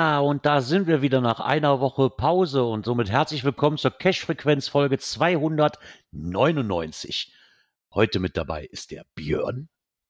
Ja, 0.00 0.20
und 0.20 0.46
da 0.46 0.62
sind 0.62 0.86
wir 0.86 1.02
wieder 1.02 1.20
nach 1.20 1.40
einer 1.40 1.78
Woche 1.78 2.08
Pause 2.08 2.64
und 2.64 2.86
somit 2.86 3.10
herzlich 3.10 3.44
willkommen 3.44 3.76
zur 3.76 3.90
Cash-Frequenz 3.90 4.66
Folge 4.66 4.96
299. 4.98 7.34
Heute 7.92 8.18
mit 8.18 8.34
dabei 8.38 8.64
ist 8.64 8.92
der 8.92 9.04
Björn 9.14 9.68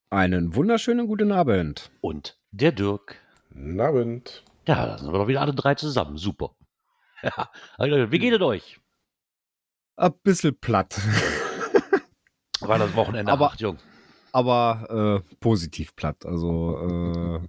Einen 0.08 0.54
wunderschönen 0.54 1.08
guten 1.08 1.32
Abend. 1.32 1.90
und 2.02 2.38
der 2.52 2.70
Dirk. 2.70 3.16
Guten 3.48 3.80
Abend. 3.80 4.44
Ja, 4.68 4.86
da 4.86 4.96
sind 4.96 5.12
wir 5.12 5.18
doch 5.18 5.26
wieder 5.26 5.40
alle 5.40 5.54
drei 5.54 5.74
zusammen. 5.74 6.16
Super. 6.18 6.54
Ja, 7.24 7.50
wie 8.12 8.18
geht 8.20 8.32
es 8.34 8.40
euch? 8.40 8.78
Ein 9.96 10.12
bisschen 10.22 10.56
platt, 10.60 11.00
War 12.60 12.78
das 12.78 12.94
Wochenende 12.94 13.32
Aber- 13.32 13.50
hart, 13.50 13.60
Jung? 13.60 13.78
aber 14.30 15.24
äh, 15.26 15.34
positiv 15.40 15.96
platt. 15.96 16.24
Also 16.24 17.40
äh, 17.42 17.48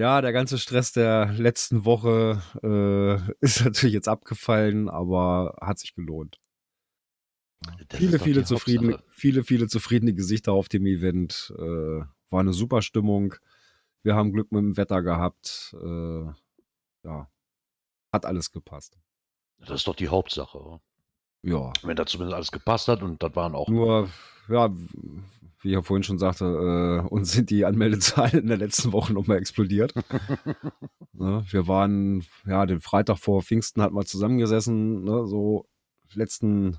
ja, 0.00 0.22
der 0.22 0.32
ganze 0.32 0.58
Stress 0.58 0.92
der 0.92 1.26
letzten 1.34 1.84
Woche 1.84 2.42
äh, 2.62 3.32
ist 3.40 3.62
natürlich 3.62 3.92
jetzt 3.92 4.08
abgefallen, 4.08 4.88
aber 4.88 5.58
hat 5.60 5.78
sich 5.78 5.94
gelohnt. 5.94 6.40
Das 7.88 7.98
viele, 7.98 8.18
viele 8.18 8.44
zufriedene, 8.44 8.94
Hauptsache. 8.94 9.12
viele, 9.12 9.44
viele 9.44 9.68
zufriedene 9.68 10.14
Gesichter 10.14 10.52
auf 10.52 10.70
dem 10.70 10.86
Event. 10.86 11.52
Äh, 11.58 11.60
war 12.30 12.40
eine 12.40 12.54
super 12.54 12.80
Stimmung. 12.80 13.34
Wir 14.02 14.14
haben 14.14 14.32
Glück 14.32 14.50
mit 14.52 14.62
dem 14.62 14.76
Wetter 14.78 15.02
gehabt. 15.02 15.76
Äh, 15.78 16.24
ja, 17.04 17.30
hat 18.10 18.24
alles 18.24 18.50
gepasst. 18.52 18.98
Das 19.58 19.70
ist 19.70 19.86
doch 19.86 19.96
die 19.96 20.08
Hauptsache. 20.08 20.58
oder? 20.58 20.80
Ja, 21.42 21.72
Wenn 21.82 21.96
da 21.96 22.06
zumindest 22.06 22.34
alles 22.34 22.52
gepasst 22.52 22.88
hat 22.88 23.02
und 23.02 23.22
das 23.22 23.36
waren 23.36 23.54
auch 23.54 23.68
Nur, 23.68 24.08
ja, 24.48 24.70
wie 25.60 25.68
ich 25.68 25.74
ja 25.74 25.82
vorhin 25.82 26.02
schon 26.02 26.18
sagte, 26.18 26.44
äh, 26.44 27.08
uns 27.08 27.32
sind 27.32 27.50
die 27.50 27.64
Anmeldezahlen 27.64 28.40
in 28.40 28.46
der 28.46 28.56
letzten 28.56 28.92
Woche 28.92 29.12
nochmal 29.12 29.38
explodiert. 29.38 29.94
ne, 31.12 31.44
wir 31.48 31.68
waren, 31.68 32.24
ja, 32.46 32.66
den 32.66 32.80
Freitag 32.80 33.18
vor 33.18 33.42
Pfingsten 33.42 33.82
hatten 33.82 33.94
wir 33.94 34.04
zusammengesessen, 34.04 35.04
ne, 35.04 35.26
so 35.26 35.66
letzten 36.14 36.78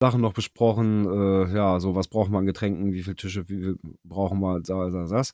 Sachen 0.00 0.20
noch 0.20 0.32
besprochen, 0.32 1.06
äh, 1.06 1.54
ja, 1.54 1.80
so 1.80 1.94
was 1.94 2.08
brauchen 2.08 2.32
wir 2.32 2.38
an 2.38 2.46
Getränken, 2.46 2.92
wie 2.92 3.02
viele 3.02 3.16
Tische, 3.16 3.48
wie 3.48 3.56
viel 3.56 3.78
brauchen 4.04 4.40
wir, 4.40 4.60
das, 4.60 4.92
das, 4.92 5.10
das. 5.10 5.32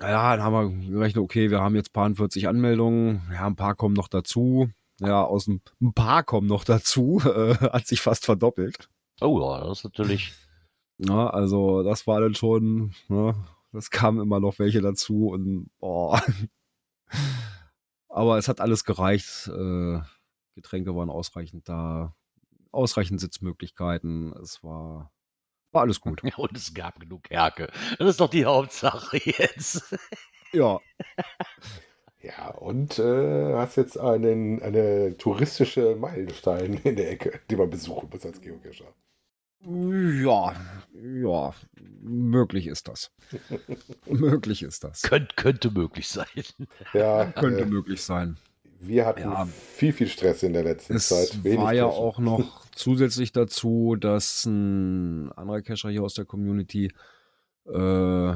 Ja, 0.00 0.36
dann 0.36 0.44
haben 0.44 0.82
wir 0.82 0.90
gerechnet, 0.90 1.22
okay, 1.22 1.50
wir 1.50 1.60
haben 1.60 1.76
jetzt 1.76 1.92
paar 1.92 2.12
40 2.12 2.48
Anmeldungen, 2.48 3.22
ja, 3.32 3.46
ein 3.46 3.56
paar 3.56 3.74
kommen 3.74 3.94
noch 3.94 4.08
dazu. 4.08 4.68
Ja, 5.00 5.24
aus 5.24 5.46
dem, 5.46 5.60
ein 5.80 5.92
paar 5.92 6.22
kommen 6.22 6.46
noch 6.46 6.64
dazu, 6.64 7.20
äh, 7.24 7.54
hat 7.54 7.86
sich 7.86 8.00
fast 8.00 8.24
verdoppelt. 8.24 8.88
Oh 9.20 9.40
ja, 9.40 9.64
das 9.64 9.78
ist 9.78 9.84
natürlich. 9.84 10.32
Ja, 10.98 11.28
also 11.28 11.82
das 11.82 12.06
war 12.06 12.20
dann 12.20 12.34
schon, 12.34 12.94
ne, 13.08 13.34
das 13.72 13.90
kamen 13.90 14.20
immer 14.20 14.40
noch 14.40 14.58
welche 14.58 14.80
dazu 14.80 15.28
und 15.28 15.70
boah. 15.78 16.22
Aber 18.08 18.38
es 18.38 18.46
hat 18.46 18.60
alles 18.60 18.84
gereicht. 18.84 19.48
Äh, 19.48 20.00
Getränke 20.54 20.94
waren 20.94 21.10
ausreichend 21.10 21.68
da, 21.68 22.14
ausreichend 22.70 23.20
Sitzmöglichkeiten. 23.20 24.32
Es 24.40 24.62
war, 24.62 25.10
war 25.72 25.82
alles 25.82 26.00
gut. 26.00 26.22
Und 26.38 26.56
es 26.56 26.72
gab 26.74 27.00
genug 27.00 27.28
Herke. 27.28 27.72
Das 27.98 28.08
ist 28.08 28.20
doch 28.20 28.30
die 28.30 28.44
Hauptsache 28.44 29.18
jetzt. 29.24 29.96
Ja, 30.52 30.78
Ja, 32.24 32.48
und 32.52 32.98
äh, 32.98 33.54
hast 33.54 33.76
jetzt 33.76 33.98
einen, 33.98 34.62
eine 34.62 35.14
touristische 35.18 35.94
Meilenstein 35.94 36.74
in 36.84 36.96
der 36.96 37.10
Ecke, 37.10 37.40
die 37.50 37.56
man 37.56 37.68
besuchen 37.68 38.08
muss 38.10 38.24
als 38.24 38.40
Geocacher. 38.40 38.86
Ja, 39.66 40.54
ja, 40.94 41.54
möglich 42.02 42.66
ist 42.66 42.88
das. 42.88 43.10
möglich 44.06 44.62
ist 44.62 44.84
das. 44.84 45.02
Könnt, 45.02 45.36
könnte 45.36 45.70
möglich 45.70 46.08
sein. 46.08 46.26
Ja, 46.92 47.26
Könnte 47.32 47.62
äh, 47.62 47.66
möglich 47.66 48.02
sein. 48.02 48.36
wir 48.80 49.06
hatten 49.06 49.22
Ja. 49.22 49.46
viel, 49.46 49.92
viel 49.92 50.08
Stress 50.08 50.42
in 50.42 50.52
der 50.52 50.64
letzten 50.64 50.94
Es 50.96 51.08
Zeit. 51.08 51.42
Wenig 51.44 51.58
war 51.58 51.72
ja 51.72 51.86
auch 51.86 52.18
noch 52.18 52.64
zusätzlich 52.74 53.32
dazu, 53.32 53.96
dass 53.96 54.44
ein 54.44 55.32
anderer 55.32 55.62
Cacher 55.62 55.90
hier 55.90 56.02
aus 56.02 56.14
der 56.14 56.24
Community 56.26 56.92
äh, 57.66 58.34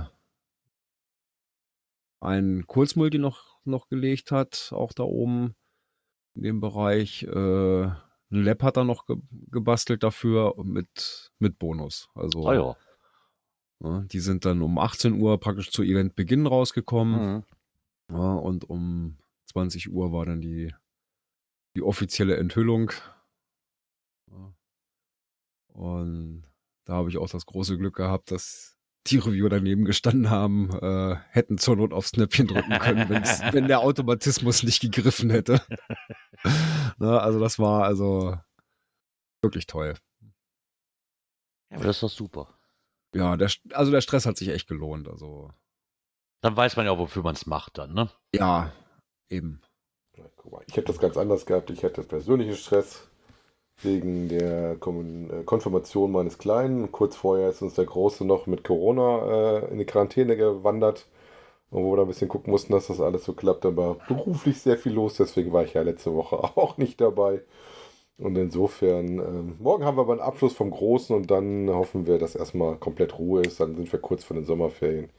ein 2.21 2.66
Kurzmulti 2.66 3.19
noch, 3.19 3.60
noch 3.65 3.89
gelegt 3.89 4.33
hat, 4.33 4.71
auch 4.72 4.93
da 4.93 5.03
oben 5.05 5.55
in 6.34 6.43
dem 6.43 6.60
Bereich. 6.60 7.25
Äh, 7.25 7.91
ein 8.31 8.43
Lab 8.44 8.62
hat 8.62 8.77
er 8.77 8.84
noch 8.84 9.06
ge 9.06 9.16
gebastelt 9.50 10.03
dafür 10.03 10.55
mit, 10.62 11.33
mit 11.39 11.59
Bonus. 11.59 12.09
Also 12.15 12.47
Ah 12.47 12.55
ja. 12.55 12.77
ne, 13.81 14.06
die 14.11 14.21
sind 14.21 14.44
dann 14.44 14.62
um 14.62 14.78
18 14.78 15.15
Uhr 15.21 15.39
praktisch 15.41 15.71
zu 15.71 15.83
Eventbeginn 15.83 16.47
rausgekommen. 16.47 17.37
Mhm. 17.37 17.44
Ja, 18.11 18.34
und 18.34 18.69
um 18.69 19.19
20 19.47 19.91
Uhr 19.91 20.12
war 20.12 20.27
dann 20.27 20.41
die, 20.41 20.75
die 21.77 21.83
offizielle 21.83 22.37
Enthüllung. 22.37 22.93
Ja. 24.31 24.55
Und 25.69 26.45
da 26.84 26.95
habe 26.95 27.10
ich 27.10 27.19
auch 27.19 27.28
das 27.28 27.47
große 27.47 27.77
Glück 27.77 27.97
gehabt, 27.97 28.31
dass 28.31 28.78
die 29.11 29.19
Reviewer 29.19 29.49
daneben 29.49 29.85
gestanden 29.85 30.31
haben, 30.31 30.71
äh, 30.81 31.17
hätten 31.31 31.59
zur 31.59 31.77
Not 31.77 31.93
aufs 31.93 32.13
Knöpfchen 32.13 32.47
drücken 32.47 32.79
können, 32.79 33.09
wenn's, 33.09 33.41
wenn 33.53 33.69
der 33.69 33.81
Automatismus 33.81 34.63
nicht 34.63 34.81
gegriffen 34.81 35.31
hätte. 35.31 35.61
Na, 36.99 37.19
also 37.19 37.41
das 37.41 37.59
war 37.59 37.85
also 37.85 38.37
wirklich 39.43 39.67
toll. 39.67 39.95
Ja, 41.71 41.77
aber 41.77 41.85
das 41.85 41.97
ist 41.97 42.03
doch 42.03 42.11
super. 42.11 42.59
Ja, 43.15 43.37
der, 43.37 43.51
also 43.73 43.91
der 43.91 44.01
Stress 44.01 44.27
hat 44.27 44.37
sich 44.37 44.49
echt 44.49 44.69
gelohnt. 44.69 45.09
Also 45.09 45.51
Dann 46.43 46.57
weiß 46.57 46.77
man 46.77 46.87
ja 46.87 46.93
auch, 46.93 46.99
wofür 46.99 47.23
man 47.23 47.35
es 47.35 47.47
macht 47.47 47.79
dann, 47.79 47.95
ne? 47.95 48.11
ja, 48.35 48.73
eben. 49.29 49.63
Ja, 50.17 50.25
guck 50.37 50.53
mal, 50.53 50.65
ich 50.67 50.77
habe 50.77 50.87
das 50.87 50.99
ganz 50.99 51.17
anders 51.17 51.47
gehabt. 51.47 51.71
Ich 51.71 51.85
hatte 51.85 52.03
persönlichen 52.03 52.57
Stress 52.57 53.08
wegen 53.83 54.28
der 54.28 54.72
äh, 54.72 55.44
Konfirmation 55.44 56.12
meines 56.12 56.39
Kleinen. 56.39 56.91
Kurz 56.93 57.16
vorher 57.16 57.50
ist 57.50 57.62
uns 57.62 57.75
der 57.75 57.87
Große 57.87 58.25
noch 58.25 58.47
mit 58.47 58.65
Corona 58.65 59.61
äh, 59.61 59.72
in 59.72 59.78
die 59.78 59.84
Quarantäne 59.84 60.37
gewandert. 60.37 61.06
Und 61.71 61.84
wo 61.84 61.93
wir 61.93 61.97
da 61.99 62.03
ein 62.03 62.09
bisschen 62.09 62.28
gucken 62.28 62.50
mussten, 62.50 62.72
dass 62.72 62.89
das 62.89 63.00
alles 63.00 63.25
so 63.25 63.34
klappt. 63.34 63.65
War 63.65 63.97
beruflich 64.09 64.61
sehr 64.61 64.78
viel 64.78 64.93
los, 64.93 65.15
deswegen 65.16 65.53
war 65.53 65.65
ich 65.65 65.75
ja 65.75 65.83
letzte 65.83 66.15
Woche 66.15 66.37
auch 66.56 66.78
nicht 66.78 67.00
dabei. 67.00 67.43
Und 68.19 68.37
insofern, 68.37 69.19
ähm, 69.19 69.56
morgen 69.61 69.84
haben 69.84 69.97
wir 69.97 70.03
aber 70.03 70.12
einen 70.15 70.22
Abschluss 70.22 70.55
vom 70.55 70.71
Großen 70.71 71.15
und 71.15 71.31
dann 71.31 71.71
hoffen 71.71 72.06
wir, 72.06 72.19
dass 72.19 72.34
erstmal 72.34 72.77
komplett 72.77 73.19
Ruhe 73.19 73.43
ist. 73.43 73.60
Dann 73.60 73.77
sind 73.77 73.93
wir 73.93 74.00
kurz 74.00 74.25
vor 74.25 74.34
den 74.37 74.45
Sommerferien. 74.45 75.10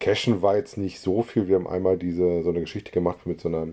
Cashen 0.00 0.42
war 0.42 0.56
jetzt 0.56 0.76
nicht 0.78 1.00
so 1.00 1.22
viel. 1.22 1.48
Wir 1.48 1.56
haben 1.56 1.68
einmal 1.68 1.96
diese 1.98 2.42
so 2.42 2.50
eine 2.50 2.60
Geschichte 2.60 2.92
gemacht 2.92 3.26
mit 3.26 3.40
so 3.40 3.48
einer 3.48 3.68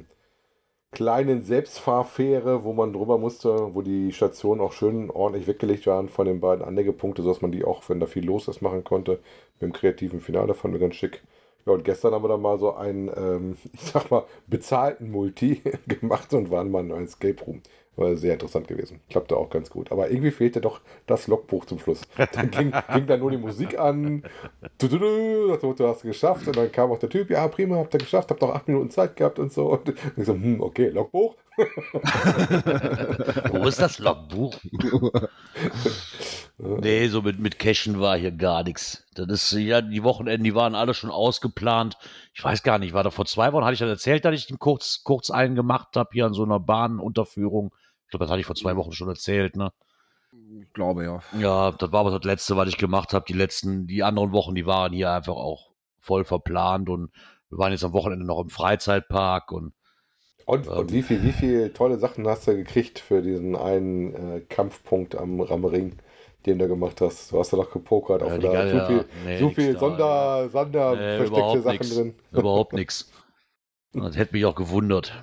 kleinen 0.91 1.41
Selbstfahrfähre, 1.44 2.63
wo 2.63 2.74
man 2.74 2.94
drüber 2.94 3.18
musste, 3.18 3.74
wo 3.75 3.81
die 3.81 4.12
Stationen 4.12 4.62
auch 4.62 4.74
schön 4.74 5.09
ordentlich 5.12 5.47
weggelegt 5.47 5.86
waren 5.88 6.09
von 6.09 6.25
den 6.25 6.39
beiden 6.39 6.65
Anlegepunkten, 6.65 7.24
sodass 7.24 7.41
man 7.41 7.51
die 7.51 7.63
auch, 7.63 7.88
wenn 7.89 8.00
da 8.00 8.07
viel 8.07 8.25
los 8.25 8.47
ist, 8.47 8.62
machen 8.62 8.83
konnte. 8.83 9.19
Mit 9.59 9.62
dem 9.62 9.74
kreativen 9.74 10.21
Finale 10.21 10.53
fanden 10.53 10.75
wir 10.80 10.81
ganz 10.81 10.95
schick. 10.95 11.21
Ja, 11.65 11.74
und 11.74 11.83
gestern 11.83 12.13
haben 12.13 12.24
wir 12.24 12.30
dann 12.30 12.41
mal 12.41 12.57
so 12.59 12.74
einen, 12.74 13.09
ähm, 13.15 13.57
ich 13.74 13.81
sag 13.81 14.09
mal, 14.12 14.25
bezahlten 14.47 15.12
Multi 15.12 15.62
gemacht 15.88 16.33
und 16.33 16.51
waren 16.51 16.71
mal 16.71 16.83
in 16.83 16.91
einem 16.91 17.06
Escape 17.06 17.44
Room. 17.45 17.62
War 17.95 18.15
sehr 18.15 18.33
interessant 18.33 18.68
gewesen. 18.68 19.01
Klappte 19.09 19.36
auch 19.36 19.50
ganz 19.50 19.69
gut. 19.69 19.91
Aber 19.91 20.09
irgendwie 20.09 20.31
fehlte 20.31 20.62
doch 20.62 20.80
das 21.06 21.27
Logbuch 21.27 21.65
zum 21.65 21.80
Schluss. 21.80 22.01
Dann 22.31 22.50
ging, 22.50 22.71
ging 22.94 23.07
da 23.07 23.18
nur 23.18 23.31
die 23.31 23.38
Musik 23.38 23.77
an. 23.77 24.24
Du, 24.77 24.88
du, 24.88 24.97
du, 25.00 25.57
Motto 25.80 25.88
hast 25.88 26.03
du 26.03 26.07
geschafft. 26.07 26.47
Und 26.47 26.56
dann 26.57 26.71
kam 26.71 26.91
auch 26.91 27.00
der 27.00 27.09
Typ, 27.09 27.30
ja, 27.30 27.47
prima, 27.47 27.77
habt 27.77 27.94
ihr 27.94 28.00
geschafft, 28.00 28.30
habt 28.30 28.41
noch 28.41 28.53
acht 28.53 28.68
Minuten 28.68 28.89
Zeit 28.89 29.15
gehabt 29.15 29.39
und 29.39 29.51
so. 29.51 29.68
Und 29.74 29.89
ich 29.89 30.25
so, 30.25 30.33
hm, 30.33 30.62
okay, 30.62 30.89
Logbuch. 30.89 31.36
Wo 33.51 33.68
ist 33.68 33.81
das 33.81 34.00
Logbuch? 34.00 34.57
Nee, 36.61 37.07
so 37.07 37.21
mit, 37.21 37.39
mit 37.39 37.57
Cashen 37.57 38.01
war 38.01 38.17
hier 38.17 38.31
gar 38.31 38.63
nichts. 38.63 39.06
Das 39.15 39.27
ist, 39.29 39.51
ja, 39.53 39.81
die 39.81 40.03
Wochenenden, 40.03 40.44
die 40.44 40.56
waren 40.56 40.75
alle 40.75 40.94
schon 40.94 41.09
ausgeplant. 41.09 41.97
Ich 42.33 42.44
weiß 42.44 42.63
gar 42.63 42.79
nicht, 42.79 42.94
war 42.94 43.03
da 43.03 43.11
vor 43.11 43.25
zwei 43.25 43.53
Wochen, 43.53 43.63
hatte 43.63 43.73
ich 43.73 43.79
dann 43.79 43.88
erzählt, 43.88 44.25
dass 44.25 44.35
ich 44.35 44.47
den 44.47 44.59
kurz, 44.59 45.03
kurz 45.03 45.29
einen 45.29 45.56
gemacht 45.56 45.95
habe, 45.95 46.09
hier 46.11 46.25
an 46.25 46.33
so 46.33 46.44
einer 46.44 46.59
Bahnunterführung. 46.59 47.73
Ich 48.03 48.09
glaube, 48.09 48.25
das 48.25 48.31
hatte 48.31 48.41
ich 48.41 48.45
vor 48.45 48.57
zwei 48.57 48.75
Wochen 48.75 48.91
schon 48.91 49.07
erzählt, 49.07 49.56
ne? 49.56 49.71
Ich 50.61 50.73
glaube 50.73 51.06
ja. 51.06 51.21
Ja, 51.39 51.71
das 51.71 51.91
war 51.94 52.01
aber 52.01 52.11
das 52.11 52.23
letzte, 52.25 52.57
was 52.57 52.67
ich 52.67 52.77
gemacht 52.77 53.13
habe. 53.13 53.25
Die 53.27 53.33
letzten, 53.33 53.88
die 53.88 54.03
anderen 54.03 54.33
Wochen, 54.33 54.53
die 54.53 54.65
waren 54.65 54.91
hier 54.91 55.12
einfach 55.12 55.35
auch 55.35 55.71
voll 56.01 56.25
verplant 56.25 56.89
und 56.89 57.12
wir 57.50 57.57
waren 57.57 57.71
jetzt 57.71 57.85
am 57.85 57.94
Wochenende 57.94 58.25
noch 58.25 58.41
im 58.41 58.50
Freizeitpark 58.50 59.51
und 59.51 59.73
Und, 60.45 60.67
Ähm. 60.67 60.73
und 60.73 60.91
wie 60.91 61.03
viel, 61.03 61.23
wie 61.23 61.31
viel 61.31 61.71
tolle 61.71 61.97
Sachen 62.00 62.27
hast 62.27 62.47
du 62.47 62.55
gekriegt 62.55 63.00
für 63.00 63.21
diesen 63.21 63.55
einen 63.55 64.13
äh, 64.13 64.41
Kampfpunkt 64.41 65.15
am, 65.15 65.39
am 65.41 65.63
Ring, 65.65 65.97
den 66.45 66.59
du 66.59 66.68
gemacht 66.68 67.01
hast? 67.01 67.31
Du 67.31 67.39
hast 67.39 67.51
ja 67.51 67.57
noch 67.57 67.71
gepokert, 67.71 68.24
auch 68.24 68.30
Ja, 68.30 68.38
wieder 68.38 68.50
geile- 68.50 68.80
so 68.80 68.86
viel, 68.86 69.06
nee, 69.25 69.39
so 69.39 69.50
viel 69.51 69.74
da, 69.74 69.80
Sonder, 69.80 70.50
Sonder 70.50 70.95
Nee, 70.95 71.18
versteckte 71.18 71.27
überhaupt 71.27 71.63
Sachen 71.63 71.74
nix. 71.74 71.95
drin. 71.95 72.15
überhaupt 72.31 72.74
nichts. 72.74 73.12
Das 73.94 74.15
hätte 74.18 74.33
mich 74.33 74.45
auch 74.45 74.56
gewundert. 74.56 75.13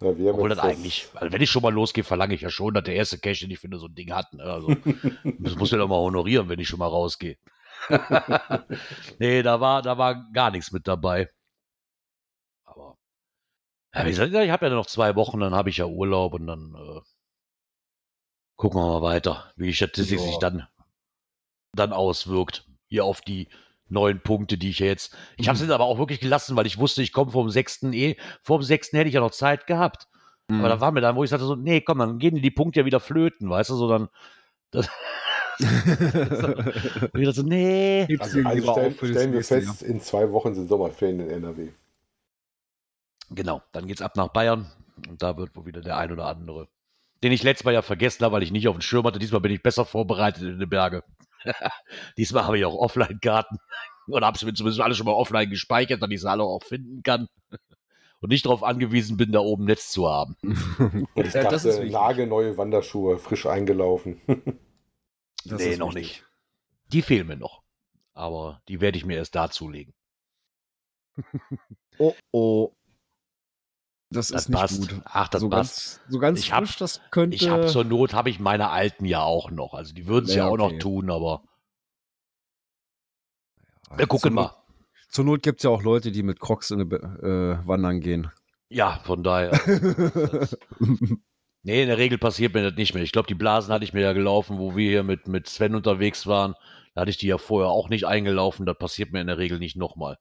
Ja, 0.00 0.10
Obwohl 0.10 0.48
das 0.48 0.60
eigentlich, 0.60 1.08
also 1.14 1.32
wenn 1.32 1.42
ich 1.42 1.50
schon 1.50 1.62
mal 1.62 1.72
losgehe, 1.72 2.04
verlange 2.04 2.34
ich 2.34 2.40
ja 2.42 2.50
schon, 2.50 2.72
dass 2.72 2.84
der 2.84 2.94
erste 2.94 3.18
Cash, 3.18 3.40
den 3.40 3.50
ich 3.50 3.58
finde, 3.58 3.78
so 3.78 3.86
ein 3.86 3.94
Ding 3.96 4.12
hat. 4.12 4.32
Ne? 4.32 4.44
Also, 4.44 4.68
das 5.40 5.56
muss 5.56 5.72
ich 5.72 5.78
doch 5.78 5.88
mal 5.88 5.96
honorieren, 5.98 6.48
wenn 6.48 6.60
ich 6.60 6.68
schon 6.68 6.78
mal 6.78 6.86
rausgehe. 6.86 7.36
nee, 9.18 9.42
da 9.42 9.60
war, 9.60 9.82
da 9.82 9.98
war 9.98 10.24
gar 10.32 10.50
nichts 10.52 10.70
mit 10.72 10.86
dabei. 10.86 11.28
Aber, 12.64 12.96
ja, 13.94 14.04
wie 14.06 14.10
gesagt, 14.10 14.32
ich 14.32 14.50
habe 14.50 14.66
ja 14.66 14.74
noch 14.74 14.86
zwei 14.86 15.16
Wochen, 15.16 15.40
dann 15.40 15.54
habe 15.54 15.70
ich 15.70 15.78
ja 15.78 15.86
Urlaub 15.86 16.34
und 16.34 16.46
dann 16.46 16.74
äh, 16.76 17.00
gucken 18.58 18.80
wir 18.80 18.86
mal 18.86 19.02
weiter, 19.02 19.50
wie 19.56 19.68
die 19.68 19.72
Statistik 19.72 20.18
Ja. 20.18 20.26
sich 20.26 20.38
dann, 20.38 20.66
dann 21.74 21.92
auswirkt. 21.94 22.66
Hier 22.88 23.04
auf 23.04 23.22
die 23.22 23.48
neun 23.88 24.20
Punkte, 24.20 24.58
die 24.58 24.70
ich 24.70 24.80
jetzt. 24.80 25.16
Ich 25.36 25.48
habe 25.48 25.56
es 25.56 25.62
jetzt 25.62 25.70
aber 25.70 25.84
auch 25.84 25.98
wirklich 25.98 26.20
gelassen, 26.20 26.56
weil 26.56 26.66
ich 26.66 26.78
wusste, 26.78 27.00
ich 27.02 27.12
komme 27.12 27.30
vom 27.30 27.48
sechsten 27.50 27.92
eh. 27.94 28.16
Vor 28.42 28.58
dem 28.58 28.64
sechsten 28.64 28.96
hätte 28.96 29.08
ich 29.08 29.14
ja 29.14 29.20
noch 29.20 29.30
Zeit 29.30 29.66
gehabt. 29.66 30.08
Mhm. 30.48 30.60
Aber 30.60 30.68
da 30.68 30.80
war 30.80 30.92
mir 30.92 31.00
dann, 31.00 31.16
wo 31.16 31.24
ich 31.24 31.30
sagte 31.30 31.46
so, 31.46 31.54
nee, 31.54 31.80
komm, 31.80 31.98
dann 31.98 32.18
gehen 32.18 32.42
die 32.42 32.50
Punkte 32.50 32.80
ja 32.80 32.86
wieder 32.86 33.00
flöten, 33.00 33.48
weißt 33.48 33.70
du, 33.70 33.76
so 33.76 33.88
dann. 33.88 34.08
Das, 34.70 34.86
und 35.60 37.20
ich 37.20 37.24
dachte 37.24 37.32
so, 37.32 37.42
nee. 37.42 38.06
Also, 38.20 38.38
also 38.44 38.72
stellen, 38.72 38.92
auf 38.92 38.96
für 38.96 39.06
das 39.06 39.10
stellen 39.10 39.32
wir 39.32 39.42
fest, 39.42 39.82
in 39.82 40.00
zwei 40.00 40.30
Wochen 40.30 40.54
sind 40.54 40.68
Sommerferien 40.68 41.18
in 41.18 41.30
NRW. 41.30 41.72
Genau, 43.30 43.62
dann 43.72 43.88
geht's 43.88 44.00
ab 44.00 44.14
nach 44.14 44.28
Bayern 44.28 44.70
und 45.08 45.20
da 45.20 45.36
wird 45.36 45.56
wohl 45.56 45.66
wieder 45.66 45.80
der 45.80 45.96
ein 45.96 46.12
oder 46.12 46.26
andere, 46.26 46.68
den 47.22 47.32
ich 47.32 47.42
letztes 47.42 47.64
Mal 47.64 47.74
ja 47.74 47.82
vergessen 47.82 48.24
habe, 48.24 48.34
weil 48.34 48.42
ich 48.42 48.52
nicht 48.52 48.68
auf 48.68 48.76
dem 48.76 48.82
Schirm 48.82 49.04
hatte. 49.06 49.18
Diesmal 49.18 49.40
bin 49.40 49.52
ich 49.52 49.62
besser 49.62 49.84
vorbereitet 49.84 50.42
in 50.44 50.58
den 50.58 50.68
Berge. 50.68 51.02
Diesmal 52.16 52.44
habe 52.44 52.58
ich 52.58 52.64
auch 52.64 52.74
Offline-Karten 52.74 53.58
oder 54.08 54.26
habe 54.26 54.38
sie 54.38 54.52
zumindest 54.54 54.80
alle 54.80 54.94
schon 54.94 55.06
mal 55.06 55.12
offline 55.12 55.50
gespeichert, 55.50 56.02
damit 56.02 56.14
ich 56.16 56.20
sie 56.22 56.30
alle 56.30 56.42
auch 56.44 56.62
finden 56.62 57.02
kann 57.02 57.28
und 58.20 58.30
nicht 58.30 58.46
darauf 58.46 58.62
angewiesen 58.62 59.16
bin, 59.16 59.32
da 59.32 59.40
oben 59.40 59.64
Netz 59.64 59.90
zu 59.90 60.08
haben. 60.08 60.36
Und 61.14 61.26
ich 61.26 61.34
Ja, 61.34 61.44
das 61.44 61.64
ist 61.64 61.78
dachte, 61.78 61.82
wichtig. 61.82 61.92
nagelneue 61.92 62.56
Wanderschuhe, 62.58 63.18
frisch 63.18 63.46
eingelaufen. 63.46 64.20
Das 65.44 65.64
nee, 65.64 65.70
ist 65.72 65.78
noch 65.78 65.94
wichtig. 65.94 65.94
nicht. 65.94 66.24
Die 66.92 67.02
fehlen 67.02 67.26
mir 67.26 67.36
noch. 67.36 67.62
Aber 68.14 68.62
die 68.68 68.80
werde 68.80 68.98
ich 68.98 69.04
mir 69.04 69.16
erst 69.16 69.34
dazulegen. 69.34 69.94
Oh, 71.98 72.14
oh. 72.32 72.72
Das, 74.10 74.28
Das 74.28 74.42
ist 74.42 74.48
nicht 74.48 74.58
passt. 74.58 74.90
gut. 74.90 75.02
Ach, 75.04 75.28
das 75.28 75.40
so 75.42 75.48
passt. 75.50 75.98
ganz, 75.98 76.00
so 76.12 76.18
ganz 76.18 76.38
Ich 76.40 76.52
hab- 76.52 76.64
frisch, 76.64 76.76
das 76.76 77.00
könnte. 77.10 77.36
Ich 77.36 77.48
habe 77.50 77.66
zur 77.66 77.84
Not, 77.84 78.14
habe 78.14 78.30
ich 78.30 78.40
meine 78.40 78.70
alten 78.70 79.04
ja 79.04 79.22
auch 79.22 79.50
noch. 79.50 79.74
Also 79.74 79.92
die 79.94 80.06
würden 80.06 80.24
es 80.26 80.34
ja, 80.34 80.44
Ja, 80.46 80.50
auch 80.50 80.56
noch 80.56 80.66
okay. 80.68 80.78
tun, 80.78 81.10
aber 81.10 81.42
Ja, 83.90 83.98
wir 83.98 84.06
gucken 84.06 84.30
zur 84.30 84.30
mal. 84.32 84.42
Not, 84.44 84.54
zur 85.10 85.24
Not 85.24 85.42
gibt 85.42 85.60
es 85.60 85.64
ja 85.64 85.70
auch 85.70 85.82
Leute, 85.82 86.10
die 86.10 86.22
mit 86.22 86.40
Crocs 86.40 86.70
in 86.70 86.80
äh, 86.80 87.66
wandern 87.66 88.00
gehen. 88.00 88.30
Ja, 88.70 89.00
von 89.04 89.22
daher. 89.22 89.52
Nee, 91.64 91.82
in 91.82 91.88
der 91.88 91.98
Regel 91.98 92.18
passiert 92.18 92.54
mir 92.54 92.62
das 92.62 92.76
nicht 92.78 92.94
mehr. 92.94 93.02
Ich 93.02 93.10
glaube, 93.12 93.26
die 93.26 93.34
Blasen 93.34 93.74
hatte 93.74 93.84
ich 93.84 93.92
mir 93.92 94.00
ja 94.00 94.12
gelaufen, 94.12 94.58
wo 94.58 94.76
wir 94.76 94.88
hier 94.88 95.02
mit, 95.02 95.26
mit 95.26 95.48
Sven 95.48 95.74
unterwegs 95.74 96.26
waren. 96.26 96.54
Da 96.94 97.00
hatte 97.02 97.10
ich 97.10 97.18
die 97.18 97.26
ja 97.26 97.36
vorher 97.36 97.68
auch 97.68 97.88
nicht 97.88 98.06
eingelaufen. 98.06 98.64
Das 98.64 98.78
passiert 98.78 99.12
mir 99.12 99.20
in 99.20 99.26
der 99.26 99.38
Regel 99.38 99.58
nicht 99.58 99.76
nochmal. 99.76 100.18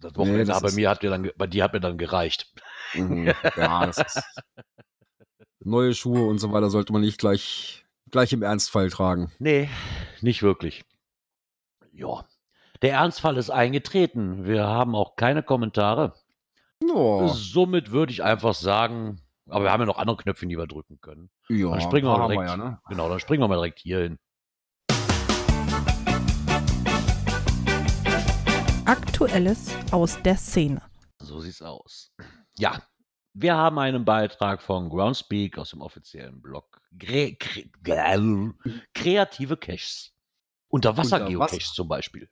Das 0.00 0.14
Wochenende 0.16 0.44
das 0.44 0.62
bei 0.62 0.72
mir 0.72 0.90
hat 0.90 1.02
mir 1.02 1.10
dann, 1.10 1.30
bei 1.36 1.46
dir 1.46 1.64
hat 1.64 1.72
mir 1.72 1.80
dann 1.80 1.98
gereicht. 1.98 2.52
Mhm. 2.94 3.26
ja, 3.56 3.86
das 3.86 3.98
ist. 3.98 4.22
Neue 5.60 5.92
Schuhe 5.94 6.26
und 6.26 6.38
so 6.38 6.52
weiter 6.52 6.70
sollte 6.70 6.92
man 6.92 7.02
nicht 7.02 7.18
gleich, 7.18 7.84
gleich 8.10 8.32
im 8.32 8.42
Ernstfall 8.42 8.90
tragen. 8.90 9.32
Nee, 9.38 9.68
nicht 10.20 10.42
wirklich. 10.42 10.84
Ja. 11.92 12.24
Der 12.80 12.92
Ernstfall 12.92 13.36
ist 13.36 13.50
eingetreten. 13.50 14.44
Wir 14.44 14.66
haben 14.66 14.94
auch 14.94 15.16
keine 15.16 15.42
Kommentare. 15.42 16.14
Ja, 16.82 17.28
Somit 17.28 17.90
würde 17.90 18.12
ich 18.12 18.22
einfach 18.22 18.54
sagen, 18.54 19.20
aber 19.48 19.64
wir 19.64 19.72
haben 19.72 19.80
ja 19.80 19.86
noch 19.86 19.98
andere 19.98 20.16
Knöpfe, 20.16 20.46
die 20.46 20.56
wir 20.56 20.68
drücken 20.68 21.00
können. 21.00 21.28
ja 21.48 21.70
Dann 21.70 21.80
springen 21.80 22.06
wir 22.06 22.16
mal 22.16 22.28
wir 22.28 22.36
direkt. 22.36 22.50
ja, 22.50 22.56
ne? 22.56 22.80
Genau, 22.88 23.08
dann 23.08 23.18
springen 23.18 23.42
wir 23.42 23.48
mal 23.48 23.56
direkt 23.56 23.80
hier 23.80 23.98
hin. 23.98 24.18
Aktuelles 28.88 29.76
aus 29.92 30.16
der 30.22 30.38
Szene. 30.38 30.80
So 31.18 31.40
sieht's 31.40 31.60
aus. 31.60 32.10
Ja, 32.58 32.82
wir 33.34 33.54
haben 33.54 33.78
einen 33.78 34.06
Beitrag 34.06 34.62
von 34.62 34.88
Groundspeak 34.88 35.58
aus 35.58 35.72
dem 35.72 35.82
offiziellen 35.82 36.40
Blog. 36.40 36.80
Kre 36.98 37.36
Gre 37.84 38.54
kreative 38.94 39.58
Caches. 39.58 40.14
Unterwasser-Geocaches 40.68 41.52
Unterwasser. 41.52 41.74
zum 41.74 41.88
Beispiel. 41.88 42.30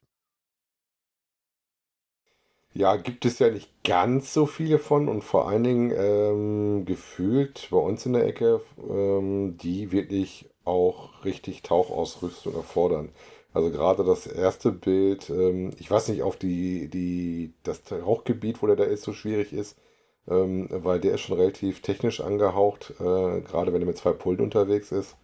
Ja, 2.72 2.96
gibt 2.96 3.26
es 3.26 3.38
ja 3.38 3.50
nicht 3.50 3.84
ganz 3.84 4.32
so 4.32 4.46
viele 4.46 4.78
von 4.78 5.08
und 5.08 5.24
vor 5.24 5.48
allen 5.50 5.64
Dingen 5.64 5.92
ähm, 5.94 6.86
gefühlt 6.86 7.68
bei 7.70 7.76
uns 7.76 8.06
in 8.06 8.14
der 8.14 8.26
Ecke, 8.26 8.62
ähm, 8.78 9.58
die 9.58 9.92
wirklich 9.92 10.48
auch 10.64 11.22
richtig 11.22 11.60
Tauchausrüstung 11.60 12.54
erfordern. 12.54 13.10
Also 13.56 13.70
gerade 13.70 14.04
das 14.04 14.26
erste 14.26 14.70
Bild, 14.70 15.30
ähm, 15.30 15.70
ich 15.78 15.90
weiß 15.90 16.08
nicht, 16.08 16.22
auf 16.22 16.36
die, 16.36 16.88
die, 16.88 17.54
das 17.62 17.82
Tauchgebiet, 17.84 18.62
wo 18.62 18.66
der 18.66 18.76
da 18.76 18.84
ist, 18.84 19.02
so 19.02 19.12
schwierig 19.12 19.52
ist, 19.52 19.78
ähm, 20.28 20.68
weil 20.70 21.00
der 21.00 21.14
ist 21.14 21.22
schon 21.22 21.38
relativ 21.38 21.80
technisch 21.82 22.20
angehaucht, 22.20 22.92
äh, 23.00 23.40
gerade 23.40 23.72
wenn 23.72 23.82
er 23.82 23.86
mit 23.86 23.96
zwei 23.98 24.12
Pullen 24.12 24.40
unterwegs 24.40 24.92
ist. 24.92 25.16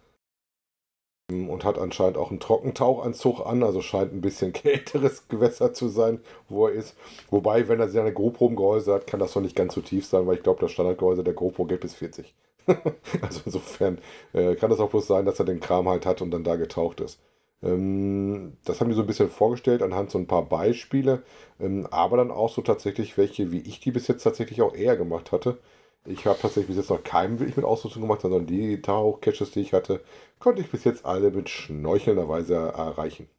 Ähm, 1.29 1.49
Und 1.49 1.63
hat 1.65 1.77
anscheinend 1.77 2.17
auch 2.17 2.29
einen 2.29 2.39
Trockentauchanzug 2.39 3.45
an, 3.45 3.61
also 3.63 3.81
scheint 3.81 4.13
ein 4.13 4.21
bisschen 4.21 4.53
kälteres 4.53 5.27
Gewässer 5.27 5.73
zu 5.73 5.87
sein, 5.89 6.21
wo 6.49 6.67
er 6.67 6.73
ist. 6.73 6.95
Wobei, 7.29 7.67
wenn 7.67 7.79
er 7.81 7.89
seine 7.89 8.13
GoPro 8.13 8.47
im 8.47 8.55
Gehäuse 8.55 8.93
hat, 8.93 9.05
kann 9.07 9.19
das 9.19 9.33
doch 9.33 9.41
nicht 9.41 9.55
ganz 9.55 9.73
so 9.75 9.81
tief 9.81 10.05
sein, 10.05 10.25
weil 10.27 10.37
ich 10.37 10.43
glaube, 10.43 10.61
das 10.61 10.71
Standardgehäuse 10.71 11.23
der 11.23 11.33
GoPro 11.33 11.65
geht 11.65 11.81
bis 11.81 11.95
40. 11.95 12.33
also 13.21 13.41
insofern 13.45 13.99
äh, 14.33 14.55
kann 14.55 14.69
das 14.69 14.79
auch 14.79 14.89
bloß 14.89 15.07
sein, 15.07 15.25
dass 15.25 15.39
er 15.39 15.45
den 15.45 15.59
Kram 15.59 15.89
halt 15.89 16.05
hat 16.05 16.21
und 16.21 16.31
dann 16.31 16.43
da 16.45 16.55
getaucht 16.55 17.01
ist. 17.01 17.19
Ähm, 17.63 18.57
das 18.65 18.81
haben 18.81 18.89
die 18.89 18.95
so 18.95 19.01
ein 19.01 19.07
bisschen 19.07 19.29
vorgestellt 19.29 19.81
anhand 19.81 20.11
so 20.11 20.17
ein 20.19 20.27
paar 20.27 20.43
Beispiele, 20.43 21.23
ähm, 21.59 21.87
aber 21.91 22.17
dann 22.17 22.31
auch 22.31 22.49
so 22.49 22.61
tatsächlich 22.61 23.17
welche, 23.17 23.51
wie 23.51 23.59
ich 23.59 23.79
die 23.79 23.91
bis 23.91 24.07
jetzt 24.07 24.23
tatsächlich 24.23 24.61
auch 24.61 24.75
eher 24.75 24.97
gemacht 24.97 25.31
hatte. 25.31 25.59
Ich 26.05 26.25
habe 26.25 26.37
tatsächlich 26.39 26.67
bis 26.67 26.77
jetzt 26.77 26.89
noch 26.89 27.03
keinen 27.03 27.39
wirklich 27.39 27.55
mit 27.55 27.65
Ausrüstung 27.65 28.01
gemacht, 28.01 28.21
sondern 28.21 28.45
die 28.45 28.81
Tauchcatches, 28.81 29.51
die 29.51 29.61
ich 29.61 29.73
hatte, 29.73 30.01
konnte 30.39 30.61
ich 30.61 30.69
bis 30.69 30.83
jetzt 30.83 31.05
alle 31.05 31.31
mit 31.31 31.49
schnorchelnderweise 31.49 32.55
erreichen. 32.55 33.29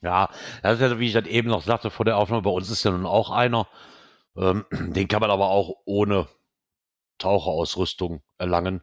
Ja, 0.00 0.30
das 0.62 0.74
ist 0.74 0.80
ja, 0.80 0.98
wie 0.98 1.08
ich 1.08 1.12
das 1.12 1.26
eben 1.26 1.48
noch 1.48 1.62
sagte 1.62 1.90
vor 1.90 2.04
der 2.04 2.16
Aufnahme, 2.16 2.42
bei 2.42 2.50
uns 2.50 2.70
ist 2.70 2.84
ja 2.84 2.90
nun 2.92 3.06
auch 3.06 3.30
einer. 3.30 3.68
Ähm, 4.36 4.64
den 4.72 5.08
kann 5.08 5.20
man 5.20 5.30
aber 5.30 5.50
auch 5.50 5.74
ohne 5.84 6.28
Taucherausrüstung 7.18 8.22
erlangen. 8.38 8.82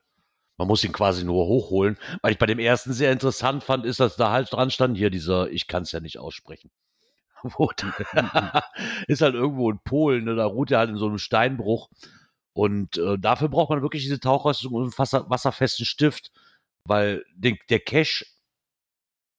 Man 0.58 0.68
muss 0.68 0.84
ihn 0.84 0.94
quasi 0.94 1.24
nur 1.26 1.46
hochholen. 1.48 1.98
Was 2.22 2.32
ich 2.32 2.38
bei 2.38 2.46
dem 2.46 2.60
ersten 2.60 2.94
sehr 2.94 3.12
interessant 3.12 3.64
fand, 3.64 3.86
ist, 3.86 4.00
dass 4.00 4.16
da 4.16 4.32
halt 4.32 4.52
dran 4.54 4.72
stand, 4.72 4.98
hier 4.98 5.10
dieser, 5.10 5.50
ich 5.52 5.68
kann 5.68 5.84
es 5.84 5.92
ja 5.92 6.00
nicht 6.00 6.18
aussprechen. 6.18 6.72
Wo- 7.44 7.72
ist 9.08 9.22
halt 9.22 9.36
irgendwo 9.36 9.70
in 9.70 9.80
Polen, 9.80 10.26
ne? 10.26 10.36
da 10.36 10.46
ruht 10.46 10.72
er 10.72 10.80
halt 10.80 10.90
in 10.90 10.98
so 10.98 11.08
einem 11.08 11.18
Steinbruch. 11.18 11.90
Und 12.54 12.98
äh, 12.98 13.18
dafür 13.20 13.50
braucht 13.50 13.70
man 13.70 13.82
wirklich 13.82 14.04
diese 14.04 14.20
Tauchausrüstung 14.20 14.74
und 14.74 14.84
einen 14.84 14.98
wasser, 14.98 15.30
wasserfesten 15.30 15.86
Stift, 15.86 16.32
weil 16.86 17.26
den, 17.36 17.58
der 17.70 17.82
Cache 17.82 18.26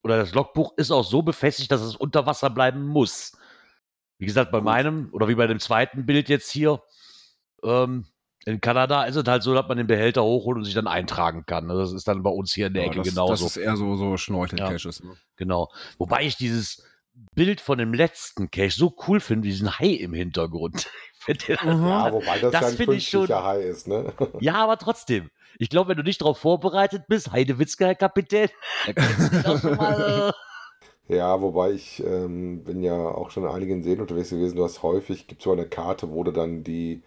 oder 0.02 0.18
das 0.18 0.34
Logbuch 0.34 0.74
ist 0.76 0.90
auch 0.90 1.04
so 1.04 1.22
befestigt, 1.22 1.72
dass 1.72 1.80
es 1.80 1.96
unter 1.96 2.26
Wasser 2.26 2.50
bleiben 2.50 2.86
muss. 2.86 3.32
Wie 4.18 4.26
gesagt, 4.26 4.52
bei 4.52 4.58
Gut. 4.58 4.64
meinem 4.66 5.08
oder 5.12 5.28
wie 5.28 5.34
bei 5.34 5.46
dem 5.46 5.58
zweiten 5.60 6.06
Bild 6.06 6.28
jetzt 6.28 6.50
hier 6.50 6.82
ähm, 7.62 8.06
in 8.46 8.60
Kanada 8.60 9.04
ist 9.04 9.16
es 9.16 9.24
halt 9.26 9.42
so, 9.42 9.52
dass 9.54 9.66
man 9.68 9.76
den 9.76 9.86
Behälter 9.88 10.22
hochholt 10.24 10.56
und 10.56 10.64
sich 10.64 10.74
dann 10.74 10.86
eintragen 10.86 11.44
kann. 11.46 11.68
Das 11.68 11.92
ist 11.92 12.06
dann 12.08 12.22
bei 12.22 12.30
uns 12.30 12.52
hier 12.54 12.68
in 12.68 12.74
der 12.74 12.84
Ja, 12.84 12.88
Ecke 12.90 12.98
das, 13.02 13.08
genauso. 13.08 13.32
Das 13.32 13.42
ist 13.42 13.56
eher 13.56 13.76
so, 13.76 13.96
so 13.96 14.16
Schnorchel-Caches. 14.16 15.02
Ne? 15.02 15.16
Genau. 15.36 15.70
Wobei 15.98 16.22
ich 16.22 16.36
dieses 16.36 16.84
Bild 17.34 17.60
von 17.60 17.78
dem 17.78 17.92
letzten 17.92 18.50
Cache 18.50 18.70
so 18.70 18.94
cool 19.08 19.20
finde, 19.20 19.48
diesen 19.48 19.78
Hai 19.78 19.88
im 19.88 20.12
Hintergrund. 20.14 20.88
Den- 21.26 21.36
Ja, 21.48 22.12
wobei 22.12 22.38
das, 22.38 22.52
Das 22.52 22.60
ja 22.60 22.66
ein 22.68 22.72
ich 22.92 23.08
schon- 23.08 23.20
künstlicher 23.26 23.42
Hai 23.44 23.62
ist, 23.62 23.88
ne? 23.88 24.12
ja, 24.40 24.54
aber 24.54 24.78
trotzdem. 24.78 25.30
Ich 25.58 25.68
glaube, 25.70 25.88
wenn 25.90 25.96
du 25.96 26.02
nicht 26.04 26.20
darauf 26.20 26.38
vorbereitet 26.38 27.04
bist, 27.08 27.32
Heidewitzka, 27.32 27.86
Herr 27.86 27.94
Kapitän, 27.96 28.48
mal, 29.76 30.32
äh, 30.32 30.32
Ja, 31.16 31.40
wobei 31.40 31.70
ich 31.72 32.02
ähm, 32.04 32.64
bin 32.64 32.82
ja 32.82 32.94
auch 32.94 33.30
schon 33.30 33.44
in 33.44 33.50
einigen 33.50 33.82
Seen 33.82 34.00
unterwegs 34.00 34.30
gewesen. 34.30 34.56
Du 34.56 34.64
hast 34.64 34.82
häufig, 34.82 35.26
gibt 35.28 35.40
es 35.40 35.44
so 35.44 35.52
eine 35.52 35.66
Karte, 35.66 36.10
wo 36.10 36.24
du 36.24 36.32
dann 36.32 36.64
die 36.64 37.02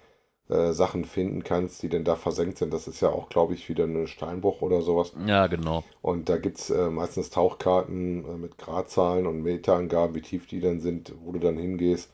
äh, 0.50 0.74
Sachen 0.74 1.06
finden 1.06 1.44
kannst, 1.44 1.84
die 1.84 1.90
denn 1.90 2.04
da 2.04 2.16
versenkt 2.16 2.58
sind. 2.58 2.74
Das 2.74 2.88
ist 2.88 3.02
ja 3.02 3.10
auch, 3.10 3.30
glaube 3.30 3.54
ich, 3.54 3.70
wieder 3.70 3.84
ein 3.86 4.08
Steinbruch 4.08 4.62
oder 4.62 4.82
sowas. 4.82 5.14
Ja, 5.28 5.48
genau. 5.48 5.84
Und 6.02 6.28
da 6.28 6.38
gibt 6.38 6.58
es 6.58 6.70
äh, 6.72 6.90
meistens 6.90 7.30
Tauchkarten 7.30 8.26
äh, 8.26 8.38
mit 8.38 8.58
Gradzahlen 8.58 9.28
und 9.28 9.44
Meterangaben, 9.44 10.16
wie 10.16 10.22
tief 10.22 10.48
die 10.48 10.60
dann 10.60 10.80
sind, 10.80 11.14
wo 11.24 11.32
du 11.32 11.40
dann 11.40 11.58
hingehst. 11.58 12.12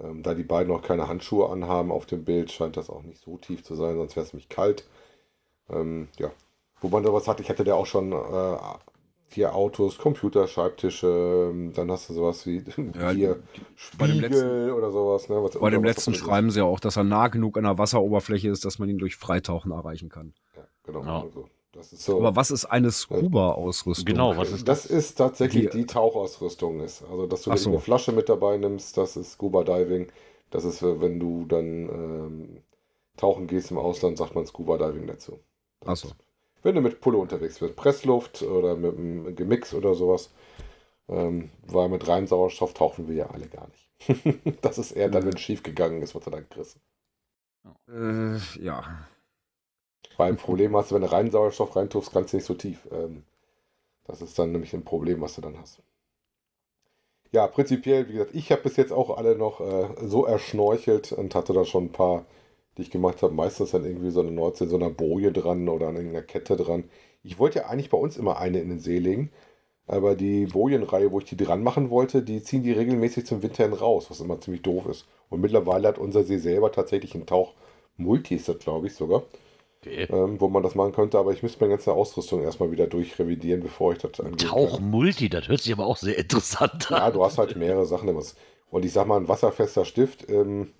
Ähm, 0.00 0.22
da 0.22 0.34
die 0.34 0.44
beiden 0.44 0.72
noch 0.72 0.82
keine 0.82 1.08
Handschuhe 1.08 1.50
anhaben 1.50 1.90
auf 1.90 2.06
dem 2.06 2.24
Bild, 2.24 2.52
scheint 2.52 2.76
das 2.76 2.90
auch 2.90 3.02
nicht 3.02 3.20
so 3.20 3.38
tief 3.38 3.64
zu 3.64 3.74
sein, 3.74 3.96
sonst 3.96 4.16
wäre 4.16 4.26
es 4.26 4.32
nämlich 4.32 4.48
kalt. 4.48 4.84
Ähm, 5.68 6.08
ja, 6.18 6.30
wo 6.80 6.88
man 6.88 7.04
sowas 7.04 7.26
hat, 7.28 7.40
ich 7.40 7.48
hatte 7.48 7.64
da 7.64 7.74
auch 7.74 7.86
schon 7.86 8.12
hier 9.34 9.54
Autos, 9.54 9.98
Computer, 9.98 10.46
Schreibtische, 10.46 11.50
ähm, 11.52 11.72
dann 11.74 11.90
hast 11.90 12.08
du 12.08 12.14
sowas 12.14 12.46
wie 12.46 12.64
Ja, 12.98 13.10
hier 13.10 13.42
bei 13.98 14.06
dem 14.06 14.16
Spiegel 14.18 14.30
letzten- 14.30 14.70
oder 14.72 14.90
sowas. 14.90 15.28
Ne, 15.28 15.42
was 15.42 15.58
Bei 15.58 15.70
dem 15.70 15.84
letzten 15.84 16.14
schreiben 16.14 16.50
sie 16.50 16.60
ja 16.60 16.64
auch, 16.64 16.80
dass 16.80 16.96
er 16.96 17.04
nah 17.04 17.28
genug 17.28 17.56
an 17.58 17.64
der 17.64 17.76
Wasseroberfläche 17.78 18.48
ist, 18.48 18.64
dass 18.64 18.78
man 18.78 18.88
ihn 18.88 18.98
durch 18.98 19.16
Freitauchen 19.16 19.72
erreichen 19.72 20.08
kann. 20.08 20.34
Ja, 20.56 20.62
genau. 20.84 21.04
Ja. 21.04 21.22
Also, 21.22 21.48
das 21.72 21.92
ist 21.92 22.04
so. 22.04 22.18
Aber 22.18 22.36
was 22.36 22.50
ist 22.52 22.66
eine 22.66 22.90
Scuba-Ausrüstung? 22.90 24.04
Genau, 24.06 24.36
was 24.36 24.52
ist 24.52 24.68
das 24.68 24.86
ist 24.86 25.16
tatsächlich 25.16 25.70
Die- 25.70 25.78
die 25.78 25.86
Tauchausrüstung 25.86 26.80
ist. 26.80 27.02
Also, 27.10 27.26
dass 27.26 27.42
du 27.42 27.56
so. 27.56 27.70
eine 27.70 27.80
Flasche 27.80 28.12
mit 28.12 28.28
dabei 28.28 28.56
nimmst, 28.56 28.96
das 28.96 29.16
ist 29.16 29.32
Scuba 29.32 29.64
Diving. 29.64 30.06
Das 30.50 30.64
ist, 30.64 30.82
wenn 30.82 31.18
du 31.18 31.44
dann 31.46 31.64
ähm, 31.88 32.56
tauchen 33.16 33.46
gehst 33.48 33.70
im 33.72 33.78
Ausland, 33.78 34.18
sagt 34.18 34.34
man 34.36 34.46
Scuba 34.46 34.76
Diving 34.78 35.06
dazu. 35.06 35.40
Ach 35.84 35.96
so. 35.96 36.08
Wenn 36.64 36.74
du 36.74 36.80
mit 36.80 37.00
Pulle 37.00 37.18
unterwegs 37.18 37.60
bist, 37.60 37.76
Pressluft 37.76 38.42
oder 38.42 38.74
mit 38.74 38.96
einem 38.96 39.36
Gemix 39.36 39.74
oder 39.74 39.94
sowas, 39.94 40.32
ähm, 41.08 41.50
weil 41.66 41.88
mit 41.88 42.08
reinem 42.08 42.26
Sauerstoff 42.26 42.74
tauchen 42.74 43.06
wir 43.06 43.14
ja 43.14 43.26
alle 43.26 43.46
gar 43.46 43.68
nicht. 43.68 44.62
das 44.62 44.78
ist 44.78 44.92
eher 44.92 45.10
dann, 45.10 45.24
wenn 45.24 45.34
es 45.34 45.40
schief 45.40 45.62
gegangen 45.62 46.02
ist, 46.02 46.14
was 46.14 46.24
du 46.24 46.30
dann 46.30 46.48
kriegst. 46.48 46.78
Äh, 47.88 48.36
ja. 48.62 49.06
Weil 50.16 50.32
ein 50.32 50.36
Problem 50.36 50.74
hast 50.76 50.90
du, 50.90 50.94
wenn 50.94 51.02
du 51.02 51.12
reinen 51.12 51.30
Sauerstoff 51.30 51.76
reintust, 51.76 52.12
kannst 52.12 52.32
du 52.32 52.38
nicht 52.38 52.46
so 52.46 52.54
tief. 52.54 52.88
Ähm, 52.90 53.24
das 54.04 54.22
ist 54.22 54.38
dann 54.38 54.52
nämlich 54.52 54.72
ein 54.74 54.84
Problem, 54.84 55.20
was 55.20 55.34
du 55.34 55.42
dann 55.42 55.58
hast. 55.58 55.82
Ja, 57.32 57.46
prinzipiell, 57.46 58.08
wie 58.08 58.12
gesagt, 58.12 58.34
ich 58.34 58.52
habe 58.52 58.62
bis 58.62 58.76
jetzt 58.76 58.92
auch 58.92 59.16
alle 59.16 59.36
noch 59.36 59.60
äh, 59.60 59.88
so 60.06 60.24
erschnorchelt 60.24 61.12
und 61.12 61.34
hatte 61.34 61.52
da 61.52 61.64
schon 61.64 61.86
ein 61.86 61.92
paar, 61.92 62.24
die 62.76 62.82
ich 62.82 62.90
gemacht 62.90 63.22
habe. 63.22 63.34
Meistens 63.34 63.70
dann 63.72 63.84
irgendwie 63.84 64.10
so 64.10 64.20
eine 64.20 64.30
Nordsee, 64.30 64.66
so 64.66 64.76
einer 64.76 64.90
Boje 64.90 65.32
dran 65.32 65.68
oder 65.68 65.88
an 65.88 65.96
irgendeiner 65.96 66.24
Kette 66.26 66.56
dran. 66.56 66.84
Ich 67.22 67.38
wollte 67.38 67.60
ja 67.60 67.66
eigentlich 67.66 67.90
bei 67.90 67.98
uns 67.98 68.16
immer 68.16 68.38
eine 68.38 68.60
in 68.60 68.68
den 68.68 68.80
See 68.80 68.98
legen, 68.98 69.30
aber 69.86 70.14
die 70.16 70.46
Bojenreihe, 70.46 71.12
wo 71.12 71.18
ich 71.20 71.26
die 71.26 71.36
dran 71.36 71.62
machen 71.62 71.90
wollte, 71.90 72.22
die 72.22 72.42
ziehen 72.42 72.62
die 72.62 72.72
regelmäßig 72.72 73.26
zum 73.26 73.42
Winter 73.42 73.64
hin 73.64 73.72
raus, 73.74 74.10
was 74.10 74.20
immer 74.20 74.40
ziemlich 74.40 74.62
doof 74.62 74.86
ist. 74.86 75.06
Und 75.30 75.40
mittlerweile 75.40 75.88
hat 75.88 75.98
unser 75.98 76.24
See 76.24 76.38
selber 76.38 76.72
tatsächlich 76.72 77.14
einen 77.14 77.26
Tauch. 77.26 77.54
Multi 77.96 78.36
ist 78.36 78.48
das, 78.48 78.58
glaube 78.58 78.86
ich, 78.88 78.94
sogar 78.94 79.24
Okay. 79.82 80.08
ähm, 80.08 80.40
wo 80.40 80.48
man 80.48 80.62
das 80.62 80.74
machen 80.74 80.92
könnte, 80.92 81.18
aber 81.18 81.32
ich 81.32 81.42
müsste 81.42 81.60
meine 81.60 81.74
ganze 81.74 81.92
Ausrüstung 81.92 82.42
erstmal 82.42 82.70
wieder 82.70 82.86
durchrevidieren, 82.86 83.62
bevor 83.62 83.92
ich 83.92 83.98
das 83.98 84.20
angehen 84.20 84.56
Tauch. 84.56 84.78
Multi, 84.78 85.28
das 85.28 85.48
hört 85.48 85.60
sich 85.62 85.72
aber 85.72 85.86
auch 85.86 85.96
sehr 85.96 86.16
interessant 86.18 86.90
Ja, 86.90 87.10
an. 87.10 87.12
du 87.12 87.24
hast 87.24 87.38
halt 87.38 87.56
mehrere 87.56 87.86
Sachen 87.86 88.08
immer. 88.08 88.22
Und 88.70 88.84
ich 88.84 88.92
sag 88.92 89.06
mal, 89.06 89.18
ein 89.20 89.28
wasserfester 89.28 89.84
Stift. 89.84 90.28
Ähm, 90.28 90.72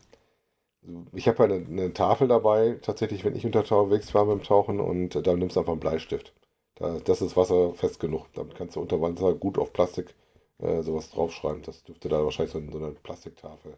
ich 1.13 1.29
habe 1.29 1.45
ja 1.47 1.55
eine, 1.55 1.93
Tafel 1.93 2.29
dabei, 2.29 2.79
tatsächlich, 2.83 3.25
wenn 3.25 3.37
ich 3.37 3.47
unterwegs 3.47 4.15
war 4.15 4.25
mit 4.25 4.39
dem 4.39 4.43
Tauchen 4.43 4.81
und 4.81 5.27
dann 5.27 5.39
nimmst 5.39 5.57
du 5.57 5.61
einfach 5.61 5.73
einen 5.73 5.81
Bleistift. 5.81 6.33
Da, 6.77 6.99
das 7.05 7.23
ist 7.23 7.37
wasserfest 7.37 8.01
genug. 8.01 8.27
Damit 8.35 8.55
kannst 8.57 8.77
du 8.77 8.81
unter 8.81 9.01
Wasser 9.01 9.35
gut 9.35 9.59
auf 9.59 9.73
Plastik 9.73 10.15
äh, 10.59 10.83
sowas 10.83 11.11
draufschreiben. 11.11 11.63
Das 11.63 11.85
dürfte 11.85 12.09
da 12.09 12.25
wahrscheinlich 12.25 12.53
so, 12.53 12.59
eine 12.59 12.91
Plastiktafel 13.03 13.77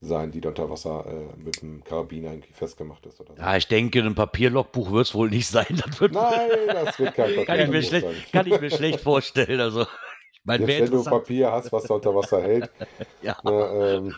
sein, 0.00 0.32
die 0.32 0.40
da 0.40 0.48
unter 0.48 0.68
Wasser 0.68 1.06
äh, 1.06 1.36
mit 1.40 1.62
einem 1.62 1.84
Karabiner 1.84 2.32
irgendwie 2.32 2.52
festgemacht 2.52 3.06
ist 3.06 3.20
oder 3.20 3.34
so. 3.34 3.40
Ja, 3.40 3.56
ich 3.56 3.68
denke, 3.68 4.00
ein 4.00 4.14
Papierlogbuch 4.14 4.90
wird 4.90 5.06
es 5.06 5.14
wohl 5.14 5.30
nicht 5.30 5.46
sein. 5.48 5.66
Das 5.70 6.00
Nein, 6.00 6.50
das 6.66 6.98
wird 6.98 7.14
kein 7.14 7.34
Papier 7.34 7.44
kann, 7.46 7.60
ich 7.60 7.68
mir 7.68 7.82
sein. 7.82 8.00
schlecht, 8.00 8.32
kann 8.32 8.46
ich 8.46 8.60
mir 8.60 8.70
schlecht 8.70 9.00
vorstellen. 9.00 9.60
Also, 9.60 9.86
wäre 10.44 10.58
Selbst 10.58 10.80
wenn 10.80 10.90
du. 10.90 11.04
Papier 11.04 11.52
hast, 11.52 11.72
was 11.72 11.86
da 11.86 11.94
unter 11.94 12.14
Wasser 12.14 12.42
hält. 12.42 12.70
Ja. 13.22 13.36
Ne, 13.42 13.52
ähm, 13.52 14.16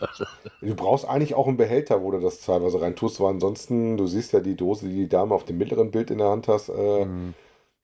du 0.61 0.75
brauchst 0.75 1.05
eigentlich 1.05 1.35
auch 1.35 1.47
einen 1.47 1.57
Behälter, 1.57 2.01
wo 2.03 2.11
du 2.11 2.19
das 2.19 2.41
teilweise 2.41 2.81
rein 2.81 2.95
tust, 2.95 3.19
weil 3.21 3.31
ansonsten, 3.31 3.97
du 3.97 4.07
siehst 4.07 4.33
ja 4.33 4.39
die 4.41 4.55
Dose, 4.55 4.87
die 4.87 4.95
die 4.95 5.09
Dame 5.09 5.35
auf 5.35 5.45
dem 5.45 5.57
mittleren 5.57 5.91
Bild 5.91 6.11
in 6.11 6.19
der 6.19 6.29
Hand 6.29 6.47
hast, 6.47 6.69
äh, 6.69 7.07
Mhm. 7.07 7.35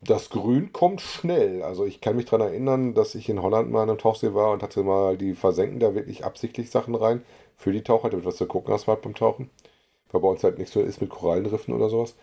das 0.01 0.29
Grün 0.29 0.73
kommt 0.73 1.01
schnell. 1.01 1.63
Also 1.63 1.85
ich 1.85 2.01
kann 2.01 2.15
mich 2.17 2.25
daran 2.25 2.41
erinnern, 2.47 2.93
dass 2.95 3.15
ich 3.15 3.29
in 3.29 3.41
Holland 3.41 3.71
mal 3.71 3.83
an 3.83 3.89
einem 3.89 3.99
Tauchsee 3.99 4.33
war 4.33 4.51
und 4.51 4.63
hatte 4.63 4.83
mal 4.83 5.17
die 5.17 5.33
versenken 5.35 5.79
da 5.79 5.95
wirklich 5.95 6.25
absichtlich 6.25 6.71
Sachen 6.71 6.95
rein 6.95 7.23
für 7.57 7.71
die 7.73 7.83
Taucher, 7.83 8.09
damit 8.09 8.25
was 8.25 8.37
zu 8.37 8.47
gucken 8.47 8.73
hast 8.73 8.87
halt 8.87 9.01
beim 9.03 9.15
Tauchen. 9.15 9.49
Weil 10.11 10.21
bei 10.21 10.27
uns 10.29 10.43
halt 10.43 10.59
nicht 10.59 10.71
so 10.73 10.81
ist 10.81 11.01
mit 11.01 11.09
Korallenriffen 11.09 11.73
oder 11.73 11.89
sowas. 11.89 12.15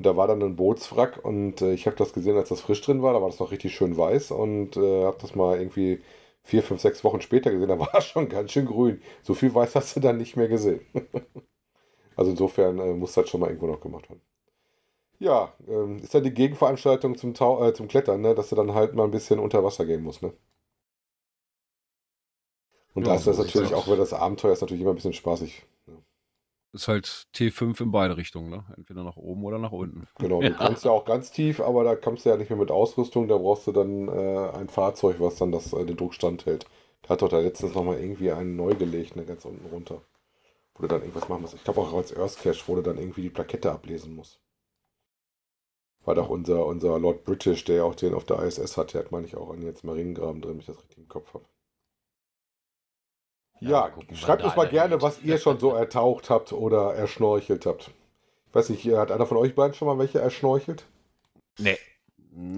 Und 0.00 0.06
da 0.06 0.16
war 0.16 0.26
dann 0.26 0.42
ein 0.42 0.56
Bootswrack 0.56 1.22
und 1.22 1.60
äh, 1.60 1.74
ich 1.74 1.84
habe 1.86 1.94
das 1.96 2.14
gesehen, 2.14 2.38
als 2.38 2.48
das 2.48 2.62
frisch 2.62 2.80
drin 2.80 3.02
war. 3.02 3.12
Da 3.12 3.20
war 3.20 3.28
das 3.28 3.38
noch 3.38 3.52
richtig 3.52 3.74
schön 3.74 3.98
weiß 3.98 4.30
und 4.30 4.78
äh, 4.78 5.04
habe 5.04 5.18
das 5.20 5.34
mal 5.34 5.58
irgendwie 5.60 6.00
vier, 6.42 6.62
fünf, 6.62 6.80
sechs 6.80 7.04
Wochen 7.04 7.20
später 7.20 7.50
gesehen. 7.52 7.68
Da 7.68 7.78
war 7.78 7.94
es 7.98 8.06
schon 8.06 8.30
ganz 8.30 8.50
schön 8.52 8.64
grün. 8.64 9.02
So 9.22 9.34
viel 9.34 9.54
weiß 9.54 9.74
hast 9.76 9.94
du 9.96 10.00
dann 10.00 10.16
nicht 10.16 10.36
mehr 10.36 10.48
gesehen. 10.48 10.80
also 12.16 12.30
insofern 12.30 12.78
äh, 12.78 12.94
muss 12.94 13.14
das 13.14 13.28
schon 13.28 13.40
mal 13.40 13.48
irgendwo 13.48 13.66
noch 13.66 13.80
gemacht 13.80 14.08
werden. 14.08 14.22
Ja, 15.20 15.52
ähm, 15.68 15.98
ist 16.02 16.14
dann 16.14 16.24
die 16.24 16.34
Gegenveranstaltung 16.34 17.16
zum, 17.16 17.32
Tau 17.34 17.64
äh, 17.64 17.72
zum 17.74 17.86
Klettern, 17.88 18.22
ne? 18.22 18.34
dass 18.34 18.48
du 18.48 18.56
dann 18.56 18.74
halt 18.74 18.94
mal 18.94 19.04
ein 19.04 19.10
bisschen 19.12 19.38
unter 19.38 19.62
Wasser 19.62 19.86
gehen 19.86 20.02
musst. 20.02 20.20
Ne? 20.22 20.32
Und 22.94 23.06
Ja, 23.06 23.08
da 23.08 23.16
ist 23.16 23.26
das 23.26 23.38
natürlich 23.38 23.74
auch, 23.74 23.88
weil 23.88 23.96
das 23.96 24.12
Abenteuer 24.12 24.52
ist 24.52 24.60
natürlich 24.60 24.82
immer 24.82 24.92
ein 24.92 24.96
bisschen 24.96 25.12
spaßig. 25.12 25.64
Ist 26.72 26.88
halt 26.88 27.26
T5 27.34 27.80
in 27.80 27.90
beide 27.90 28.16
Richtungen, 28.16 28.50
ne? 28.50 28.64
Entweder 28.76 29.02
nach 29.04 29.16
oben 29.16 29.44
oder 29.44 29.58
nach 29.58 29.72
unten. 29.72 30.06
Genau, 30.18 30.40
Ja. 30.42 30.50
du 30.50 30.54
kannst 30.54 30.84
ja 30.84 30.90
auch 30.92 31.04
ganz 31.04 31.30
tief, 31.32 31.60
aber 31.60 31.82
da 31.84 31.96
kommst 31.96 32.24
du 32.24 32.30
ja 32.30 32.36
nicht 32.36 32.48
mehr 32.50 32.58
mit 32.58 32.70
Ausrüstung, 32.70 33.26
da 33.28 33.36
brauchst 33.38 33.66
du 33.66 33.72
dann 33.72 34.08
äh, 34.08 34.50
ein 34.56 34.68
Fahrzeug, 34.68 35.16
was 35.18 35.36
dann 35.36 35.50
das, 35.52 35.72
äh, 35.72 35.84
den 35.84 35.96
Druck 35.96 36.14
standhält. 36.14 36.66
Da 37.02 37.10
hat 37.10 37.22
doch 37.22 37.28
da 37.28 37.40
letztens 37.40 37.74
nochmal 37.74 37.98
irgendwie 38.00 38.30
einen 38.32 38.56
neu 38.56 38.74
gelegt, 38.74 39.16
ne, 39.16 39.24
ganz 39.24 39.44
unten 39.44 39.66
runter. 39.66 40.02
Wo 40.74 40.82
du 40.82 40.88
dann 40.88 41.02
irgendwas 41.02 41.28
machen 41.28 41.42
musst. 41.42 41.54
Ich 41.54 41.64
glaube 41.64 41.80
auch 41.82 41.92
als 41.94 42.16
Earth 42.16 42.38
Cache, 42.42 42.62
wo 42.68 42.76
du 42.76 42.82
dann 42.82 42.98
irgendwie 42.98 43.22
die 43.22 43.30
Plakette 43.30 43.72
ablesen 43.72 44.14
musst. 44.16 44.40
War 46.04 46.14
doch 46.14 46.28
unser, 46.28 46.66
unser 46.66 46.98
Lord 46.98 47.24
British, 47.24 47.64
der 47.64 47.76
ja 47.76 47.84
auch 47.84 47.94
den 47.94 48.12
auf 48.12 48.26
der 48.26 48.42
ISS 48.42 48.76
hat, 48.76 48.92
der 48.92 49.00
hat, 49.02 49.12
meine 49.12 49.26
ich, 49.26 49.34
auch 49.34 49.48
einen 49.50 49.62
jetzt 49.62 49.82
Mariengraben 49.82 50.42
drin, 50.42 50.52
wenn 50.52 50.60
ich 50.60 50.66
das 50.66 50.76
richtig 50.82 50.98
im 50.98 51.08
Kopf 51.08 51.32
habe. 51.32 51.46
Ja, 53.60 53.88
gucken, 53.90 54.16
schreibt 54.16 54.42
uns 54.42 54.56
mal 54.56 54.68
einer 54.68 54.70
gerne, 54.70 54.94
geht. 54.94 55.02
was 55.02 55.20
ihr 55.22 55.38
schon 55.38 55.58
so 55.58 55.72
ertaucht 55.74 56.30
habt 56.30 56.52
oder 56.52 56.94
erschnorchelt 56.94 57.66
habt. 57.66 57.90
Ich 58.48 58.54
weiß 58.54 58.70
nicht, 58.70 58.86
hat 58.86 59.10
einer 59.12 59.26
von 59.26 59.36
euch 59.36 59.54
beiden 59.54 59.74
schon 59.74 59.86
mal 59.86 59.98
welche 59.98 60.18
erschnorchelt? 60.20 60.84
Nee. 61.58 61.78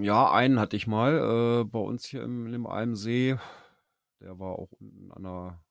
Ja, 0.01 0.31
einen 0.31 0.59
hatte 0.59 0.75
ich 0.75 0.87
mal 0.87 1.61
äh, 1.61 1.63
bei 1.65 1.79
uns 1.79 2.05
hier 2.05 2.23
im, 2.23 2.53
im 2.53 2.65
Almsee. 2.67 3.37
Der 4.21 4.39
war 4.39 4.53
auch 4.59 4.71
unten 4.79 5.11
an 5.11 5.23
der, 5.23 5.63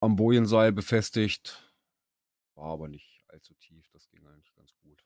am 0.00 0.16
Bojenseil 0.16 0.72
befestigt. 0.72 1.62
War 2.54 2.72
aber 2.72 2.88
nicht 2.88 3.24
allzu 3.28 3.54
tief. 3.54 3.86
Das 3.92 4.08
ging 4.08 4.26
eigentlich 4.26 4.54
ganz 4.54 4.72
gut. 4.82 5.04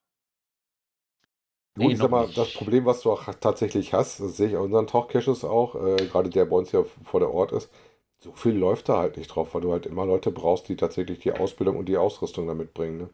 Nee, 1.75 1.85
Gut, 1.85 1.93
ich 1.95 1.99
sag 1.99 2.11
mal, 2.11 2.26
nicht. 2.26 2.38
das 2.38 2.52
Problem, 2.55 2.85
was 2.85 3.00
du 3.02 3.11
auch 3.12 3.25
tatsächlich 3.40 3.93
hast, 3.95 4.21
das 4.21 4.37
sehe 4.37 4.49
ich 4.49 4.57
auch 4.57 4.61
in 4.61 4.67
unseren 4.67 4.87
Tauchcaches 4.87 5.45
auch, 5.45 5.75
äh, 5.75 6.07
gerade 6.07 6.31
der 6.31 6.45
bei 6.45 6.57
uns 6.57 6.73
ja 6.73 6.85
vor 7.05 7.21
der 7.21 7.31
Ort 7.31 7.52
ist, 7.52 7.71
so 8.23 8.33
viel 8.33 8.57
läuft 8.57 8.89
da 8.89 8.99
halt 8.99 9.17
nicht 9.17 9.29
drauf, 9.29 9.55
weil 9.55 9.62
du 9.62 9.73
halt 9.73 9.87
immer 9.87 10.05
Leute 10.07 10.31
brauchst, 10.31 10.69
die 10.69 10.77
tatsächlich 10.77 11.21
die 11.21 11.33
Ausbildung 11.33 11.77
und 11.77 11.87
die 11.89 11.97
Ausrüstung 11.97 12.47
damit 12.47 12.75
bringen. 12.75 12.99
Ne? 12.99 13.11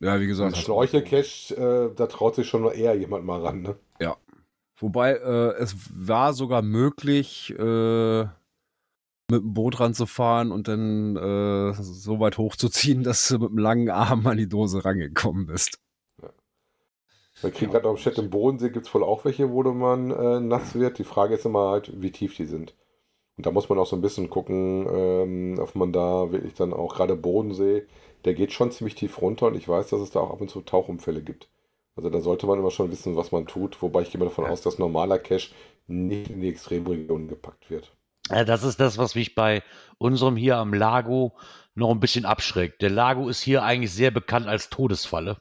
Ja, 0.00 0.20
wie 0.20 0.26
gesagt. 0.26 0.56
du- 0.56 0.60
Schnorchelcache, 0.60 1.54
äh, 1.54 1.94
da 1.94 2.06
traut 2.06 2.34
sich 2.34 2.48
schon 2.48 2.64
eher 2.70 2.94
jemand 2.94 3.24
mal 3.24 3.40
ran. 3.40 3.62
Ne? 3.62 3.76
Wobei 4.78 5.12
äh, 5.12 5.52
es 5.60 5.76
war 5.94 6.32
sogar 6.32 6.60
möglich, 6.60 7.54
äh, 7.56 8.22
mit 8.22 9.42
dem 9.42 9.54
Boot 9.54 9.78
ranzufahren 9.78 10.50
und 10.50 10.66
dann 10.66 11.14
äh, 11.16 11.72
so 11.74 12.18
weit 12.18 12.36
hochzuziehen, 12.36 13.04
dass 13.04 13.28
du 13.28 13.38
mit 13.38 13.50
einem 13.50 13.58
langen 13.58 13.90
Arm 13.90 14.26
an 14.26 14.38
die 14.38 14.48
Dose 14.48 14.84
rangekommen 14.84 15.46
bist. 15.46 15.78
Wir 17.40 17.50
kriegen 17.52 17.70
gerade 17.70 17.88
auf 17.88 17.98
dem 17.98 18.02
Chat 18.02 18.18
im 18.18 18.30
Bodensee 18.30 18.70
gibt 18.70 18.86
es 18.86 18.94
wohl 18.94 19.04
auch 19.04 19.24
welche, 19.24 19.50
wo 19.50 19.62
man 19.62 20.10
äh, 20.10 20.40
nass 20.40 20.74
wird. 20.74 20.98
Die 20.98 21.04
Frage 21.04 21.34
ist 21.36 21.46
immer 21.46 21.70
halt, 21.70 21.92
wie 22.02 22.10
tief 22.10 22.36
die 22.36 22.46
sind. 22.46 22.74
Und 23.36 23.46
da 23.46 23.50
muss 23.50 23.68
man 23.68 23.78
auch 23.78 23.86
so 23.86 23.96
ein 23.96 24.02
bisschen 24.02 24.28
gucken, 24.28 24.86
ähm, 24.92 25.58
ob 25.58 25.74
man 25.74 25.92
da 25.92 26.30
wirklich 26.32 26.54
dann 26.54 26.72
auch, 26.72 26.94
gerade 26.94 27.16
Bodensee, 27.16 27.86
der 28.24 28.34
geht 28.34 28.52
schon 28.52 28.70
ziemlich 28.70 28.94
tief 28.94 29.20
runter 29.20 29.46
und 29.46 29.56
ich 29.56 29.68
weiß, 29.68 29.88
dass 29.88 30.00
es 30.00 30.10
da 30.10 30.20
auch 30.20 30.30
ab 30.30 30.40
und 30.40 30.50
zu 30.50 30.60
Tauchunfälle 30.60 31.22
gibt. 31.22 31.48
Also 31.96 32.08
da 32.08 32.20
sollte 32.20 32.46
man 32.46 32.58
immer 32.58 32.70
schon 32.70 32.90
wissen, 32.90 33.16
was 33.16 33.32
man 33.32 33.46
tut, 33.46 33.80
wobei 33.82 34.02
ich 34.02 34.10
gehe 34.10 34.18
mal 34.18 34.26
davon 34.26 34.46
aus, 34.46 34.62
dass 34.62 34.78
normaler 34.78 35.18
Cache 35.18 35.50
nicht 35.86 36.30
in 36.30 36.40
die 36.40 36.48
Extremregionen 36.48 37.28
gepackt 37.28 37.70
wird. 37.70 37.92
Ja, 38.30 38.44
das 38.44 38.62
ist 38.62 38.80
das, 38.80 38.98
was 38.98 39.14
mich 39.14 39.34
bei 39.34 39.62
unserem 39.98 40.36
hier 40.36 40.56
am 40.56 40.72
Lago 40.72 41.32
noch 41.74 41.90
ein 41.90 42.00
bisschen 42.00 42.24
abschreckt. 42.24 42.80
Der 42.80 42.90
Lago 42.90 43.28
ist 43.28 43.42
hier 43.42 43.62
eigentlich 43.62 43.92
sehr 43.92 44.10
bekannt 44.10 44.46
als 44.46 44.70
Todesfalle. 44.70 45.38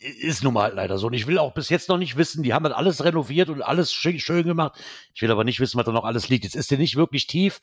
Ist 0.00 0.44
nun 0.44 0.54
mal 0.54 0.64
halt 0.64 0.74
leider 0.74 0.98
so. 0.98 1.08
Und 1.08 1.14
ich 1.14 1.26
will 1.26 1.38
auch 1.38 1.54
bis 1.54 1.68
jetzt 1.70 1.88
noch 1.88 1.98
nicht 1.98 2.16
wissen, 2.16 2.42
die 2.42 2.54
haben 2.54 2.64
das 2.64 2.72
alles 2.72 3.04
renoviert 3.04 3.48
und 3.48 3.62
alles 3.62 3.92
schön, 3.92 4.20
schön 4.20 4.44
gemacht. 4.44 4.78
Ich 5.14 5.22
will 5.22 5.30
aber 5.30 5.44
nicht 5.44 5.58
wissen, 5.60 5.78
was 5.78 5.86
da 5.86 5.92
noch 5.92 6.04
alles 6.04 6.28
liegt. 6.28 6.44
Jetzt 6.44 6.56
ist 6.56 6.70
der 6.70 6.78
nicht 6.78 6.96
wirklich 6.96 7.26
tief, 7.26 7.60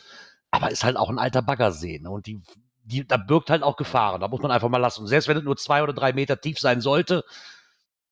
aber 0.51 0.70
ist 0.70 0.84
halt 0.84 0.98
auch 0.98 1.10
ein 1.10 1.20
alter 1.20 1.42
Baggersee. 1.42 2.00
Ne? 2.00 2.10
Und 2.10 2.27
die 2.27 2.42
die, 2.86 3.06
da 3.06 3.18
birgt 3.18 3.50
halt 3.50 3.63
auch 3.63 3.77
Gefahren. 3.77 4.22
Da 4.22 4.27
muss 4.27 4.42
man 4.42 4.51
einfach 4.51 4.70
mal 4.70 4.77
lassen. 4.77 5.01
Und 5.01 5.08
selbst 5.08 5.27
wenn 5.27 5.38
es 5.38 5.44
nur 5.44 5.58
zwei 5.58 5.84
oder 5.84 5.94
drei 5.94 6.13
Meter 6.13 6.39
tief 6.39 6.60
sein 6.60 6.82
sollte, 6.82 7.24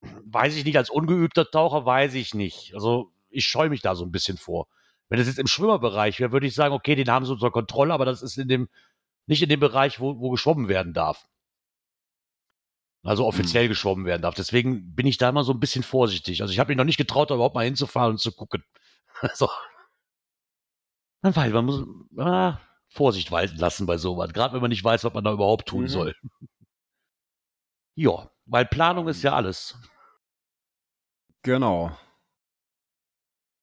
weiß 0.02 0.56
ich 0.56 0.66
nicht, 0.66 0.78
als 0.78 0.90
ungeübter 0.90 1.50
Taucher 1.50 1.86
weiß 1.86 2.16
ich 2.16 2.34
nicht. 2.34 2.74
Also 2.74 3.12
ich 3.30 3.46
scheue 3.46 3.70
mich 3.70 3.82
da 3.82 3.96
so 3.96 4.04
ein 4.04 4.12
bisschen 4.12 4.38
vor. 4.38 4.68
Wenn 5.10 5.20
es 5.20 5.28
jetzt 5.28 5.40
im 5.40 5.48
Schwimmerbereich 5.48 6.20
wäre, 6.20 6.32
würde 6.32 6.48
ich 6.48 6.56
sagen, 6.56 6.74
okay, 6.74 6.96
den 6.96 7.10
haben 7.10 7.26
sie 7.26 7.34
unter 7.34 7.52
Kontrolle, 7.52 7.94
aber 7.94 8.06
das 8.06 8.22
ist 8.22 8.38
in 8.38 8.48
dem, 8.48 8.68
nicht 9.28 9.44
in 9.44 9.50
dem 9.50 9.60
Bereich, 9.60 10.00
wo, 10.00 10.20
wo 10.20 10.32
geschwommen 10.32 10.68
werden 10.68 10.94
darf. 10.94 11.28
Also 13.04 13.26
offiziell 13.26 13.64
hm. 13.64 13.70
geschwommen 13.70 14.06
werden 14.06 14.22
darf. 14.22 14.34
Deswegen 14.34 14.96
bin 14.96 15.06
ich 15.06 15.18
da 15.18 15.30
immer 15.30 15.44
so 15.44 15.52
ein 15.52 15.60
bisschen 15.60 15.84
vorsichtig. 15.84 16.42
Also 16.42 16.54
ich 16.54 16.60
habe 16.60 16.70
mich 16.70 16.78
noch 16.78 16.86
nicht 16.86 16.98
getraut, 16.98 17.30
da 17.30 17.36
überhaupt 17.36 17.56
mal 17.56 17.66
hinzufahren 17.66 18.12
und 18.12 18.20
zu 18.20 18.32
gucken. 18.32 18.64
Also, 19.22 19.50
weil 21.22 21.52
man 21.52 21.66
muss 21.66 21.86
ah, 22.18 22.60
Vorsicht 22.90 23.32
walten 23.32 23.56
lassen 23.56 23.86
bei 23.86 23.98
sowas. 23.98 24.34
Gerade 24.34 24.54
wenn 24.54 24.60
man 24.60 24.70
nicht 24.70 24.84
weiß, 24.84 25.06
was 25.06 25.14
man 25.14 25.24
da 25.24 25.32
überhaupt 25.32 25.70
tun 25.70 25.84
mhm. 25.84 25.88
soll. 25.88 26.16
ja, 27.96 28.30
weil 28.46 28.66
Planung 28.66 29.08
ist 29.08 29.24
ja 29.24 29.34
alles. 29.34 29.78
Genau. 31.44 31.98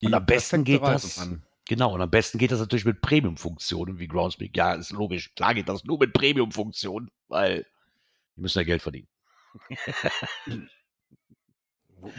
Die 0.01 0.07
und 0.07 0.15
am 0.15 0.25
besten 0.25 0.65
geht 0.65 0.83
das. 0.83 1.29
Genau, 1.67 1.93
und 1.95 2.01
am 2.01 2.11
besten 2.11 2.39
geht 2.39 2.53
das 2.53 2.61
natürlich 2.61 2.87
mit 2.87 3.03
Premium-Funktionen 3.03 3.99
wie 3.99 4.09
Groundspeak. 4.09 4.57
Ja, 4.57 4.73
ist 4.73 4.93
logisch. 4.93 5.35
Klar 5.35 5.55
geht 5.55 5.69
das 5.69 5.85
nur 5.85 5.99
mit 5.99 6.15
Premium-Funktionen, 6.15 7.11
weil 7.29 7.67
die 8.37 8.41
müssen 8.41 8.59
ja 8.59 8.65
Geld 8.65 8.81
verdienen. 8.81 9.09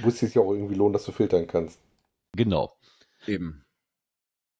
Muss 0.04 0.20
sich 0.20 0.36
ja 0.36 0.42
auch 0.42 0.54
irgendwie 0.54 0.76
lohnen, 0.76 0.94
dass 0.94 1.06
du 1.06 1.12
filtern 1.12 1.48
kannst. 1.48 1.80
Genau. 2.34 2.78
Eben. 3.28 3.66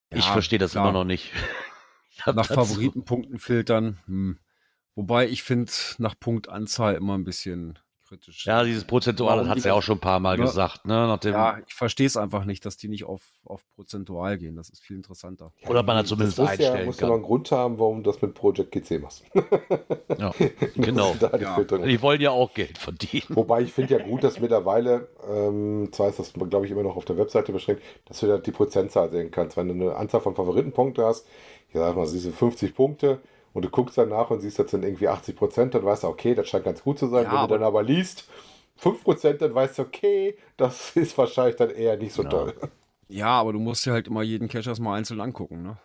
ich 0.10 0.26
verstehe 0.26 0.60
das 0.60 0.72
klar. 0.72 0.86
immer 0.86 0.94
noch 0.94 1.06
nicht. 1.06 1.32
Nach 2.26 2.46
Favoritenpunkten 2.46 3.40
filtern. 3.40 4.00
Hm. 4.06 4.40
Wobei 4.96 5.28
ich 5.28 5.44
finde 5.44 5.72
nach 5.98 6.20
Punktanzahl 6.20 6.96
immer 6.96 7.18
ein 7.18 7.24
bisschen 7.24 7.80
kritisch. 8.12 8.46
Ja, 8.46 8.64
dieses 8.64 8.84
Prozentuale 8.84 9.48
hat 9.48 9.58
es 9.58 9.64
ja 9.64 9.74
auch 9.74 9.82
schon 9.82 9.98
ein 9.98 10.02
paar 10.02 10.20
Mal 10.20 10.38
ne? 10.38 10.44
gesagt. 10.44 10.86
Ne? 10.86 11.20
ja, 11.24 11.58
ich 11.66 11.74
verstehe 11.74 12.08
es 12.08 12.18
einfach 12.18 12.46
nicht, 12.46 12.66
dass 12.66 12.78
die 12.78 12.88
nicht 12.88 13.06
auf, 13.06 13.22
auf 13.46 13.64
prozentual 13.76 14.38
gehen. 14.38 14.56
Das 14.56 14.70
ist 14.70 14.82
viel 14.82 14.98
interessanter. 14.98 15.54
Ja, 15.62 15.70
Oder 15.70 15.84
man 15.84 15.98
hat 15.98 16.08
zumindest 16.08 16.38
muss 16.38 16.50
einstellen 16.50 16.80
ja, 16.80 16.86
muss 16.86 16.98
kann. 16.98 17.10
ja 17.10 17.16
einen 17.16 17.24
Grund 17.24 17.52
haben, 17.52 17.80
warum 17.80 18.04
du 18.04 18.12
das 18.12 18.22
mit 18.22 18.34
Project 18.34 18.72
GC 18.72 19.02
machst. 19.02 19.24
ja, 20.18 20.34
genau. 20.76 21.16
ja. 21.40 21.64
Die 21.64 22.02
wollen 22.02 22.22
ja 22.22 22.32
auch 22.32 22.54
Geld 22.54 22.78
verdienen. 22.78 23.24
Wobei 23.30 23.62
ich 23.62 23.74
finde 23.74 23.98
ja 23.98 24.04
gut, 24.06 24.24
dass 24.24 24.40
mittlerweile, 24.40 25.10
ähm, 25.30 25.90
zwar 25.92 26.10
ist 26.10 26.20
das, 26.20 26.34
glaube 26.34 26.66
ich, 26.66 26.72
immer 26.72 26.84
noch 26.84 26.98
auf 26.98 27.06
der 27.06 27.18
Webseite 27.18 27.52
beschränkt, 27.52 27.84
dass 28.06 28.20
du 28.20 28.28
da 28.28 28.38
die 28.38 28.52
Prozentzahl 28.52 29.10
sehen 29.10 29.32
kannst. 29.32 29.58
Wenn 29.58 29.68
du 29.68 29.74
eine 29.74 29.96
Anzahl 29.96 30.22
von 30.22 30.36
Favoritenpunkten 30.36 31.04
hast, 31.04 31.28
ich 31.70 31.76
sag 31.76 31.96
mal, 31.96 32.10
diese 32.10 32.32
50 32.32 32.76
Punkte, 32.76 33.22
und 33.54 33.66
du 33.66 33.70
guckst 33.70 33.98
danach 33.98 34.30
und 34.30 34.42
siehst 34.42 34.58
jetzt 34.60 34.74
dann 34.74 34.84
irgendwie 34.84 35.08
80 35.08 35.36
Prozent, 35.36 35.76
dann 35.76 35.84
weißt 35.84 36.04
du, 36.04 36.08
okay, 36.08 36.36
das 36.36 36.48
scheint 36.48 36.66
ganz 36.66 36.84
gut 36.84 37.00
zu 37.00 37.08
sein. 37.08 37.26
Ja, 37.26 37.34
Wenn 37.34 37.42
du 37.42 37.54
dann 37.56 37.64
aber 37.64 37.84
liest, 37.84 38.30
5 38.78 39.04
Prozent, 39.04 39.42
dann 39.42 39.54
weißt 39.54 39.80
du, 39.80 39.84
okay, 39.84 40.38
das 40.58 40.96
ist 40.96 41.18
wahrscheinlich 41.18 41.56
dann 41.56 41.70
eher 41.70 41.98
nicht 41.98 42.14
so 42.14 42.24
ja. 42.24 42.30
toll. 42.30 42.54
Ja, 43.08 43.28
aber 43.28 43.54
du 43.54 43.60
musst 43.60 43.86
dir 43.86 43.92
halt 43.92 44.08
immer 44.08 44.24
jeden 44.24 44.48
Cache 44.48 44.70
erstmal 44.70 44.98
einzeln 44.98 45.20
angucken, 45.20 45.64
ne? 45.64 45.78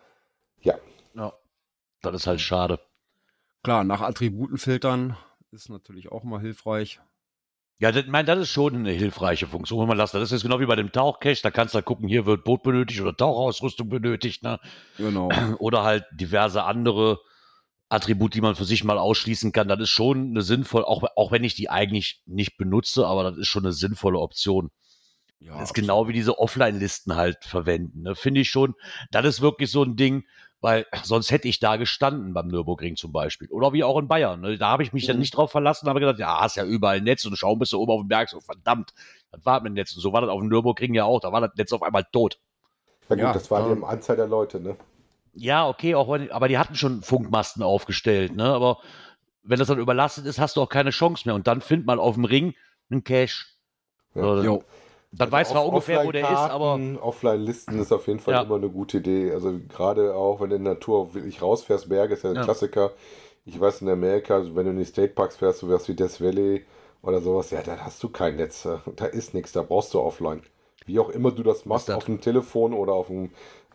Ja. 0.61 0.77
Ja. 1.15 1.33
Das 2.01 2.15
ist 2.15 2.27
halt 2.27 2.41
schade. 2.41 2.79
Klar, 3.65 3.83
nach 3.83 4.01
Attributen 4.01 4.59
filtern 4.59 5.17
ist 5.51 5.69
natürlich 5.69 6.13
auch 6.13 6.23
mal 6.23 6.41
hilfreich. 6.41 7.01
Ja, 7.79 7.93
das, 7.93 8.07
mein, 8.07 8.25
das 8.25 8.39
ist 8.39 8.51
schon 8.51 8.75
eine 8.75 8.93
hilfreiche 8.93 9.47
Funktion, 9.47 9.81
wenn 9.81 9.89
man 9.89 9.99
das. 9.99 10.13
Das 10.13 10.33
ist 10.33 10.43
genau 10.43 10.61
wie 10.61 10.67
bei 10.67 10.77
dem 10.77 10.93
Tauchcache. 10.93 11.43
Da 11.43 11.51
kannst 11.51 11.75
du 11.75 11.77
halt 11.77 11.85
gucken, 11.85 12.09
hier 12.09 12.25
wird 12.25 12.45
Boot 12.45 12.63
benötigt 12.63 13.01
oder 13.03 13.15
Tauchausrüstung 13.15 13.89
benötigt. 13.89 14.43
Ne? 14.43 14.59
Genau. 14.97 15.29
Oder 15.59 15.83
halt 15.83 16.05
diverse 16.13 16.63
andere 16.63 17.21
Attribut, 17.89 18.35
die 18.35 18.41
man 18.41 18.57
für 18.57 18.65
sich 18.65 18.83
mal 18.85 18.99
ausschließen 18.99 19.53
kann, 19.53 19.69
das 19.69 19.81
ist 19.81 19.91
schon 19.91 20.31
eine 20.31 20.43
sinnvolle, 20.43 20.87
auch, 20.87 21.05
auch 21.15 21.31
wenn 21.31 21.45
ich 21.45 21.55
die 21.55 21.71
eigentlich 21.71 22.23
nicht 22.27 22.57
benutze, 22.57 23.07
aber 23.07 23.23
das 23.23 23.39
ist 23.39 23.47
schon 23.47 23.65
eine 23.65 23.73
sinnvolle 23.73 24.19
Option. 24.19 24.71
Ja, 25.39 25.53
das 25.53 25.65
ist 25.65 25.71
absolut. 25.71 25.89
genau 25.89 26.09
wie 26.09 26.13
diese 26.13 26.39
Offline-Listen 26.39 27.15
halt 27.15 27.45
verwenden. 27.45 28.03
Ne? 28.03 28.15
Finde 28.15 28.41
ich 28.41 28.51
schon, 28.51 28.75
das 29.11 29.25
ist 29.27 29.41
wirklich 29.41 29.71
so 29.71 29.85
ein 29.85 29.95
Ding, 29.95 30.25
weil 30.61 30.87
sonst 31.05 31.31
hätte 31.31 31.47
ich 31.47 31.61
da 31.61 31.77
gestanden 31.77 32.33
beim 32.33 32.49
Nürburgring 32.49 32.97
zum 32.97 33.13
Beispiel. 33.13 33.49
Oder 33.51 33.73
wie 33.73 33.85
auch 33.85 33.99
in 33.99 34.09
Bayern. 34.09 34.41
Ne? 34.41 34.59
Da 34.59 34.69
habe 34.69 34.83
ich 34.83 34.93
mich 34.93 35.05
mhm. 35.05 35.09
dann 35.09 35.19
nicht 35.19 35.37
drauf 35.37 35.51
verlassen, 35.53 35.89
habe 35.89 36.01
gedacht, 36.01 36.19
ja, 36.19 36.41
hast 36.41 36.57
ja 36.57 36.65
überall 36.65 37.01
Netz 37.01 37.25
und 37.25 37.37
schauen 37.37 37.59
bist 37.59 37.73
du 37.73 37.79
oben 37.79 37.93
auf 37.93 38.01
dem 38.01 38.09
Berg, 38.09 38.31
so 38.31 38.41
verdammt, 38.41 38.93
das 39.31 39.45
war 39.45 39.61
mit 39.61 39.75
Netz. 39.75 39.95
Und 39.95 40.01
so 40.01 40.13
war 40.13 40.23
das 40.23 40.31
auf 40.31 40.41
dem 40.41 40.49
Nürburgring 40.49 40.95
ja 40.95 41.05
auch, 41.05 41.21
da 41.21 41.31
war 41.31 41.41
das 41.41 41.53
Netz 41.57 41.73
auf 41.73 41.83
einmal 41.83 42.05
tot. 42.11 42.41
Ja 43.09 43.15
gut, 43.15 43.25
ja, 43.25 43.33
das 43.33 43.51
war 43.51 43.73
die 43.73 43.85
Anzahl 43.85 44.17
der 44.17 44.27
Leute, 44.27 44.59
ne? 44.59 44.77
Ja, 45.37 45.69
okay, 45.69 45.95
auch 45.95 46.11
wenn, 46.11 46.31
aber 46.31 46.49
die 46.49 46.59
hatten 46.59 46.75
schon 46.75 47.03
Funkmasten 47.03 47.63
aufgestellt, 47.63 48.35
ne? 48.35 48.45
Aber 48.45 48.79
wenn 49.43 49.59
das 49.59 49.69
dann 49.69 49.79
überlastet 49.79 50.27
ist, 50.27 50.41
hast 50.41 50.57
du 50.57 50.63
auch 50.63 50.69
keine 50.69 50.91
Chance 50.91 51.23
mehr. 51.27 51.35
Und 51.35 51.47
dann 51.47 51.61
findet 51.61 51.87
man 51.87 51.99
auf 51.99 52.15
dem 52.15 52.25
Ring 52.25 52.55
einen 52.91 53.05
Cache. 53.05 53.47
Ja. 54.15 54.23
So, 54.23 54.35
dann, 54.35 54.45
dann 55.13 55.21
also 55.21 55.33
weiß 55.33 55.55
man 55.55 55.65
ungefähr, 55.67 56.05
wo 56.05 56.13
der 56.13 56.25
ist, 56.25 56.37
aber. 56.37 56.81
Offline-Listen 57.01 57.79
ist 57.79 57.93
auf 57.93 58.07
jeden 58.07 58.19
Fall 58.19 58.35
ja. 58.35 58.43
immer 58.43 58.57
eine 58.57 58.71
gute 58.71 58.99
Idee. 58.99 59.33
Also 59.33 59.61
gerade 59.69 60.15
auch, 60.15 60.41
wenn 60.41 60.51
du 60.51 60.57
in 60.57 60.65
der 60.65 60.75
Natur 60.75 61.15
wirklich 61.15 61.41
rausfährst, 61.43 61.89
Berge 61.89 62.15
ist 62.15 62.25
ja 62.25 62.31
ein 62.31 62.37
ja. 62.37 62.45
Klassiker. 62.45 62.93
Ich 63.45 63.61
weiß 63.61 63.83
in 63.83 63.89
Amerika, 63.89 64.43
wenn 64.55 64.65
du 64.65 64.73
in 64.73 64.79
die 64.79 64.85
State 64.85 65.13
Parks 65.13 65.37
fährst, 65.37 65.63
du 65.63 65.69
wärst 65.69 65.89
wie 65.89 65.95
Death 65.95 66.21
Valley 66.21 66.65
oder 67.03 67.21
sowas, 67.21 67.51
ja, 67.51 67.63
da 67.63 67.77
hast 67.79 68.03
du 68.03 68.09
kein 68.09 68.37
Netz. 68.37 68.67
Da 68.97 69.07
ist 69.07 69.35
nichts, 69.35 69.53
da 69.53 69.63
brauchst 69.63 69.95
du 69.95 70.01
offline. 70.01 70.43
Wie 70.87 70.99
auch 70.99 71.11
immer 71.11 71.31
du 71.31 71.43
das 71.43 71.65
machst, 71.67 71.89
das? 71.89 71.97
auf 71.97 72.05
dem 72.05 72.21
Telefon 72.21 72.73
oder 72.73 72.93
auf 72.93 73.09
dem 73.09 73.27
äh, 73.27 73.29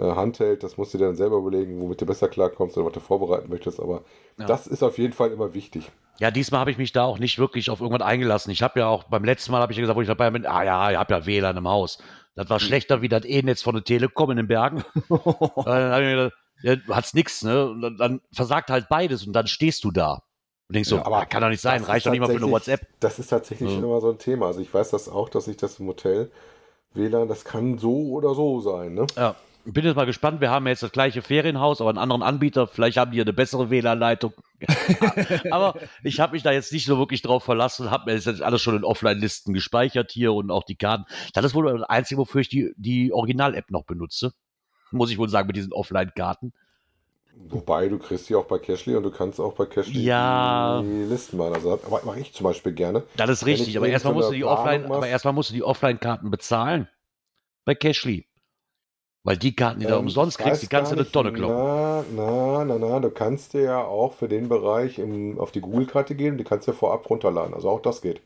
Handheld, 0.05 0.63
das 0.63 0.77
musst 0.77 0.93
du 0.93 0.97
dir 0.97 1.05
dann 1.05 1.15
selber 1.15 1.37
überlegen, 1.37 1.79
womit 1.79 2.01
du 2.01 2.05
besser 2.05 2.27
klarkommst 2.27 2.77
oder 2.77 2.87
was 2.87 2.93
du 2.93 2.99
vorbereiten 2.99 3.49
möchtest. 3.49 3.79
Aber 3.79 4.01
ja. 4.37 4.45
das 4.45 4.67
ist 4.67 4.83
auf 4.83 4.97
jeden 4.97 5.13
Fall 5.13 5.31
immer 5.31 5.53
wichtig. 5.53 5.91
Ja, 6.19 6.31
diesmal 6.31 6.61
habe 6.61 6.71
ich 6.71 6.77
mich 6.77 6.91
da 6.91 7.03
auch 7.03 7.19
nicht 7.19 7.39
wirklich 7.39 7.69
auf 7.69 7.81
irgendwas 7.81 8.05
eingelassen. 8.05 8.51
Ich 8.51 8.61
habe 8.61 8.79
ja 8.79 8.87
auch 8.87 9.05
beim 9.05 9.23
letzten 9.23 9.51
Mal 9.51 9.61
habe 9.61 9.71
ich 9.71 9.77
ja 9.77 9.81
gesagt, 9.81 9.97
wo 9.97 10.01
ich 10.01 10.07
dabei 10.07 10.29
bin, 10.29 10.45
ah 10.45 10.63
ja, 10.63 10.91
ich 10.91 10.97
habe 10.97 11.13
ja 11.13 11.25
WLAN 11.25 11.57
im 11.57 11.67
Haus. 11.67 11.97
Das 12.35 12.49
war 12.49 12.59
hm. 12.59 12.65
schlechter 12.65 13.01
wie 13.01 13.09
das 13.09 13.25
E-Netz 13.25 13.61
von 13.61 13.75
der 13.75 13.83
Telekom 13.83 14.31
in 14.31 14.37
den 14.37 14.47
Bergen. 14.47 14.83
dann 15.09 15.91
habe 15.91 16.01
ich 16.01 16.07
mir 16.07 16.15
gedacht, 16.15 16.33
ja, 16.63 16.75
du 16.75 16.95
hast 16.95 17.15
nichts, 17.15 17.43
ne? 17.43 17.65
Und 17.69 17.81
dann, 17.81 17.97
dann, 17.97 18.21
versagt 18.31 18.69
halt 18.69 18.87
beides 18.87 19.25
und 19.25 19.33
dann 19.33 19.47
stehst 19.47 19.83
du 19.83 19.91
da. 19.91 20.23
Und 20.67 20.75
denkst 20.75 20.89
so, 20.89 20.97
ja, 20.97 21.05
aber 21.05 21.17
ah, 21.17 21.25
kann 21.25 21.41
doch 21.41 21.49
nicht 21.49 21.61
sein, 21.61 21.83
reicht 21.83 22.05
doch 22.05 22.11
nicht 22.11 22.21
mal 22.21 22.27
für 22.27 22.37
eine 22.37 22.49
WhatsApp. 22.49 22.87
Das 22.99 23.19
ist 23.19 23.27
tatsächlich 23.27 23.71
ja. 23.71 23.79
immer 23.79 23.99
so 23.99 24.11
ein 24.11 24.17
Thema. 24.17 24.47
Also 24.47 24.61
ich 24.61 24.73
weiß 24.73 24.91
das 24.91 25.09
auch, 25.09 25.27
dass 25.27 25.47
ich 25.47 25.57
das 25.57 25.79
im 25.79 25.87
Hotel 25.87 26.31
WLAN, 26.93 27.27
das 27.27 27.45
kann 27.45 27.77
so 27.77 28.11
oder 28.11 28.35
so 28.35 28.61
sein. 28.61 28.93
Ne? 28.93 29.07
Ja. 29.15 29.35
Ich 29.65 29.73
bin 29.73 29.85
jetzt 29.85 29.95
mal 29.95 30.05
gespannt. 30.05 30.41
Wir 30.41 30.49
haben 30.49 30.65
jetzt 30.67 30.81
das 30.81 30.91
gleiche 30.91 31.21
Ferienhaus, 31.21 31.81
aber 31.81 31.91
einen 31.91 31.99
anderen 31.99 32.23
Anbieter. 32.23 32.67
Vielleicht 32.67 32.97
haben 32.97 33.11
die 33.11 33.21
eine 33.21 33.33
bessere 33.33 33.69
WLAN-Leitung. 33.69 34.33
aber 35.51 35.75
ich 36.03 36.19
habe 36.19 36.33
mich 36.33 36.43
da 36.43 36.51
jetzt 36.51 36.73
nicht 36.73 36.85
so 36.85 36.97
wirklich 36.97 37.21
drauf 37.21 37.43
verlassen. 37.43 37.91
Habe 37.91 38.11
mir 38.11 38.17
jetzt 38.17 38.41
alles 38.41 38.61
schon 38.61 38.75
in 38.75 38.83
Offline-Listen 38.83 39.53
gespeichert 39.53 40.11
hier 40.11 40.33
und 40.33 40.49
auch 40.49 40.63
die 40.63 40.75
Karten. 40.75 41.05
Das 41.33 41.45
ist 41.45 41.53
wohl 41.53 41.71
das 41.71 41.87
Einzige, 41.87 42.19
wofür 42.19 42.41
ich 42.41 42.49
die, 42.49 42.73
die 42.75 43.13
Original-App 43.13 43.69
noch 43.69 43.83
benutze. 43.83 44.33
Muss 44.91 45.11
ich 45.11 45.17
wohl 45.17 45.29
sagen, 45.29 45.47
mit 45.47 45.55
diesen 45.55 45.73
Offline-Karten. 45.73 46.53
Wobei, 47.49 47.87
du 47.87 47.97
kriegst 47.97 48.29
die 48.29 48.35
auch 48.35 48.45
bei 48.45 48.59
Cashly 48.59 48.95
und 48.95 49.03
du 49.03 49.11
kannst 49.11 49.39
auch 49.39 49.53
bei 49.53 49.65
Cashly 49.65 50.03
ja. 50.03 50.81
die 50.83 51.03
Listen 51.03 51.37
machen. 51.37 51.53
Also 51.53 51.79
mache 52.05 52.19
ich 52.19 52.33
zum 52.33 52.43
Beispiel 52.45 52.73
gerne. 52.73 53.03
Das 53.15 53.29
ist 53.29 53.45
richtig, 53.45 53.77
aber 53.77 53.87
erstmal 53.87 54.13
musst 54.13 54.29
du 54.29 54.33
die 54.33 54.43
Offline, 54.43 54.85
aber 54.85 55.07
erstmal 55.07 55.33
musst 55.33 55.49
du 55.49 55.53
die 55.53 55.63
Offline-Karten 55.63 56.29
bezahlen. 56.29 56.87
Bei 57.63 57.75
Cashly. 57.75 58.27
Weil 59.23 59.37
die 59.37 59.55
Karten, 59.55 59.79
die 59.79 59.85
ähm, 59.85 59.91
du 59.91 59.99
umsonst 59.99 60.39
kriegst, 60.39 60.63
die 60.63 60.67
kannst 60.67 60.91
du 60.91 60.95
eine 60.95 61.09
Tonne 61.09 61.31
kloppen. 61.31 61.55
Na, 61.55 62.03
na, 62.15 62.65
na, 62.65 62.77
na, 62.79 62.99
du 62.99 63.11
kannst 63.11 63.53
dir 63.53 63.61
ja 63.61 63.83
auch 63.83 64.13
für 64.13 64.27
den 64.27 64.49
Bereich 64.49 64.97
im, 64.97 65.39
auf 65.39 65.51
die 65.51 65.61
Google-Karte 65.61 66.15
gehen, 66.15 66.37
die 66.37 66.43
kannst 66.43 66.67
du 66.67 66.71
ja 66.71 66.77
vorab 66.77 67.07
runterladen. 67.09 67.53
Also 67.53 67.69
auch 67.69 67.81
das 67.81 68.01
geht. 68.01 68.21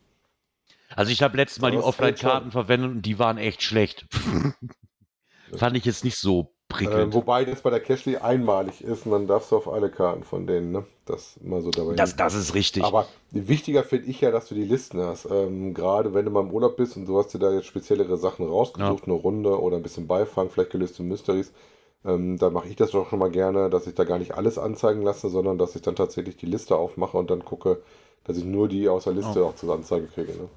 Also 0.95 1.11
ich 1.11 1.21
habe 1.21 1.35
letztes 1.35 1.61
Mal 1.61 1.71
die 1.71 1.77
Offline-Karten 1.77 2.51
verwendet 2.51 2.91
und 2.91 3.01
die 3.01 3.19
waren 3.19 3.37
echt 3.37 3.61
schlecht. 3.61 4.05
Fand 5.53 5.75
ich 5.75 5.83
jetzt 5.85 6.05
nicht 6.05 6.17
so 6.17 6.53
prickelnd. 6.69 7.11
Äh, 7.11 7.13
wobei 7.13 7.43
das 7.43 7.61
bei 7.61 7.69
der 7.69 7.81
Cashly 7.81 8.17
einmalig 8.17 8.81
ist 8.81 9.05
und 9.05 9.11
dann 9.11 9.27
darfst 9.27 9.51
du 9.51 9.57
auf 9.57 9.67
alle 9.67 9.89
Karten 9.89 10.23
von 10.23 10.47
denen, 10.47 10.71
ne? 10.71 10.85
Das 11.05 11.37
mal 11.41 11.61
so 11.61 11.69
dabei. 11.69 11.93
Das, 11.93 12.15
das 12.15 12.33
ist 12.33 12.55
richtig. 12.55 12.83
Aber 12.83 13.07
wichtiger 13.29 13.83
finde 13.83 14.07
ich 14.07 14.21
ja, 14.21 14.31
dass 14.31 14.47
du 14.47 14.55
die 14.55 14.63
Listen 14.63 14.99
hast. 15.01 15.27
Ähm, 15.29 15.73
Gerade 15.73 16.13
wenn 16.13 16.25
du 16.25 16.31
mal 16.31 16.41
im 16.41 16.51
Urlaub 16.51 16.77
bist 16.77 16.97
und 16.97 17.05
du 17.05 17.17
hast 17.19 17.33
dir 17.33 17.39
da 17.39 17.53
jetzt 17.53 17.67
speziellere 17.67 18.17
Sachen 18.17 18.47
rausgesucht, 18.47 19.05
ja. 19.05 19.13
eine 19.13 19.21
Runde 19.21 19.61
oder 19.61 19.77
ein 19.77 19.83
bisschen 19.83 20.07
Beifang, 20.07 20.49
vielleicht 20.49 20.71
gelöste 20.71 21.03
Mysteries. 21.03 21.51
Ähm, 22.03 22.37
da 22.37 22.49
mache 22.49 22.69
ich 22.69 22.75
das 22.75 22.91
doch 22.91 23.09
schon 23.09 23.19
mal 23.19 23.29
gerne, 23.29 23.69
dass 23.69 23.85
ich 23.85 23.93
da 23.93 24.03
gar 24.03 24.17
nicht 24.17 24.33
alles 24.33 24.57
anzeigen 24.57 25.03
lasse, 25.03 25.29
sondern 25.29 25.57
dass 25.59 25.75
ich 25.75 25.83
dann 25.83 25.95
tatsächlich 25.95 26.37
die 26.37 26.45
Liste 26.47 26.75
aufmache 26.75 27.17
und 27.17 27.29
dann 27.29 27.45
gucke, 27.45 27.81
dass 28.23 28.37
ich 28.37 28.45
nur 28.45 28.67
die 28.67 28.89
aus 28.89 29.03
der 29.03 29.13
Liste 29.13 29.43
oh. 29.43 29.49
auch 29.49 29.55
zur 29.55 29.73
Anzeige 29.73 30.07
kriege. 30.07 30.31
Ne? 30.33 30.49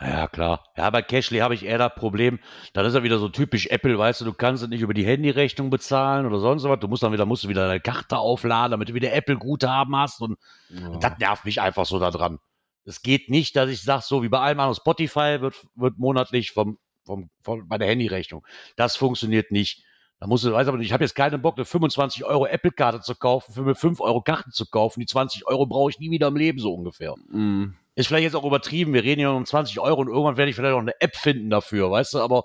Ja, 0.00 0.26
klar. 0.26 0.64
Ja, 0.76 0.90
bei 0.90 1.02
Cashly 1.02 1.38
habe 1.38 1.54
ich 1.54 1.64
eher 1.64 1.78
das 1.78 1.94
Problem, 1.94 2.40
dann 2.72 2.84
ist 2.84 2.94
er 2.94 3.04
wieder 3.04 3.18
so 3.18 3.28
typisch 3.28 3.68
Apple, 3.68 3.96
weißt 3.96 4.20
du, 4.20 4.24
du 4.24 4.32
kannst 4.32 4.62
es 4.62 4.68
nicht 4.68 4.80
über 4.80 4.92
die 4.92 5.06
Handyrechnung 5.06 5.70
bezahlen 5.70 6.26
oder 6.26 6.40
sonst 6.40 6.64
was. 6.64 6.80
Du 6.80 6.88
musst 6.88 7.04
dann 7.04 7.12
wieder, 7.12 7.26
musst 7.26 7.44
du 7.44 7.48
wieder 7.48 7.68
deine 7.68 7.80
Karte 7.80 8.18
aufladen, 8.18 8.72
damit 8.72 8.88
du 8.88 8.94
wieder 8.94 9.12
Apple-Guthaben 9.12 9.96
hast 9.96 10.20
und 10.20 10.36
ja. 10.68 10.98
das 10.98 11.18
nervt 11.18 11.44
mich 11.44 11.60
einfach 11.60 11.86
so 11.86 12.00
daran. 12.00 12.40
Es 12.84 13.02
geht 13.02 13.30
nicht, 13.30 13.54
dass 13.56 13.70
ich 13.70 13.82
sage, 13.82 14.02
so 14.04 14.22
wie 14.22 14.28
bei 14.28 14.40
allem 14.40 14.58
anderen, 14.60 14.74
Spotify 14.74 15.38
wird, 15.40 15.64
wird 15.76 15.98
monatlich 15.98 16.50
vom, 16.50 16.78
vom, 17.04 17.30
vom, 17.40 17.66
bei 17.68 17.78
der 17.78 17.88
Handyrechnung. 17.88 18.44
Das 18.76 18.96
funktioniert 18.96 19.52
nicht. 19.52 19.84
Da 20.18 20.26
musst 20.26 20.44
du, 20.44 20.52
weißt 20.52 20.68
aber, 20.68 20.78
ich 20.80 20.92
habe 20.92 21.04
jetzt 21.04 21.14
keinen 21.14 21.40
Bock, 21.40 21.56
eine 21.56 21.64
25 21.64 22.24
Euro 22.24 22.46
Apple-Karte 22.46 23.00
zu 23.00 23.14
kaufen, 23.14 23.52
für 23.52 23.62
mir 23.62 23.74
5 23.74 24.00
Euro 24.00 24.22
Karten 24.22 24.50
zu 24.50 24.66
kaufen. 24.66 25.00
Die 25.00 25.06
20 25.06 25.46
Euro 25.46 25.66
brauche 25.66 25.90
ich 25.90 25.98
nie 25.98 26.10
wieder 26.10 26.28
im 26.28 26.36
Leben, 26.36 26.58
so 26.58 26.74
ungefähr. 26.74 27.14
Mm. 27.28 27.74
Ist 27.96 28.08
vielleicht 28.08 28.24
jetzt 28.24 28.34
auch 28.34 28.44
übertrieben. 28.44 28.92
Wir 28.92 29.04
reden 29.04 29.20
ja 29.20 29.30
um 29.30 29.46
20 29.46 29.78
Euro 29.80 30.00
und 30.00 30.08
irgendwann 30.08 30.36
werde 30.36 30.50
ich 30.50 30.56
vielleicht 30.56 30.74
auch 30.74 30.80
eine 30.80 31.00
App 31.00 31.16
finden 31.16 31.48
dafür, 31.50 31.90
weißt 31.90 32.14
du, 32.14 32.18
aber 32.20 32.44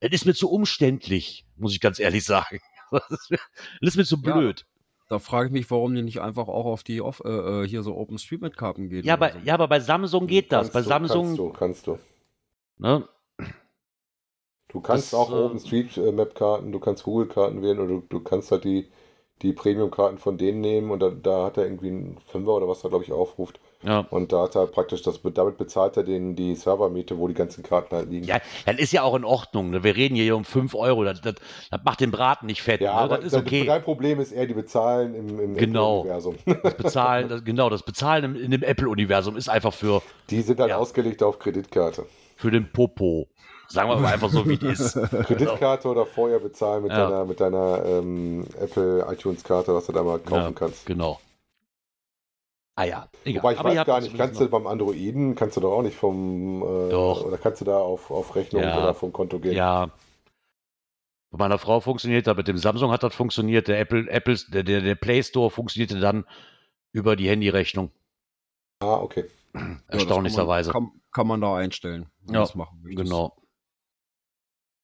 es 0.00 0.10
ist 0.12 0.26
mir 0.26 0.34
zu 0.34 0.50
umständlich, 0.50 1.46
muss 1.56 1.72
ich 1.72 1.80
ganz 1.80 1.98
ehrlich 1.98 2.24
sagen. 2.24 2.60
Das 2.90 3.28
ist 3.80 3.96
mir, 3.96 4.04
zu 4.04 4.16
Ja. 4.24 4.34
blöd. 4.36 4.66
Da 5.08 5.18
frage 5.18 5.46
ich 5.48 5.52
mich, 5.52 5.70
warum 5.70 5.94
die 5.94 6.02
nicht 6.02 6.20
einfach 6.20 6.48
auch 6.48 6.66
auf 6.66 6.82
die 6.82 7.00
off, 7.00 7.22
äh, 7.24 7.28
äh, 7.62 7.66
hier 7.68 7.82
so 7.82 7.96
OpenStreetMap-Karten 7.96 8.88
gehen. 8.90 9.04
Ja, 9.04 9.16
so. 9.18 9.38
ja, 9.44 9.54
aber 9.54 9.68
bei 9.68 9.80
Samsung 9.80 10.26
geht 10.26 10.52
das. 10.52 10.70
Kannst 10.70 10.72
Bei 10.74 10.82
du, 10.82 10.88
Samsung, 10.88 11.26
Kannst 11.26 11.38
du, 11.38 11.50
kannst 11.52 11.86
du. 11.86 11.98
ne? 12.78 13.08
Du 14.68 14.80
kannst 14.82 15.12
Das, 15.12 15.14
auch 15.14 15.30
äh, 15.30 15.34
OpenStreetMap-Karten, 15.34 16.72
du 16.72 16.78
kannst 16.80 17.04
Google-Karten 17.04 17.62
wählen 17.62 17.78
oder 17.78 17.88
du, 17.88 18.00
du 18.08 18.20
kannst 18.20 18.50
halt 18.52 18.64
die, 18.64 18.90
die 19.40 19.52
Premium-Karten 19.54 20.18
von 20.18 20.36
denen 20.36 20.60
nehmen 20.60 20.90
und 20.90 21.00
da, 21.00 21.10
da 21.10 21.44
hat 21.46 21.56
er 21.56 21.64
irgendwie 21.64 21.88
einen 21.88 22.18
Fünfer 22.26 22.52
oder 22.54 22.68
was 22.68 22.84
er, 22.84 22.90
glaube 22.90 23.04
ich, 23.04 23.12
aufruft. 23.12 23.60
Ja. 23.84 24.00
Und 24.10 24.32
da 24.32 24.42
hat 24.42 24.56
er 24.56 24.66
praktisch 24.66 25.02
das, 25.02 25.20
damit 25.22 25.56
bezahlt 25.56 25.96
er 25.96 26.02
den 26.02 26.34
die 26.34 26.56
Servermiete, 26.56 27.16
wo 27.16 27.28
die 27.28 27.34
ganzen 27.34 27.62
Karten 27.62 27.94
halt 27.94 28.10
liegen. 28.10 28.26
Ja, 28.26 28.38
das 28.66 28.76
ist 28.78 28.92
ja 28.92 29.02
auch 29.02 29.14
in 29.14 29.24
Ordnung. 29.24 29.70
Ne? 29.70 29.84
Wir 29.84 29.94
reden 29.94 30.16
hier 30.16 30.34
um 30.36 30.44
5 30.44 30.74
Euro. 30.74 31.04
Das, 31.04 31.20
das, 31.20 31.34
das 31.70 31.80
macht 31.84 32.00
den 32.00 32.10
Braten 32.10 32.46
nicht 32.46 32.60
fett. 32.62 32.80
Ja, 32.80 32.94
ne? 32.94 32.98
aber 33.00 33.16
Das 33.18 33.26
ist 33.26 33.34
dein- 33.34 33.42
okay. 33.42 33.64
dein 33.64 33.82
Problem 33.84 34.18
ist 34.18 34.32
eher, 34.32 34.46
die 34.46 34.54
bezahlen 34.54 35.14
im, 35.14 35.38
im 35.40 35.54
Genau. 35.54 36.00
Apple-Universum. 36.00 36.34
Das 36.64 36.74
Bezahlen, 36.74 37.28
das, 37.28 37.44
genau, 37.44 37.70
das 37.70 37.82
Bezahlen 37.84 38.24
im, 38.24 38.36
in 38.36 38.50
dem 38.50 38.62
Apple-Universum 38.64 39.36
ist 39.36 39.48
einfach 39.48 39.72
für, 39.72 40.02
Die 40.30 40.40
sind 40.42 40.58
halt 40.58 40.70
Ja. 40.70 40.78
ausgelegt 40.78 41.22
auf 41.22 41.38
Kreditkarte. 41.38 42.04
für 42.36 42.50
den 42.50 42.70
Popo. 42.72 43.28
Sagen 43.68 43.90
wir 43.90 43.96
mal 43.96 44.12
einfach 44.14 44.30
so, 44.30 44.48
wie 44.48 44.58
es 44.66 44.80
ist. 44.80 44.94
Kreditkarte 45.26 45.88
oder 45.88 46.04
vorher 46.06 46.38
bezahlen 46.40 46.82
mit 46.82 46.90
Ja. 46.92 47.04
deiner, 47.08 47.24
mit 47.26 47.38
deiner 47.38 47.84
ähm, 47.84 48.44
Apple 48.60 49.06
iTunes-Karte, 49.08 49.74
was 49.74 49.86
du 49.86 49.92
da 49.92 50.02
mal 50.02 50.18
kaufen 50.18 50.42
Ja, 50.42 50.52
kannst. 50.52 50.86
Genau. 50.86 51.20
Ah 52.78 52.84
ja, 52.84 53.08
egal. 53.24 53.42
Wobei 53.42 53.52
ich 53.54 53.58
Aber 53.58 53.68
weiß 53.70 53.86
gar 53.86 54.00
das 54.00 54.04
nicht, 54.04 54.16
kannst 54.16 54.40
du 54.40 54.48
beim 54.48 54.68
Androiden, 54.68 55.34
kannst 55.34 55.56
du 55.56 55.60
doch 55.60 55.72
auch 55.72 55.82
nicht 55.82 55.96
vom, 55.96 56.62
äh, 56.62 56.90
Doch. 56.90 57.24
oder 57.24 57.36
kannst 57.36 57.60
du 57.60 57.64
da 57.64 57.76
auf, 57.78 58.08
auf 58.12 58.36
Rechnung 58.36 58.62
Ja. 58.62 58.78
oder 58.80 58.94
vom 58.94 59.12
Konto 59.12 59.40
gehen? 59.40 59.52
Ja. 59.52 59.90
Bei 61.32 61.38
meiner 61.38 61.58
Frau 61.58 61.80
funktioniert 61.80 62.28
das, 62.28 62.36
mit 62.36 62.46
dem 62.46 62.56
Samsung 62.56 62.92
hat 62.92 63.02
das 63.02 63.16
funktioniert, 63.16 63.66
der 63.66 63.80
Apple, 63.80 64.08
Apples, 64.08 64.46
der, 64.46 64.62
der, 64.62 64.80
der 64.80 64.94
Play 64.94 65.24
Store 65.24 65.50
funktionierte 65.50 65.98
dann 65.98 66.24
über 66.92 67.16
die 67.16 67.28
Handyrechnung. 67.28 67.90
Ah, 68.78 68.98
okay. 68.98 69.24
Ja, 69.54 69.60
das 69.88 70.02
Erstaunlicherweise. 70.02 70.70
Kann 70.70 70.84
man, 70.84 70.92
kann, 70.92 71.00
kann 71.10 71.26
man 71.26 71.40
da 71.40 71.56
einstellen. 71.56 72.06
Ja, 72.28 72.34
das 72.40 72.54
machen. 72.54 72.80
Genau. 72.84 73.36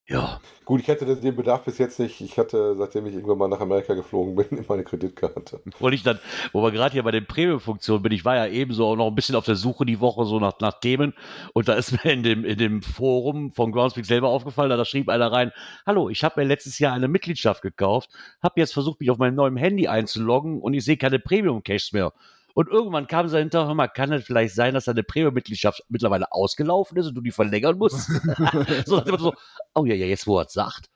Ja. 0.06 0.38
Gut, 0.66 0.82
ich 0.82 0.88
hätte 0.88 1.16
den 1.16 1.34
Bedarf 1.34 1.64
bis 1.64 1.78
jetzt 1.78 1.98
nicht. 1.98 2.20
Ich 2.20 2.38
hatte, 2.38 2.74
seitdem 2.76 3.06
ich 3.06 3.14
irgendwann 3.14 3.38
mal 3.38 3.48
nach 3.48 3.60
Amerika 3.60 3.94
geflogen 3.94 4.34
bin, 4.34 4.58
immer 4.58 4.72
eine 4.72 4.84
Kreditkarte. 4.84 5.62
Wollte 5.78 5.94
ich 5.94 6.02
dann, 6.02 6.18
wo 6.52 6.62
wir 6.62 6.72
gerade 6.72 6.92
hier 6.92 7.02
bei 7.02 7.10
den 7.10 7.26
Premium-Funktionen 7.26 8.02
bin, 8.02 8.12
ich 8.12 8.24
war 8.24 8.36
ja 8.36 8.46
ebenso 8.46 8.86
auch 8.86 8.96
noch 8.96 9.06
ein 9.06 9.14
bisschen 9.14 9.34
auf 9.34 9.46
der 9.46 9.56
Suche 9.56 9.86
die 9.86 10.00
Woche 10.00 10.26
so 10.26 10.38
nach, 10.40 10.60
nach 10.60 10.78
Themen 10.80 11.14
und 11.54 11.68
da 11.68 11.74
ist 11.74 11.92
mir 12.04 12.12
in 12.12 12.22
dem, 12.22 12.44
in 12.44 12.58
dem 12.58 12.82
Forum 12.82 13.52
von 13.52 13.72
Groundspeak 13.72 14.04
selber 14.04 14.28
aufgefallen, 14.28 14.68
da 14.68 14.84
schrieb 14.84 15.08
einer 15.08 15.32
rein, 15.32 15.52
hallo, 15.86 16.10
ich 16.10 16.22
habe 16.22 16.40
mir 16.40 16.46
letztes 16.46 16.78
Jahr 16.78 16.92
eine 16.92 17.08
Mitgliedschaft 17.08 17.62
gekauft, 17.62 18.10
habe 18.42 18.60
jetzt 18.60 18.74
versucht, 18.74 19.00
mich 19.00 19.10
auf 19.10 19.18
meinem 19.18 19.36
neuen 19.36 19.56
Handy 19.56 19.88
einzuloggen 19.88 20.60
und 20.60 20.74
ich 20.74 20.84
sehe 20.84 20.98
keine 20.98 21.18
Premium-Caches 21.18 21.92
mehr. 21.92 22.12
Und 22.56 22.68
irgendwann 22.68 23.08
kam 23.08 23.26
sie 23.26 23.34
dahinter, 23.34 23.66
hör 23.66 23.74
mal, 23.74 23.88
kann 23.88 24.12
es 24.12 24.24
vielleicht 24.24 24.54
sein, 24.54 24.74
dass 24.74 24.84
deine 24.84 25.02
Premium-Mitgliedschaft 25.02 25.82
mittlerweile 25.88 26.30
ausgelaufen 26.30 26.96
ist 26.96 27.08
und 27.08 27.14
du 27.16 27.20
die 27.20 27.32
verlängern 27.32 27.76
musst? 27.76 28.06
so, 28.86 28.96
Motto 28.96 29.16
so, 29.18 29.34
oh 29.74 29.84
ja, 29.84 29.94
ja, 29.96 30.06
jetzt 30.06 30.26
wo 30.28 30.38
er 30.38 30.46
es 30.46 30.52
sagt. 30.52 30.88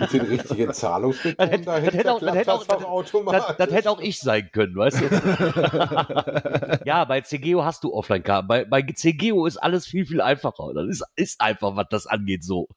Mit 0.00 0.12
den 0.12 0.20
richtigen 0.26 0.66
Das 0.68 0.78
Zahlungsmethoden 0.80 1.64
dahinter 1.64 1.80
das 2.20 2.34
hätte 2.34 2.52
auch- 2.52 2.64
das 2.66 2.68
auch 2.68 2.78
Das, 2.78 2.84
automatisch. 2.86 3.56
das 3.56 3.70
hätte 3.72 3.90
auch 3.90 4.00
ich 4.00 4.20
sein 4.20 4.50
können, 4.52 4.76
weißt 4.76 5.00
du? 5.00 6.80
ja, 6.84 7.04
bei 7.06 7.22
CGO 7.22 7.64
hast 7.64 7.82
du 7.82 7.92
Offline-Karten. 7.94 8.46
Bei, 8.48 8.64
bei 8.66 8.82
CGO 8.82 9.46
ist 9.46 9.56
alles 9.56 9.86
viel, 9.86 10.04
viel 10.06 10.20
einfacher. 10.20 10.74
Das 10.74 10.86
ist, 10.88 11.04
ist 11.16 11.40
einfach, 11.40 11.74
was 11.74 11.86
das 11.90 12.06
angeht, 12.06 12.44
so. 12.44 12.68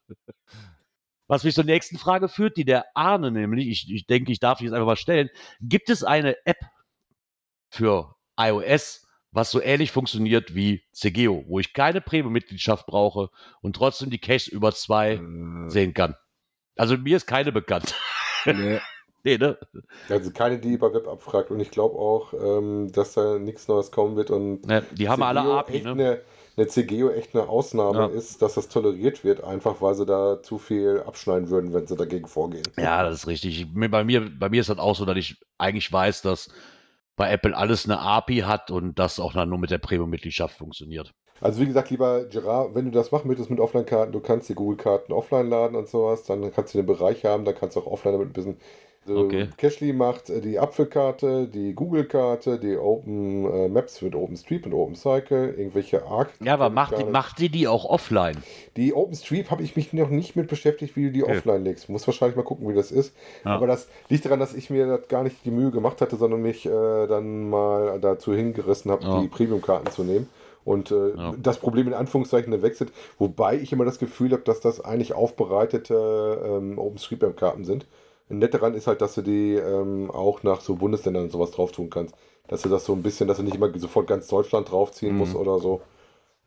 Was 1.28 1.43
mich 1.43 1.54
zur 1.56 1.63
nächsten 1.65 1.98
Frage 1.98 2.30
führt, 2.30 2.56
die 2.56 2.65
der 2.65 2.86
Arne 2.93 3.32
nämlich, 3.32 3.67
ich, 3.67 3.91
ich 3.91 4.06
denke, 4.06 4.32
ich 4.32 4.39
darf 4.39 4.60
die 4.60 4.65
jetzt 4.65 4.74
einfach 4.74 4.86
mal 4.88 4.95
stellen. 4.95 5.30
Gibt 5.60 5.89
es 5.89 6.04
eine 6.04 6.36
App 6.45 6.58
für 7.75 8.15
iOS, 8.39 9.07
was 9.31 9.51
so 9.51 9.61
ähnlich 9.61 9.91
funktioniert 9.91 10.55
wie 10.55 10.83
CGO, 10.93 11.43
wo 11.47 11.59
ich 11.59 11.73
keine 11.73 12.01
Premium-Mitgliedschaft 12.01 12.85
brauche 12.85 13.29
und 13.61 13.75
trotzdem 13.75 14.09
die 14.09 14.19
Cache 14.19 14.49
über 14.49 14.71
zwei 14.71 15.15
Äh, 15.15 15.69
sehen 15.69 15.93
kann? 15.93 16.15
Also 16.77 16.97
mir 16.97 17.17
ist 17.17 17.27
keine 17.27 17.51
bekannt. 17.51 17.93
nee. 18.45 18.79
nee, 19.23 19.38
ne? 19.38 19.57
Also 20.09 20.31
keine, 20.31 20.57
die 20.59 20.73
über 20.73 20.93
Web 20.93 21.07
abfragt. 21.07 21.51
Und 21.51 21.59
ich 21.59 21.71
glaube 21.71 21.97
auch, 21.97 22.33
ähm, 22.33 22.91
dass 22.91 23.13
da 23.13 23.38
nichts 23.39 23.67
Neues 23.67 23.91
kommen 23.91 24.15
wird. 24.15 24.31
Und 24.31 24.65
ne 24.65 24.83
die 24.91 25.09
haben 25.09 25.21
alle 25.23 25.41
CGO 25.41 25.57
API, 25.57 25.81
ne? 25.81 25.91
Eine, 25.91 26.21
eine 26.57 26.67
CGO 26.67 27.09
echt 27.09 27.35
eine 27.35 27.49
Ausnahme 27.49 27.99
Ja. 27.99 28.07
ist, 28.07 28.41
dass 28.41 28.53
das 28.53 28.69
toleriert 28.69 29.23
wird, 29.25 29.43
einfach 29.43 29.81
weil 29.81 29.95
sie 29.95 30.05
da 30.05 30.41
zu 30.41 30.57
viel 30.57 31.03
abschneiden 31.05 31.49
würden, 31.49 31.73
wenn 31.73 31.88
sie 31.88 31.95
dagegen 31.97 32.27
vorgehen. 32.27 32.63
Ja, 32.77 33.03
das 33.03 33.15
ist 33.19 33.27
richtig. 33.27 33.67
Bei 33.73 34.03
mir, 34.05 34.29
bei 34.39 34.49
mir 34.49 34.61
ist 34.61 34.69
das 34.69 34.77
auch 34.77 34.95
so, 34.95 35.05
dass 35.05 35.17
ich 35.17 35.38
eigentlich 35.57 35.91
weiß, 35.91 36.21
dass 36.21 36.49
bei 37.15 37.32
Apple 37.32 37.56
alles 37.56 37.86
eine 37.86 37.99
API 37.99 38.39
hat 38.39 38.71
und 38.71 38.99
das 38.99 39.19
auch 39.19 39.34
dann 39.34 39.49
nur 39.49 39.60
mit 39.60 39.71
der 39.71 39.78
Premium-Mitgliedschaft 39.78 40.58
funktioniert. 40.58 41.13
Also 41.41 41.62
wie 41.62 41.65
gesagt, 41.65 41.89
lieber 41.89 42.25
Gerard, 42.25 42.75
wenn 42.75 42.86
du 42.86 42.91
das 42.91 43.12
machen 43.12 43.28
möchtest 43.28 43.49
mit 43.49 43.60
Offline-Karten, 43.60 44.13
du 44.13 44.21
kannst 44.21 44.47
die 44.47 44.56
Google-Karten 44.56 45.12
offline 45.12 45.49
laden 45.49 45.75
und 45.75 45.89
sowas, 45.89 46.23
dann 46.23 46.49
kannst 46.51 46.73
du 46.73 46.78
den 46.78 46.86
Bereich 46.86 47.25
haben, 47.25 47.43
da 47.43 47.51
kannst 47.51 47.75
du 47.75 47.82
auch 47.82 47.88
offline 47.88 48.13
damit 48.13 48.30
ein 48.30 48.34
bisschen. 48.34 48.58
Okay. 49.08 49.50
Cashly 49.58 49.94
macht 49.94 50.30
äh, 50.30 50.41
die 50.41 50.58
Apfelkarte, 50.60 51.48
die 51.48 51.74
Google-Karte, 51.74 52.60
die 52.60 52.76
Open 52.78 53.46
äh, 53.52 53.68
Maps 53.68 54.02
mit 54.02 54.15
OpenStreet 54.15 54.65
und 54.65 54.74
OpenCycle, 54.74 55.54
irgendwelche 55.58 56.06
Arc. 56.06 56.30
Ja, 56.39 56.54
aber 56.56 56.70
macht 56.70 56.98
die, 56.98 57.04
macht 57.04 57.39
die 57.39 57.50
die 57.50 57.68
auch 57.68 57.86
offline? 57.86 58.38
Die 58.78 58.94
OpenStreet 58.94 59.52
habe 59.52 59.62
ich 59.63 59.76
mich 59.76 59.94
noch 59.94 60.10
nicht 60.10 60.36
mit 60.36 60.48
beschäftigt, 60.48 60.96
wie 60.96 61.06
du 61.06 61.12
die 61.12 61.24
Okay. 61.24 61.38
offline 61.38 61.63
legst. 61.63 61.88
Muss 61.89 62.08
wahrscheinlich 62.08 62.36
mal 62.36 62.44
gucken, 62.44 62.68
wie 62.68 62.74
das 62.74 62.91
ist. 62.91 63.13
Ja. 63.44 63.52
Aber 63.52 63.68
das 63.68 63.88
liegt 64.10 64.26
daran, 64.26 64.39
dass 64.39 64.54
ich 64.56 64.70
mir 64.70 64.88
das 64.88 65.08
gar 65.08 65.24
nicht 65.24 65.46
die 65.46 65.52
Mühe 65.52 65.72
gemacht 65.72 66.02
hatte, 66.02 66.15
sondern 66.15 66.41
mich 66.41 66.65
äh, 66.65 66.70
dann 67.08 67.50
mal 67.50 68.00
dazu 68.00 68.34
hingerissen 68.34 68.89
habe, 68.91 69.04
Ja. 69.04 69.22
die 69.22 69.28
Premium-Karten 69.28 69.91
zu 69.91 70.04
nehmen. 70.04 70.28
Und 70.63 70.89
äh, 70.89 71.10
Ja. 71.15 71.34
das 71.38 71.60
Problem 71.60 71.86
in 71.88 71.94
Anführungszeichen 71.94 72.52
dann 72.52 72.63
wechselt, 72.63 72.91
wobei 73.20 73.56
ich 73.56 73.72
immer 73.72 73.86
das 73.86 74.00
Gefühl 74.00 74.32
habe, 74.32 74.41
dass 74.41 74.62
das 74.62 74.84
eigentlich 74.84 75.13
aufbereitete 75.13 76.41
ähm, 76.44 76.80
OpenStreetMap-Karten 76.80 77.65
sind. 77.65 77.86
Nett 78.29 78.53
daran 78.53 78.73
ist 78.73 78.88
halt, 78.88 79.01
dass 79.01 79.13
du 79.15 79.21
die 79.21 79.53
ähm, 79.55 80.09
auch 80.11 80.41
nach 80.43 80.61
so 80.61 80.75
Bundesländern 80.75 81.23
und 81.25 81.31
sowas 81.31 81.51
drauf 81.51 81.71
tun 81.71 81.89
kannst. 81.89 82.15
Dass 82.47 82.61
du 82.61 82.69
das 82.69 82.85
so 82.85 82.93
ein 82.93 83.03
bisschen, 83.03 83.27
dass 83.27 83.38
du 83.38 83.43
nicht 83.43 83.55
immer 83.55 83.71
sofort 83.77 84.07
ganz 84.07 84.27
Deutschland 84.27 84.71
draufziehen 84.71 85.13
Mhm. 85.13 85.19
musst 85.19 85.35
oder 85.35 85.59
so. 85.59 85.81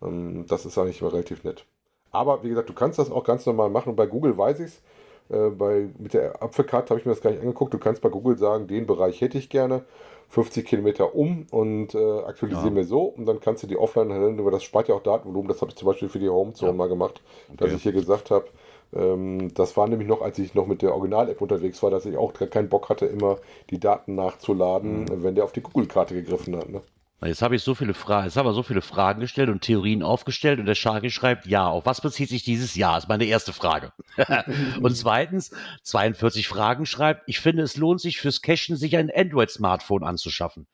Ähm, 0.03 0.45
das 0.49 0.67
ist 0.67 0.77
eigentlich 0.79 1.01
immer 1.01 1.13
relativ 1.13 1.45
nett. 1.45 1.65
Aber 2.11 2.43
wie 2.43 2.49
gesagt, 2.49 2.69
du 2.69 2.73
kannst 2.75 2.99
das 2.99 3.11
auch 3.11 3.25
ganz 3.25 3.47
normal 3.47 3.71
machen. 3.71 3.91
Und 3.91 3.97
bei 3.97 4.07
Google 4.07 4.37
weiß 4.37 4.61
ich 4.61 4.67
es. 4.67 4.83
Äh, 5.31 5.51
bei, 5.51 5.89
mit 5.99 6.15
der 6.15 6.43
Apfelkarte 6.43 6.91
habe 6.91 7.01
ich 7.01 7.07
mir 7.07 7.13
das 7.13 7.21
gar 7.21 7.31
nicht 7.31 7.41
angeguckt. 7.41 7.75
Du 7.75 7.79
kannst 7.79 8.01
bei 8.03 8.09
Google 8.09 8.39
sagen, 8.39 8.67
den 8.67 8.87
Bereich 8.87 9.21
hätte 9.21 9.39
ich 9.39 9.49
gerne. 9.51 9.85
50 10.31 10.67
Kilometer 10.67 11.15
um 11.15 11.47
und 11.51 11.95
äh, 11.95 12.21
aktualisiere 12.21 12.67
Ja. 12.69 12.71
mir 12.73 12.85
so. 12.85 13.03
Und 13.03 13.27
dann 13.27 13.41
kannst 13.41 13.63
du 13.63 13.67
die 13.67 13.77
offline 13.79 14.13
handeln, 14.13 14.39
aber 14.41 14.51
das 14.51 14.63
spart 14.63 14.89
ja 14.89 14.95
auch 14.95 15.03
Datenvolumen. 15.03 15.49
Das 15.49 15.61
habe 15.63 15.71
ich 15.71 15.77
zum 15.77 15.87
Beispiel 15.87 16.09
für 16.09 16.19
die 16.19 16.29
Homezone 16.29 16.73
Ja. 16.73 16.77
mal 16.77 16.89
gemacht, 16.89 17.23
dass 17.57 17.69
Okay. 17.69 17.77
ich 17.77 17.83
hier 17.83 17.93
gesagt 17.93 18.31
habe, 18.31 18.47
ähm, 18.95 19.53
das 19.55 19.77
war 19.77 19.87
nämlich 19.89 20.09
noch, 20.09 20.23
als 20.23 20.39
ich 20.39 20.55
noch 20.55 20.67
mit 20.67 20.83
der 20.83 20.95
Original-App 20.95 21.41
unterwegs 21.41 21.83
war, 21.83 21.91
dass 21.91 22.07
ich 22.07 22.17
auch 22.17 22.33
keinen 22.33 22.69
Bock 22.69 22.89
hatte, 22.89 23.07
immer 23.07 23.39
die 23.71 23.81
Daten 23.81 24.15
nachzuladen, 24.15 25.05
Mhm. 25.05 25.23
wenn 25.23 25.35
der 25.35 25.45
auf 25.45 25.53
die 25.53 25.61
Google-Karte 25.61 26.15
gegriffen 26.15 26.57
hat. 26.57 26.69
Ne? 26.71 26.81
Jetzt 27.21 27.43
habe 27.43 27.57
ich 27.57 27.63
so 27.65 27.75
viele 27.75 27.95
Fragen, 27.95 28.27
jetzt 28.27 28.37
haben 28.37 28.47
wir 28.47 28.53
so 28.53 28.63
viele 28.63 28.81
Fragen 28.81 29.19
gestellt 29.21 29.49
und 29.49 29.61
Theorien 29.63 30.05
aufgestellt 30.05 30.61
und 30.61 30.67
der 30.67 30.77
Sharky 30.77 31.11
schreibt, 31.11 31.47
ja, 31.47 31.69
auf 31.69 31.85
was 31.85 32.01
bezieht 32.01 32.29
sich 32.29 32.45
dieses 32.45 32.77
Jahr? 32.77 32.97
Ist 32.97 33.09
meine 33.09 33.25
erste 33.25 33.53
Frage. 33.53 33.93
und 34.81 34.97
zweitens, 34.97 35.51
42 35.83 36.47
Fragen 36.47 36.87
schreibt, 36.87 37.23
ich 37.27 37.41
finde, 37.41 37.65
es 37.65 37.77
lohnt 37.77 38.01
sich 38.01 38.19
fürs 38.21 38.41
Cachen, 38.41 38.77
sich 38.77 38.97
ein 38.97 39.11
Android-Smartphone 39.13 40.05
anzuschaffen. 40.05 40.69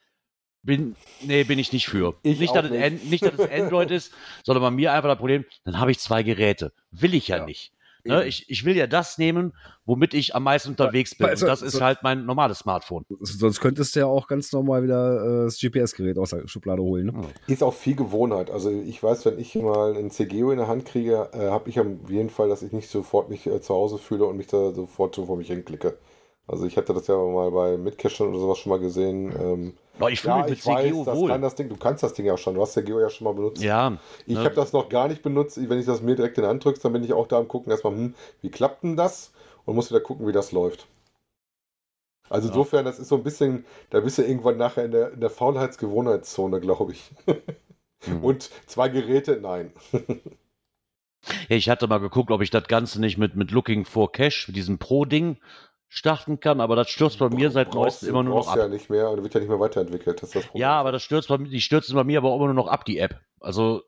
Bin, 0.63 0.97
nee, 1.23 1.45
bin 1.45 1.59
ich 1.59 1.73
nicht 1.73 1.87
für. 1.89 2.15
Ich 2.23 2.39
nicht, 2.39 2.55
dass 2.55 2.65
es 2.67 2.71
nicht. 2.71 2.83
An- 2.83 3.01
nicht, 3.11 3.23
dass 3.25 3.35
es 3.39 3.51
Android 3.51 3.91
ist, 3.91 4.13
sondern 4.45 4.63
bei 4.63 4.71
mir 4.71 4.93
einfach 4.93 5.11
das 5.11 5.19
Problem, 5.19 5.45
dann 5.65 5.79
habe 5.79 5.91
ich 5.91 5.99
zwei 5.99 6.23
Geräte. 6.23 6.73
Will 6.91 7.13
ich 7.15 7.29
ja, 7.29 7.39
Ja. 7.39 7.45
nicht. 7.45 7.73
Ne, 8.07 8.25
ich, 8.27 8.49
ich 8.51 8.65
will 8.65 8.77
ja 8.77 8.87
das 8.87 9.17
nehmen, 9.19 9.55
womit 9.87 10.13
ich 10.15 10.35
am 10.35 10.43
meisten 10.45 10.71
unterwegs 10.71 11.15
bin. 11.15 11.27
Also- 11.27 11.47
und 11.47 11.51
das 11.51 11.63
ist 11.63 11.73
so- 11.73 11.81
halt 11.81 12.01
mein 12.03 12.27
normales 12.27 12.59
Smartphone. 12.59 13.05
Sonst 13.21 13.61
könntest 13.61 13.97
du 13.97 14.01
ja 14.01 14.07
auch 14.07 14.27
ganz 14.27 14.53
normal 14.53 14.83
wieder 14.83 15.43
äh, 15.43 15.45
das 15.45 15.59
GPS-Gerät 15.59 16.19
aus 16.19 16.31
der 16.31 16.47
Schublade 16.47 16.83
holen. 16.83 17.07
Ne? 17.07 17.23
Ist 17.47 17.63
auch 17.63 17.75
viel 17.75 17.97
Gewohnheit. 17.97 18.51
Also 18.51 18.71
ich 18.71 19.03
weiß, 19.03 19.25
wenn 19.27 19.39
ich 19.39 19.55
mal 19.55 19.97
ein 19.97 20.11
CGO 20.11 20.51
in 20.51 20.59
der 20.59 20.69
Hand 20.69 20.85
kriege, 20.85 21.29
äh, 21.33 21.49
habe 21.51 21.69
ich 21.71 21.81
auf 21.81 21.87
jeden 22.09 22.31
Fall, 22.31 22.49
dass 22.49 22.63
ich 22.63 22.73
nicht 22.73 22.89
sofort 22.91 23.31
mich 23.31 23.47
äh, 23.47 23.61
zu 23.61 23.75
Hause 23.75 23.99
fühle 23.99 24.25
und 24.27 24.37
mich 24.37 24.49
da 24.49 24.73
sofort 24.73 25.15
so 25.15 25.27
vor 25.27 25.37
mich 25.37 25.49
hinklicke. 25.49 25.97
Also 26.47 26.67
ich 26.67 26.77
hatte 26.77 26.93
das 26.93 27.07
ja 27.07 27.17
mal 27.17 27.51
bei 27.51 27.77
Mitcachern 27.79 28.29
oder 28.29 28.39
sowas 28.39 28.59
schon 28.59 28.71
mal 28.71 28.79
gesehen. 28.79 29.33
Ähm, 29.41 29.75
Ja, 29.99 30.09
ich 30.09 30.21
fühle 30.21 30.35
ja, 30.35 30.41
mich 30.43 30.51
mit 30.51 30.59
ich 30.59 30.67
weiß, 30.67 30.85
CGO 30.85 31.05
das 31.05 31.19
wohl. 31.19 31.31
kann 31.31 31.43
das 31.43 31.55
Ding. 31.55 31.69
Du 31.71 31.77
kannst 31.77 32.03
das 32.03 32.13
Ding 32.15 32.27
ja 32.27 32.37
schon. 32.37 32.55
Du 32.55 32.61
hast 32.61 32.75
CGO 32.75 33.01
ja 33.01 33.09
schon 33.09 33.25
mal 33.25 33.33
benutzt. 33.35 33.63
Ja, 33.63 33.99
Ich 34.27 34.35
ne? 34.35 34.45
habe 34.45 34.55
das 34.55 34.73
noch 34.73 34.89
gar 34.91 35.09
nicht 35.09 35.23
benutzt. 35.23 35.57
Wenn 35.69 35.79
ich 35.79 35.87
das 35.87 36.03
mir 36.03 36.17
direkt 36.17 36.37
in 36.37 36.45
die 36.45 36.49
Hand 36.49 36.65
drückst, 36.65 36.85
dann 36.85 36.93
bin 36.93 37.03
ich 37.03 37.13
auch 37.15 37.27
da 37.29 37.39
am 37.39 37.49
gucken, 37.49 37.71
erstmal, 37.73 37.95
hm, 37.95 38.15
wie 38.43 38.51
klappt 38.51 38.83
denn 38.83 38.97
das? 38.97 39.33
und 39.67 39.77
musst 39.77 39.91
wieder 39.91 40.01
gucken, 40.01 40.27
wie 40.27 40.33
das 40.33 40.53
läuft. 40.53 40.87
Also 42.29 42.49
Ja. 42.49 42.55
insofern, 42.55 42.85
das 42.85 42.99
ist 42.99 43.09
so 43.09 43.17
ein 43.17 43.23
bisschen, 43.23 43.65
da 43.91 44.01
bist 44.01 44.19
du 44.19 44.23
irgendwann 44.23 44.57
nachher 44.59 44.85
in 44.85 44.91
der, 44.91 45.13
in 45.13 45.21
der 45.21 45.31
Faulheitsgewohnheitszone, 45.31 46.61
glaube 46.61 46.93
ich. 46.93 47.11
Mhm. 48.07 48.23
Und 48.23 48.51
zwei 48.67 48.91
Geräte, 48.91 49.39
nein. 49.41 49.73
Ja, 51.49 51.57
ich 51.57 51.69
hatte 51.71 51.87
mal 51.87 52.01
geguckt, 52.01 52.31
ob 52.31 52.43
ich 52.43 52.51
das 52.51 52.69
Ganze 52.69 53.01
nicht 53.01 53.17
mit, 53.17 53.35
mit 53.35 53.51
Looking 53.51 53.85
for 53.87 54.13
Cash, 54.13 54.49
mit 54.49 54.57
diesem 54.57 54.79
Pro-Ding 54.79 55.39
starten 55.95 56.41
kann, 56.41 56.61
aber 56.61 56.75
das 56.75 56.91
stürzt 56.91 57.21
bei 57.21 57.29
mir 57.29 57.53
seit 57.53 57.73
neuestem 57.73 58.09
immer 58.09 58.25
nur 58.25 58.41
noch 58.41 58.49
ab. 58.49 58.57
ja 58.57 58.69
nicht 58.69 58.91
mehr 58.91 59.11
und 59.11 59.23
wird 59.23 59.33
ja 59.33 59.41
nicht 59.41 59.49
mehr 59.49 59.61
weiterentwickelt. 59.61 60.23
Das 60.23 60.31
das. 60.33 60.45
Ja, 60.53 60.73
aber 60.73 60.91
das 60.91 61.03
stürzt 61.03 61.29
bei 61.29 61.39
mir, 61.39 61.49
die 61.49 61.61
stürzt 61.61 61.95
bei 61.95 62.03
mir 62.03 62.19
aber 62.19 62.35
immer 62.35 62.47
nur 62.47 62.55
noch 62.55 62.67
ab, 62.67 62.85
die 62.85 62.99
App. 62.99 63.21
Also, 63.39 63.83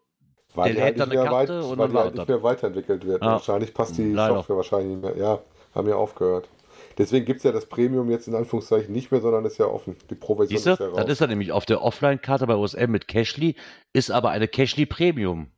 weil 0.54 0.72
der 0.72 0.74
die 0.74 0.78
lädt 0.78 0.84
halt 0.84 1.00
dann 1.00 1.08
nicht 1.08 1.18
eine 1.18 1.28
mehr, 1.28 1.38
weit, 1.38 1.48
Karte 1.48 1.66
und 1.66 1.78
dann 1.78 1.90
die 1.90 1.96
halt 1.96 2.14
nicht 2.14 2.28
mehr 2.28 2.42
weiterentwickelt 2.44 3.06
wird. 3.06 3.22
Ja. 3.22 3.32
Wahrscheinlich 3.32 3.74
passt 3.74 3.98
die 3.98 4.12
Leider. 4.12 4.36
Software 4.36 4.56
wahrscheinlich 4.56 4.96
nicht 4.96 5.02
mehr. 5.02 5.16
Ja, 5.16 5.40
haben 5.74 5.88
ja 5.88 5.96
aufgehört. 5.96 6.48
Deswegen 6.96 7.26
gibt 7.26 7.38
es 7.38 7.44
ja 7.44 7.52
das 7.52 7.66
Premium 7.66 8.08
jetzt 8.08 8.28
in 8.28 8.36
Anführungszeichen 8.36 8.92
nicht 8.92 9.10
mehr, 9.10 9.20
sondern 9.20 9.44
ist 9.44 9.58
ja 9.58 9.66
offen. 9.66 9.96
Die 10.08 10.14
Pro-Version 10.14 10.56
siehst 10.56 10.66
du, 10.66 10.70
ist 10.72 10.78
ja 10.78 10.86
raus. 10.86 10.96
das 10.96 11.08
ist 11.10 11.20
dann 11.20 11.30
nämlich 11.30 11.50
auf 11.50 11.66
der 11.66 11.82
Offline-Karte 11.82 12.46
bei 12.46 12.54
OSM 12.54 12.90
mit 12.90 13.08
Cashly, 13.08 13.56
ist 13.92 14.10
aber 14.10 14.30
eine 14.30 14.46
Cashly 14.46 14.86
Premium 14.86 15.50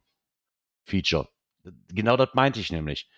Feature. 0.85 1.29
Genau 1.93 2.17
das 2.17 2.31
meinte 2.33 2.59
ich 2.59 2.73
nämlich. 2.73 3.09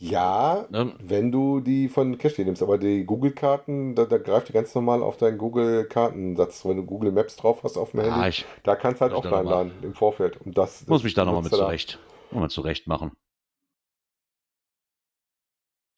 Ja, 0.00 0.66
Ne? 0.70 0.94
wenn 1.00 1.32
du 1.32 1.60
die 1.60 1.88
von 1.88 2.18
Cashly 2.18 2.44
nimmst, 2.44 2.62
aber 2.62 2.78
die 2.78 3.04
Google-Karten, 3.04 3.94
da, 3.94 4.04
da 4.04 4.18
greift 4.18 4.48
die 4.48 4.52
ganz 4.52 4.74
normal 4.74 5.02
auf 5.02 5.16
deinen 5.16 5.38
Google-Kartensatz. 5.38 6.64
Wenn 6.64 6.76
du 6.76 6.84
Google 6.84 7.12
Maps 7.12 7.36
drauf 7.36 7.62
hast 7.64 7.76
auf 7.76 7.90
dem 7.92 8.00
Ah, 8.00 8.02
Handy, 8.14 8.28
ich 8.28 8.46
da 8.62 8.76
kannst 8.76 9.00
du 9.00 9.02
halt 9.06 9.12
muss 9.12 9.24
ich 9.24 9.30
da 9.30 9.36
offline 9.38 9.44
noch 9.44 9.50
mal- 9.50 9.66
laden 9.68 9.82
im 9.82 9.94
Vorfeld. 9.94 10.36
Und 10.38 10.56
das, 10.56 10.86
muss 10.86 10.98
das 11.00 11.04
mich 11.04 11.14
da 11.14 11.24
nochmal 11.24 11.42
mit 11.42 11.52
zurecht, 11.52 11.98
mal 12.30 12.48
zurecht 12.50 12.86
machen. 12.86 13.12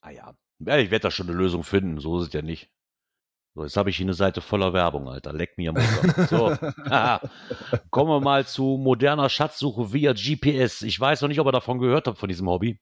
Ah 0.03 0.11
ja, 0.11 0.35
ja 0.61 0.79
ich 0.79 0.91
werde 0.91 1.03
da 1.05 1.11
schon 1.11 1.29
eine 1.29 1.37
Lösung 1.37 1.63
finden, 1.63 1.99
so 2.01 2.19
ist 2.21 2.29
es 2.29 2.33
ja 2.33 2.43
nicht. 2.43 2.71
So, 3.57 3.65
jetzt 3.65 3.77
habe 3.77 3.91
ich 3.91 3.97
hier 3.97 4.07
eine 4.07 4.15
Seite 4.15 4.41
voller 4.41 4.73
Werbung, 4.73 5.09
Alter. 5.09 5.33
Leck 5.33 5.59
mir 5.59 5.71
am. 5.71 5.77
So, 6.29 6.57
kommen 7.91 8.11
wir 8.11 8.21
mal 8.21 8.47
zu 8.47 8.79
moderner 8.81 9.29
Schatzsuche 9.29 9.93
via 9.93 10.13
GPS. 10.13 10.83
Ich 10.83 10.99
weiß 10.99 11.21
noch 11.23 11.29
nicht, 11.29 11.41
ob 11.41 11.49
ihr 11.49 11.53
davon 11.53 11.79
gehört 11.81 12.07
habt, 12.07 12.19
von 12.19 12.29
diesem 12.29 12.49
Hobby. 12.49 12.79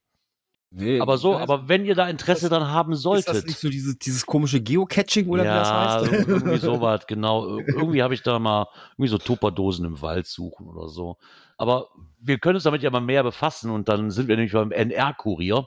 Nee, 0.70 1.00
Aber 1.00 1.16
so, 1.16 1.34
aber 1.36 1.66
wenn 1.68 1.86
ihr 1.86 1.94
da 1.94 2.08
Interesse 2.10 2.50
dann 2.50 2.66
haben 2.68 2.92
ist 2.92 3.00
solltet. 3.02 3.34
das 3.34 3.44
nicht 3.46 3.58
so 3.58 3.70
dieses, 3.70 3.98
dieses 3.98 4.26
komische 4.26 4.60
Geocaching 4.60 5.26
oder 5.28 5.44
ja, 5.44 5.54
wie 5.54 5.58
das 5.58 5.72
heißt? 5.72 6.12
irgendwie 6.28 6.58
sowas, 6.58 7.06
genau. 7.06 7.56
Ir- 7.58 7.68
Irgendwie 7.68 8.02
habe 8.02 8.12
ich 8.12 8.22
da 8.22 8.38
mal 8.38 8.66
irgendwie 8.92 9.08
so 9.08 9.16
Tupperdosen 9.16 9.86
im 9.86 10.02
Wald 10.02 10.26
suchen 10.26 10.66
oder 10.66 10.88
so. 10.88 11.16
Aber 11.56 11.88
wir 12.20 12.38
können 12.38 12.56
uns 12.56 12.64
damit 12.64 12.82
ja 12.82 12.90
mal 12.90 13.00
mehr 13.00 13.22
befassen 13.22 13.70
und 13.70 13.88
dann 13.88 14.10
sind 14.10 14.28
wir 14.28 14.36
nämlich 14.36 14.52
beim 14.52 14.70
NR-Kurier. 14.70 15.66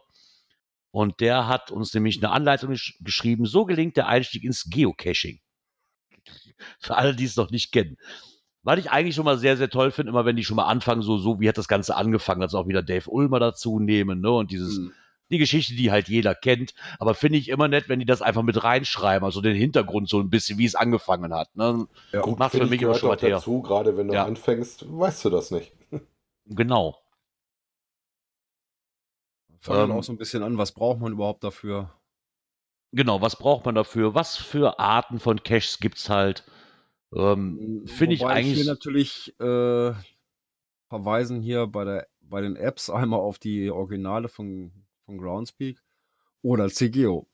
Und 0.92 1.20
der 1.20 1.48
hat 1.48 1.72
uns 1.72 1.94
nämlich 1.94 2.22
eine 2.24 2.32
Anleitung 2.32 2.70
gesch 2.70 2.98
geschrieben. 3.02 3.46
So 3.46 3.66
gelingt 3.66 3.98
der 3.98 4.08
Einstieg 4.08 4.44
ins 4.44 4.66
Geocaching. 4.70 5.40
Für 6.80 6.98
alle, 6.98 7.16
die 7.16 7.24
es 7.26 7.38
noch 7.38 7.50
nicht 7.50 7.72
kennen. 7.72 7.98
Was 8.64 8.80
ich 8.80 8.92
eigentlich 8.92 9.16
schon 9.16 9.26
mal 9.26 9.38
sehr, 9.40 9.58
sehr 9.58 9.70
toll 9.70 9.92
finde, 9.92 10.12
immer 10.12 10.24
wenn 10.26 10.36
die 10.36 10.44
schon 10.44 10.56
mal 10.56 10.66
anfangen, 10.68 11.02
so, 11.02 11.18
so 11.18 11.40
wie 11.40 11.50
hat 11.50 11.58
das 11.58 11.68
Ganze 11.68 11.96
angefangen, 11.96 12.42
dass 12.42 12.54
auch 12.54 12.68
wieder 12.68 12.84
Dave 12.84 13.10
Ulmer 13.10 13.40
dazu 13.40 13.80
nehmen, 13.80 14.22
ne? 14.22 14.30
Und 14.32 14.52
dieses, 14.52 14.78
Hm. 14.78 14.92
die 15.32 15.38
Geschichte, 15.40 15.74
die 15.74 15.92
halt 15.92 16.10
jeder 16.10 16.36
kennt. 16.36 16.74
Aber 17.00 17.16
finde 17.16 17.40
ich 17.40 17.50
immer 17.50 17.68
nett, 17.68 17.90
wenn 17.90 18.00
die 18.00 18.06
das 18.06 18.22
einfach 18.22 18.44
mit 18.44 18.64
reinschreiben, 18.64 19.26
also 19.26 19.42
den 19.42 19.56
Hintergrund 19.56 20.10
so 20.10 20.20
ein 20.20 20.30
bisschen, 20.30 20.58
wie 20.60 20.66
es 20.66 20.76
angefangen 20.76 21.34
hat. 21.34 21.56
Ne? 21.56 21.88
Ja, 22.12 22.22
Gut, 22.22 22.38
macht 22.38 22.52
für 22.52 22.66
mich 22.68 22.82
immer 22.82 22.96
schon 22.96 23.10
was 23.10 23.22
her. 23.22 23.38
dazu, 23.38 23.62
gerade 23.64 23.98
wenn 23.98 24.10
du 24.10 24.14
Ja. 24.14 24.26
anfängst, 24.26 24.86
weißt 24.88 25.26
du 25.26 25.30
das 25.32 25.50
nicht. 25.52 25.72
Genau. 26.46 26.98
Fangen 29.60 29.78
wir 29.90 29.94
Ähm, 29.94 30.00
auch 30.00 30.04
so 30.04 30.12
ein 30.12 30.18
bisschen 30.18 30.44
an, 30.44 30.58
was 30.58 30.72
braucht 30.72 31.00
man 31.00 31.12
überhaupt 31.14 31.44
dafür? 31.44 31.92
Genau, 32.92 33.22
was 33.22 33.36
braucht 33.38 33.66
man 33.66 33.76
dafür? 33.76 34.16
Was 34.16 34.36
für 34.36 34.80
Arten 34.80 35.20
von 35.20 35.44
Caches 35.44 35.80
gibt's 35.80 36.10
halt? 36.10 36.44
Ähm, 37.14 37.84
Finde 37.86 38.16
ich 38.16 38.26
eigentlich. 38.26 38.56
hier 38.62 38.66
natürlich 38.66 39.34
äh, 39.40 39.94
verweisen 40.88 41.42
hier 41.42 41.68
bei, 41.68 41.84
der, 41.84 42.08
bei 42.22 42.42
den 42.42 42.56
Apps 42.56 42.90
einmal 42.90 43.20
auf 43.20 43.40
die 43.40 43.70
Originale 43.70 44.28
von, 44.30 44.72
von 45.06 45.18
Groundspeak 45.18 45.82
oder 46.42 46.70
CGO. 46.70 47.28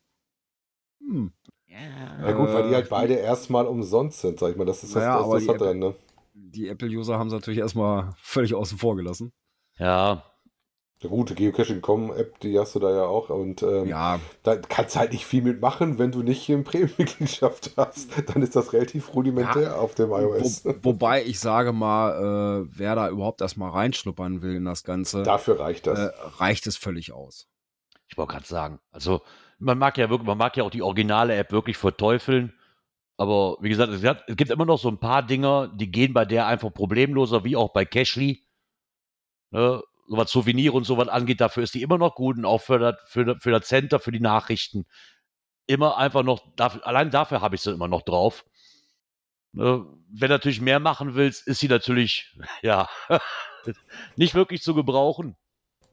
Hm. 1.00 1.32
Ja 1.70 2.32
gut, 2.34 2.48
weil 2.54 2.64
die 2.64 2.72
Äh, 2.72 2.76
halt 2.76 2.90
beide 2.90 3.14
erstmal 3.16 3.68
umsonst 3.68 4.22
sind, 4.22 4.40
sag 4.40 4.52
ich 4.52 4.58
mal. 4.58 4.66
Das 4.66 4.84
ist 4.84 4.96
das, 4.96 5.04
Naja, 5.04 5.20
das, 5.22 5.32
das 5.32 5.42
die 5.44 5.50
hat 5.50 5.56
Apple- 5.56 5.68
dran, 5.68 5.80
ne? 5.80 5.96
Die 6.34 6.68
Apple-User 6.68 7.18
haben 7.18 7.28
es 7.28 7.34
natürlich 7.34 7.60
erstmal 7.60 8.14
völlig 8.18 8.54
außen 8.56 8.78
vor 8.78 8.96
gelassen. 8.96 9.32
ja, 9.78 10.24
Eine 11.00 11.12
gute 11.12 11.36
Geocaching.com-App, 11.36 12.40
die 12.40 12.58
hast 12.58 12.74
du 12.74 12.80
da 12.80 12.90
ja 12.90 13.04
auch. 13.04 13.30
Und 13.30 13.62
ähm, 13.62 13.86
Ja, 13.88 14.20
da 14.42 14.56
kannst 14.56 14.96
du 14.96 15.00
halt 15.00 15.12
nicht 15.12 15.26
viel 15.28 15.44
mitmachen, 15.44 16.00
wenn 16.00 16.12
du 16.12 16.24
nicht 16.24 16.50
eine 16.50 16.64
Premium-Mitgliedschaft 16.64 17.74
hast. 17.78 18.10
Dann 18.30 18.42
ist 18.42 18.56
das 18.56 18.74
relativ 18.74 19.14
rudimentär 19.14 19.80
auf 19.80 19.94
dem 19.94 20.10
iOS. 20.10 20.66
wo, 20.66 20.74
wobei 20.82 21.24
ich 21.24 21.40
sage 21.40 21.72
mal, 21.72 22.64
äh, 22.64 22.70
wer 22.76 22.96
da 22.96 23.10
überhaupt 23.10 23.42
erstmal 23.42 23.70
reinschnuppern 23.70 24.42
will 24.42 24.56
in 24.56 24.66
das 24.66 24.84
Ganze, 24.84 25.22
Dafür 25.22 25.60
reicht 25.60 25.86
das. 25.86 26.00
äh, 26.00 26.12
reicht 26.40 26.66
es 26.66 26.78
völlig 26.78 27.12
aus. 27.14 27.48
ich 28.08 28.18
wollte 28.18 28.34
gerade 28.34 28.48
sagen. 28.48 28.80
Also, 28.92 29.22
man 29.60 29.78
mag 29.78 29.98
ja 30.00 30.10
wirklich, 30.10 30.28
man 30.28 30.38
mag 30.40 30.58
ja 30.58 30.64
auch 30.64 30.72
die 30.72 30.82
originale 30.82 31.36
App 31.36 31.52
wirklich 31.52 31.78
verteufeln. 31.78 32.54
Aber 33.18 33.58
wie 33.62 33.70
gesagt, 33.70 33.92
es, 33.94 34.04
hat, 34.04 34.24
es 34.28 34.36
gibt 34.36 34.50
immer 34.52 34.66
noch 34.66 34.78
so 34.80 34.90
ein 34.90 35.00
paar 35.00 35.22
Dinger, 35.24 35.68
die 35.76 35.92
gehen 35.92 36.14
bei 36.14 36.26
der 36.26 36.48
einfach 36.48 36.74
problemloser, 36.74 37.44
wie 37.44 37.56
auch 37.56 37.70
bei 37.74 37.86
Cashly. 37.86 38.44
Ne? 39.52 39.82
So 40.08 40.18
was 40.18 40.32
Souvenir 40.32 40.74
und 40.74 40.86
sowas 40.86 41.10
angeht, 41.10 41.42
dafür 41.42 41.64
ist 41.64 41.74
die 41.74 41.82
immer 41.82 41.98
noch 41.98 42.16
gut 42.16 42.38
und 42.38 42.46
auch 42.46 42.62
für 42.62 42.80
das, 42.80 42.96
für, 43.06 43.38
für 43.40 43.52
das 43.52 43.68
Center, 43.68 44.00
für 44.00 44.12
die 44.12 44.20
Nachrichten. 44.20 44.86
Immer 45.68 45.98
einfach 45.98 46.24
noch, 46.24 46.42
dafür, 46.56 46.86
allein 46.88 47.12
dafür 47.12 47.42
habe 47.42 47.56
ich 47.56 47.62
sie 47.62 47.72
immer 47.72 47.90
noch 47.90 48.04
drauf. 48.04 48.46
Ne? 49.52 49.86
Wenn 50.10 50.30
du 50.30 50.36
natürlich 50.36 50.62
mehr 50.62 50.80
machen 50.80 51.16
willst, 51.16 51.48
ist 51.48 51.60
sie 51.60 51.68
natürlich, 51.68 52.34
ja, 52.62 52.88
nicht 54.16 54.36
wirklich 54.36 54.62
zu 54.62 54.74
gebrauchen. 54.74 55.36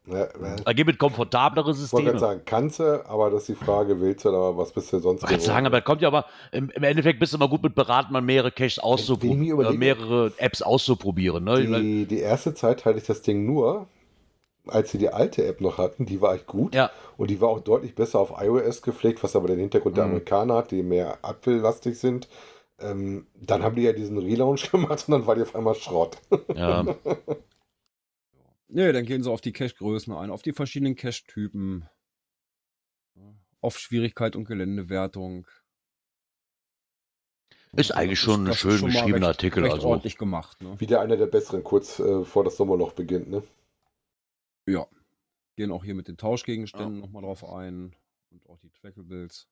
Ja. 0.06 0.28
Da 0.62 0.72
gibt 0.74 0.90
es 0.90 0.98
komfortablere 0.98 1.70
Ich 1.70 1.92
wollte 1.92 2.10
Systeme. 2.10 2.18
sagen, 2.18 2.42
kannst 2.44 2.78
du, 2.78 3.08
aber 3.08 3.30
das 3.30 3.48
ist 3.48 3.58
die 3.58 3.64
Frage, 3.64 4.00
willst 4.02 4.26
du 4.26 4.28
oder 4.28 4.56
was 4.56 4.70
bist 4.70 4.92
du 4.92 4.98
sonst 4.98 5.22
Ich 5.22 5.30
wollte 5.30 5.44
sagen, 5.44 5.64
aber 5.66 5.80
kommt 5.80 6.02
ja 6.02 6.08
aber, 6.08 6.26
im, 6.52 6.68
im 6.70 6.82
Endeffekt 6.82 7.18
bist 7.18 7.32
du 7.32 7.38
immer 7.38 7.48
gut 7.48 7.62
mit 7.62 7.74
beraten, 7.74 8.12
mal 8.12 8.20
mehrere 8.20 8.52
Caches 8.52 8.78
auszuprobieren, 8.78 9.64
äh, 9.64 9.72
mehrere 9.72 10.32
Apps 10.36 10.60
auszuprobieren. 10.60 11.44
Ne? 11.44 11.80
die, 11.80 12.04
die 12.04 12.18
erste 12.18 12.52
Zeit 12.52 12.84
hatte 12.84 12.98
ich 12.98 13.04
das 13.04 13.22
Ding 13.22 13.46
nur, 13.46 13.86
als 14.66 14.90
sie 14.90 14.98
die 14.98 15.10
alte 15.10 15.44
App 15.46 15.60
noch 15.60 15.78
hatten, 15.78 16.06
die 16.06 16.20
war 16.20 16.34
echt 16.34 16.46
gut. 16.46 16.74
Ja, 16.74 16.90
Und 17.16 17.30
die 17.30 17.40
war 17.40 17.48
auch 17.48 17.60
deutlich 17.60 17.94
besser 17.94 18.18
auf 18.20 18.32
iOS 18.40 18.82
gepflegt, 18.82 19.22
was 19.22 19.36
aber 19.36 19.48
den 19.48 19.58
Hintergrund 19.58 19.96
der 19.96 20.04
Mhm. 20.04 20.10
Amerikaner 20.12 20.54
hat, 20.56 20.70
die 20.70 20.82
mehr 20.82 21.18
apfellastig 21.22 21.98
sind. 21.98 22.28
Ähm, 22.78 23.26
dann 23.34 23.62
haben 23.62 23.76
die 23.76 23.82
ja 23.82 23.92
diesen 23.92 24.18
Relaunch 24.18 24.70
gemacht 24.72 25.04
und 25.06 25.12
dann 25.12 25.26
war 25.26 25.34
die 25.34 25.42
auf 25.42 25.54
einmal 25.54 25.74
Schrott. 25.74 26.18
ja. 26.54 26.84
Nee, 28.68 28.90
dann 28.92 29.04
gehen 29.04 29.22
sie 29.22 29.30
auf 29.30 29.40
die 29.40 29.52
Cache-Größen 29.52 30.12
ein, 30.14 30.30
auf 30.30 30.42
die 30.42 30.52
verschiedenen 30.52 30.96
Cache-Typen, 30.96 31.88
auf 33.60 33.78
Schwierigkeit 33.78 34.34
und 34.34 34.46
Geländewertung. 34.46 35.46
Ist 37.76 37.92
eigentlich 37.92 38.20
schon 38.20 38.42
ein 38.44 38.46
das 38.46 38.58
schön 38.58 38.80
mal 38.80 38.86
beschriebener 38.86 39.28
recht, 39.28 39.38
Artikel. 39.38 39.62
Recht 39.64 39.74
Also. 39.76 39.88
ordentlich 39.88 40.16
gemacht. 40.18 40.60
Ne? 40.60 40.78
Wieder 40.80 41.00
einer 41.00 41.16
der 41.16 41.26
besseren, 41.26 41.62
kurz 41.64 41.98
äh, 41.98 42.02
bevor 42.02 42.44
das 42.44 42.56
Sommerloch 42.56 42.92
beginnt. 42.92 43.30
Ne? 43.30 43.42
Ja. 44.66 44.86
Gehen 45.56 45.70
auch 45.70 45.84
hier 45.84 45.94
mit 45.94 46.08
den 46.08 46.16
Tauschgegenständen 46.16 46.98
nochmal 47.00 47.22
drauf 47.22 47.44
ein. 47.44 47.94
Und 48.30 48.46
auch 48.48 48.58
die 48.58 48.70
Trackables. 48.70 49.48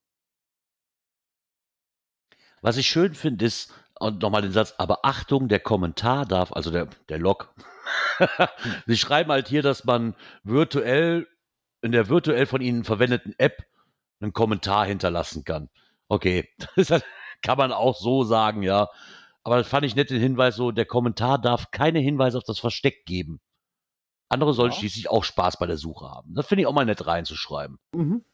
Was 2.60 2.76
ich 2.76 2.86
schön 2.86 3.14
finde, 3.14 3.44
ist, 3.44 3.72
und 3.98 4.22
nochmal 4.22 4.42
den 4.42 4.52
Satz, 4.52 4.74
aber 4.78 5.04
Achtung, 5.04 5.48
der 5.48 5.60
Kommentar 5.60 6.26
darf, 6.26 6.52
also 6.52 6.70
der, 6.70 6.86
der 7.08 7.18
Log. 7.18 7.54
Sie 8.86 8.96
schreiben 8.96 9.30
halt 9.30 9.48
hier, 9.48 9.62
dass 9.62 9.84
man 9.84 10.14
virtuell, 10.42 11.28
in 11.82 11.92
der 11.92 12.08
virtuell 12.08 12.46
von 12.46 12.60
Ihnen 12.60 12.84
verwendeten 12.84 13.34
App 13.38 13.64
einen 14.20 14.32
Kommentar 14.32 14.86
hinterlassen 14.86 15.44
kann. 15.44 15.70
Okay, 16.08 16.48
das 16.76 16.90
hat- 16.90 17.04
kann 17.42 17.58
man 17.58 17.72
auch 17.72 17.96
so 17.96 18.22
sagen, 18.22 18.62
ja. 18.62 18.88
Aber 19.42 19.56
das 19.56 19.66
fand 19.66 19.84
ich 19.84 19.96
nett 19.96 20.10
den 20.10 20.20
Hinweis 20.20 20.54
so, 20.54 20.70
der 20.70 20.86
Kommentar 20.86 21.40
darf 21.40 21.72
keine 21.72 21.98
Hinweise 21.98 22.38
auf 22.38 22.44
das 22.44 22.60
Versteck 22.60 23.04
geben. 23.06 23.40
Andere 24.32 24.54
sollen 24.54 24.72
Ja. 24.72 24.78
schließlich 24.78 25.10
auch 25.10 25.24
Spaß 25.24 25.58
bei 25.58 25.66
der 25.66 25.76
Suche 25.76 26.08
haben. 26.08 26.34
Das 26.34 26.46
finde 26.46 26.62
ich 26.62 26.66
auch 26.66 26.72
mal 26.72 26.86
nett 26.86 27.06
reinzuschreiben. 27.06 27.78
Mhm. 27.94 28.24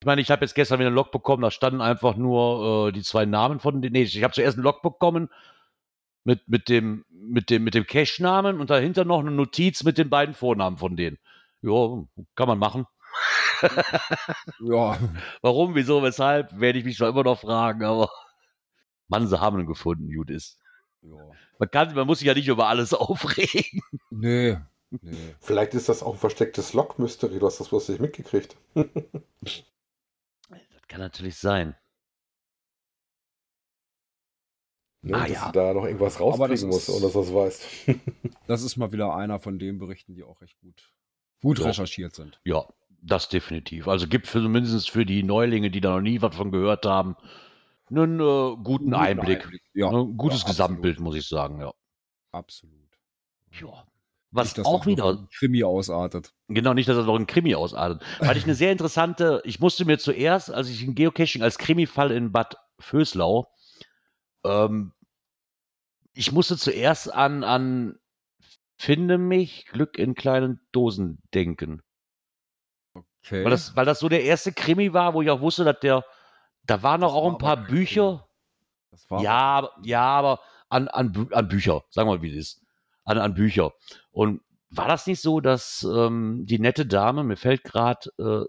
Ich 0.00 0.06
meine, 0.06 0.20
ich 0.20 0.30
habe 0.30 0.44
jetzt 0.44 0.54
gestern 0.54 0.78
wieder 0.78 0.88
einen 0.88 0.94
Log 0.96 1.10
bekommen, 1.10 1.42
da 1.42 1.50
standen 1.50 1.80
einfach 1.80 2.14
nur 2.16 2.88
äh, 2.88 2.92
die 2.92 3.02
zwei 3.02 3.24
Namen 3.26 3.58
von 3.58 3.82
den. 3.82 3.92
Nee, 3.92 4.02
ich 4.02 4.22
habe 4.22 4.32
zuerst 4.32 4.56
einen 4.56 4.62
Log 4.64 4.80
bekommen 4.82 5.28
mit, 6.22 6.46
mit 6.48 6.68
dem, 6.68 7.04
mit 7.10 7.50
dem, 7.50 7.64
mit 7.64 7.74
dem 7.74 7.84
Cache-Namen 7.84 8.60
und 8.60 8.70
dahinter 8.70 9.04
noch 9.04 9.18
eine 9.20 9.32
Notiz 9.32 9.82
mit 9.82 9.98
den 9.98 10.08
beiden 10.08 10.34
Vornamen 10.34 10.76
von 10.76 10.96
denen. 10.96 11.18
Ja, 11.62 12.04
kann 12.36 12.46
man 12.48 12.58
machen. 12.58 12.86
Ja, 14.60 14.96
Warum, 15.42 15.74
wieso, 15.74 16.02
weshalb, 16.04 16.60
werde 16.60 16.78
ich 16.78 16.84
mich 16.84 16.96
zwar 16.96 17.08
immer 17.08 17.24
noch 17.24 17.40
fragen, 17.40 17.82
aber 17.82 18.08
Mann, 19.08 19.26
sie 19.26 19.40
haben 19.40 19.58
ihn 19.58 19.66
gefunden, 19.66 20.14
gut 20.14 20.30
ist. 20.30 20.60
Ja. 21.02 21.30
Man, 21.58 21.70
kann, 21.70 21.94
man 21.94 22.06
muss 22.06 22.18
sich 22.20 22.26
ja 22.28 22.34
nicht 22.34 22.48
über 22.48 22.68
alles 22.68 22.92
aufregen. 22.94 23.82
Nee. 24.10 24.56
nee. 24.90 25.34
Vielleicht 25.40 25.74
ist 25.74 25.88
das 25.88 26.02
auch 26.02 26.14
ein 26.14 26.18
verstecktes 26.18 26.72
Log-Mystery, 26.72 27.38
du 27.38 27.46
hast 27.46 27.60
das 27.60 27.68
bloß 27.68 27.88
nicht 27.90 28.00
mitgekriegt. 28.00 28.56
Kann 30.88 31.00
natürlich 31.00 31.36
sein. 31.36 31.74
Ne, 35.02 35.16
Ah, 35.16 35.20
dass 35.22 35.30
ja. 35.30 35.46
du 35.46 35.52
da 35.52 35.74
noch 35.74 35.84
irgendwas 35.84 36.14
das 36.14 36.22
rauskriegen 36.22 36.68
musst, 36.68 36.88
ist- 36.88 36.94
ohne 36.94 37.02
dass 37.04 37.12
du 37.12 37.20
das 37.20 37.32
weißt. 37.34 37.66
Das 38.46 38.62
ist 38.62 38.76
mal 38.78 38.90
wieder 38.92 39.14
einer 39.14 39.38
von 39.38 39.58
den 39.58 39.78
Berichten, 39.78 40.14
die 40.14 40.22
auch 40.24 40.40
recht 40.40 40.58
gut, 40.60 40.90
gut 41.42 41.58
Ja. 41.58 41.66
recherchiert 41.66 42.14
sind. 42.14 42.40
Ja, 42.44 42.64
das 43.02 43.28
definitiv. 43.28 43.86
Also 43.86 44.08
gibt 44.08 44.26
für 44.26 44.40
zumindest 44.40 44.90
für 44.90 45.04
die 45.04 45.22
Neulinge, 45.22 45.70
die 45.70 45.80
da 45.82 45.90
noch 45.90 46.00
nie 46.00 46.20
was 46.22 46.34
von 46.34 46.50
gehört 46.50 46.86
haben, 46.86 47.14
einen 47.90 48.20
äh, 48.20 48.56
guten 48.62 48.94
Einblick. 48.94 49.48
Ja, 49.74 49.90
Ne, 49.90 49.98
ein 49.98 50.16
gutes 50.16 50.42
ja, 50.42 50.48
Gesamtbild, 50.48 51.00
muss 51.00 51.14
ich 51.16 51.26
sagen, 51.26 51.60
ja. 51.60 51.72
Absolut. 52.32 52.74
ja. 53.60 53.84
Was 54.30 54.54
Nicht, 54.56 54.66
auch 54.66 54.80
das 54.80 54.86
wieder, 54.86 55.06
ein 55.08 55.28
Krimi 55.30 55.64
ausartet. 55.64 56.34
genau 56.48 56.74
nicht, 56.74 56.86
dass 56.86 56.98
er 56.98 57.04
noch 57.04 57.16
ein 57.16 57.26
Krimi 57.26 57.54
ausartet. 57.54 58.02
Weil 58.18 58.36
ich 58.36 58.44
eine 58.44 58.54
sehr 58.54 58.72
interessante, 58.72 59.40
ich 59.44 59.58
musste 59.58 59.86
mir 59.86 59.98
zuerst, 59.98 60.50
als 60.50 60.68
ich 60.68 60.80
den 60.80 60.94
Geocaching 60.94 61.42
als 61.42 61.56
Krimi-Fall 61.56 62.10
in 62.10 62.30
Bad 62.30 62.56
Vöslau, 62.78 63.50
ähm, 64.44 64.92
ich 66.12 66.32
musste 66.32 66.58
zuerst 66.58 67.12
an, 67.12 67.42
an 67.42 67.98
Finde 68.80 69.18
mich, 69.18 69.66
Glück 69.66 69.98
in 69.98 70.14
kleinen 70.14 70.60
Dosen 70.72 71.20
denken. 71.34 71.82
Okay. 72.94 73.44
Weil 73.44 73.50
das, 73.50 73.74
weil 73.74 73.86
das 73.86 73.98
so 73.98 74.08
der 74.08 74.22
erste 74.22 74.52
Krimi 74.52 74.92
war, 74.92 75.14
wo 75.14 75.22
ich 75.22 75.30
auch 75.30 75.40
wusste, 75.40 75.64
dass 75.64 75.80
der, 75.80 76.04
da 76.68 76.82
waren 76.82 77.00
noch 77.00 77.08
Das 77.14 77.16
auch 77.16 77.32
ein 77.32 77.38
paar 77.38 77.56
Bücher. 77.56 78.26
Das 78.90 79.10
war 79.10 79.22
Ja, 79.22 79.38
aber- 79.38 79.72
ja, 79.82 80.02
aber 80.02 80.40
an, 80.68 80.86
an, 80.88 81.28
an 81.32 81.48
Bücher, 81.48 81.82
sagen 81.90 82.08
wir 82.08 82.16
mal, 82.16 82.22
wie 82.22 82.30
es 82.30 82.36
ist. 82.36 82.62
An, 83.04 83.18
an 83.18 83.34
Bücher. 83.34 83.72
Und 84.12 84.40
war 84.70 84.86
das 84.86 85.06
nicht 85.06 85.20
so, 85.20 85.40
dass 85.40 85.82
ähm, 85.82 86.44
die 86.46 86.58
nette 86.58 86.84
Dame, 86.86 87.24
mir 87.24 87.36
fällt 87.36 87.64
gerade 87.64 88.10
äh, 88.18 88.44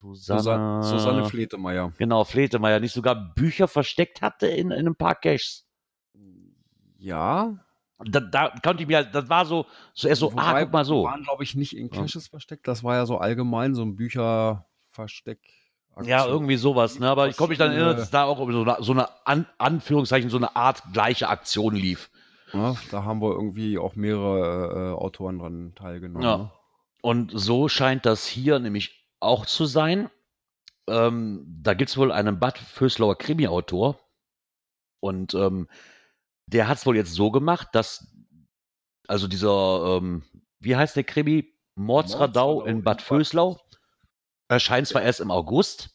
Susanne, 0.00 0.82
Susanne, 0.82 1.24
Fletemeyer. 1.24 1.92
genau, 1.98 2.24
Fletemeyer, 2.24 2.78
nicht 2.78 2.92
sogar 2.92 3.14
Bücher 3.34 3.66
versteckt 3.68 4.20
hatte 4.22 4.46
in, 4.46 4.70
in 4.70 4.86
ein 4.86 4.94
paar 4.96 5.14
Caches? 5.16 5.66
Ja. 6.98 7.58
Da, 7.98 8.20
da 8.20 8.50
konnte 8.62 8.82
ich 8.82 8.88
mir, 8.88 8.98
halt- 8.98 9.14
das 9.14 9.28
war 9.28 9.44
so, 9.46 9.66
zuerst 9.94 10.20
so, 10.20 10.28
ah, 10.36 10.50
Wobei, 10.50 10.64
guck 10.64 10.72
mal 10.72 10.82
die 10.82 10.88
so. 10.88 11.04
waren, 11.04 11.22
glaube 11.24 11.42
ich, 11.42 11.54
nicht 11.54 11.76
in 11.76 11.88
Ja. 11.88 12.02
Caches 12.02 12.28
versteckt. 12.28 12.68
Das 12.68 12.84
war 12.84 12.94
ja 12.96 13.06
so 13.06 13.18
allgemein 13.18 13.74
so 13.74 13.82
ein 13.82 13.96
Bücherversteck. 13.96 15.40
Ja, 16.02 16.26
irgendwie 16.26 16.56
sowas, 16.56 16.98
ne? 16.98 17.08
Aber 17.08 17.28
ich 17.28 17.36
konnte 17.36 17.50
mich 17.50 17.58
dann 17.58 17.70
erinnern, 17.70 17.96
dass 17.96 18.10
da 18.10 18.24
auch 18.24 18.38
so 18.38 18.62
eine, 18.62 18.76
so 18.80 18.92
eine 18.92 19.08
An 19.26 19.46
Anführungszeichen, 19.58 20.28
so 20.28 20.36
eine 20.36 20.56
Art 20.56 20.82
gleiche 20.92 21.28
Aktion 21.28 21.74
lief. 21.76 22.10
Ja, 22.52 22.76
da 22.90 23.04
haben 23.04 23.20
wir 23.20 23.32
irgendwie 23.32 23.78
auch 23.78 23.94
mehrere 23.94 24.92
äh, 24.92 25.00
Autoren 25.00 25.38
dran 25.38 25.72
teilgenommen. 25.74 26.22
Ja. 26.22 26.36
ne? 26.38 26.50
Und 27.02 27.32
so 27.34 27.68
scheint 27.68 28.06
das 28.06 28.26
hier 28.26 28.58
nämlich 28.58 29.08
auch 29.20 29.46
zu 29.46 29.66
sein. 29.66 30.10
Ähm, 30.88 31.44
da 31.62 31.74
gibt 31.74 31.90
es 31.90 31.96
wohl 31.96 32.10
einen 32.12 32.38
Bad 32.38 32.58
Föslauer 32.58 33.16
Krimi-Autor. 33.16 33.98
Und 35.00 35.34
ähm, 35.34 35.68
der 36.46 36.68
hat 36.68 36.78
es 36.78 36.86
wohl 36.86 36.96
jetzt 36.96 37.12
so 37.12 37.30
gemacht, 37.30 37.68
dass, 37.72 38.06
also 39.06 39.28
dieser, 39.28 39.98
ähm, 39.98 40.22
wie 40.60 40.76
heißt 40.76 40.96
der 40.96 41.04
Krimi? 41.04 41.52
Mordsradau 41.76 42.54
Mordsradau 42.54 42.64
in 42.64 42.84
Bad 42.84 43.02
Vöslau. 43.02 43.60
Erscheint 44.48 44.86
zwar 44.86 45.02
erst 45.02 45.20
im 45.20 45.30
August, 45.30 45.90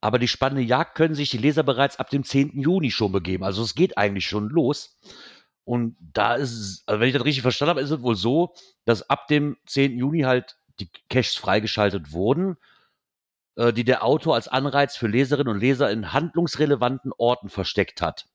aber 0.00 0.18
die 0.18 0.28
spannende 0.28 0.62
Jagd 0.62 0.96
können 0.96 1.14
sich 1.14 1.30
die 1.30 1.38
Leser 1.38 1.62
bereits 1.62 1.98
ab 1.98 2.10
dem 2.10 2.24
10. 2.24 2.60
Juni 2.60 2.90
schon 2.90 3.12
begeben. 3.12 3.44
Also 3.44 3.62
es 3.62 3.74
geht 3.74 3.96
eigentlich 3.96 4.26
schon 4.26 4.50
los. 4.50 4.98
Und 5.64 5.96
da 5.98 6.34
ist 6.34 6.52
es, 6.52 6.82
also 6.86 7.00
wenn 7.00 7.08
ich 7.08 7.14
das 7.14 7.24
richtig 7.24 7.42
verstanden 7.42 7.70
habe, 7.70 7.80
ist 7.80 7.90
es 7.90 8.02
wohl 8.02 8.16
so, 8.16 8.54
dass 8.84 9.08
ab 9.08 9.28
dem 9.28 9.56
10. 9.66 9.96
Juni 9.96 10.20
halt 10.20 10.58
die 10.78 10.90
Caches 11.08 11.36
freigeschaltet 11.36 12.12
wurden, 12.12 12.56
äh, 13.56 13.72
die 13.72 13.84
der 13.84 14.04
Autor 14.04 14.34
als 14.34 14.48
Anreiz 14.48 14.96
für 14.96 15.06
Leserinnen 15.06 15.54
und 15.54 15.60
Leser 15.60 15.90
in 15.90 16.12
handlungsrelevanten 16.12 17.12
Orten 17.16 17.48
versteckt 17.48 18.02
hat. 18.02 18.26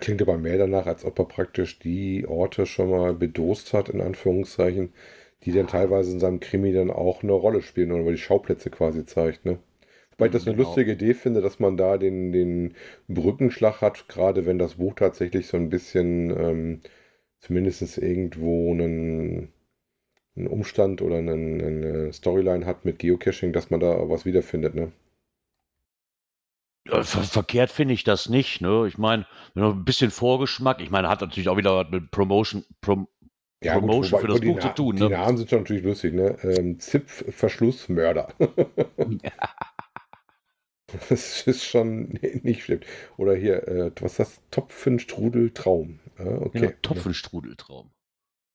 Klingt 0.00 0.22
aber 0.22 0.38
mehr 0.38 0.58
danach, 0.58 0.86
als 0.86 1.04
ob 1.04 1.18
er 1.18 1.26
praktisch 1.26 1.78
die 1.78 2.26
Orte 2.26 2.66
schon 2.66 2.90
mal 2.90 3.14
bedost 3.14 3.72
hat, 3.72 3.88
in 3.88 4.00
Anführungszeichen, 4.00 4.94
die 5.44 5.52
dann 5.52 5.66
teilweise 5.66 6.12
in 6.12 6.20
seinem 6.20 6.40
Krimi 6.40 6.72
dann 6.72 6.90
auch 6.90 7.22
eine 7.22 7.32
Rolle 7.32 7.62
spielen 7.62 7.92
oder 7.92 8.10
die 8.10 8.18
Schauplätze 8.18 8.70
quasi 8.70 9.04
zeigt. 9.06 9.44
Ne? 9.44 9.58
Wobei 10.12 10.26
ich 10.26 10.32
das 10.32 10.46
eine 10.46 10.56
Genau. 10.56 10.68
lustige 10.68 10.92
Idee 10.92 11.14
finde, 11.14 11.40
dass 11.40 11.58
man 11.60 11.76
da 11.76 11.98
den, 11.98 12.32
den 12.32 12.74
Brückenschlag 13.08 13.80
hat, 13.80 14.08
gerade 14.08 14.46
wenn 14.46 14.58
das 14.58 14.76
Buch 14.76 14.94
tatsächlich 14.94 15.46
so 15.48 15.56
ein 15.56 15.70
bisschen 15.70 16.30
ähm, 16.30 16.80
zumindest 17.40 17.98
irgendwo 17.98 18.72
einen, 18.72 19.52
einen 20.36 20.48
Umstand 20.48 21.02
oder 21.02 21.18
einen, 21.18 21.62
eine 21.62 22.12
Storyline 22.12 22.66
hat 22.66 22.84
mit 22.84 22.98
Geocaching, 23.00 23.52
dass 23.54 23.70
man 23.70 23.80
da 23.80 24.08
was 24.10 24.24
wiederfindet. 24.26 24.74
Ne? 24.74 24.92
Ver 26.86 27.04
verkehrt 27.04 27.70
finde 27.70 27.94
ich 27.94 28.02
das 28.04 28.28
nicht. 28.28 28.60
Ne? 28.60 28.86
Ich 28.88 28.98
meine, 28.98 29.26
ein 29.54 29.84
bisschen 29.84 30.10
Vorgeschmack, 30.10 30.80
ich 30.80 30.90
meine, 30.90 31.08
hat 31.08 31.20
natürlich 31.20 31.48
auch 31.48 31.56
wieder 31.56 31.76
was 31.76 31.90
mit 31.90 32.10
Promotion, 32.10 32.64
Prom 32.80 33.06
Promotion 33.62 34.20
für 34.20 34.26
das 34.28 34.40
die 34.40 34.46
Buch 34.48 34.60
zu 34.60 34.68
tun, 34.68 34.96
Die 34.96 35.02
ne? 35.02 35.10
Namen 35.10 35.36
sind 35.38 35.50
schon 35.50 35.60
natürlich 35.60 35.84
lustig, 35.84 36.14
ne? 36.14 36.36
Ähm, 36.42 36.78
Zipf, 36.80 37.24
Verschluss, 37.34 37.88
Mörder. 37.88 38.28
Das 41.08 41.46
ist 41.46 41.64
schon 41.64 42.08
nicht 42.42 42.64
schlimm. 42.64 42.80
Oder 43.16 43.34
hier, 43.34 43.66
äh, 43.68 43.90
was 44.00 44.12
ist 44.12 44.18
das? 44.20 44.40
Topfenstrudel 44.50 45.50
Traum. 45.50 46.00
Ja, 46.18 46.42
okay. 46.42 46.64
ja, 46.64 46.70
Topfenstrudeltraum. 46.82 47.90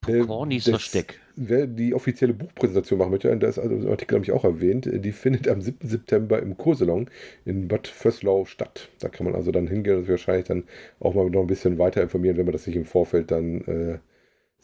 Äh, 0.08 0.20
Cornys 0.20 0.66
das- 0.66 0.72
Versteck. 0.72 1.20
Wer 1.36 1.68
die 1.68 1.94
offizielle 1.94 2.34
Buchpräsentation 2.34 3.00
machen 3.00 3.12
möchte, 3.12 3.36
da 3.38 3.48
ist 3.48 3.60
also 3.60 3.76
im 3.76 3.90
Artikel, 3.90 4.16
glaube 4.20 4.26
ich, 4.26 4.32
auch 4.32 4.44
erwähnt, 4.44 4.86
äh, 4.88 5.00
die 5.00 5.12
findet 5.12 5.48
am 5.48 5.62
7. 5.62 5.88
September 5.88 6.42
im 6.42 6.58
Kursalon 6.58 7.10
in 7.46 7.68
Bad 7.68 7.88
Vöslau 7.88 8.46
statt. 8.46 8.90
Da 9.00 9.10
kann 9.10 9.26
man 9.26 9.36
also 9.36 9.52
dann 9.52 9.68
hingehen 9.68 9.96
und 9.98 10.02
sich 10.04 10.12
wahrscheinlich 10.12 10.48
dann 10.48 10.64
auch 11.00 11.14
mal 11.16 11.30
noch 11.30 11.42
ein 11.42 11.48
bisschen 11.48 11.78
weiter 11.80 12.02
informieren, 12.04 12.38
wenn 12.38 12.46
man 12.46 12.54
das 12.54 12.68
nicht 12.68 12.76
im 12.76 12.86
Vorfeld 12.86 13.32
dann 13.32 13.62
äh, 13.62 14.00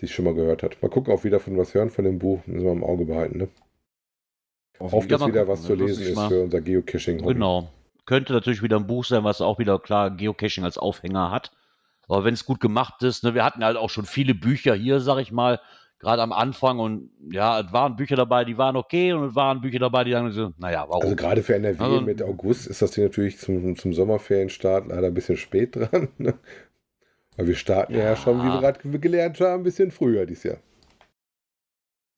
sich 0.08 0.16
schon 0.16 0.26
mal 0.26 0.34
gehört 0.34 0.64
hat. 0.64 0.82
Mal 0.82 0.90
gucken, 0.90 1.14
ob 1.14 1.24
wir 1.24 1.32
davon 1.32 1.58
was 1.58 1.74
hören 1.74 1.90
von 1.90 2.06
dem 2.06 2.20
Buch. 2.20 2.46
Müssen 2.46 2.66
wir 2.66 2.72
im 2.72 2.84
Auge 2.84 3.06
behalten. 3.06 3.38
Ne? 3.38 3.48
Ja, 4.80 4.88
dass 4.88 5.04
wieder 5.06 5.18
gucken, 5.18 5.48
was 5.48 5.64
zu 5.64 5.76
ne? 5.76 5.86
lesen 5.86 6.04
ist 6.04 6.20
für 6.20 6.44
unser 6.44 6.62
Geocaching. 6.62 7.20
-Hobby. 7.20 7.34
Genau. 7.34 7.70
Könnte 8.06 8.34
natürlich 8.34 8.62
wieder 8.62 8.78
ein 8.78 8.88
Buch 8.88 9.06
sein, 9.06 9.24
was 9.24 9.42
auch 9.42 9.60
wieder 9.60 9.80
klar 9.80 10.12
Geocaching 10.12 10.64
als 10.66 10.78
Aufhänger 10.78 11.32
hat. 11.32 11.52
Aber 12.08 12.26
wenn 12.26 12.34
es 12.34 12.46
gut 12.46 12.60
gemacht 12.60 13.02
ist, 13.04 13.24
ne, 13.24 13.34
wir 13.34 13.46
hatten 13.46 13.64
halt 13.64 13.78
auch 13.78 13.90
schon 13.90 14.06
viele 14.06 14.36
Bücher 14.36 14.76
hier, 14.76 15.00
sag 15.00 15.20
ich 15.20 15.32
mal, 15.32 15.60
gerade 16.00 16.22
am 16.22 16.34
Anfang 16.34 16.80
und 16.80 17.10
ja, 17.32 17.62
es 17.62 17.72
waren 17.72 17.96
Bücher 17.96 18.18
dabei, 18.18 18.44
die 18.44 18.58
waren 18.58 18.76
okay 18.76 19.14
und 19.14 19.24
es 19.30 19.36
waren 19.36 19.62
Bücher 19.62 19.80
dabei, 19.80 20.04
die 20.04 20.12
sagen 20.12 20.32
so, 20.32 20.52
naja, 20.58 20.86
warum? 20.90 21.04
Also 21.04 21.16
gerade 21.16 21.42
für 21.42 21.56
NRW 21.56 21.82
Also- 21.82 22.02
mit 22.02 22.22
August 22.22 22.68
ist 22.68 22.82
das 22.82 22.92
Ding 22.92 23.06
natürlich 23.06 23.40
zum, 23.40 23.76
zum 23.78 23.94
Sommerferienstart 23.94 24.88
leider 24.88 25.08
ein 25.08 25.14
bisschen 25.14 25.38
spät 25.38 25.76
dran. 25.76 26.10
Ne? 26.18 26.34
Weil 27.38 27.48
wir 27.48 27.56
starten 27.56 27.94
ja, 27.96 28.04
Ja. 28.04 28.16
schon, 28.16 28.40
wie 28.42 28.46
wir 28.48 28.60
gerade 28.60 29.00
gelernt 29.00 29.40
haben, 29.40 29.62
ein 29.62 29.64
bisschen 29.64 29.92
früher 29.92 30.26
dieses 30.26 30.44
Jahr. 30.44 30.58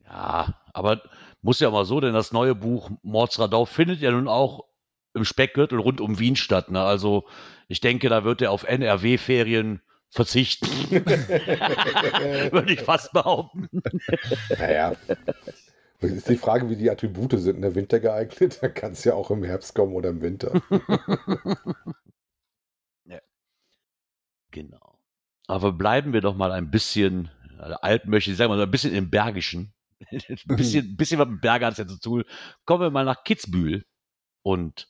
Ja, 0.06 0.54
aber 0.73 1.01
muss 1.41 1.60
ja 1.60 1.69
mal 1.71 1.86
so, 1.86 1.99
denn 1.99 2.13
das 2.13 2.32
neue 2.32 2.56
Buch 2.56 2.89
Mordsradau 3.01 3.65
findet 3.65 4.01
ja 4.01 4.12
nun 4.12 4.28
auch 4.28 4.65
im 5.13 5.25
Speckgürtel 5.25 5.80
rund 5.80 6.01
um 6.01 6.19
Wien 6.19 6.36
statt. 6.36 6.69
Ne? 6.69 6.82
Also 6.82 7.25
ich 7.67 7.80
denke, 7.80 8.10
da 8.10 8.23
wird 8.23 8.41
er 8.41 8.51
auf 8.51 8.63
NRW-Ferien 8.63 9.82
verzichten. 10.10 10.67
Würde 10.91 12.73
ich 12.73 12.82
fast 12.82 13.12
behaupten. 13.13 13.69
Naja. 14.58 14.95
Es 15.99 16.12
ist 16.12 16.30
die 16.30 16.38
Frage, 16.38 16.69
wie 16.69 16.75
die 16.75 16.89
Attribute 16.89 17.39
sind. 17.39 17.56
In 17.56 17.62
der 17.62 17.75
Winter 17.75 17.99
geeignet, 17.99 18.60
dann 18.62 18.73
kann 18.73 18.91
es 18.91 19.04
ja 19.04 19.13
auch 19.13 19.32
im 19.32 19.43
Herbst 19.43 19.73
kommen 19.73 19.93
oder 19.93 20.10
im 20.10 20.21
Winter. 20.21 20.62
Genau. 24.51 24.85
Aber 25.47 25.71
bleiben 25.71 26.13
wir 26.13 26.21
doch 26.21 26.36
mal 26.36 26.51
ein 26.51 26.71
bisschen, 26.71 27.29
also 27.58 27.75
alt 27.75 28.05
möchte 28.08 28.31
ich 28.31 28.38
sagen, 28.38 28.49
mal 28.49 28.58
so 28.58 28.63
ein 28.63 28.71
bisschen 28.71 28.93
im 28.93 29.10
Bergischen. 29.10 29.73
ein 30.12 30.55
bisschen, 30.55 30.95
bisschen 30.97 31.19
was 31.19 31.27
mit 31.27 31.41
Berge 31.41 31.65
hat 31.65 31.73
es 31.73 31.77
ja 31.79 31.88
zu 31.88 31.99
tun. 31.99 32.23
Kommen 32.65 32.81
wir 32.81 32.89
mal 32.89 33.05
nach 33.05 33.23
Kitzbühel 33.23 33.86
und 34.43 34.88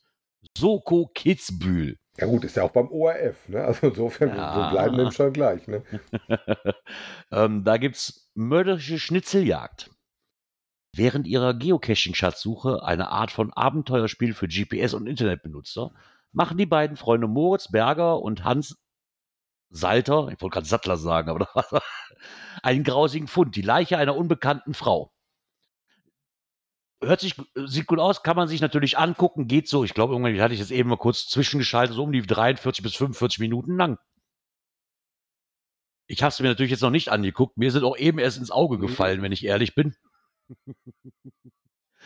Soko 0.56 1.10
Kitzbühel. 1.14 1.98
Ja 2.18 2.26
gut, 2.26 2.44
ist 2.44 2.56
ja 2.56 2.62
auch 2.62 2.70
beim 2.70 2.88
ORF. 2.88 3.48
Ne? 3.48 3.62
Also 3.62 3.88
insofern, 3.88 4.30
wir- 4.30 4.36
Ja. 4.36 4.56
wir 4.56 4.70
bleiben 4.70 4.96
dem 4.96 5.10
schon 5.10 5.32
gleich. 5.32 5.68
Ne? 5.68 5.82
ähm, 7.30 7.64
da 7.64 7.76
gibt's 7.76 8.30
mörderische 8.34 8.98
Schnitzeljagd. 8.98 9.90
Während 10.94 11.26
ihrer 11.26 11.52
Geocaching-Schatzsuche, 11.52 12.82
eine 12.82 13.10
Art 13.10 13.30
von 13.30 13.52
Abenteuerspiel 13.52 14.32
für 14.32 14.46
GPS- 14.46 14.94
und 14.94 15.06
Internetbenutzer, 15.06 15.92
machen 16.32 16.56
die 16.56 16.64
beiden 16.64 16.96
Freunde 16.96 17.28
Moritz 17.28 17.70
Berger 17.70 18.22
und 18.22 18.44
Hans 18.44 18.78
Salter, 19.70 20.28
ich 20.32 20.40
wollte 20.40 20.54
gerade 20.54 20.66
Sattler 20.66 20.96
sagen, 20.96 21.28
aber 21.28 21.48
einen 22.62 22.84
grausigen 22.84 23.28
Fund, 23.28 23.56
die 23.56 23.62
Leiche 23.62 23.98
einer 23.98 24.16
unbekannten 24.16 24.74
Frau. 24.74 25.12
Hört 27.02 27.20
sich, 27.20 27.34
sieht 27.54 27.86
gut 27.86 27.98
aus, 27.98 28.22
kann 28.22 28.36
man 28.36 28.48
sich 28.48 28.60
natürlich 28.60 28.96
angucken, 28.96 29.48
geht 29.48 29.68
so, 29.68 29.84
ich 29.84 29.92
glaube, 29.92 30.14
irgendwie 30.14 30.40
hatte 30.40 30.54
ich 30.54 30.60
das 30.60 30.70
eben 30.70 30.88
mal 30.88 30.96
kurz 30.96 31.28
zwischengeschaltet, 31.28 31.94
so 31.94 32.04
um 32.04 32.12
die 32.12 32.22
43 32.22 32.82
bis 32.82 32.94
45 32.96 33.38
Minuten 33.40 33.76
lang. 33.76 33.98
Ich 36.06 36.22
habe 36.22 36.30
es 36.30 36.40
mir 36.40 36.48
natürlich 36.48 36.70
jetzt 36.70 36.82
noch 36.82 36.90
nicht 36.90 37.08
angeguckt. 37.10 37.56
Mir 37.56 37.72
sind 37.72 37.82
auch 37.84 37.96
eben 37.96 38.18
erst 38.18 38.38
ins 38.38 38.50
Auge 38.52 38.78
gefallen, 38.78 39.22
wenn 39.22 39.32
ich 39.32 39.44
ehrlich 39.44 39.74
bin. 39.74 39.94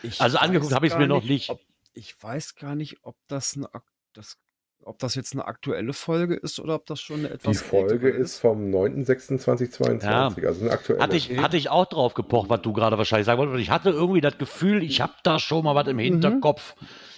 Ich 0.01 0.19
Also 0.19 0.39
angeguckt 0.39 0.73
habe 0.73 0.87
ich's 0.87 0.93
gar 0.95 1.01
mir 1.01 1.07
noch 1.07 1.23
nicht. 1.23 1.49
Ob, 1.51 1.61
ich 1.93 2.21
weiß 2.21 2.55
gar 2.55 2.75
nicht, 2.75 2.97
ob 3.03 3.15
das, 3.27 3.55
eine, 3.55 3.71
ak- 3.73 3.91
das, 4.13 4.39
ob 4.83 4.99
das 4.99 5.15
jetzt 5.15 5.33
eine 5.33 5.45
aktuelle 5.45 5.93
Folge 5.93 6.35
ist 6.35 6.59
oder 6.59 6.75
ob 6.75 6.85
das 6.85 6.99
schon 7.01 7.19
eine 7.19 7.29
Die 7.29 7.33
etwas 7.35 7.61
Folge 7.61 7.93
ältere 8.07 8.09
ist 8.21 8.39
vom 8.39 8.69
9.06.2022, 8.71 10.45
also 10.45 10.61
eine 10.61 10.71
aktuelle. 10.71 11.01
Hatte 11.01 11.15
ich, 11.17 11.37
hatte 11.37 11.57
ich 11.57 11.69
auch 11.69 11.85
drauf 11.85 12.13
gepocht, 12.13 12.49
was 12.49 12.61
du 12.61 12.73
gerade 12.73 12.97
wahrscheinlich 12.97 13.25
sagen 13.25 13.39
wolltest. 13.39 13.59
Ich 13.61 13.69
hatte 13.69 13.89
irgendwie 13.89 14.21
das 14.21 14.37
Gefühl, 14.37 14.83
ich 14.83 15.01
habe 15.01 15.13
da 15.23 15.39
schon 15.39 15.63
mal 15.63 15.75
was 15.75 15.87
im 15.87 15.99
Hinterkopf, 15.99 16.75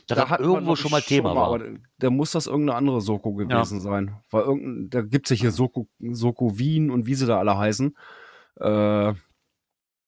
dass 0.08 0.18
das 0.18 0.30
hat 0.30 0.42
man, 0.42 0.50
irgendwo 0.50 0.76
schon 0.76 0.92
mal 0.92 1.02
Thema 1.02 1.36
war. 1.36 1.48
aber 1.48 1.60
da- 1.60 1.66
Da 2.00 2.10
muss 2.10 2.32
das 2.32 2.48
irgendeine 2.48 2.78
andere 2.78 3.02
Soko 3.02 3.34
gewesen 3.34 3.80
sein. 3.80 4.18
Weil 4.32 4.44
irgendein, 4.44 4.90
da 4.90 5.02
gibt 5.02 5.30
es 5.32 5.38
ja 5.38 5.42
hier 5.42 5.52
Soko, 5.52 5.88
Soko 6.00 6.58
Wien 6.58 6.90
und 6.92 7.06
wie 7.06 7.16
sie 7.16 7.26
da 7.26 7.40
alle 7.40 7.58
heißen. 7.58 7.96
Äh, 8.60 9.14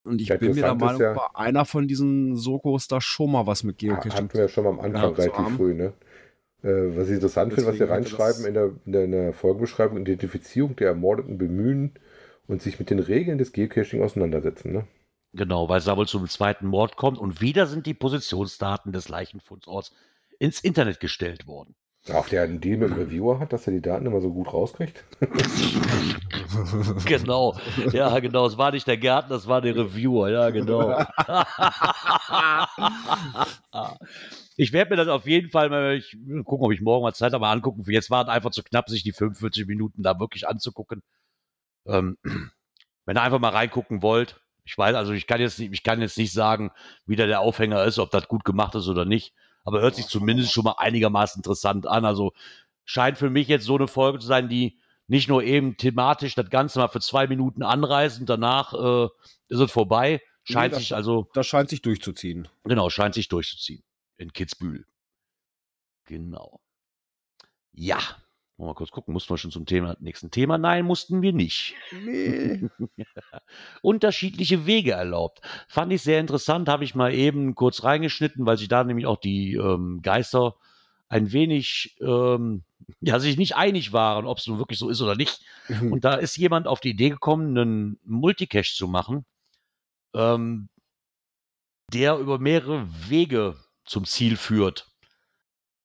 und 0.04 0.22
ich 0.22 0.28
Ja, 0.28 0.38
bin 0.38 0.54
mir 0.54 0.62
der 0.62 0.76
Meinung, 0.76 1.02
ja- 1.02 1.14
bei 1.14 1.26
einer 1.34 1.66
von 1.66 1.88
diesen 1.88 2.36
Sokos 2.36 2.88
da 2.88 3.02
schon 3.02 3.32
mal 3.32 3.48
was 3.48 3.64
mit 3.64 3.78
Geocaching. 3.80 4.12
Hatten 4.12 4.34
wir 4.34 4.42
ja 4.42 4.48
schon 4.50 4.66
mal 4.66 4.72
am 4.72 4.80
Anfang 4.82 5.14
relativ 5.14 5.56
früh, 5.56 5.74
ne? 5.74 5.94
Äh, 6.66 6.98
was 6.98 7.10
ich 7.10 7.16
interessant 7.16 7.54
finde, 7.54 7.70
was 7.70 7.78
wir 7.80 7.90
reinschreiben 7.90 8.42
das- 8.42 8.46
in 8.48 8.54
der, 8.56 8.72
in, 8.86 8.92
der, 8.92 9.04
in 9.04 9.12
der 9.12 9.34
Folgenbeschreibung, 9.34 10.00
Identifizierung 10.00 10.76
der 10.76 10.88
Ermordeten 10.90 11.38
bemühen 11.38 11.94
und 12.48 12.64
sich 12.64 12.80
mit 12.80 12.90
den 12.90 12.98
Regeln 12.98 13.38
des 13.38 13.54
Geocaching 13.54 14.02
auseinandersetzen, 14.02 14.72
ne? 14.74 14.88
Genau, 15.34 15.70
weil 15.70 15.78
es 15.78 15.86
da 15.86 15.96
wohl 15.96 16.08
zum 16.08 16.28
zweiten 16.28 16.66
Mord 16.66 16.96
kommt. 16.96 17.20
Und 17.20 17.40
wieder 17.40 17.68
sind 17.68 17.86
die 17.86 17.94
Positionsdaten 17.94 18.94
des 18.94 19.10
Leichenfundorts 19.10 19.94
ins 20.40 20.60
Internet 20.62 21.00
gestellt 21.00 21.46
worden. 21.46 21.76
Auch 22.12 22.28
der 22.30 22.44
einen 22.44 22.62
Deal 22.62 22.78
mit 22.78 22.90
dem 22.90 22.98
Reviewer 22.98 23.40
hat, 23.40 23.52
dass 23.52 23.68
er 23.68 23.74
die 23.74 23.82
Daten 23.82 24.06
immer 24.06 24.22
so 24.22 24.32
gut 24.32 24.52
rauskriegt. 24.54 25.04
genau, 27.06 27.58
ja, 27.92 28.20
genau. 28.20 28.46
Es 28.46 28.58
war 28.58 28.72
nicht 28.72 28.88
der 28.88 28.98
Gärtner, 28.98 29.36
es 29.36 29.48
war 29.48 29.62
der 29.62 29.76
Reviewer, 29.76 30.30
ja, 30.30 30.50
genau. 30.52 30.90
ich 34.58 34.72
werde 34.74 34.92
mir 34.92 34.96
das 34.98 35.08
auf 35.08 35.28
jeden 35.28 35.50
Fall 35.50 35.70
mal, 35.70 35.96
ich 35.96 36.18
gucken, 36.46 36.66
ob 36.66 36.72
ich 36.72 36.82
morgen 36.82 37.04
mal 37.04 37.14
Zeit 37.14 37.34
habe, 37.34 37.42
mal 37.42 37.52
angucken. 37.52 37.84
Jetzt 37.88 38.10
war 38.10 38.24
es 38.24 38.30
einfach 38.30 38.52
zu 38.52 38.64
knapp, 38.64 38.90
sich 38.90 39.04
die 39.04 39.12
45 39.12 39.68
Minuten 39.68 40.04
da 40.04 40.20
wirklich 40.20 40.48
anzugucken. 40.48 41.04
Ähm, 41.86 42.18
wenn 43.06 43.18
ihr 43.18 43.22
einfach 43.22 43.40
mal 43.40 43.50
reingucken 43.50 44.02
wollt, 44.02 44.40
ich 44.64 44.78
weiß, 44.78 44.96
also 44.96 45.14
ich 45.14 45.28
kann 45.28 45.42
jetzt 45.42 45.60
nicht, 45.60 45.74
ich 45.74 45.84
kann 45.84 46.02
jetzt 46.02 46.18
nicht 46.18 46.34
sagen, 46.34 46.72
wie 47.06 47.16
da 47.16 47.28
der 47.28 47.42
Aufhänger 47.42 47.84
ist, 47.84 48.00
ob 48.00 48.10
das 48.12 48.28
gut 48.28 48.44
gemacht 48.46 48.74
ist 48.76 48.88
oder 48.88 49.06
nicht, 49.06 49.34
aber 49.64 49.82
hört 49.82 49.96
sich 49.96 50.08
zumindest 50.08 50.52
schon 50.52 50.64
mal 50.64 50.76
einigermaßen 50.80 51.40
interessant 51.40 51.86
an. 51.86 52.04
Also 52.06 52.34
scheint 52.84 53.18
für 53.18 53.30
mich 53.30 53.48
jetzt 53.48 53.66
so 53.66 53.76
eine 53.76 53.88
Folge 53.88 54.20
zu 54.20 54.28
sein, 54.28 54.50
die 54.50 54.80
nicht 55.08 55.28
nur 55.30 55.44
eben 55.44 55.78
thematisch 55.78 56.34
das 56.34 56.50
Ganze 56.50 56.80
mal 56.80 56.88
für 56.88 57.00
zwei 57.00 57.28
Minuten 57.28 57.62
anreißt 57.62 58.22
und 58.22 58.28
danach 58.30 58.74
äh, 58.74 59.08
ist 59.50 59.60
es 59.60 59.72
vorbei. 59.72 60.22
Scheint 60.44 60.74
das- 60.74 60.80
sich 60.80 60.96
also, 60.96 61.30
Das 61.34 61.46
scheint 61.46 61.70
sich 61.70 61.82
durchzuziehen. 61.84 62.48
genau, 62.64 62.90
scheint 62.90 63.14
sich 63.14 63.28
durchzuziehen. 63.28 63.84
In 64.18 64.32
Kitzbühel. 64.32 64.86
Genau. 66.06 66.62
Ja. 67.74 68.00
Wollen 68.58 68.68
wir 68.68 68.72
mal 68.72 68.76
kurz 68.76 68.92
gucken, 68.92 69.12
mussten 69.12 69.34
wir 69.34 69.38
schon 69.38 69.52
zum 69.52 69.66
Thema, 69.66 69.98
nächsten 70.00 70.32
Thema? 70.32 70.58
Nein, 70.58 70.86
mussten 70.86 71.22
wir 71.22 71.34
nicht. 71.34 71.76
Nee. 71.92 72.70
unterschiedliche 73.82 74.66
Wege 74.66 74.92
erlaubt. 74.92 75.42
Fand 75.68 75.92
ich 75.92 76.02
sehr 76.04 76.22
interessant, 76.22 76.70
habe 76.70 76.86
ich 76.86 76.96
mal 76.96 77.14
eben 77.14 77.54
kurz 77.56 77.84
reingeschnitten, 77.84 78.46
weil 78.46 78.58
sich 78.58 78.70
da 78.70 78.86
nämlich 78.86 79.08
auch 79.08 79.20
die 79.20 79.56
ähm, 79.56 80.00
Geister 80.02 80.56
ein 81.10 81.34
wenig, 81.34 81.98
ähm, 82.00 82.64
ja, 83.02 83.20
sich 83.20 83.36
nicht 83.36 83.58
einig 83.58 83.92
waren, 83.92 84.26
ob 84.26 84.38
es 84.38 84.48
nun 84.48 84.58
wirklich 84.58 84.80
so 84.80 84.90
ist 84.90 85.02
oder 85.02 85.16
nicht. 85.16 85.44
Und 85.92 86.06
da 86.06 86.16
ist 86.16 86.38
jemand 86.38 86.68
auf 86.68 86.80
die 86.80 86.92
Idee 86.92 87.10
gekommen, 87.10 87.58
einen 87.58 88.00
Multicache 88.04 88.74
zu 88.74 88.88
machen, 88.88 89.26
ähm, 90.14 90.70
der 91.92 92.18
über 92.18 92.40
mehrere 92.40 92.88
Wege 93.10 93.65
zum 93.86 94.06
Ziel 94.06 94.38
führt. 94.38 94.92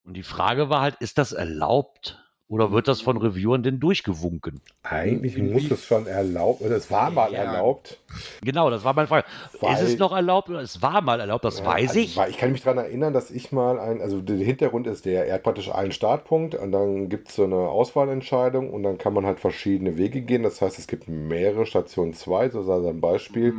Und 0.03 0.15
die 0.15 0.23
Frage 0.23 0.69
war 0.69 0.81
halt, 0.81 0.95
ist 0.99 1.17
das 1.17 1.31
erlaubt 1.31 2.20
oder 2.51 2.73
wird 2.73 2.89
das 2.89 2.99
von 2.99 3.15
Reviewern 3.15 3.63
denn 3.63 3.79
durchgewunken? 3.79 4.59
Eigentlich 4.83 5.37
muss 5.37 5.71
es 5.71 5.85
schon 5.85 6.05
erlaubt, 6.05 6.61
oder 6.61 6.75
es 6.75 6.91
war 6.91 7.09
mal 7.09 7.31
Ja. 7.31 7.43
erlaubt. 7.43 7.97
Genau, 8.43 8.69
das 8.69 8.83
war 8.83 8.93
meine 8.93 9.07
Frage. 9.07 9.25
Weil- 9.61 9.73
ist 9.75 9.81
es 9.93 9.97
noch 9.97 10.11
erlaubt 10.11 10.49
oder 10.49 10.59
es 10.59 10.81
war 10.81 10.99
mal 11.01 11.21
erlaubt? 11.21 11.45
Das 11.45 11.59
Ja, 11.59 11.65
weiß 11.67 11.89
also, 11.91 11.99
ich. 12.01 12.17
Weil 12.17 12.29
ich 12.29 12.37
kann 12.37 12.51
mich 12.51 12.61
daran 12.61 12.79
erinnern, 12.79 13.13
dass 13.13 13.31
ich 13.31 13.53
mal 13.53 13.79
ein, 13.79 14.01
also 14.01 14.19
der 14.19 14.35
Hintergrund 14.35 14.85
ist 14.85 15.05
der, 15.05 15.27
er 15.27 15.35
hat 15.35 15.43
praktisch 15.43 15.73
einen 15.73 15.93
Startpunkt 15.93 16.53
und 16.55 16.73
dann 16.73 17.07
gibt 17.07 17.29
es 17.29 17.35
so 17.35 17.45
eine 17.45 17.55
Auswahlentscheidung 17.55 18.69
und 18.73 18.83
dann 18.83 18.97
kann 18.97 19.13
man 19.13 19.25
halt 19.25 19.39
verschiedene 19.39 19.95
Wege 19.97 20.21
gehen. 20.21 20.43
Das 20.43 20.61
heißt, 20.61 20.77
es 20.77 20.87
gibt 20.87 21.07
mehrere 21.07 21.65
Stationen 21.65 22.13
2, 22.13 22.49
so 22.49 22.63
sei 22.63 22.89
ein 22.89 22.99
Beispiel, 22.99 23.55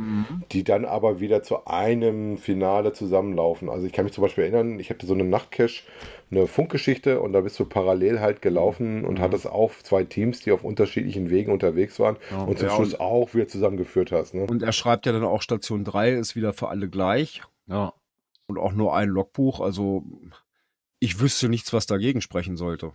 die 0.51 0.63
dann 0.63 0.85
aber 0.85 1.19
wieder 1.19 1.41
zu 1.41 1.65
einem 1.65 2.37
Finale 2.37 2.93
zusammenlaufen. 2.93 3.69
Also 3.69 3.87
ich 3.87 3.93
kann 3.93 4.05
mich 4.05 4.13
zum 4.13 4.21
Beispiel 4.21 4.43
erinnern, 4.43 4.79
ich 4.79 4.91
hatte 4.91 5.07
so 5.07 5.15
eine 5.15 5.23
Nachtcache, 5.23 5.81
eine 6.35 6.47
Funkgeschichte 6.47 7.21
und 7.21 7.33
da 7.33 7.41
bist 7.41 7.59
du 7.59 7.65
parallel 7.65 8.19
halt 8.19 8.41
gelaufen 8.41 9.05
und 9.05 9.19
hattest 9.19 9.47
auch 9.47 9.71
zwei 9.83 10.03
Teams, 10.03 10.41
die 10.41 10.51
auf 10.51 10.63
unterschiedlichen 10.63 11.29
Wegen 11.29 11.51
unterwegs 11.51 11.99
waren 11.99 12.17
Ja, 12.31 12.43
und 12.43 12.57
zum 12.59 12.67
ja, 12.69 12.75
Schluss 12.75 12.93
und- 12.93 12.99
auch 13.01 13.33
wieder 13.33 13.47
zusammengeführt 13.47 14.11
hast. 14.11 14.33
Ne? 14.33 14.45
Und 14.45 14.63
er 14.63 14.71
schreibt 14.73 15.05
ja 15.05 15.11
dann 15.11 15.23
auch, 15.23 15.41
Station 15.41 15.83
3 15.83 16.11
ist 16.13 16.35
wieder 16.35 16.53
für 16.53 16.69
alle 16.69 16.89
gleich 16.89 17.41
Ja. 17.67 17.93
und 18.47 18.57
auch 18.57 18.73
nur 18.73 18.95
ein 18.95 19.09
Logbuch. 19.09 19.59
Also 19.59 20.03
ich 20.99 21.19
wüsste 21.19 21.49
nichts, 21.49 21.73
was 21.73 21.85
dagegen 21.85 22.21
sprechen 22.21 22.57
sollte. 22.57 22.91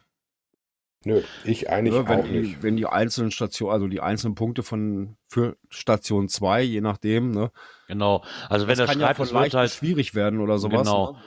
Nö, 1.04 1.22
ich 1.44 1.70
eigentlich 1.70 1.94
Ja, 1.94 2.08
wenn, 2.08 2.20
auch 2.20 2.26
nicht. 2.26 2.56
die, 2.58 2.62
wenn 2.64 2.76
die 2.76 2.86
einzelnen 2.86 3.30
Stationen, 3.30 3.72
also 3.72 3.86
die 3.86 4.00
einzelnen 4.00 4.34
Punkte 4.34 4.64
von 4.64 5.16
für 5.28 5.56
Station 5.70 6.28
2, 6.28 6.62
je 6.62 6.80
nachdem, 6.80 7.30
ne? 7.30 7.52
Genau. 7.86 8.24
Also 8.48 8.66
wenn 8.66 8.76
er 8.78 8.86
kann 8.86 8.98
ja 8.98 9.06
schreibt, 9.06 9.16
von 9.18 9.26
es 9.26 9.32
wird 9.32 9.42
leicht 9.42 9.54
halt, 9.54 9.70
schwierig 9.70 10.16
werden 10.16 10.40
oder 10.40 10.58
sowas. 10.58 10.80
Genau. 10.88 11.12
Ne? 11.12 11.18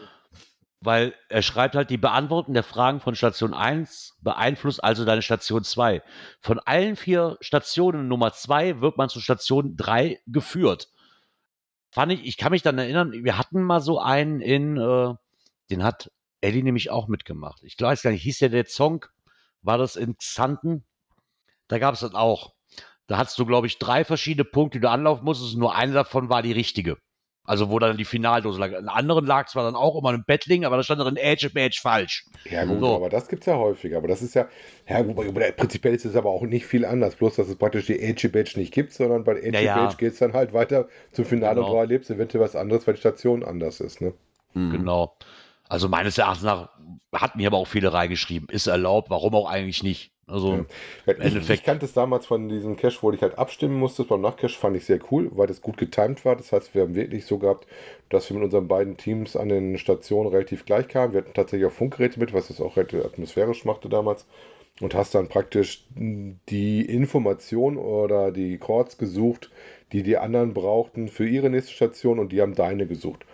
Weil 0.81 1.13
er 1.29 1.43
schreibt 1.43 1.75
halt, 1.75 1.91
die 1.91 1.97
Beantwortung 1.97 2.55
der 2.55 2.63
Fragen 2.63 2.99
von 2.99 3.15
Station 3.15 3.53
1 3.53 4.17
beeinflusst 4.21 4.83
also 4.83 5.05
deine 5.05 5.21
Station 5.21 5.63
2. 5.63 6.01
Von 6.39 6.59
allen 6.59 6.95
vier 6.95 7.37
Stationen 7.39 8.07
Nummer 8.07 8.33
2 8.33 8.81
wird 8.81 8.97
man 8.97 9.07
zu 9.07 9.21
Station 9.21 9.77
3 9.77 10.19
geführt. 10.25 10.89
Fand 11.91 12.11
ich, 12.11 12.25
ich 12.25 12.37
kann 12.37 12.51
mich 12.51 12.63
dann 12.63 12.79
erinnern, 12.79 13.11
wir 13.11 13.37
hatten 13.37 13.61
mal 13.61 13.81
so 13.81 13.99
einen 13.99 14.41
in, 14.41 14.77
äh, 14.77 15.13
den 15.69 15.83
hat 15.83 16.11
Ellie 16.41 16.63
nämlich 16.63 16.89
auch 16.89 17.07
mitgemacht. 17.07 17.61
Ich 17.63 17.79
weiß 17.79 18.01
gar 18.01 18.09
nicht, 18.09 18.23
hieß 18.23 18.39
der 18.39 18.49
der 18.49 18.65
Song? 18.65 19.05
War 19.61 19.77
das 19.77 19.95
in 19.95 20.17
Xanten? 20.17 20.83
Da 21.67 21.77
gab 21.77 21.93
es 21.93 21.99
das 21.99 22.15
auch. 22.15 22.55
Da 23.05 23.17
hattest 23.17 23.37
du, 23.37 23.45
glaube 23.45 23.67
ich, 23.67 23.77
drei 23.77 24.03
verschiedene 24.03 24.45
Punkte, 24.45 24.79
die 24.79 24.81
du 24.81 24.89
anlaufen 24.89 25.25
musstest. 25.25 25.57
Nur 25.57 25.75
eine 25.75 25.93
davon 25.93 26.29
war 26.29 26.41
die 26.41 26.53
richtige. 26.53 26.97
Also 27.43 27.69
wo 27.71 27.79
dann 27.79 27.97
die 27.97 28.05
Finaldose 28.05 28.59
lag. 28.59 28.71
In 28.71 28.87
anderen 28.87 29.25
lag 29.25 29.47
zwar 29.47 29.63
dann 29.63 29.75
auch 29.75 29.97
immer 29.97 30.09
ein 30.09 30.23
Bettling, 30.25 30.63
aber 30.63 30.77
da 30.77 30.83
stand 30.83 31.01
drin 31.01 31.17
Edge 31.17 31.49
Badge 31.49 31.79
falsch. 31.81 32.25
Ja, 32.49 32.65
gut, 32.65 32.79
So. 32.79 32.95
aber 32.95 33.09
das 33.09 33.27
gibt 33.27 33.41
es 33.41 33.47
ja 33.47 33.55
häufiger. 33.57 33.97
Aber 33.97 34.07
das 34.07 34.21
ist 34.21 34.35
ja, 34.35 34.47
ja, 34.87 35.01
gut, 35.01 35.27
aber 35.27 35.51
prinzipiell 35.51 35.95
ist 35.95 36.05
es 36.05 36.15
aber 36.15 36.29
auch 36.29 36.43
nicht 36.43 36.65
viel 36.67 36.85
anders. 36.85 37.15
Bloß, 37.15 37.35
dass 37.37 37.47
es 37.47 37.55
praktisch 37.55 37.87
die 37.87 37.99
Edgy 37.99 38.27
Badge 38.27 38.53
nicht 38.59 38.71
gibt, 38.73 38.93
sondern 38.93 39.23
bei 39.23 39.33
Edgy 39.37 39.55
Ja, 39.55 39.61
ja. 39.61 39.75
Badge 39.77 39.97
geht 39.97 40.13
es 40.13 40.19
dann 40.19 40.33
halt 40.33 40.53
weiter 40.53 40.87
zum 41.11 41.25
Finale 41.25 41.55
Genau. 41.55 41.67
und 41.67 41.73
du 41.73 41.77
erlebst 41.79 42.11
eventuell 42.11 42.43
was 42.43 42.55
anderes, 42.55 42.85
weil 42.85 42.93
die 42.93 42.99
Station 42.99 43.43
anders 43.43 43.79
ist. 43.79 44.01
Ne? 44.01 44.13
Mhm. 44.53 44.71
Genau. 44.71 45.15
Also 45.67 45.89
meines 45.89 46.17
Erachtens 46.17 46.43
nach 46.43 46.69
hatten 47.13 47.39
hier 47.39 47.47
aber 47.47 47.57
auch 47.57 47.67
viele 47.67 47.91
reingeschrieben. 47.91 48.49
Ist 48.49 48.67
erlaubt, 48.67 49.09
warum 49.09 49.33
auch 49.35 49.49
eigentlich 49.49 49.81
nicht. 49.83 50.10
Also, 50.27 50.65
Ja, 51.05 51.13
ich, 51.19 51.19
Endeffekt. 51.19 51.49
ich 51.49 51.63
kannte 51.63 51.85
es 51.85 51.93
damals 51.93 52.25
von 52.25 52.47
diesem 52.49 52.75
Cache, 52.77 52.99
wo 53.01 53.11
ich 53.11 53.21
halt 53.21 53.37
abstimmen 53.37 53.77
musste. 53.77 54.03
Beim 54.05 54.21
Nachcache 54.21 54.57
fand 54.57 54.77
ich 54.77 54.85
sehr 54.85 54.99
cool, 55.11 55.29
weil 55.33 55.47
das 55.47 55.61
gut 55.61 55.77
getimed 55.77 56.23
war. 56.25 56.35
Das 56.35 56.51
heißt, 56.51 56.73
wir 56.73 56.83
haben 56.83 56.95
wirklich 56.95 57.25
so 57.25 57.37
gehabt, 57.37 57.67
dass 58.09 58.29
wir 58.29 58.35
mit 58.35 58.45
unseren 58.45 58.67
beiden 58.67 58.97
Teams 58.97 59.35
an 59.35 59.49
den 59.49 59.77
Stationen 59.77 60.29
relativ 60.29 60.65
gleich 60.65 60.87
kamen. 60.87 61.13
Wir 61.13 61.21
hatten 61.21 61.33
tatsächlich 61.33 61.67
auch 61.67 61.73
Funkgeräte 61.73 62.19
mit, 62.19 62.33
was 62.33 62.47
das 62.47 62.61
auch 62.61 62.77
relativ 62.77 63.03
atmosphärisch 63.05 63.65
machte 63.65 63.89
damals. 63.89 64.25
Und 64.79 64.95
hast 64.95 65.13
dann 65.13 65.27
praktisch 65.27 65.85
die 65.95 66.81
Information 66.85 67.77
oder 67.77 68.31
die 68.31 68.57
Chords 68.57 68.97
gesucht, 68.97 69.51
die 69.91 70.01
die 70.01 70.17
anderen 70.17 70.53
brauchten 70.53 71.07
für 71.09 71.27
ihre 71.27 71.49
nächste 71.49 71.73
Station 71.73 72.17
und 72.19 72.31
die 72.31 72.41
haben 72.41 72.55
deine 72.55 72.87
gesucht. 72.87 73.25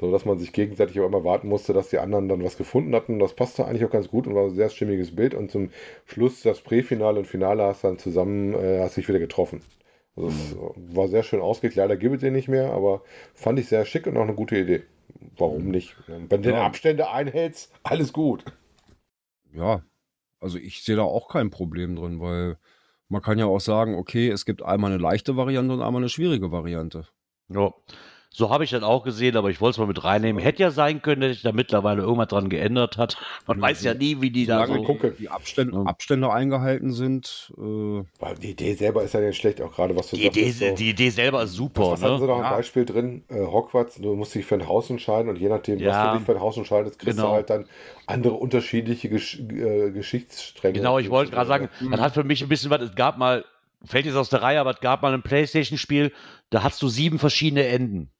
So 0.00 0.10
dass 0.10 0.24
man 0.24 0.38
sich 0.38 0.52
gegenseitig 0.52 0.98
auch 1.00 1.06
immer 1.06 1.22
warten 1.24 1.48
musste, 1.48 1.72
dass 1.72 1.88
die 1.88 1.98
anderen 1.98 2.28
dann 2.28 2.42
was 2.42 2.56
gefunden 2.56 2.94
hatten. 2.94 3.20
Das 3.20 3.34
passte 3.34 3.64
eigentlich 3.64 3.84
auch 3.84 3.90
ganz 3.90 4.08
gut 4.08 4.26
und 4.26 4.34
war 4.34 4.44
ein 4.44 4.54
sehr 4.54 4.68
stimmiges 4.68 5.14
Bild. 5.14 5.34
Und 5.34 5.50
zum 5.52 5.70
Schluss 6.04 6.42
das 6.42 6.60
Präfinale 6.60 7.18
und 7.20 7.26
Finale 7.26 7.62
hast 7.62 7.84
dann 7.84 7.98
zusammen, 7.98 8.54
äh, 8.54 8.80
hast 8.82 8.96
dich 8.96 9.08
wieder 9.08 9.20
getroffen. 9.20 9.62
Also 10.16 10.28
es 10.28 10.56
war 10.96 11.08
sehr 11.08 11.22
schön 11.22 11.40
ausgelegt. 11.40 11.76
Leider 11.76 11.96
gibt 11.96 12.16
es 12.16 12.20
den 12.22 12.32
nicht 12.34 12.48
mehr, 12.48 12.72
aber 12.72 13.02
fand 13.34 13.58
ich 13.58 13.68
sehr 13.68 13.84
schick 13.84 14.06
und 14.06 14.16
auch 14.16 14.22
eine 14.22 14.34
gute 14.34 14.56
Idee. 14.58 14.82
Warum 15.36 15.68
nicht? 15.70 15.96
Wenn 16.06 16.28
du 16.28 16.38
den 16.38 16.54
Ja. 16.54 16.66
Abstände 16.66 17.10
einhältst, 17.10 17.72
alles 17.82 18.12
gut. 18.12 18.44
Ja, 19.52 19.82
also 20.40 20.58
ich 20.58 20.82
sehe 20.82 20.96
da 20.96 21.02
auch 21.02 21.28
kein 21.28 21.50
Problem 21.50 21.96
drin, 21.96 22.20
weil 22.20 22.58
man 23.08 23.22
kann 23.22 23.38
ja 23.38 23.46
auch 23.46 23.60
sagen, 23.60 23.94
okay, 23.94 24.28
es 24.28 24.44
gibt 24.44 24.62
einmal 24.62 24.92
eine 24.92 25.00
leichte 25.00 25.36
Variante 25.36 25.72
und 25.74 25.82
einmal 25.82 26.02
eine 26.02 26.08
schwierige 26.08 26.50
Variante. 26.50 27.06
ja. 27.48 27.72
So 28.36 28.50
habe 28.50 28.64
ich 28.64 28.70
dann 28.70 28.82
auch 28.82 29.04
gesehen, 29.04 29.36
aber 29.36 29.48
ich 29.50 29.60
wollte 29.60 29.74
es 29.76 29.78
mal 29.78 29.86
mit 29.86 30.02
reinnehmen. 30.02 30.42
Hätte 30.42 30.60
ja 30.60 30.72
sein 30.72 31.00
können, 31.02 31.20
dass 31.20 31.30
sich 31.34 31.42
da 31.42 31.52
mittlerweile 31.52 32.02
irgendwas 32.02 32.26
dran 32.26 32.48
geändert 32.48 32.98
hat. 32.98 33.16
Man 33.46 33.60
weiß 33.60 33.84
ja 33.84 33.94
nie, 33.94 34.20
wie 34.22 34.30
die 34.30 34.44
da 34.44 34.66
so. 34.66 34.82
gucke. 34.82 35.12
die 35.12 35.28
Abstände, 35.28 35.76
Ja. 35.76 35.82
Abstände 35.84 36.32
eingehalten 36.32 36.90
sind, 36.90 37.52
äh, 37.56 37.60
Weil 38.18 38.34
die 38.42 38.50
Idee 38.50 38.74
selber 38.74 39.04
ist 39.04 39.14
ja 39.14 39.20
nicht 39.20 39.36
schlecht, 39.36 39.62
auch 39.62 39.72
gerade 39.72 39.94
was 39.94 40.10
du 40.10 40.16
Die 40.16 40.26
Idee, 40.26 40.50
sagst, 40.50 40.58
so- 40.70 40.74
die 40.74 40.90
Idee 40.90 41.10
selber 41.10 41.44
ist 41.44 41.52
super, 41.52 41.92
Was 41.92 42.02
hatten 42.02 42.16
sie 42.18 42.22
ne? 42.22 42.26
noch 42.32 42.38
ein 42.38 42.42
Ja. 42.42 42.56
Beispiel 42.56 42.84
drin? 42.84 43.22
Äh, 43.28 43.46
Hogwarts, 43.46 43.94
du 44.00 44.14
musst 44.16 44.34
dich 44.34 44.44
für 44.44 44.56
ein 44.56 44.66
Haus 44.66 44.90
entscheiden 44.90 45.28
und 45.28 45.36
je 45.38 45.48
nachdem, 45.48 45.76
was 45.76 45.82
Ja. 45.84 46.10
du 46.12 46.18
dich 46.18 46.26
für 46.26 46.32
ein 46.32 46.40
Haus 46.40 46.56
entscheidest, 46.56 46.98
kriegst 46.98 47.16
Genau. 47.16 47.28
du 47.28 47.34
halt 47.34 47.50
dann 47.50 47.66
andere 48.06 48.34
unterschiedliche 48.34 49.08
Gesch 49.10 49.38
äh, 49.38 49.92
Geschichtsstränge. 49.92 50.74
Genau, 50.78 50.98
ich 50.98 51.08
wollte 51.08 51.30
gerade 51.30 51.46
sagen, 51.46 51.68
das 51.88 52.00
hat 52.00 52.14
für 52.14 52.24
mich 52.24 52.42
ein 52.42 52.48
bisschen 52.48 52.70
was, 52.72 52.82
es 52.82 52.96
gab 52.96 53.16
mal, 53.16 53.44
fällt 53.84 54.06
jetzt 54.06 54.16
aus 54.16 54.28
der 54.30 54.42
Reihe, 54.42 54.58
aber 54.60 54.70
es 54.70 54.80
gab 54.80 55.02
mal 55.02 55.14
ein 55.14 55.22
Playstation-Spiel, 55.22 56.10
da 56.50 56.62
hast 56.64 56.82
du 56.82 56.88
sieben 56.88 57.20
verschiedene 57.20 57.66
Enden. 57.68 58.10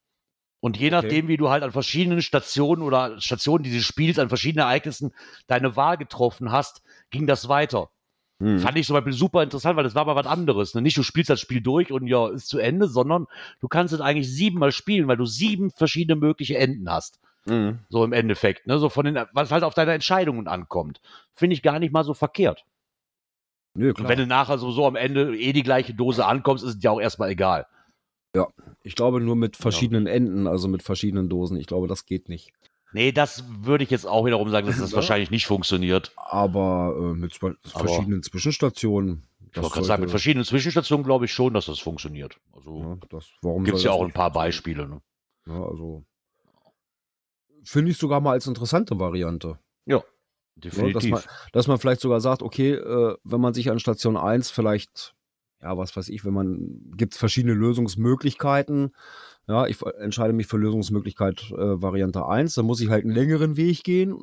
Und 0.65 0.79
je 0.79 0.89
nachdem, 0.89 1.29
wie 1.29 1.37
du 1.37 1.51
halt 1.51 1.63
an 1.63 1.73
verschiedenen 1.73 2.23
Stationen 2.23 2.81
oder 2.81 3.21
Stationen 3.21 3.65
dieses 3.65 3.85
Spiels, 3.85 4.19
an 4.19 4.31
verschiedenen 4.31 4.65
Ereignissen 4.65 5.13
deine 5.47 5.77
Wahl 5.77 5.99
getroffen 5.99 6.53
hast, 6.53 6.83
ging 7.11 7.27
das 7.27 7.51
weiter. 7.51 7.91
hm. 8.41 8.61
Fand 8.61 8.79
ich 8.79 8.87
zum 8.87 8.95
Beispiel 8.95 9.13
super 9.13 9.43
interessant, 9.43 9.77
weil 9.77 9.85
das 9.85 9.95
war 9.95 10.07
mal 10.07 10.17
was 10.17 10.27
anderes. 10.27 10.75
Ne? 10.75 10.81
Nicht 10.81 10.97
du 10.97 11.03
spielst 11.03 11.29
das 11.29 11.39
Spiel 11.39 11.61
durch 11.61 11.93
und 11.93 12.07
ja, 12.07 12.31
ist 12.31 12.49
zu 12.49 12.61
Ende, 12.61 12.89
sondern 12.89 13.27
du 13.61 13.69
kannst 13.69 13.93
es 13.93 14.01
eigentlich 14.01 14.35
siebenmal 14.35 14.73
spielen, 14.73 15.07
weil 15.07 15.19
du 15.19 15.27
sieben 15.27 15.71
verschiedene 15.71 16.19
mögliche 16.19 16.57
Enden 16.57 16.91
hast. 16.91 17.21
Mhm. 17.45 17.81
So 17.91 18.03
im 18.03 18.15
Endeffekt, 18.15 18.67
ne? 18.67 18.79
So 18.79 18.89
von 18.89 19.05
den, 19.05 19.23
was 19.35 19.53
halt 19.53 19.65
auf 19.65 19.75
deine 19.75 19.93
Entscheidungen 19.93 20.49
ankommt. 20.49 21.03
Finde 21.35 21.53
ich 21.53 21.61
gar 21.61 21.79
nicht 21.79 21.93
mal 21.93 22.05
so 22.05 22.15
verkehrt. 22.15 22.65
Nö, 23.75 23.89
Und 23.89 23.97
klar. 23.97 24.09
wenn 24.09 24.19
du 24.19 24.27
nachher 24.27 24.57
so, 24.57 24.71
so 24.71 24.87
am 24.87 24.97
Ende 24.97 25.37
eh 25.37 25.53
die 25.53 25.63
gleiche 25.63 25.93
Dose 25.93 26.25
ankommst, 26.25 26.65
ist 26.65 26.77
es 26.77 26.83
ja 26.83 26.91
auch 26.91 27.03
erstmal 27.03 27.29
egal. 27.29 27.67
Ich 28.83 28.95
glaube 28.97 29.21
nur 29.21 29.37
mit 29.37 29.57
verschiedenen 29.57 30.07
Enden, 30.07 30.47
also 30.47 30.69
mit 30.69 30.83
verschiedenen 30.83 31.29
Dosen. 31.29 31.57
Ich 31.57 31.67
glaube, 31.67 31.87
das 31.89 32.05
geht 32.07 32.29
nicht. 32.29 32.53
Nee, 32.93 33.11
das 33.13 33.45
würde 33.61 33.83
ich 33.85 33.91
jetzt 33.91 34.07
auch 34.07 34.25
wiederum 34.25 34.51
sagen, 34.51 34.67
dass 34.67 34.79
das 34.79 34.91
Ja. 34.93 34.97
wahrscheinlich 34.97 35.31
nicht 35.31 35.47
funktioniert. 35.47 36.13
Aber 36.17 36.95
äh, 36.97 37.15
mit 37.15 37.37
Aber- 37.43 37.55
verschiedenen 37.65 38.23
Zwischenstationen. 38.23 39.27
Ich 39.51 39.57
wollte 39.63 39.75
gerade 39.75 39.87
sagen, 39.87 40.01
mit 40.03 40.11
verschiedenen 40.11 40.45
Zwischenstationen 40.45 41.05
glaube 41.05 41.25
ich 41.27 41.33
schon, 41.33 41.55
dass 41.55 41.67
das 41.67 41.79
funktioniert. 41.79 42.39
Also 42.53 42.99
ja, 43.43 43.55
gibt 43.63 43.77
es 43.79 43.85
ja 43.85 43.93
auch 43.93 44.03
ein 44.05 44.13
paar? 44.13 44.33
Beispiele. 44.33 44.89
Ne? 44.89 45.01
Ja, 45.47 45.63
also 45.65 46.05
finde 47.65 47.93
ich 47.93 47.99
sogar 47.99 48.21
mal 48.21 48.33
als 48.33 48.47
interessante 48.47 48.99
Variante. 48.99 49.59
Ja, 49.87 49.97
Ja, 49.99 50.03
dass, 50.57 50.73
definitiv. 50.75 51.11
man, 51.13 51.23
dass 51.53 51.67
man 51.69 51.79
vielleicht 51.79 52.01
sogar 52.01 52.21
sagt, 52.21 52.43
okay, 52.43 52.73
äh, 52.73 53.17
wenn 53.25 53.41
man 53.41 53.55
sich 53.55 53.71
an 53.71 53.79
Station 53.79 54.17
1 54.17 54.51
vielleicht, 54.51 55.15
ja, 55.65 55.79
was 55.79 55.97
weiß 55.97 56.11
ich, 56.11 56.27
wenn 56.27 56.35
man, 56.35 56.93
gibt 56.95 57.15
es 57.15 57.19
verschiedene 57.19 57.55
Lösungsmöglichkeiten. 57.55 58.95
Ja, 59.49 59.67
ich 59.67 59.81
entscheide 59.99 60.35
mich 60.35 60.47
für 60.47 60.59
Lösungsmöglichkeit 60.59 61.51
äh, 61.53 61.83
Variante 61.83 62.27
1, 62.27 62.55
dann 62.55 62.67
muss 62.67 62.81
ich 62.81 62.91
halt 62.91 63.05
einen 63.05 63.15
längeren 63.15 63.57
Weg 63.57 63.83
gehen. 63.83 64.15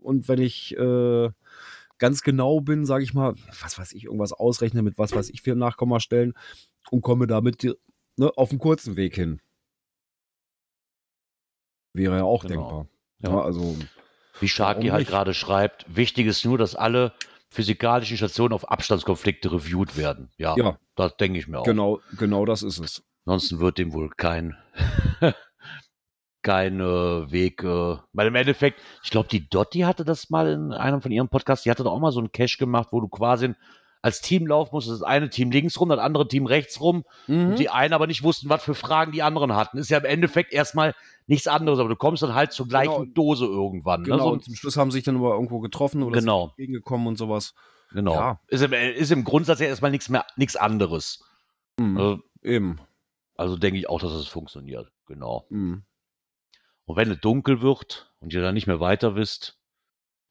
Und 0.00 0.26
wenn 0.28 0.40
ich 0.40 0.76
äh, 0.76 1.30
ganz 1.98 2.22
genau 2.22 2.60
bin, 2.60 2.84
sage 2.84 3.04
ich 3.04 3.14
mal, 3.14 3.34
was 3.62 3.78
weiß 3.78 3.92
ich, 3.92 4.04
irgendwas 4.04 4.32
ausrechne 4.32 4.82
mit 4.82 4.98
was 4.98 5.14
weiß 5.14 5.30
ich 5.30 5.42
für 5.42 5.54
Nachkommastellen 5.54 6.34
und 6.90 7.02
komme 7.02 7.26
damit 7.28 7.62
ne, 8.16 8.30
auf 8.36 8.50
einen 8.50 8.58
kurzen 8.58 8.96
Weg 8.96 9.14
hin. 9.14 9.40
Wäre 11.92 12.16
ja 12.16 12.24
auch 12.24 12.42
Genau. 12.44 12.54
denkbar. 12.54 12.86
Ja. 13.20 13.30
Ja, 13.30 13.40
also 13.42 13.76
Wie 14.40 14.48
Sharky 14.48 14.88
halt 14.88 15.06
gerade 15.08 15.34
schreibt, 15.34 15.84
wichtig 15.88 16.26
ist 16.26 16.44
nur, 16.44 16.58
dass 16.58 16.74
alle 16.74 17.12
physikalischen 17.50 18.16
Stationen 18.16 18.52
auf 18.52 18.70
Abstandskonflikte 18.70 19.50
reviewed 19.52 19.96
werden. 19.96 20.30
Ja, 20.36 20.54
Ja. 20.56 20.78
das 20.96 21.16
denke 21.16 21.38
ich 21.38 21.48
mir 21.48 21.60
auch. 21.60 21.64
genau, 21.64 22.00
genau 22.18 22.44
das 22.44 22.62
ist 22.62 22.78
es. 22.78 23.02
Ansonsten 23.24 23.58
wird 23.60 23.78
dem 23.78 23.92
wohl 23.92 24.10
kein, 24.10 24.56
kein 26.42 26.80
äh, 26.80 27.30
Weg, 27.30 27.62
äh, 27.62 27.96
weil 28.12 28.26
im 28.26 28.34
Endeffekt, 28.34 28.80
ich 29.02 29.10
glaube, 29.10 29.28
die 29.28 29.48
Dotti 29.48 29.80
hatte 29.80 30.04
das 30.04 30.30
mal 30.30 30.48
in 30.48 30.72
einem 30.72 31.02
von 31.02 31.10
ihren 31.12 31.28
Podcasts, 31.28 31.64
die 31.64 31.70
hatte 31.70 31.84
doch 31.84 31.92
auch 31.92 32.00
mal 32.00 32.12
so 32.12 32.20
einen 32.20 32.32
Cache 32.32 32.58
gemacht, 32.58 32.88
wo 32.92 33.00
du 33.00 33.08
quasi 33.08 33.54
als 34.02 34.20
Team 34.20 34.46
laufen 34.46 34.70
musst, 34.74 34.88
das 34.88 35.02
eine 35.02 35.28
Team 35.28 35.50
links 35.50 35.78
rum, 35.80 35.88
das 35.88 35.98
andere 35.98 36.28
Team 36.28 36.46
rechts 36.46 36.80
rum, 36.80 37.04
Mhm. 37.26 37.48
und 37.50 37.58
die 37.58 37.68
einen 37.68 37.92
aber 37.94 38.06
nicht 38.06 38.22
wussten, 38.22 38.48
was 38.48 38.62
für 38.62 38.74
Fragen 38.74 39.12
die 39.12 39.22
anderen 39.22 39.54
hatten. 39.54 39.78
Ist 39.78 39.90
ja 39.90 39.98
im 39.98 40.04
Endeffekt 40.04 40.52
erstmal 40.52 40.94
nichts 41.26 41.48
anderes, 41.48 41.78
aber 41.80 41.88
du 41.88 41.96
kommst 41.96 42.22
dann 42.22 42.34
halt 42.34 42.52
zur 42.52 42.68
gleichen 42.68 42.92
Genau. 42.92 43.12
Dose 43.14 43.44
irgendwann. 43.46 44.04
Genau, 44.04 44.16
Ne? 44.16 44.22
So, 44.22 44.28
und 44.30 44.44
zum 44.44 44.54
Schluss 44.54 44.76
haben 44.76 44.90
sie 44.90 44.98
sich 44.98 45.04
dann 45.04 45.16
aber 45.16 45.32
irgendwo 45.34 45.58
getroffen 45.60 46.02
oder 46.02 46.20
Genau. 46.20 46.46
sind 46.48 46.56
gegengekommen 46.56 47.06
und 47.08 47.16
sowas. 47.18 47.54
genau. 47.92 48.14
Ja. 48.14 48.40
Ist, 48.48 48.62
im, 48.62 48.72
ist 48.72 49.10
im 49.10 49.24
Grundsatz 49.24 49.60
ja 49.60 49.66
erstmal 49.66 49.90
nichts 49.90 50.08
mehr, 50.08 50.24
nichts 50.36 50.56
anderes. 50.56 51.24
Mhm. 51.78 51.96
Also, 51.96 52.22
Eben. 52.42 52.78
also 53.34 53.56
denke 53.56 53.78
ich 53.78 53.88
auch, 53.88 54.00
dass 54.00 54.12
es 54.12 54.26
funktioniert. 54.28 54.90
Genau. 55.06 55.46
Mhm. 55.50 55.82
Und 56.84 56.96
wenn 56.96 57.10
es 57.10 57.20
dunkel 57.20 57.60
wird 57.62 58.12
und 58.20 58.32
ihr 58.32 58.40
dann 58.42 58.54
nicht 58.54 58.66
mehr 58.66 58.80
weiter 58.80 59.16
wisst, 59.16 59.58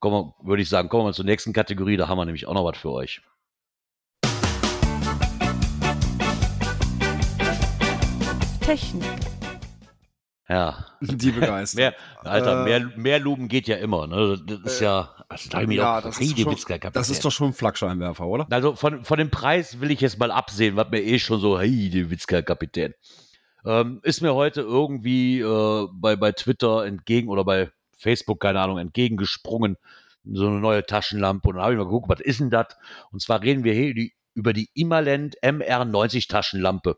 würde 0.01 0.61
ich 0.61 0.69
sagen, 0.69 0.89
kommen 0.89 1.01
wir 1.01 1.05
mal 1.09 1.13
zur 1.13 1.25
nächsten 1.25 1.51
Kategorie. 1.53 1.97
Da 1.97 2.07
haben 2.07 2.17
wir 2.17 2.25
nämlich 2.25 2.47
auch 2.47 2.53
noch 2.53 2.63
was 2.63 2.77
für 2.77 2.91
euch. 2.91 3.21
Technik. 8.67 9.01
Ja, 10.49 10.87
Die 10.99 11.31
begeistert. 11.31 11.77
mehr, 11.77 11.95
Alter, 12.29 12.63
Äh, 12.63 12.63
mehr, 12.65 12.91
mehr 12.97 13.19
Luben 13.19 13.47
geht 13.47 13.65
ja 13.69 13.77
immer. 13.77 14.07
Ne? 14.07 14.43
Das 14.45 14.59
ist 14.73 14.81
ja, 14.81 15.15
also 15.29 15.49
da 15.49 15.61
ja, 15.61 16.01
das 16.01 16.19
ist, 16.19 16.37
schon, 16.37 16.91
das 16.91 17.09
ist 17.09 17.23
doch 17.23 17.31
schon 17.31 17.51
ein 17.51 17.53
Flakscheinwerfer, 17.53 18.27
oder? 18.27 18.45
Also 18.49 18.75
von, 18.75 19.05
von 19.05 19.19
dem 19.19 19.31
Preis 19.31 19.79
will 19.79 19.89
ich 19.89 20.01
jetzt 20.01 20.19
mal 20.19 20.31
absehen, 20.31 20.75
was 20.75 20.89
mir 20.89 21.01
eh 21.01 21.17
schon 21.17 21.39
so, 21.39 21.57
hey, 21.57 21.89
der 21.89 22.11
Witzka 22.11 22.41
Kapitän. 22.41 22.93
Ähm, 23.65 24.01
ist 24.03 24.19
mir 24.19 24.35
heute 24.35 24.63
irgendwie 24.63 25.39
äh, 25.39 25.87
bei, 25.93 26.17
bei 26.17 26.33
Twitter 26.33 26.85
entgegen 26.85 27.29
oder 27.29 27.45
bei 27.45 27.71
Facebook, 27.97 28.41
keine 28.41 28.59
Ahnung, 28.59 28.79
entgegengesprungen, 28.79 29.77
so 30.25 30.45
eine 30.45 30.59
neue 30.59 30.85
Taschenlampe. 30.85 31.47
Und 31.47 31.55
dann 31.55 31.63
habe 31.63 31.71
ich 31.71 31.77
mal 31.77 31.85
geguckt, 31.85 32.09
was 32.09 32.19
ist 32.19 32.41
denn 32.41 32.49
das? 32.49 32.67
Und 33.13 33.21
zwar 33.21 33.41
reden 33.41 33.63
wir 33.63 33.73
hier 33.73 33.93
die, 33.93 34.13
über 34.33 34.51
die 34.51 34.69
Immerland 34.73 35.37
MR90 35.41 36.27
Taschenlampe. 36.27 36.97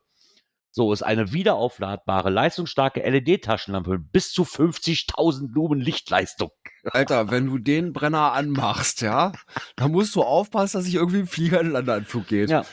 So 0.72 0.94
ist 0.94 1.02
eine 1.02 1.34
wiederaufladbare, 1.34 2.30
leistungsstarke 2.30 3.02
LED-Taschenlampe 3.02 3.92
mit 3.92 4.12
bis 4.12 4.32
zu 4.32 4.44
50.000 4.44 5.52
Lumen 5.52 5.80
Lichtleistung. 5.80 6.52
Alter, 6.92 7.32
wenn 7.32 7.48
du 7.48 7.58
den 7.58 7.92
Brenner 7.92 8.34
anmachst, 8.34 9.02
ja, 9.02 9.32
dann 9.76 9.92
musst 9.92 10.16
du 10.16 10.22
aufpassen, 10.22 10.78
dass 10.78 10.86
sich 10.86 10.96
irgendwie 10.96 11.20
ein 11.20 11.28
Flieger 11.28 11.60
in 11.60 11.68
den 11.68 11.74
Landeanflug 11.74 12.28
geht. 12.28 12.50
Ja. 12.50 12.66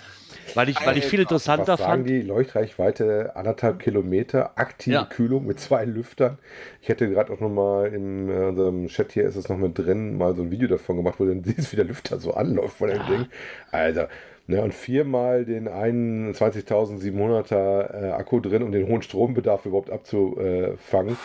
Weil 0.54 0.68
ich, 0.68 0.76
weil 0.86 0.96
ich 0.96 1.04
viel 1.06 1.18
interessanter 1.20 1.72
Was 1.72 1.80
sagen 1.80 2.02
fand. 2.04 2.08
die? 2.08 2.22
Leuchtreichweite 2.22 3.34
anderthalb 3.34 3.80
Kilometer, 3.80 4.56
aktive 4.56 4.94
Ja. 4.94 5.04
Kühlung 5.04 5.44
mit 5.44 5.58
zwei 5.58 5.84
Lüftern. 5.84 6.38
Ich 6.82 6.88
hätte 6.88 7.08
gerade 7.10 7.32
auch 7.32 7.40
nochmal 7.40 7.92
in 7.92 8.28
äh, 8.28 8.44
unserem 8.44 8.86
Chat 8.86 9.10
hier 9.12 9.24
ist 9.24 9.34
es 9.34 9.48
noch 9.48 9.56
mit 9.56 9.76
drin, 9.76 10.16
mal 10.16 10.36
so 10.36 10.42
ein 10.42 10.50
Video 10.52 10.68
davon 10.68 10.98
gemacht, 10.98 11.16
wo 11.18 11.24
du 11.24 11.30
dann 11.34 11.42
siehst, 11.56 11.72
wie 11.72 11.76
der 11.76 11.84
Lüfter 11.86 12.20
so 12.20 12.34
anläuft 12.34 12.76
von 12.76 12.88
dem 12.88 13.04
Ding. 13.06 13.26
Alter. 13.72 14.08
Ne, 14.48 14.62
und 14.62 14.72
viermal 14.74 15.44
den 15.44 15.68
21.700er 15.68 18.08
äh, 18.08 18.12
Akku 18.12 18.40
drin, 18.40 18.62
um 18.62 18.72
den 18.72 18.86
hohen 18.86 19.02
Strombedarf 19.02 19.66
überhaupt 19.66 19.90
abzufangen. 19.90 21.16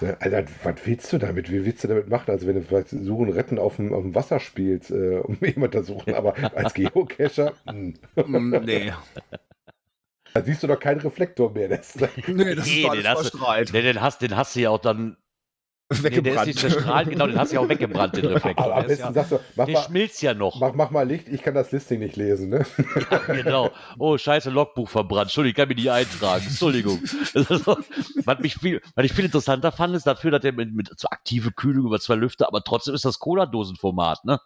Ne, 0.00 0.16
Alter, 0.20 0.44
was 0.62 0.74
willst 0.84 1.12
du 1.12 1.18
damit? 1.18 1.50
Wie 1.50 1.64
willst 1.64 1.84
du 1.84 1.88
damit 1.88 2.08
machen? 2.08 2.30
Also, 2.30 2.46
wenn 2.46 2.56
du 2.56 2.62
vielleicht 2.62 2.88
Suchen, 2.90 3.30
Retten 3.30 3.58
auf 3.58 3.76
dem, 3.76 3.92
auf 3.94 4.02
dem 4.02 4.14
Wasser 4.14 4.40
spielst, 4.40 4.90
äh, 4.90 5.18
um 5.22 5.38
jemanden 5.40 5.84
zu 5.84 5.94
suchen, 5.94 6.14
aber 6.14 6.34
als 6.54 6.74
Geocacher, 6.74 7.54
hm. 7.66 7.94
Mm, 8.26 8.56
nee. 8.64 8.92
Da 10.34 10.42
siehst 10.42 10.62
du 10.62 10.66
doch 10.66 10.78
keinen 10.78 11.00
Reflektor 11.00 11.50
mehr. 11.52 11.68
Das, 11.68 11.94
Nee, 12.26 12.54
das 12.54 12.66
Nee, 12.66 12.80
ist 12.80 12.84
doch 12.84 12.90
alles 12.90 13.02
den 13.04 13.10
hast 13.10 13.24
du- 13.24 13.30
verstrahlt. 13.38 13.70
Nee, 13.72 13.82
den 13.82 14.00
hast, 14.02 14.20
den 14.20 14.36
hast 14.36 14.54
du 14.54 14.60
ja 14.60 14.68
auch 14.70 14.80
dann. 14.80 15.16
Nee, 16.02 16.10
der 16.10 16.10
ist 16.10 16.16
Weggebrannt. 16.16 16.46
nicht 16.48 16.58
zerstrahlt, 16.58 17.10
genau, 17.10 17.26
den 17.28 17.38
hast 17.38 17.52
du 17.52 17.54
ja 17.54 17.60
auch 17.60 17.68
weggebrannt, 17.68 18.16
den 18.16 18.26
Reflektor. 18.26 18.64
aber 18.66 18.74
am 18.74 18.80
Der, 18.82 18.88
besten 18.88 19.04
ja, 19.06 19.12
sagst 19.12 19.32
du, 19.32 19.38
mach 19.54 19.66
der 19.66 19.74
mal, 19.74 19.82
schmilzt 19.84 20.20
ja 20.22 20.34
noch. 20.34 20.58
mach, 20.58 20.74
mach 20.74 20.90
mal 20.90 21.06
Licht, 21.06 21.28
ich 21.28 21.42
kann 21.42 21.54
das 21.54 21.70
Listing 21.70 22.00
nicht 22.00 22.16
lesen. 22.16 22.48
Ne? 22.48 22.66
genau. 23.28 23.70
Oh, 23.96 24.18
scheiße, 24.18 24.50
Logbuch 24.50 24.88
verbrannt. 24.88 25.26
Entschuldigung, 25.26 25.50
ich 25.52 25.56
kann 25.56 25.68
mich 25.68 25.76
nicht 25.76 25.90
eintragen. 25.90 26.44
Entschuldigung. 26.44 27.00
Also, 27.34 27.78
was, 28.24 28.38
mich 28.40 28.56
viel, 28.56 28.80
was 28.96 29.04
ich 29.04 29.12
viel 29.12 29.26
interessanter 29.26 29.70
fand, 29.70 29.94
ist 29.94 30.08
dafür, 30.08 30.32
dass 30.32 30.42
er 30.44 30.52
mit, 30.52 30.74
mit 30.74 30.90
so 30.98 31.08
aktive 31.08 31.52
Kühlung 31.52 31.86
über 31.86 32.00
zwei 32.00 32.16
Lüfter, 32.16 32.48
aber 32.48 32.64
trotzdem 32.64 32.94
ist 32.94 33.04
das 33.04 33.20
Cola-Dosenformat, 33.20 34.24
ne? 34.24 34.40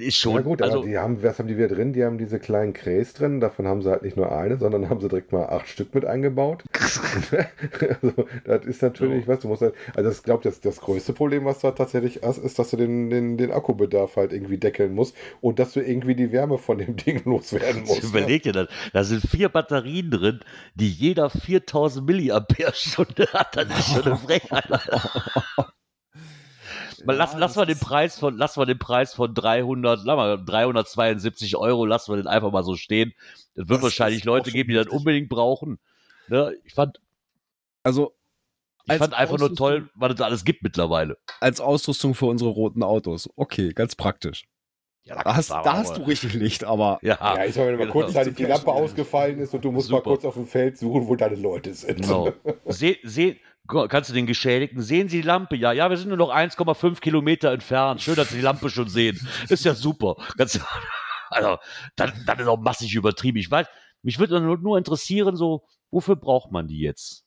Ist 0.00 0.16
schon. 0.16 0.36
Ja 0.36 0.40
gut, 0.40 0.62
also, 0.62 0.78
aber 0.78 0.86
die 0.86 0.96
haben, 0.96 1.22
was 1.22 1.38
haben 1.38 1.48
die 1.48 1.56
wieder 1.56 1.68
drin? 1.68 1.92
Die 1.92 2.02
haben 2.02 2.16
diese 2.16 2.38
kleinen 2.38 2.72
Kräs 2.72 3.12
drin, 3.12 3.40
davon 3.40 3.66
haben 3.66 3.82
sie 3.82 3.90
halt 3.90 4.02
nicht 4.02 4.16
nur 4.16 4.32
eine, 4.32 4.56
sondern 4.56 4.88
haben 4.88 5.00
sie 5.00 5.08
direkt 5.08 5.32
mal 5.32 5.44
acht 5.44 5.68
Stück 5.68 5.94
mit 5.94 6.06
eingebaut. 6.06 6.64
also, 8.02 8.26
das 8.44 8.64
ist 8.64 8.80
natürlich, 8.80 9.28
was 9.28 9.40
du 9.40 9.48
musst 9.48 9.62
halt, 9.62 9.74
also 9.94 10.10
ich 10.10 10.22
glaube, 10.22 10.42
das, 10.44 10.60
das 10.60 10.80
größte 10.80 11.12
Problem, 11.12 11.44
was 11.44 11.58
du 11.58 11.68
halt 11.68 11.76
tatsächlich 11.76 12.20
hast, 12.22 12.38
ist, 12.38 12.58
dass 12.58 12.70
du 12.70 12.78
den, 12.78 13.10
den, 13.10 13.36
den 13.36 13.52
Akkubedarf 13.52 14.16
halt 14.16 14.32
irgendwie 14.32 14.56
deckeln 14.56 14.94
musst 14.94 15.14
und 15.40 15.58
dass 15.58 15.72
du 15.74 15.80
irgendwie 15.80 16.14
die 16.14 16.32
Wärme 16.32 16.56
von 16.56 16.78
dem 16.78 16.96
Ding 17.04 17.22
loswerden 17.24 17.82
musst. 17.82 18.02
ne? 18.02 18.08
Überleg 18.08 18.44
dir 18.44 18.52
das. 18.52 18.68
Da 18.92 19.04
sind 19.04 19.22
vier 19.22 19.50
Batterien 19.50 20.10
drin, 20.10 20.40
die 20.74 20.88
jeder 20.88 21.28
4000 21.28 22.06
Milliampere-Stunde 22.06 23.28
hat. 23.32 23.56
Das 23.56 23.66
ist 23.66 23.94
schon 23.94 24.04
eine 24.04 24.16
Frechheit. 24.16 24.64
Mal 27.04 27.16
lass, 27.16 27.32
Ja, 27.32 27.38
lass 27.38 27.50
das 27.50 27.56
mal 27.56 27.66
den 27.66 27.78
Preis 27.78 28.18
von, 28.18 28.36
lass 28.36 28.56
mal 28.56 28.64
den 28.66 28.78
Preis 28.78 29.14
von 29.14 29.34
300, 29.34 30.00
lass 30.04 30.16
mal 30.16 30.44
372 30.44 31.56
Euro, 31.56 31.84
lassen 31.86 32.12
wir 32.12 32.16
den 32.16 32.26
einfach 32.26 32.50
mal 32.52 32.64
so 32.64 32.76
stehen. 32.76 33.12
Es 33.54 33.68
wird 33.68 33.70
Das 33.70 33.82
wahrscheinlich 33.82 34.24
Leute 34.24 34.50
geben, 34.52 34.68
die 34.70 34.74
das 34.76 34.86
unbedingt 34.88 35.28
brauchen. 35.28 35.78
Ne? 36.28 36.54
Ich 36.64 36.74
fand, 36.74 37.00
Also 37.82 38.14
Ich 38.86 38.94
fand 38.94 39.14
einfach 39.14 39.38
nur 39.38 39.54
toll, 39.54 39.90
was 39.94 40.10
es 40.12 40.16
da 40.16 40.24
alles 40.24 40.44
gibt 40.44 40.62
mittlerweile. 40.62 41.18
als 41.40 41.60
Ausrüstung 41.60 42.14
für 42.14 42.26
unsere 42.26 42.50
roten 42.50 42.82
Autos. 42.82 43.28
Okay, 43.36 43.72
ganz 43.72 43.94
praktisch. 43.96 44.44
Ja, 45.04 45.20
Da 45.20 45.34
hast, 45.34 45.50
da 45.50 45.76
hast 45.76 45.96
du 45.96 46.02
richtig 46.04 46.34
Licht, 46.34 46.62
aber 46.62 47.00
Ja, 47.02 47.18
Ja, 47.20 47.44
ich 47.44 47.56
mal, 47.56 47.66
wenn 47.66 47.72
mal 47.76 47.78
genau. 47.86 47.92
kurzzeitig 47.92 48.36
die 48.36 48.44
Lampe 48.44 48.70
ausgefallen 48.70 49.40
ist 49.40 49.52
und 49.52 49.64
du 49.64 49.72
musst 49.72 49.90
mal 49.90 49.96
Super. 49.98 50.10
kurz 50.10 50.24
auf 50.24 50.34
dem 50.34 50.46
Feld 50.46 50.78
suchen, 50.78 51.08
wo 51.08 51.16
deine 51.16 51.34
Leute 51.34 51.74
sind. 51.74 52.02
Genau. 52.02 52.32
Seh, 52.66 52.98
seh, 53.02 53.40
kannst 53.68 54.10
du 54.10 54.14
den 54.14 54.26
Geschädigten, 54.26 54.82
sehen 54.82 55.08
Sie 55.08 55.22
die 55.22 55.26
Lampe? 55.26 55.56
Ja, 55.56 55.72
ja, 55.72 55.88
wir 55.88 55.96
sind 55.96 56.08
nur 56.08 56.16
noch 56.16 56.30
1,5 56.30 57.00
Kilometer 57.00 57.52
entfernt. 57.52 58.00
Schön, 58.02 58.16
dass 58.16 58.30
Sie 58.30 58.36
die 58.36 58.42
Lampe 58.42 58.70
schon 58.70 58.88
sehen. 58.88 59.18
Ist 59.48 59.64
ja 59.64 59.74
super. 59.74 60.16
Ganz, 60.36 60.60
also, 61.30 61.58
dann, 61.96 62.12
dann 62.26 62.38
ist 62.38 62.46
auch 62.48 62.60
massig 62.60 62.94
übertrieben. 62.94 63.38
Ich 63.38 63.50
weiß, 63.50 63.66
mich 64.02 64.18
würde 64.18 64.40
nur, 64.40 64.58
nur 64.58 64.78
interessieren, 64.78 65.36
so, 65.36 65.64
wofür 65.90 66.16
braucht 66.16 66.50
man 66.50 66.66
die 66.66 66.80
jetzt? 66.80 67.24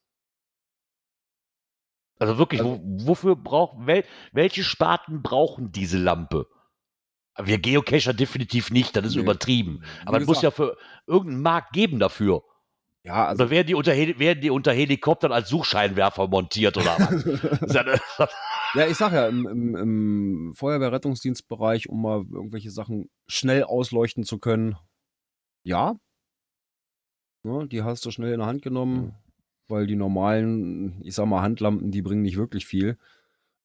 Also 2.17 2.37
wirklich, 2.37 2.63
wo, 2.63 2.79
wofür 2.83 3.35
braucht, 3.35 3.85
wel, 3.85 4.05
welche 4.31 4.63
Sparten 4.63 5.21
brauchen 5.21 5.71
diese 5.71 5.97
Lampe? 5.97 6.47
Wir 7.37 7.57
Geocacher 7.57 8.13
definitiv 8.13 8.71
nicht, 8.71 8.95
das 8.95 9.05
ist 9.05 9.15
Nee. 9.15 9.21
übertrieben. 9.21 9.83
Aber 10.05 10.19
es 10.19 10.27
muss 10.27 10.41
ja 10.41 10.51
für 10.51 10.77
irgendeinen 11.05 11.41
Markt 11.41 11.73
geben 11.73 11.99
dafür. 11.99 12.43
Ja, 13.05 13.27
also 13.27 13.43
Oder 13.43 13.51
werden 13.51 13.67
die, 13.67 13.75
unter, 13.75 13.95
werden 13.95 14.41
die 14.41 14.49
unter 14.49 14.73
Helikoptern 14.73 15.31
als 15.31 15.47
Suchscheinwerfer 15.49 16.27
montiert 16.27 16.75
oder 16.77 16.97
was? 16.97 18.29
Ja 18.75 18.87
ich 18.87 18.97
sag 18.97 19.13
ja, 19.13 19.27
im, 19.27 19.47
im, 19.47 19.75
im 19.75 20.53
Feuerwehrrettungsdienstbereich, 20.53 21.87
um 21.87 22.01
mal 22.01 22.25
irgendwelche 22.29 22.71
Sachen 22.71 23.09
schnell 23.25 23.63
ausleuchten 23.63 24.25
zu 24.25 24.37
können, 24.37 24.75
ja. 25.63 25.95
Ne, 27.43 27.67
die 27.67 27.83
hast 27.83 28.05
du 28.05 28.11
schnell 28.11 28.33
in 28.33 28.39
der 28.39 28.47
Hand 28.47 28.63
genommen, 28.63 29.13
weil 29.67 29.87
die 29.87 29.95
normalen, 29.95 30.99
ich 31.03 31.15
sag 31.15 31.27
mal, 31.27 31.41
Handlampen, 31.41 31.91
die 31.91 32.01
bringen 32.01 32.23
nicht 32.23 32.37
wirklich 32.37 32.65
viel. 32.65 32.97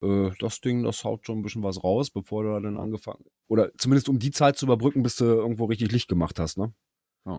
Äh, 0.03 0.31
das 0.39 0.61
Ding, 0.61 0.85
das 0.85 1.03
haut 1.03 1.27
schon 1.27 1.39
ein 1.39 1.43
bisschen 1.43 1.63
was 1.63 1.83
raus, 1.83 2.11
bevor 2.11 2.45
du 2.45 2.61
dann 2.61 2.79
angefangen. 2.79 3.25
Oder 3.49 3.73
zumindest 3.79 4.09
um 4.09 4.19
die 4.19 4.31
Zeit 4.31 4.57
zu 4.59 4.67
überbrücken, 4.67 5.03
bis 5.03 5.17
du 5.17 5.25
irgendwo 5.25 5.65
richtig 5.65 5.91
Licht 5.91 6.09
gemacht 6.09 6.39
hast, 6.39 6.57
ne? 6.57 6.73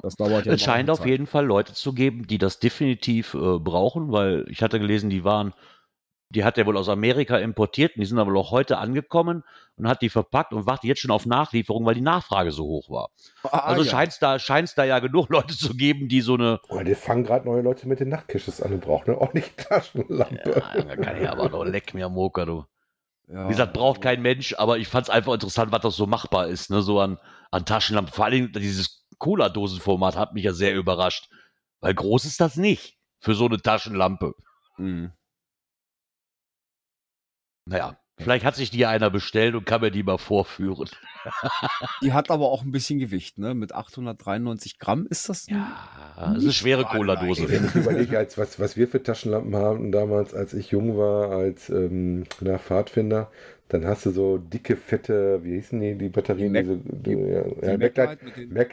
Das 0.03 0.15
dauert 0.15 0.45
ja 0.45 0.53
es 0.53 0.61
scheint 0.61 0.89
auf 0.89 1.05
jeden 1.05 1.27
Fall 1.27 1.45
Leute 1.45 1.73
zu 1.73 1.93
geben, 1.93 2.27
die 2.27 2.37
das 2.37 2.59
definitiv 2.59 3.33
äh, 3.33 3.59
brauchen, 3.59 4.11
weil 4.11 4.45
ich 4.49 4.61
hatte 4.61 4.79
gelesen, 4.79 5.09
die 5.09 5.23
waren, 5.23 5.53
die 6.29 6.43
hat 6.45 6.57
er 6.57 6.65
wohl 6.65 6.77
aus 6.77 6.87
Amerika 6.87 7.37
importiert 7.37 7.95
und 7.95 8.01
die 8.01 8.05
sind 8.05 8.19
aber 8.19 8.33
auch 8.39 8.51
heute 8.51 8.77
angekommen 8.77 9.43
und 9.75 9.87
hat 9.87 10.01
die 10.01 10.09
verpackt 10.09 10.53
und 10.53 10.65
wartet 10.65 10.85
jetzt 10.85 11.01
schon 11.01 11.11
auf 11.11 11.25
Nachlieferung, 11.25 11.85
weil 11.85 11.95
die 11.95 12.01
Nachfrage 12.01 12.51
so 12.51 12.63
hoch 12.65 12.89
war. 12.89 13.09
Ah, 13.43 13.59
Also 13.59 13.83
ja. 13.83 13.89
scheint 13.91 14.13
es 14.13 14.19
da, 14.19 14.39
scheint's 14.39 14.75
da 14.75 14.83
ja 14.85 14.99
genug 14.99 15.29
Leute 15.29 15.57
zu 15.57 15.75
geben, 15.75 16.07
die 16.07 16.21
so 16.21 16.35
eine, 16.35 16.59
Oder 16.69 16.83
die 16.83 16.95
fangen 16.95 17.23
gerade 17.23 17.45
neue 17.45 17.61
Leute 17.61 17.87
mit 17.87 17.99
den 17.99 18.09
Nachtcaches 18.09 18.61
an 18.61 18.73
und 18.73 18.81
brauchen 18.81 19.09
eine 19.09 19.19
ordentliche 19.19 19.55
Taschenlampe. 19.57 20.63
ja, 20.87 20.95
kann 20.95 21.17
ich 21.17 21.27
aber 21.29 21.49
doch 21.49 21.65
leck 21.65 21.93
mir 21.93 22.07
Moker, 22.07 22.45
du. 22.45 22.65
Ja, 23.27 23.45
Wie 23.45 23.51
gesagt, 23.53 23.73
braucht 23.73 24.01
kein 24.01 24.21
Mensch, 24.21 24.53
aber 24.57 24.77
ich 24.77 24.87
fand 24.87 25.07
es 25.07 25.09
einfach 25.09 25.33
interessant, 25.33 25.71
was 25.71 25.81
das 25.81 25.95
so 25.95 26.05
machbar 26.05 26.47
ist, 26.47 26.69
ne? 26.69 26.81
So 26.81 26.99
an, 26.99 27.17
an 27.49 27.65
Taschenlampen. 27.65 28.13
Vor 28.13 28.25
allem 28.25 28.51
dieses 28.51 29.00
Cola-Dosenformat 29.21 30.17
hat 30.17 30.33
mich 30.33 30.43
ja 30.43 30.51
sehr 30.51 30.75
überrascht. 30.75 31.29
Weil 31.79 31.93
groß 31.93 32.25
ist 32.25 32.41
das 32.41 32.57
nicht 32.57 32.97
für 33.19 33.33
so 33.33 33.45
eine 33.45 33.61
Taschenlampe. 33.61 34.33
Mhm. 34.77 35.11
Naja, 37.65 37.99
vielleicht 38.17 38.43
hat 38.43 38.55
sich 38.55 38.71
die 38.71 38.79
ja 38.79 38.89
einer 38.89 39.09
bestellt 39.09 39.55
und 39.55 39.65
kann 39.65 39.81
mir 39.81 39.91
die 39.91 40.03
mal 40.03 40.17
vorführen. 40.17 40.89
Die 42.01 42.13
hat 42.13 42.31
aber 42.31 42.49
auch 42.49 42.63
ein 42.63 42.71
bisschen 42.71 42.97
Gewicht, 42.97 43.37
ne? 43.37 43.53
Mit 43.53 43.73
893 43.73 44.79
Gramm 44.79 45.05
ist 45.07 45.29
das? 45.29 45.45
Ja, 45.45 45.77
das 46.17 46.37
ist 46.37 46.43
eine 46.43 46.53
schwere 46.53 46.83
Cola-Dose. 46.83 47.47
Wenn 47.47 47.65
ich 47.65 47.75
überlege, 47.75 48.17
als 48.17 48.39
was, 48.39 48.59
was 48.59 48.75
wir 48.75 48.87
für 48.87 49.03
Taschenlampen 49.03 49.55
haben 49.55 49.91
damals, 49.91 50.33
als 50.33 50.55
ich 50.55 50.71
jung 50.71 50.97
war, 50.97 51.29
als 51.29 51.69
ähm, 51.69 52.25
Pfadfinder, 52.41 53.29
dann 53.73 53.85
hast 53.87 54.05
du 54.05 54.11
so 54.11 54.37
dicke, 54.37 54.75
fette, 54.75 55.43
wie 55.43 55.53
hießen 55.55 55.79
die, 55.79 55.95
die 55.95 56.09
Batterien? 56.09 56.53
Die 56.53 56.61
Mac- 56.63 56.65
diese, 56.65 56.95
die- 56.97 57.11
ja, 57.11 57.17
Die 57.77 57.97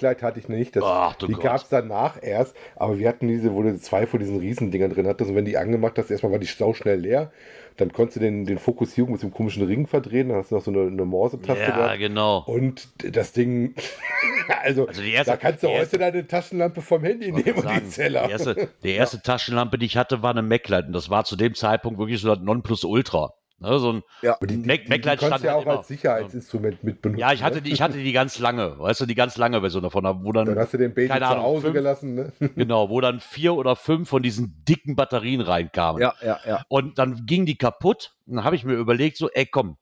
ja, 0.02 0.22
hatte 0.22 0.38
ich 0.40 0.48
nicht. 0.48 0.74
Das, 0.74 0.82
Ach 0.84 1.14
die 1.16 1.34
gab 1.34 1.56
es 1.62 1.68
danach 1.68 2.20
erst, 2.22 2.56
aber 2.76 2.98
wir 2.98 3.08
hatten 3.08 3.28
diese, 3.28 3.54
wo 3.54 3.62
du 3.62 3.78
zwei 3.78 4.06
von 4.06 4.18
diesen 4.20 4.38
Riesendingern 4.40 4.90
drin 4.92 5.06
hattest 5.06 5.30
und 5.30 5.36
wenn 5.36 5.44
die 5.44 5.56
angemacht 5.56 5.98
hast, 5.98 6.10
erstmal 6.10 6.32
war 6.32 6.38
die 6.38 6.46
sau 6.46 6.74
schnell 6.74 6.98
leer. 7.00 7.30
Dann 7.76 7.92
konntest 7.92 8.16
du 8.16 8.20
den, 8.20 8.44
den 8.44 8.58
Fokussierung 8.58 9.12
mit 9.12 9.22
einem 9.22 9.32
komischen 9.32 9.64
Ring 9.64 9.86
verdrehen, 9.86 10.30
dann 10.30 10.38
hast 10.38 10.50
du 10.50 10.56
noch 10.56 10.62
so 10.64 10.72
eine, 10.72 10.88
eine 10.88 11.04
Morse-Taste 11.04 11.62
Ja, 11.62 11.76
gehabt. 11.76 11.98
genau. 12.00 12.42
Und 12.44 12.88
das 13.14 13.30
Ding, 13.32 13.74
also, 14.64 14.88
Also 14.88 15.00
die 15.00 15.12
erste- 15.12 15.30
da 15.30 15.36
kannst 15.36 15.62
du 15.62 15.68
heute 15.68 15.96
deine 15.96 16.26
Taschenlampe 16.26 16.82
vom 16.82 17.04
Handy 17.04 17.30
nehmen 17.30 17.52
und 17.54 17.62
sagen, 17.62 17.82
die 17.84 17.88
Zeller. 17.90 18.26
Die 18.26 18.32
erste, 18.32 18.68
die 18.82 18.90
erste 18.90 19.22
Taschenlampe, 19.22 19.78
die 19.78 19.86
ich 19.86 19.96
hatte, 19.96 20.22
war 20.22 20.30
eine 20.32 20.42
Maglite. 20.42 20.86
Und 20.88 20.92
das 20.92 21.08
war 21.08 21.24
zu 21.24 21.36
dem 21.36 21.54
Zeitpunkt 21.54 22.00
wirklich 22.00 22.20
so 22.20 22.34
das 22.34 22.42
Nonplusultra. 22.42 23.32
Ne, 23.60 23.78
so 23.80 23.92
ein, 23.92 24.02
Ja, 24.22 24.36
die, 24.40 24.46
die, 24.46 24.56
Mac- 24.68 24.84
die, 24.86 25.00
kannst 25.00 25.24
stand 25.24 25.42
ja 25.42 25.56
auch 25.56 25.62
immer. 25.62 25.78
als 25.78 25.88
Sicherheitsinstrument 25.88 26.84
mit 26.84 27.02
benutzen. 27.02 27.18
ja, 27.20 27.32
ich 27.32 27.42
hatte, 27.42 27.56
ne? 27.56 27.62
die, 27.62 27.72
ich 27.72 27.82
hatte 27.82 27.98
die 27.98 28.12
ganz 28.12 28.38
lange, 28.38 28.78
weißt 28.78 29.00
du, 29.00 29.06
die 29.06 29.16
ganz 29.16 29.36
lange 29.36 29.60
Version 29.60 29.82
davon, 29.82 30.04
wo 30.24 30.30
dann, 30.30 30.46
Dann 30.46 30.58
hast 30.58 30.74
du 30.74 30.78
den 30.78 30.94
Baby 30.94 31.08
keine 31.08 31.24
zu 31.24 31.30
Ahnung, 31.32 31.42
Hause 31.44 31.62
fünf- 31.62 31.74
gelassen. 31.74 32.14
Ne? 32.14 32.32
genau, 32.56 32.88
wo 32.88 33.00
dann 33.00 33.18
vier 33.18 33.54
oder 33.54 33.74
fünf 33.74 34.08
von 34.08 34.22
diesen 34.22 34.62
dicken 34.68 34.94
Batterien 34.94 35.40
reinkamen. 35.40 36.00
ja, 36.00 36.14
ja, 36.22 36.38
ja. 36.46 36.62
Und 36.68 36.98
dann 36.98 37.26
ging 37.26 37.46
die 37.46 37.56
kaputt. 37.58 38.14
Und 38.26 38.36
dann 38.36 38.44
habe 38.44 38.54
ich 38.54 38.64
mir 38.64 38.74
überlegt, 38.74 39.16
so, 39.16 39.28
ey, 39.30 39.46
komm, 39.46 39.76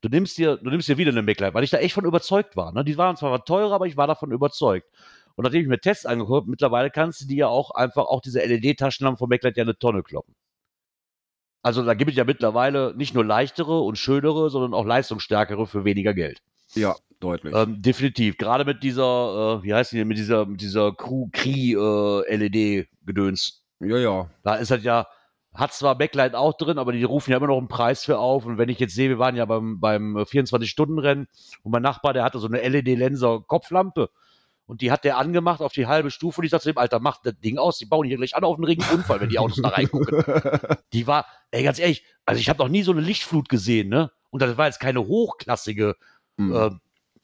du 0.00 0.08
nimmst 0.08 0.38
dir, 0.38 0.56
du 0.56 0.70
nimmst 0.70 0.88
dir 0.88 0.96
wieder 0.96 1.10
eine 1.10 1.20
Maglite, 1.22 1.52
weil 1.52 1.64
ich 1.64 1.70
da 1.70 1.78
echt 1.78 1.92
von 1.94 2.06
überzeugt 2.06 2.56
war. 2.56 2.72
Ne? 2.72 2.82
Die 2.82 2.96
waren 2.96 3.16
zwar 3.16 3.44
teurer, 3.44 3.74
aber 3.74 3.86
ich 3.86 3.96
war 3.98 4.06
davon 4.06 4.30
überzeugt. 4.32 4.86
Und 5.34 5.44
nachdem 5.44 5.60
ich 5.62 5.68
mir 5.68 5.78
Tests 5.80 6.06
angeguckt 6.06 6.42
habe, 6.44 6.50
mittlerweile 6.50 6.90
kannst 6.90 7.20
du 7.20 7.26
die 7.26 7.36
ja 7.36 7.46
auch 7.48 7.72
einfach, 7.72 8.06
auch 8.06 8.22
diese 8.22 8.40
LED-Taschenlampen 8.40 9.18
von 9.18 9.28
Maglite 9.28 9.58
ja 9.58 9.64
eine 9.64 9.78
Tonne 9.78 10.02
kloppen. 10.02 10.34
Also 11.62 11.84
da 11.84 11.94
gibt 11.94 12.10
es 12.10 12.16
ja 12.16 12.24
mittlerweile 12.24 12.94
nicht 12.96 13.14
nur 13.14 13.24
leichtere 13.24 13.80
und 13.80 13.98
schönere, 13.98 14.50
sondern 14.50 14.74
auch 14.74 14.86
leistungsstärkere 14.86 15.66
für 15.66 15.84
weniger 15.84 16.14
Geld. 16.14 16.40
Ja, 16.74 16.94
deutlich. 17.20 17.54
Ähm, 17.54 17.82
definitiv. 17.82 18.38
Gerade 18.38 18.64
mit 18.64 18.82
dieser, 18.82 19.58
äh, 19.60 19.62
wie 19.64 19.74
heißt 19.74 19.92
die, 19.92 19.96
denn, 19.96 20.08
mit 20.08 20.18
dieser, 20.18 20.46
mit 20.46 20.60
dieser 20.60 20.92
Crew, 20.92 21.28
äh, 21.34 22.36
LED-Gedöns. 22.36 23.64
ja, 23.80 23.96
ja. 23.96 24.30
Da 24.44 24.54
ist 24.56 24.70
halt 24.70 24.82
ja, 24.82 25.06
hat 25.54 25.72
zwar 25.72 25.98
Backlight 25.98 26.34
auch 26.34 26.56
drin, 26.56 26.78
aber 26.78 26.92
die 26.92 27.02
rufen 27.04 27.30
ja 27.32 27.38
immer 27.38 27.48
noch 27.48 27.58
einen 27.58 27.68
Preis 27.68 28.04
für 28.04 28.18
auf. 28.18 28.44
Und 28.46 28.58
wenn 28.58 28.68
ich 28.68 28.78
jetzt 28.78 28.94
sehe, 28.94 29.08
wir 29.08 29.18
waren 29.18 29.34
ja 29.34 29.44
beim, 29.44 29.80
beim 29.80 30.16
24-Stunden-Rennen 30.16 31.26
und 31.62 31.72
mein 31.72 31.82
Nachbar, 31.82 32.12
der 32.12 32.22
hatte 32.22 32.38
so 32.38 32.46
eine 32.46 32.60
LED-Lenser-Kopflampe. 32.66 34.10
Und 34.68 34.80
die 34.82 34.92
hat 34.92 35.02
der 35.02 35.16
angemacht 35.18 35.60
auf 35.62 35.72
die 35.72 35.86
halbe 35.86 36.10
Stufe. 36.12 36.40
Und 36.40 36.44
ich 36.44 36.50
sagte 36.52 36.64
zu 36.64 36.72
dem, 36.72 36.78
Alter, 36.78 37.00
mach 37.00 37.20
das 37.22 37.34
Ding 37.40 37.58
aus. 37.58 37.78
Die 37.78 37.86
bauen 37.86 38.06
hier 38.06 38.18
gleich 38.18 38.36
an 38.36 38.44
auf 38.44 38.54
einen 38.56 38.64
Regenunfall, 38.64 39.20
wenn 39.20 39.30
die 39.30 39.38
Autos 39.40 39.60
da 39.62 39.70
reingucken. 39.70 40.22
Die 40.92 41.06
war, 41.06 41.26
ey, 41.50 41.64
ganz 41.64 41.78
ehrlich, 41.80 42.04
also 42.26 42.38
ich 42.40 42.48
habe 42.48 42.58
noch 42.60 42.68
nie 42.68 42.82
so 42.82 42.92
eine 42.92 43.00
Lichtflut 43.00 43.48
gesehen, 43.48 43.88
ne? 43.88 44.10
Und 44.30 44.42
das 44.42 44.56
war 44.56 44.66
jetzt 44.66 44.78
keine 44.78 45.06
hochklassige 45.06 45.96
Mhm. 46.36 46.54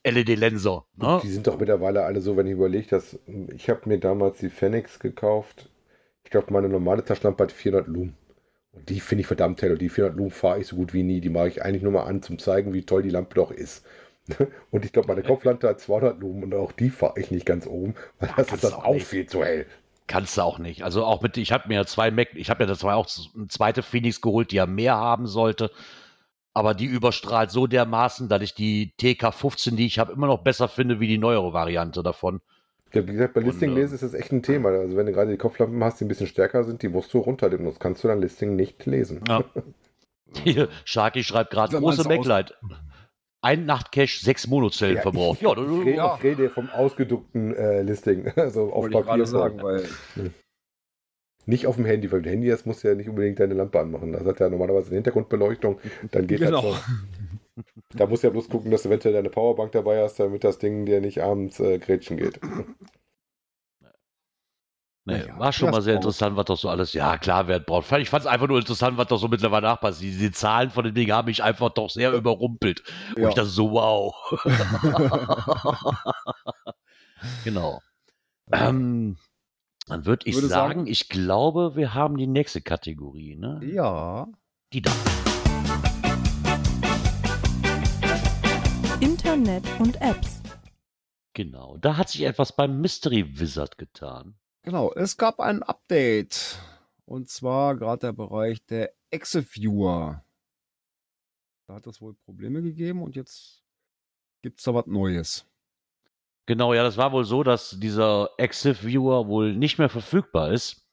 äh, 0.03 0.11
LED-Lenser. 0.11 0.85
Ne? 0.97 1.19
Die 1.23 1.29
sind 1.29 1.47
doch 1.47 1.57
mittlerweile 1.57 2.03
alle 2.03 2.19
so, 2.21 2.35
wenn 2.35 2.47
ich 2.47 2.53
überlege, 2.53 2.87
dass 2.89 3.17
ich 3.55 3.69
habe 3.69 3.81
mir 3.85 3.97
damals 3.99 4.39
die 4.39 4.49
Phoenix 4.49 4.99
gekauft. 4.99 5.69
Ich 6.23 6.31
glaube, 6.31 6.51
meine 6.51 6.67
normale 6.69 7.03
Taschenlampe 7.05 7.43
hat 7.43 7.51
400 7.51 7.87
Lumen. 7.87 8.17
Und 8.73 8.89
die 8.89 8.99
finde 8.99 9.21
ich 9.21 9.27
verdammt 9.27 9.61
hell. 9.61 9.71
Und 9.71 9.81
die 9.81 9.89
400 9.89 10.17
Lumen 10.17 10.31
fahre 10.31 10.59
ich 10.59 10.67
so 10.67 10.75
gut 10.75 10.93
wie 10.93 11.03
nie. 11.03 11.21
Die 11.21 11.29
mache 11.29 11.47
ich 11.47 11.63
eigentlich 11.63 11.81
nur 11.81 11.91
mal 11.93 12.03
an, 12.03 12.21
zum 12.21 12.39
zeigen, 12.39 12.73
wie 12.73 12.83
toll 12.85 13.03
die 13.03 13.09
Lampe 13.09 13.35
doch 13.35 13.51
ist. 13.51 13.85
Und 14.71 14.85
ich 14.85 14.91
glaube, 14.91 15.07
meine 15.07 15.23
Kopflampe 15.23 15.67
hat 15.67 15.79
200 15.79 16.19
Lumen 16.19 16.43
und 16.43 16.53
auch 16.55 16.71
die 16.71 16.89
fahre 16.89 17.19
ich 17.19 17.31
nicht 17.31 17.45
ganz 17.45 17.67
oben, 17.67 17.95
weil 18.19 18.29
das 18.35 18.51
ist 18.51 18.63
dann 18.63 18.73
auch 18.73 18.99
viel 18.99 19.27
zu 19.27 19.43
hell. 19.43 19.67
Kannst 20.07 20.37
du 20.37 20.41
auch 20.41 20.59
nicht. 20.59 20.83
Also 20.83 21.03
auch 21.03 21.21
mit, 21.21 21.37
ich 21.37 21.51
habe 21.51 21.67
mir 21.67 21.85
zwei 21.85 22.11
Mac, 22.11 22.29
ich 22.33 22.49
habe 22.49 22.63
ja 22.63 22.67
das 22.67 22.83
war 22.83 22.95
auch 22.95 23.07
eine 23.35 23.47
zweite 23.47 23.81
Phoenix 23.81 24.21
geholt, 24.21 24.51
die 24.51 24.57
ja 24.57 24.65
mehr 24.65 24.95
haben 24.95 25.27
sollte. 25.27 25.71
Aber 26.53 26.73
die 26.73 26.85
überstrahlt 26.85 27.51
so 27.51 27.67
dermaßen, 27.67 28.29
dass 28.29 28.41
ich 28.41 28.53
die 28.53 28.93
TK15, 28.99 29.75
die 29.75 29.87
ich 29.87 29.99
habe, 29.99 30.13
immer 30.13 30.27
noch 30.27 30.43
besser 30.43 30.67
finde 30.67 30.99
wie 30.99 31.07
die 31.07 31.17
neuere 31.17 31.53
Variante 31.53 32.01
davon. 32.01 32.39
Ja, 32.93 33.05
wie 33.05 33.11
gesagt, 33.11 33.33
bei 33.33 33.41
Listing 33.41 33.71
äh, 33.71 33.75
lesen 33.75 33.95
ist 33.95 34.03
das 34.03 34.13
echt 34.13 34.31
ein 34.31 34.41
Thema. 34.41 34.69
Also 34.69 34.95
wenn 34.95 35.05
du 35.05 35.11
gerade 35.11 35.31
die 35.31 35.37
Kopflampen 35.37 35.83
hast, 35.83 35.99
die 35.99 36.05
ein 36.05 36.07
bisschen 36.07 36.27
stärker 36.27 36.63
sind, 36.63 36.81
die 36.81 36.87
musst 36.87 37.13
du 37.13 37.17
runternehmen. 37.19 37.65
Das 37.65 37.79
kannst 37.79 38.03
du 38.03 38.07
dann 38.07 38.21
Listing 38.21 38.55
nicht 38.55 38.85
lesen. 38.85 39.21
Ja. 39.27 39.43
Hier, 40.43 40.69
Sharky 40.83 41.23
schreibt 41.23 41.51
gerade, 41.51 41.77
große 41.77 42.07
man's 42.07 42.29
aus-. 42.29 42.53
Ein 43.45 43.65
Nachtcache, 43.67 44.19
sechs 44.19 44.47
Monozellen 44.47 44.99
verbraucht. 45.01 45.37
Ich, 45.37 45.43
Ja, 45.43 45.51
ich, 45.51 45.59
rede, 45.59 45.91
ja. 45.95 46.15
ich 46.17 46.23
rede 46.23 46.49
vom 46.49 46.67
ausgeduckten 46.71 47.55
äh, 47.55 47.83
Listing. 47.83 48.31
Also 48.35 48.73
auf 48.73 48.85
Wollte 48.85 48.97
ich 48.97 49.05
Papier 49.05 49.25
sagen, 49.27 49.61
weil 49.61 49.87
Nicht 51.45 51.67
auf 51.67 51.75
dem 51.75 51.85
Handy, 51.85 52.11
weil 52.11 52.21
mit 52.21 52.25
dem 52.25 52.31
Handy 52.31 52.49
das 52.49 52.65
musst 52.65 52.83
du 52.83 52.87
ja 52.87 52.95
nicht 52.95 53.07
unbedingt 53.07 53.39
deine 53.39 53.53
Lampe 53.53 53.79
anmachen. 53.79 54.13
Das 54.13 54.25
hat 54.25 54.39
ja 54.39 54.49
normalerweise 54.49 54.87
eine 54.87 54.95
Hintergrundbeleuchtung. 54.95 55.79
Dann 56.09 56.25
geht 56.25 56.39
Genau. 56.39 56.71
das 56.71 56.81
schon. 56.81 57.63
Da 57.95 58.07
musst 58.07 58.23
du 58.23 58.27
ja 58.27 58.31
bloß 58.31 58.49
gucken, 58.49 58.71
dass 58.71 58.81
du 58.81 58.89
eventuell 58.89 59.13
deine 59.13 59.29
Powerbank 59.29 59.71
dabei 59.73 60.01
hast, 60.01 60.19
damit 60.19 60.43
das 60.43 60.57
Ding 60.57 60.87
dir 60.87 60.99
nicht 60.99 61.21
abends 61.21 61.59
äh, 61.59 61.77
grätschen 61.77 62.17
geht. 62.17 62.39
Nee, 65.07 65.19
Naja, 65.19 65.37
war 65.37 65.53
schon 65.53 65.69
mal 65.69 65.83
sehr 65.83 65.95
interessant, 65.95 66.35
was 66.35 66.45
doch 66.45 66.57
so 66.57 66.67
alles. 66.67 66.93
Ja, 66.93 67.19
klar, 67.19 67.47
wer 67.47 67.59
braucht. 67.59 67.91
Ich 67.91 68.09
fand 68.09 68.21
es 68.21 68.27
einfach 68.27 68.47
nur 68.47 68.57
interessant, 68.57 68.97
was 68.97 69.05
doch 69.07 69.17
so 69.19 69.27
mittlerweile 69.27 69.67
nachpasst. 69.67 70.01
Die, 70.01 70.17
die 70.17 70.31
Zahlen 70.31 70.71
von 70.71 70.83
dem 70.83 70.95
Ding 70.95 71.11
haben 71.11 71.27
mich 71.27 71.43
einfach 71.43 71.69
doch 71.69 71.91
sehr 71.91 72.11
überrumpelt. 72.11 72.81
Und 73.15 73.21
Ja. 73.21 73.29
ich 73.29 73.35
dachte 73.35 73.49
so, 73.49 73.71
wow. 73.71 74.15
genau. 77.43 77.81
Ähm, 78.51 79.17
Dann 79.87 80.05
würde 80.07 80.27
ich 80.27 80.33
Würde 80.35 80.47
sagen, 80.47 80.79
sagen- 80.79 80.87
ich 80.87 81.07
glaube, 81.09 81.75
wir 81.75 81.93
haben 81.93 82.17
die 82.17 82.25
nächste 82.25 82.61
Kategorie, 82.61 83.35
ne? 83.35 83.59
Ja. 83.63 84.27
Die 84.73 84.81
da. 84.81 84.91
Internet 88.99 89.63
und 89.79 90.01
Apps. 90.01 90.41
Genau. 91.33 91.77
Da 91.77 91.97
hat 91.97 92.09
sich 92.09 92.23
etwas 92.23 92.55
beim 92.55 92.79
Mystery 92.81 93.39
Wizard 93.39 93.77
getan. 93.77 94.35
Genau, 94.65 94.91
es 94.93 95.15
gab 95.15 95.39
ein 95.39 95.61
Update. 95.61 96.59
Und 97.05 97.29
zwar 97.29 97.75
gerade 97.75 98.07
der 98.07 98.13
Bereich 98.13 98.65
der 98.65 98.93
Exiviewer. 99.11 100.23
Da 101.67 101.75
hat 101.75 101.85
es 101.85 102.01
wohl 102.01 102.15
Probleme 102.25 102.63
gegeben 102.63 103.03
und 103.03 103.15
jetzt 103.15 103.63
gibt 104.41 104.59
es 104.59 104.65
da 104.65 104.73
was 104.73 104.87
Neues. 104.87 105.45
Genau, 106.47 106.73
ja, 106.73 106.81
das 106.81 106.97
war 106.97 107.11
wohl 107.11 107.25
so, 107.25 107.43
dass 107.43 107.77
dieser 107.79 108.29
Exif 108.37 108.83
Viewer 108.83 109.27
wohl 109.27 109.55
nicht 109.55 109.77
mehr 109.77 109.89
verfügbar 109.89 110.51
ist. 110.51 110.83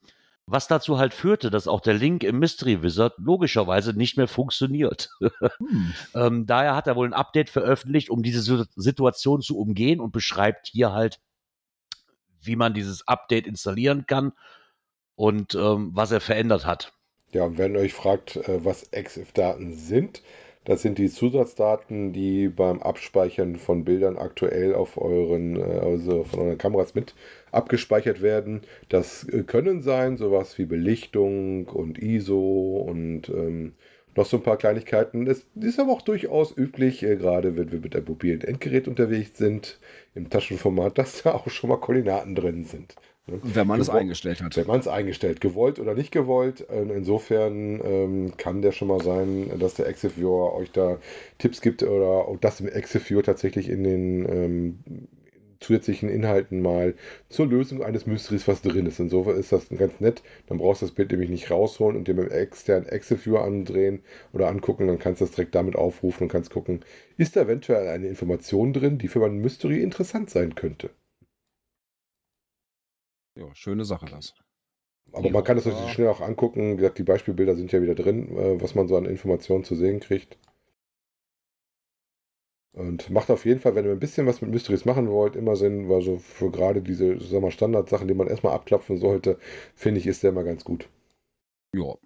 Was 0.46 0.68
dazu 0.68 0.98
halt 0.98 1.14
führte, 1.14 1.50
dass 1.50 1.68
auch 1.68 1.80
der 1.80 1.94
Link 1.94 2.24
im 2.24 2.38
Mystery 2.38 2.82
Wizard 2.82 3.14
logischerweise 3.16 3.94
nicht 3.94 4.18
mehr 4.18 4.28
funktioniert. 4.28 5.08
Hm. 5.20 5.94
ähm, 6.14 6.46
daher 6.46 6.74
hat 6.74 6.86
er 6.88 6.96
wohl 6.96 7.06
ein 7.06 7.14
Update 7.14 7.48
veröffentlicht, 7.48 8.10
um 8.10 8.22
diese 8.22 8.66
Situation 8.76 9.40
zu 9.40 9.56
umgehen 9.56 10.00
und 10.00 10.12
beschreibt 10.12 10.66
hier 10.66 10.92
halt, 10.92 11.20
wie 12.42 12.56
man 12.56 12.74
dieses 12.74 13.06
Update 13.06 13.46
installieren 13.46 14.04
kann 14.06 14.32
und 15.14 15.54
ähm, 15.54 15.90
was 15.94 16.12
er 16.12 16.20
verändert 16.20 16.66
hat. 16.66 16.92
Ja, 17.32 17.44
und 17.44 17.58
wenn 17.58 17.74
ihr 17.74 17.80
euch 17.80 17.94
fragt, 17.94 18.36
äh, 18.36 18.64
was 18.64 18.84
EXIF-Daten 18.92 19.74
sind, 19.74 20.22
das 20.64 20.80
sind 20.80 20.98
die 20.98 21.08
Zusatzdaten, 21.10 22.12
die 22.12 22.48
beim 22.48 22.80
Abspeichern 22.80 23.56
von 23.56 23.84
Bildern 23.84 24.16
aktuell 24.16 24.74
auf 24.74 24.96
euren, 24.96 25.56
äh, 25.56 25.80
also 25.80 26.22
von 26.22 26.40
euren 26.40 26.58
Kameras 26.58 26.94
mit 26.94 27.14
abgespeichert 27.50 28.22
werden. 28.22 28.62
Das 28.88 29.24
äh, 29.28 29.42
können 29.42 29.82
sein 29.82 30.16
sowas 30.16 30.58
wie 30.58 30.66
Belichtung 30.66 31.66
und 31.66 31.98
ISO 31.98 32.84
und 32.88 33.28
ähm, 33.28 33.72
noch 34.16 34.26
so 34.26 34.36
ein 34.38 34.42
paar 34.42 34.56
Kleinigkeiten. 34.56 35.26
Es 35.26 35.46
ist 35.54 35.78
aber 35.78 35.92
auch 35.92 36.02
durchaus 36.02 36.56
üblich, 36.56 37.02
äh, 37.02 37.16
gerade 37.16 37.56
wenn 37.56 37.72
wir 37.72 37.80
mit 37.80 37.96
einem 37.96 38.06
mobilen 38.06 38.42
Endgerät 38.42 38.88
unterwegs 38.88 39.38
sind, 39.38 39.78
im 40.14 40.30
Taschenformat, 40.30 40.98
dass 40.98 41.22
da 41.22 41.32
auch 41.32 41.48
schon 41.50 41.70
mal 41.70 41.78
Koordinaten 41.78 42.34
drin 42.34 42.64
sind. 42.64 42.94
ne? 43.26 43.40
Wenn 43.42 43.66
man 43.66 43.80
es 43.80 43.88
eingestellt 43.88 44.42
hat. 44.42 44.56
Wenn 44.56 44.66
man 44.66 44.80
es 44.80 44.88
eingestellt, 44.88 45.40
gewollt 45.40 45.78
oder 45.78 45.94
nicht 45.94 46.10
gewollt. 46.10 46.60
Insofern 46.70 47.80
ähm, 47.84 48.36
kann 48.36 48.62
der 48.62 48.72
schon 48.72 48.88
mal 48.88 49.02
sein, 49.02 49.50
dass 49.58 49.74
der 49.74 49.86
Exif 49.86 50.16
Viewer 50.16 50.54
euch 50.54 50.70
da 50.72 50.98
Tipps 51.38 51.60
gibt 51.60 51.82
oder 51.82 52.28
auch 52.28 52.38
das 52.40 52.60
im 52.60 52.68
Exif 52.68 53.08
Viewer 53.08 53.22
tatsächlich 53.22 53.68
in 53.68 53.84
den 53.84 54.28
ähm, 54.28 55.08
zusätzlichen 55.62 56.08
Inhalten 56.08 56.60
mal 56.62 56.94
zur 57.28 57.46
Lösung 57.46 57.82
eines 57.82 58.06
Mysteries 58.06 58.46
was 58.48 58.62
drin 58.62 58.86
ist. 58.86 59.00
Insofern 59.00 59.36
ist 59.38 59.52
das 59.52 59.68
ganz 59.70 60.00
nett. 60.00 60.22
Dann 60.46 60.58
brauchst 60.58 60.82
du 60.82 60.86
das 60.86 60.94
Bild 60.94 61.10
nämlich 61.10 61.30
nicht 61.30 61.50
rausholen 61.50 61.96
und 61.96 62.08
dir 62.08 62.14
mit 62.14 62.30
dem 62.30 62.32
externen 62.32 62.88
Exif 62.88 63.24
Viewer 63.26 63.44
andrehen 63.44 64.02
oder 64.32 64.48
angucken. 64.48 64.86
Dann 64.88 64.98
kannst 64.98 65.20
du 65.20 65.24
das 65.26 65.34
direkt 65.34 65.54
damit 65.54 65.76
aufrufen 65.76 66.24
und 66.24 66.28
kannst 66.32 66.50
gucken, 66.50 66.80
ist 67.16 67.36
da 67.36 67.42
eventuell 67.42 67.88
eine 67.88 68.08
Information 68.08 68.72
drin, 68.72 68.98
die 68.98 69.08
für 69.08 69.20
mein 69.20 69.38
Mystery 69.38 69.82
interessant 69.82 70.30
sein 70.30 70.54
könnte. 70.54 70.90
Ja, 73.34 73.54
schöne 73.54 73.84
Sache 73.84 74.06
das. 74.08 74.32
Aber 75.12 75.30
Ja. 75.30 75.30
man 75.30 75.42
kann 75.42 75.56
das 75.56 75.64
natürlich 75.64 75.90
schnell 75.90 76.08
auch 76.08 76.20
angucken. 76.20 76.72
Wie 76.72 76.76
gesagt, 76.76 76.98
die 76.98 77.02
Beispielbilder 77.02 77.56
sind 77.56 77.72
ja 77.72 77.80
wieder 77.80 77.94
drin, 77.94 78.36
äh, 78.36 78.60
was 78.60 78.74
man 78.74 78.88
so 78.88 78.96
an 78.98 79.06
Informationen 79.06 79.64
zu 79.64 79.74
sehen 79.74 80.00
kriegt. 80.00 80.36
Und 82.74 83.10
macht 83.10 83.30
auf 83.30 83.44
jeden 83.44 83.60
Fall, 83.60 83.74
wenn 83.74 83.84
ihr 83.84 83.92
ein 83.92 84.00
bisschen 84.00 84.26
was 84.26 84.40
mit 84.40 84.50
Mysteries 84.50 84.86
machen 84.86 85.10
wollt, 85.10 85.36
immer 85.36 85.56
Sinn, 85.56 85.90
weil 85.90 86.00
so 86.00 86.16
für 86.18 86.50
gerade 86.50 86.80
diese 86.80 87.20
sagen 87.20 87.44
wir 87.44 87.50
Standardsachen, 87.50 88.08
die 88.08 88.14
man 88.14 88.28
erstmal 88.28 88.54
abklopfen 88.54 88.96
sollte, 88.96 89.38
finde 89.74 90.00
ich, 90.00 90.06
ist 90.06 90.22
der 90.22 90.30
immer 90.30 90.44
ganz 90.44 90.64
gut. 90.64 90.88
Ja, 91.74 91.96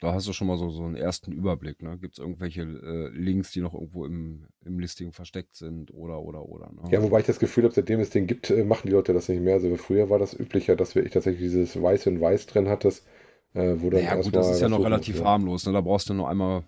da 0.00 0.12
hast 0.12 0.26
du 0.28 0.32
schon 0.34 0.46
mal 0.46 0.58
so, 0.58 0.68
so 0.70 0.84
einen 0.84 0.94
ersten 0.94 1.32
Überblick. 1.32 1.82
Ne? 1.82 1.96
Gibt 1.98 2.14
es 2.14 2.18
irgendwelche 2.18 2.62
äh, 2.62 3.08
Links, 3.08 3.52
die 3.52 3.60
noch 3.60 3.72
irgendwo 3.72 4.04
im, 4.04 4.46
im 4.64 4.78
Listing 4.78 5.12
versteckt 5.12 5.56
sind 5.56 5.92
oder, 5.92 6.20
oder, 6.20 6.46
oder. 6.46 6.70
Ne? 6.70 6.90
Ja, 6.90 7.02
wobei 7.02 7.20
ich 7.20 7.26
das 7.26 7.38
Gefühl 7.38 7.64
habe, 7.64 7.74
seitdem 7.74 8.00
es 8.00 8.10
den 8.10 8.26
gibt, 8.26 8.50
äh, 8.50 8.64
machen 8.64 8.88
die 8.88 8.92
Leute 8.92 9.14
das 9.14 9.28
nicht 9.28 9.40
mehr. 9.40 9.54
Also 9.54 9.74
früher 9.76 10.10
war 10.10 10.18
das 10.18 10.38
üblicher, 10.38 10.76
dass 10.76 10.94
wirklich 10.94 11.14
tatsächlich 11.14 11.42
dieses 11.42 11.80
Weiß 11.80 12.06
in 12.06 12.20
Weiß 12.20 12.46
drin 12.46 12.68
hattest, 12.68 13.06
äh, 13.54 13.76
wo 13.78 13.88
dann 13.88 14.02
ja, 14.02 14.16
gut, 14.16 14.34
das 14.36 14.50
ist 14.50 14.60
ja 14.60 14.68
noch 14.68 14.84
relativ 14.84 15.16
musst, 15.16 15.26
harmlos. 15.26 15.66
Ne? 15.66 15.72
Da 15.72 15.80
brauchst 15.80 16.10
du 16.10 16.14
nur 16.14 16.28
einmal 16.28 16.64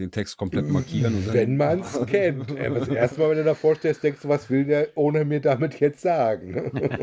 den 0.00 0.10
Text 0.10 0.36
komplett 0.36 0.68
markieren. 0.68 1.24
Wenn 1.32 1.56
man 1.56 1.80
es 1.80 1.98
kennt. 2.06 2.50
Äh, 2.56 2.70
Das 2.70 2.88
erste 2.88 3.20
Mal, 3.20 3.30
wenn 3.30 3.38
du 3.38 3.44
davor 3.44 3.76
stehst, 3.76 4.02
denkst 4.02 4.20
du, 4.22 4.28
was 4.28 4.50
will 4.50 4.64
der 4.64 4.88
ohne 4.96 5.24
mir 5.24 5.40
damit 5.40 5.78
jetzt 5.80 6.00
sagen? 6.00 6.70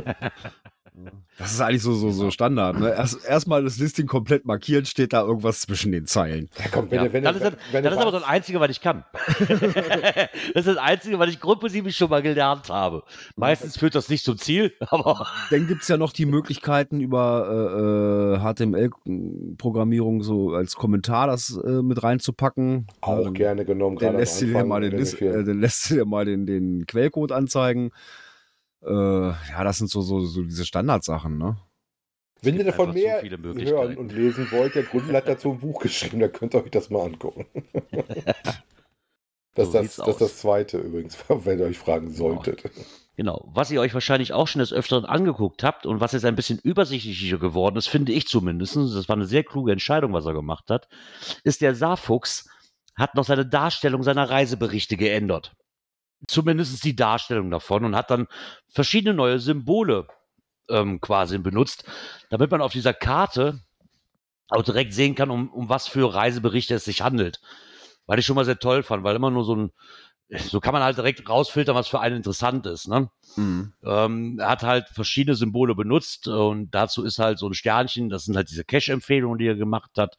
Das 1.38 1.52
ist 1.52 1.62
eigentlich 1.62 1.84
so, 1.84 1.94
so, 1.94 2.10
so 2.12 2.32
Standard. 2.32 2.80
Ne? 2.80 2.90
Erst 2.90 3.24
erstmal 3.26 3.64
das 3.64 3.78
Listing 3.78 4.08
komplett 4.08 4.46
markieren, 4.46 4.86
steht 4.86 5.14
da 5.14 5.22
irgendwas 5.22 5.62
zwischen 5.62 5.92
den 5.92 6.08
Zeilen. 6.08 6.50
Ja, 6.58 6.66
komm, 6.72 6.90
wenn 6.90 7.06
Ja, 7.06 7.14
wenn 7.14 7.24
das 7.24 7.36
ist, 7.36 7.58
wenn 7.72 7.84
das 7.84 7.94
ist 7.94 8.00
aber 8.00 8.12
das 8.12 8.24
weißt- 8.24 8.28
Einzige, 8.28 8.60
was 8.60 8.72
ich 8.72 8.82
kann. 8.82 9.04
das 9.40 10.30
ist 10.56 10.68
das 10.68 10.78
Einzige, 10.78 11.20
was 11.20 11.30
ich 11.30 11.40
grundprinzipisch 11.40 11.96
schon 11.98 12.10
mal 12.10 12.22
gelernt 12.22 12.70
habe. 12.70 13.04
Meistens 13.36 13.78
führt 13.78 13.94
das 13.96 14.10
nicht 14.10 14.24
zum 14.24 14.38
Ziel, 14.38 14.74
aber 14.90 15.28
Dann 15.52 15.68
gibt 15.68 15.84
es 15.84 15.88
ja 15.88 15.98
noch 15.98 16.12
die 16.14 16.26
Möglichkeiten 16.26 17.00
über 17.00 18.36
äh, 18.36 18.38
äh, 18.38 18.54
HTML-Programmierung 18.54 20.24
so 20.24 20.54
als 20.54 20.76
Kommentar 20.76 21.28
das 21.28 21.58
äh, 21.64 21.82
mit 21.82 22.02
reinzupacken. 22.04 22.88
auch 23.02 23.24
dann, 23.24 23.34
gerne 23.34 23.66
genommen. 23.66 23.98
Dann 23.98 24.18
lässt, 24.18 24.42
du 24.42 24.48
dir 24.48 24.64
mal 24.64 24.82
den, 24.82 24.92
wenn 24.94 25.00
List, 25.00 25.22
äh, 25.22 25.44
dann 25.44 25.60
lässt 25.62 25.90
du 25.90 25.96
dir 25.96 26.06
mal 26.06 26.26
den, 26.26 26.46
den 26.46 26.86
Quellcode 26.88 27.32
anzeigen. 27.32 27.92
Äh, 28.88 29.52
ja, 29.52 29.64
das 29.64 29.78
sind 29.78 29.90
so, 29.90 30.02
so, 30.02 30.22
so 30.22 30.44
diese 30.44 30.66
Standardsachen, 30.66 31.38
ne? 31.38 31.58
Wenn 32.42 32.56
ihr 32.56 32.64
davon 32.64 32.94
mehr 32.94 33.20
viele 33.22 33.38
hören 33.38 33.98
und 33.98 34.12
lesen 34.14 34.48
wollt, 34.52 34.76
der 34.76 34.84
Grundl 34.84 35.14
hat 35.16 35.28
dazu 35.28 35.52
ein 35.52 35.60
Buch 35.60 35.82
geschrieben, 35.82 36.20
da 36.20 36.28
könnt 36.28 36.54
ihr 36.54 36.64
euch 36.64 36.72
das 36.72 36.90
mal 36.90 37.06
angucken. 37.06 37.46
Das, 39.58 39.72
So 39.72 39.82
das, 39.82 39.96
das 39.96 40.08
ist 40.08 40.22
das 40.22 40.38
zweite 40.38 40.78
übrigens, 40.78 41.18
wenn 41.30 41.58
ihr 41.58 41.66
euch 41.66 41.80
fragen 41.80 42.12
solltet. 42.12 42.62
Genau. 43.16 43.50
Was 43.52 43.72
ihr 43.72 43.82
euch 43.82 43.96
wahrscheinlich 43.96 44.32
auch 44.32 44.48
schon 44.48 44.60
des 44.60 44.72
Öfteren 44.72 45.04
angeguckt 45.04 45.64
habt 45.64 45.88
und 45.88 46.00
was 46.00 46.12
jetzt 46.12 46.26
ein 46.26 46.36
bisschen 46.36 46.60
übersichtlicher 46.60 47.40
geworden 47.40 47.76
ist, 47.76 47.88
finde 47.88 48.12
ich 48.12 48.28
zumindest, 48.28 48.76
das 48.76 49.10
war 49.10 49.16
eine 49.16 49.26
sehr 49.26 49.44
kluge 49.44 49.72
Entscheidung, 49.72 50.14
was 50.14 50.28
er 50.28 50.34
gemacht 50.34 50.70
hat, 50.70 50.88
ist 51.44 51.62
der 51.62 51.74
Saarfuchs 51.74 52.48
hat 52.96 53.16
noch 53.16 53.24
seine 53.26 53.48
Darstellung 53.48 54.04
seiner 54.04 54.30
Reiseberichte 54.30 54.96
geändert. 54.96 55.56
Zumindest 56.28 56.84
die 56.84 56.96
Darstellung 56.96 57.52
davon 57.52 57.86
und 57.86 57.96
hat 57.96 58.10
dann 58.10 58.28
verschiedene 58.70 59.14
neue 59.14 59.40
Symbole 59.40 60.08
ähm, 60.70 61.00
quasi 61.00 61.38
benutzt, 61.38 61.86
damit 62.30 62.52
man 62.52 62.62
auf 62.62 62.72
dieser 62.72 62.94
Karte 62.94 63.62
auch 64.50 64.64
direkt 64.64 64.94
sehen 64.94 65.16
kann, 65.16 65.30
um, 65.30 65.50
um 65.50 65.70
was 65.70 65.88
für 65.88 66.14
Reiseberichte 66.14 66.76
es 66.76 66.86
sich 66.86 67.02
handelt. 67.02 67.40
Weil 68.06 68.20
ich 68.20 68.26
schon 68.26 68.36
mal 68.36 68.46
sehr 68.46 68.60
toll 68.60 68.84
fand, 68.84 69.04
weil 69.04 69.16
immer 69.16 69.32
nur 69.32 69.44
so 69.44 69.56
ein, 69.56 69.72
so 70.30 70.60
kann 70.60 70.74
man 70.74 70.84
halt 70.84 70.98
direkt 70.98 71.28
rausfiltern, 71.30 71.76
was 71.76 71.88
für 71.88 72.00
einen 72.00 72.18
interessant 72.18 72.66
ist. 72.66 72.88
Ne? 72.88 73.10
Ähm, 73.84 74.40
er 74.40 74.50
hat 74.50 74.64
halt 74.64 74.88
verschiedene 74.90 75.36
Symbole 75.36 75.76
benutzt 75.76 76.28
und 76.28 76.72
dazu 76.72 77.04
ist 77.04 77.20
halt 77.20 77.40
so 77.40 77.48
ein 77.48 77.54
Sternchen, 77.54 78.10
das 78.10 78.26
sind 78.26 78.36
halt 78.36 78.50
diese 78.50 78.64
Cache-Empfehlungen, 78.64 79.38
die 79.38 79.48
er 79.48 79.56
gemacht 79.56 79.92
hat, 79.98 80.18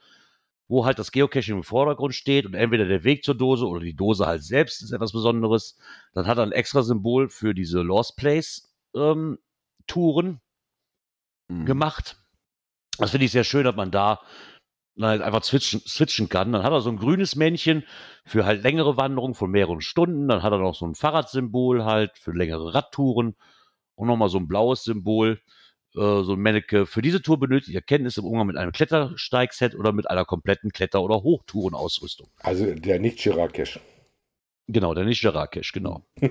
wo 0.68 0.84
halt 0.84 0.98
das 0.98 1.12
Geocaching 1.12 1.56
im 1.56 1.62
Vordergrund 1.64 2.14
steht 2.14 2.46
und 2.46 2.54
entweder 2.54 2.84
der 2.84 3.04
Weg 3.04 3.24
zur 3.24 3.34
Dose 3.34 3.66
oder 3.66 3.80
die 3.80 3.96
Dose 3.96 4.26
halt 4.26 4.44
selbst 4.44 4.82
ist 4.82 4.92
etwas 4.92 5.12
Besonderes. 5.12 5.78
Dann 6.14 6.26
hat 6.26 6.38
er 6.38 6.44
ein 6.44 6.52
extra 6.52 6.82
Symbol 6.82 7.28
für 7.28 7.54
diese 7.54 7.80
Lost 7.80 8.16
Place 8.16 8.70
ähm, 8.94 9.38
Touren 9.86 10.40
Mhm. 11.48 11.64
gemacht. 11.64 12.16
Das 12.98 13.10
finde 13.10 13.26
ich 13.26 13.32
sehr 13.32 13.44
schön, 13.44 13.64
dass 13.64 13.76
man 13.76 13.90
da 13.90 14.20
halt 15.00 15.22
einfach 15.22 15.44
switchen, 15.44 15.80
switchen 15.80 16.28
kann. 16.28 16.52
Dann 16.52 16.62
hat 16.62 16.72
er 16.72 16.80
so 16.80 16.90
ein 16.90 16.96
grünes 16.96 17.36
Männchen 17.36 17.84
für 18.24 18.44
halt 18.44 18.62
längere 18.62 18.96
Wanderungen 18.96 19.34
von 19.34 19.50
mehreren 19.50 19.80
Stunden. 19.80 20.28
Dann 20.28 20.42
hat 20.42 20.52
er 20.52 20.58
noch 20.58 20.74
so 20.74 20.86
ein 20.86 20.94
Fahrradsymbol 20.94 21.84
halt 21.84 22.18
für 22.18 22.32
längere 22.32 22.74
Radtouren 22.74 23.36
und 23.94 24.08
nochmal 24.08 24.28
so 24.28 24.38
ein 24.38 24.48
blaues 24.48 24.84
Symbol, 24.84 25.40
äh, 25.94 26.22
so 26.22 26.32
ein 26.32 26.38
Männeke. 26.38 26.86
Für 26.86 27.02
diese 27.02 27.22
Tour 27.22 27.38
benötigt 27.38 27.70
ihr 27.70 27.82
Kenntnisse 27.82 28.20
im 28.20 28.26
Umgang 28.26 28.46
mit 28.46 28.56
einem 28.56 28.72
Klettersteigset 28.72 29.74
oder 29.74 29.92
mit 29.92 30.10
einer 30.10 30.24
kompletten 30.24 30.70
Kletter- 30.72 31.02
oder 31.02 31.22
Hochtourenausrüstung. 31.22 32.28
Also 32.40 32.74
der 32.74 32.98
nicht 33.00 33.18
Chirakesh. 33.18 33.80
Genau, 34.68 34.92
der 34.92 35.04
nicht 35.04 35.22
Jarakesh, 35.22 35.72
genau. 35.72 36.04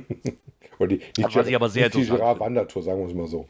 Oder 0.79 0.89
die, 0.89 0.97
nicht 1.17 1.35
Was 1.35 1.47
ich 1.47 1.55
aber 1.55 1.69
sehr 1.69 1.87
nicht 1.87 1.95
interessant. 1.95 2.19
Girard-Wandertour, 2.19 2.83
sagen 2.83 2.99
wir 2.99 3.07
es 3.07 3.13
mal 3.15 3.27
so. 3.27 3.49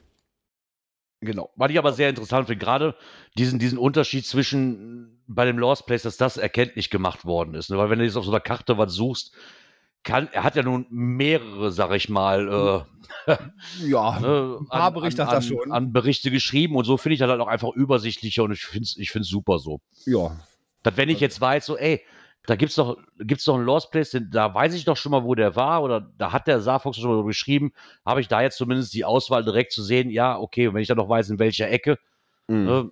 Genau. 1.19 1.51
Was 1.55 1.71
ich 1.71 1.77
aber 1.77 1.91
sehr 1.91 2.09
interessant 2.09 2.47
finde, 2.47 2.63
gerade 2.63 2.95
diesen, 3.37 3.59
diesen 3.59 3.77
Unterschied 3.77 4.25
zwischen 4.25 5.21
bei 5.27 5.43
dem 5.45 5.57
Lost 5.57 5.87
Place, 5.87 6.03
dass 6.03 6.15
das 6.15 6.37
erkenntlich 6.37 6.89
gemacht 6.89 7.25
worden 7.25 7.53
ist. 7.55 7.69
Ne? 7.69 7.77
Weil 7.77 7.89
wenn 7.89 7.99
du 7.99 8.05
jetzt 8.05 8.15
auf 8.15 8.23
so 8.23 8.31
einer 8.31 8.39
Karte 8.39 8.77
was 8.77 8.93
suchst, 8.93 9.35
kann, 10.03 10.29
er 10.31 10.43
hat 10.43 10.55
ja 10.55 10.63
nun 10.63 10.85
mehrere, 10.89 11.71
sag 11.71 11.91
ich 11.93 12.07
mal, 12.09 12.85
äh, 13.27 13.33
Ja, 13.85 14.19
ne, 14.19 14.59
paar 14.69 14.91
Berichte 14.91 15.23
hat 15.25 15.31
er 15.33 15.37
an, 15.37 15.43
schon. 15.43 15.71
an 15.71 15.91
Berichte 15.93 16.31
geschrieben 16.31 16.75
und 16.75 16.85
so 16.85 16.97
finde 16.97 17.13
ich 17.15 17.19
das 17.19 17.29
halt 17.29 17.41
auch 17.41 17.47
einfach 17.47 17.71
übersichtlicher 17.73 18.43
und 18.43 18.51
ich 18.53 18.63
finde 18.65 18.83
es 18.83 18.97
ich 18.97 19.11
find's 19.11 19.27
super 19.29 19.59
so. 19.59 19.79
ja. 20.05 20.37
Dass 20.83 20.95
wenn 20.95 21.09
ich 21.09 21.19
jetzt 21.19 21.41
weiß, 21.41 21.65
so, 21.65 21.77
ey, 21.77 22.01
Da 22.45 22.55
gibt's 22.55 22.75
doch, 22.75 22.97
gibt's 23.17 23.43
doch 23.43 23.55
einen 23.55 23.65
Lost 23.65 23.91
Place, 23.91 24.11
den, 24.11 24.29
da 24.31 24.53
weiß 24.53 24.73
ich 24.73 24.85
doch 24.85 24.95
schon 24.95 25.11
mal, 25.11 25.25
wo 25.25 25.35
der 25.35 25.57
war, 25.57 25.83
oder 25.83 26.09
da 26.17 26.31
hat 26.31 26.47
der 26.47 26.61
Saarfox 26.61 26.95
schon 26.97 27.13
mal 27.13 27.25
geschrieben, 27.25 27.73
habe 28.05 28.21
ich 28.21 28.29
da 28.29 28.41
jetzt 28.41 28.55
zumindest 28.57 28.93
die 28.93 29.03
Auswahl 29.03 29.43
direkt 29.43 29.73
zu 29.73 29.83
sehen, 29.83 30.09
ja, 30.09 30.37
okay, 30.39 30.67
und 30.69 30.73
wenn 30.75 30.81
ich 30.81 30.87
dann 30.87 30.95
noch 30.97 31.09
weiß, 31.09 31.29
in 31.29 31.39
welcher 31.39 31.69
Ecke, 31.69 31.97
Mhm. 32.47 32.63
ne, 32.63 32.91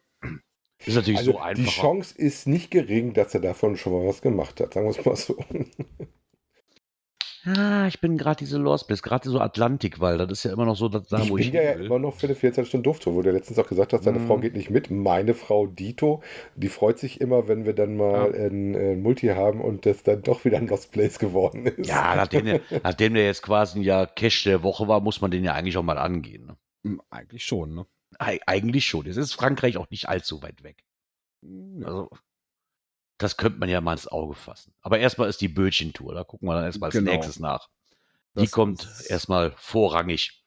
ist 0.86 0.96
natürlich 0.96 1.20
Also 1.20 1.32
so 1.32 1.38
die 1.38 1.44
einfach. 1.44 1.72
Chance 1.72 2.18
ist 2.18 2.48
nicht 2.48 2.70
gering, 2.70 3.14
dass 3.14 3.34
er 3.34 3.40
davon 3.40 3.78
schon 3.78 3.94
mal 3.94 4.06
was 4.06 4.22
gemacht 4.22 4.60
hat, 4.60 4.74
sagen 4.74 4.88
wir 4.88 5.00
es 5.00 5.06
mal 5.06 5.16
so. 5.16 5.38
Ah, 7.46 7.86
ich 7.88 8.02
bin 8.02 8.18
gerade 8.18 8.38
diese 8.40 8.58
Lost 8.58 8.88
Place, 8.88 9.04
gerade 9.04 9.30
so 9.30 9.40
Atlantik, 9.40 10.00
weil 10.00 10.18
das 10.18 10.32
ist 10.32 10.44
ja 10.46 10.52
immer 10.54 10.66
noch 10.66 10.76
so, 10.76 10.90
dass 10.90 11.08
da, 11.08 11.20
ich 11.20 11.30
wo 11.30 11.36
bin 11.36 11.44
ich 11.48 11.54
ja 11.54 11.62
hin 11.62 11.80
will. 11.80 11.86
immer 11.86 12.00
noch 12.00 12.16
für 12.16 12.26
eine 12.26 12.36
24-Stunden-Dufttour, 12.36 13.14
wo 13.14 13.22
du 13.22 13.30
letztens 13.32 13.60
auch 13.60 13.68
gesagt 13.68 13.94
hast, 13.94 14.06
deine 14.08 14.18
Mhm. 14.20 14.28
Frau 14.28 14.38
geht 14.40 14.56
nicht 14.56 14.72
mit. 14.72 14.90
Meine 14.90 15.36
Frau 15.36 15.68
Dito, 15.68 16.24
die 16.56 16.70
freut 16.70 16.98
sich 16.98 17.22
immer, 17.22 17.48
wenn 17.48 17.66
wir 17.66 17.74
dann 17.74 17.98
mal 17.98 18.34
ein, 18.34 18.74
äh, 18.74 18.96
Multi 18.96 19.28
haben 19.28 19.62
und 19.62 19.86
das 19.86 20.02
dann 20.02 20.24
doch 20.24 20.44
wieder 20.44 20.58
ein 20.58 20.68
Lost 20.68 20.92
Place 20.92 21.20
geworden 21.20 21.68
ist. 21.68 21.88
Ja, 21.88 22.16
nachdem 22.16 22.46
der, 22.46 22.62
nachdem 22.84 23.14
der 23.14 23.26
jetzt 23.26 23.44
quasi 23.44 23.80
ein 23.80 23.84
Jahr 23.84 24.08
Cash 24.08 24.44
der 24.46 24.64
Woche 24.64 24.88
war, 24.88 25.00
muss 25.02 25.22
man 25.22 25.30
den 25.30 25.44
ja 25.44 25.54
eigentlich 25.54 25.78
auch 25.78 25.84
mal 25.84 26.00
angehen. 26.00 26.48
Ne? 26.48 26.58
Mhm, 26.84 27.02
Eigentlich 27.12 27.46
schon, 27.46 27.76
ne? 27.76 27.86
Eig 28.18 28.42
eigentlich 28.48 28.86
schon. 28.86 29.06
Jetzt 29.06 29.18
ist 29.18 29.34
Frankreich 29.34 29.78
auch 29.78 29.90
nicht 29.92 30.10
allzu 30.10 30.42
weit 30.42 30.64
weg. 30.64 30.84
Ja. 31.44 31.86
Also, 31.86 32.10
das 33.18 33.38
könnte 33.38 33.60
man 33.60 33.70
ja 33.70 33.82
mal 33.82 33.94
ins 33.94 34.08
Auge 34.08 34.36
fassen. 34.36 34.74
Aber 34.82 35.00
erstmal 35.00 35.30
ist 35.30 35.42
die 35.42 35.48
Bötchentour. 35.48 36.14
Da 36.14 36.24
gucken 36.24 36.48
wir 36.48 36.56
dann 36.56 36.66
erstmal 36.66 36.88
als 36.90 36.96
Genau. 36.96 37.12
nächstes 37.12 37.40
nach. 37.40 37.70
Die 38.36 38.42
Das 38.42 38.52
kommt 38.52 38.88
erstmal 39.08 39.54
vorrangig. 39.58 40.44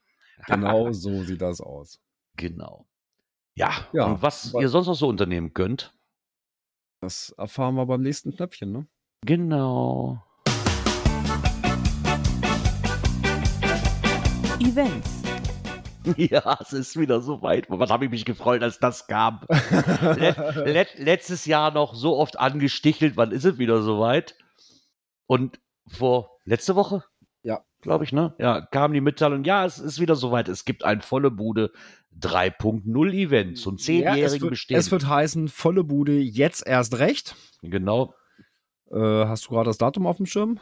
Genau 0.47 0.93
so 0.93 1.23
sieht 1.25 1.41
das 1.41 1.61
aus. 1.61 2.01
Genau. 2.37 2.87
Ja, 3.55 3.87
Ja, 3.93 4.05
und 4.05 4.23
was 4.23 4.55
ihr 4.55 4.69
sonst 4.69 4.87
noch 4.87 4.95
so 4.95 5.09
unternehmen 5.09 5.53
könnt. 5.55 5.95
Das 7.01 7.31
erfahren 7.31 7.75
wir 7.77 7.87
beim 7.87 8.03
nächsten 8.03 8.35
Knöpfchen, 8.35 8.71
ne? 8.73 8.87
Genau. 9.25 10.23
Events. 14.61 15.18
Ja, 16.17 16.59
es 16.61 16.73
ist 16.73 16.99
wieder 16.99 17.21
soweit. 17.21 17.67
Was 17.69 17.91
habe 17.91 18.05
ich 18.07 18.11
mich 18.11 18.25
gefreut, 18.25 18.63
als 18.63 18.79
das 18.79 19.07
kam. 19.07 19.41
Let, 20.17 20.37
let, 20.65 20.99
letztes 20.99 21.45
Jahr 21.47 21.73
noch 21.73 21.95
so 21.95 22.17
oft 22.17 22.39
angestichelt. 22.39 23.17
Wann 23.17 23.33
ist 23.33 23.45
es 23.45 23.59
wieder 23.59 23.83
soweit? 23.83 24.37
Und 25.27 25.61
vor 25.89 26.31
letzte 26.45 26.75
Woche? 26.77 27.05
Ja. 27.43 27.63
Glaube 27.81 28.05
ich, 28.05 28.13
ne? 28.13 28.35
Ja, 28.39 28.61
kam 28.61 28.93
die 28.93 29.01
Mitteilung, 29.01 29.45
ja, 29.45 29.65
es 29.65 29.79
ist 29.79 30.01
wieder 30.01 30.17
soweit. 30.17 30.49
Es 30.49 30.65
gibt 30.65 30.85
ein 30.85 31.01
volle 31.01 31.31
Bude 31.31 31.71
3.0 32.21 33.13
Event 33.13 33.59
zum 33.59 33.77
Ja, 33.77 33.79
zehnjährigen 33.83 34.41
wird, 34.43 34.51
Bestehen. 34.51 34.77
es 34.77 34.91
wird 34.91 35.07
heißen, 35.07 35.49
volle 35.49 35.85
Bude 35.85 36.13
jetzt 36.19 36.67
erst 36.67 36.99
recht. 36.99 37.37
genau. 37.63 38.15
Äh, 38.91 38.97
hast 39.27 39.45
du 39.47 39.51
gerade 39.51 39.69
das 39.69 39.79
Datum 39.79 40.07
auf 40.07 40.17
dem 40.17 40.27
Schirm? 40.27 40.59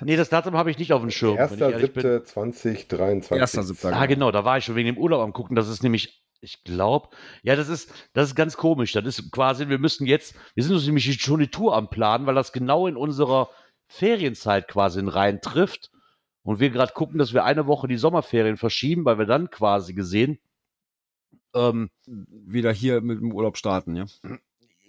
Nee, 0.00 0.16
das 0.16 0.28
Datum 0.28 0.56
habe 0.56 0.70
ich 0.70 0.78
nicht 0.78 0.92
auf 0.92 1.00
dem 1.00 1.10
Schirm. 1.10 1.36
wenn 1.38 1.54
ich 1.54 1.60
ehrlich 1.60 1.92
bin. 1.92 2.04
1.7.2023. 2.04 3.36
Erster 3.36 3.62
Siebter. 3.62 3.92
Ah, 3.94 4.06
genau, 4.06 4.32
da 4.32 4.44
war 4.44 4.58
ich 4.58 4.64
schon 4.64 4.74
wegen 4.74 4.86
dem 4.86 4.98
Urlaub 4.98 5.22
am 5.22 5.32
gucken. 5.32 5.54
Das 5.54 5.68
ist 5.68 5.82
nämlich, 5.82 6.24
ich 6.40 6.64
glaube, 6.64 7.10
ja, 7.42 7.54
das 7.54 7.68
ist, 7.68 7.92
das 8.12 8.30
ist 8.30 8.34
ganz 8.34 8.56
komisch. 8.56 8.92
Das 8.92 9.04
ist 9.04 9.30
quasi, 9.30 9.68
wir 9.68 9.78
müssen 9.78 10.06
jetzt, 10.06 10.34
wir 10.54 10.64
sind 10.64 10.74
uns 10.74 10.86
nämlich 10.86 11.20
schon 11.20 11.40
die 11.40 11.48
Tour 11.48 11.76
am 11.76 11.88
Planen, 11.90 12.26
weil 12.26 12.34
das 12.34 12.52
genau 12.52 12.86
in 12.88 12.96
unserer 12.96 13.50
Ferienzeit 13.86 14.66
quasi 14.66 15.00
rein 15.06 15.40
trifft. 15.40 15.90
Und 16.42 16.60
wir 16.60 16.70
gerade 16.70 16.92
gucken, 16.92 17.18
dass 17.18 17.32
wir 17.32 17.44
eine 17.44 17.66
Woche 17.66 17.88
die 17.88 17.96
Sommerferien 17.96 18.56
verschieben, 18.56 19.04
weil 19.04 19.18
wir 19.18 19.26
dann 19.26 19.48
quasi 19.50 19.94
gesehen, 19.94 20.38
ähm, 21.54 21.90
Wieder 22.06 22.72
hier 22.72 23.00
mit 23.00 23.20
dem 23.20 23.32
Urlaub 23.32 23.56
starten, 23.56 23.96
ja? 23.96 24.06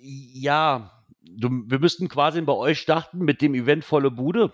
ja, 0.02 1.04
du, 1.22 1.50
wir 1.66 1.80
müssten 1.80 2.10
quasi 2.10 2.42
bei 2.42 2.54
euch 2.54 2.80
starten 2.80 3.20
mit 3.20 3.42
dem 3.42 3.54
Event 3.54 3.86
volle 3.86 4.12
Bude. 4.12 4.52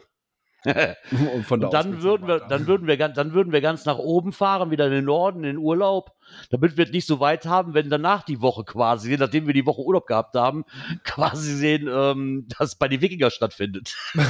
Und, 0.64 1.44
von 1.46 1.64
Und 1.64 1.74
dann 1.74 2.04
würden 2.04 2.28
wir, 2.28 2.40
dann 2.40 2.68
würden 2.68 2.86
wir 2.86 2.98
ganz, 2.98 3.16
dann 3.16 3.34
würden 3.34 3.52
wir 3.52 3.62
ganz 3.62 3.86
nach 3.86 3.98
oben 3.98 4.32
fahren, 4.32 4.70
wieder 4.70 4.86
in 4.86 4.92
den 4.92 5.06
Norden, 5.06 5.40
in 5.40 5.56
den 5.56 5.58
Urlaub, 5.58 6.12
damit 6.52 6.78
wir 6.78 6.86
es 6.86 6.92
nicht 6.92 7.08
so 7.08 7.20
weit 7.20 7.46
haben, 7.46 7.74
wenn 7.74 7.90
danach 7.90 8.24
die 8.24 8.42
Woche 8.42 8.64
quasi, 8.64 9.18
nachdem 9.18 9.48
wir 9.48 9.56
die 9.56 9.66
Woche 9.66 9.82
Urlaub 9.82 10.06
gehabt 10.06 10.36
haben, 10.36 10.66
quasi 11.04 11.56
sehen, 11.56 11.90
ähm, 11.92 12.48
dass 12.60 12.76
bei 12.76 12.88
den 12.88 13.02
Wikinger 13.02 13.32
stattfindet. 13.32 13.96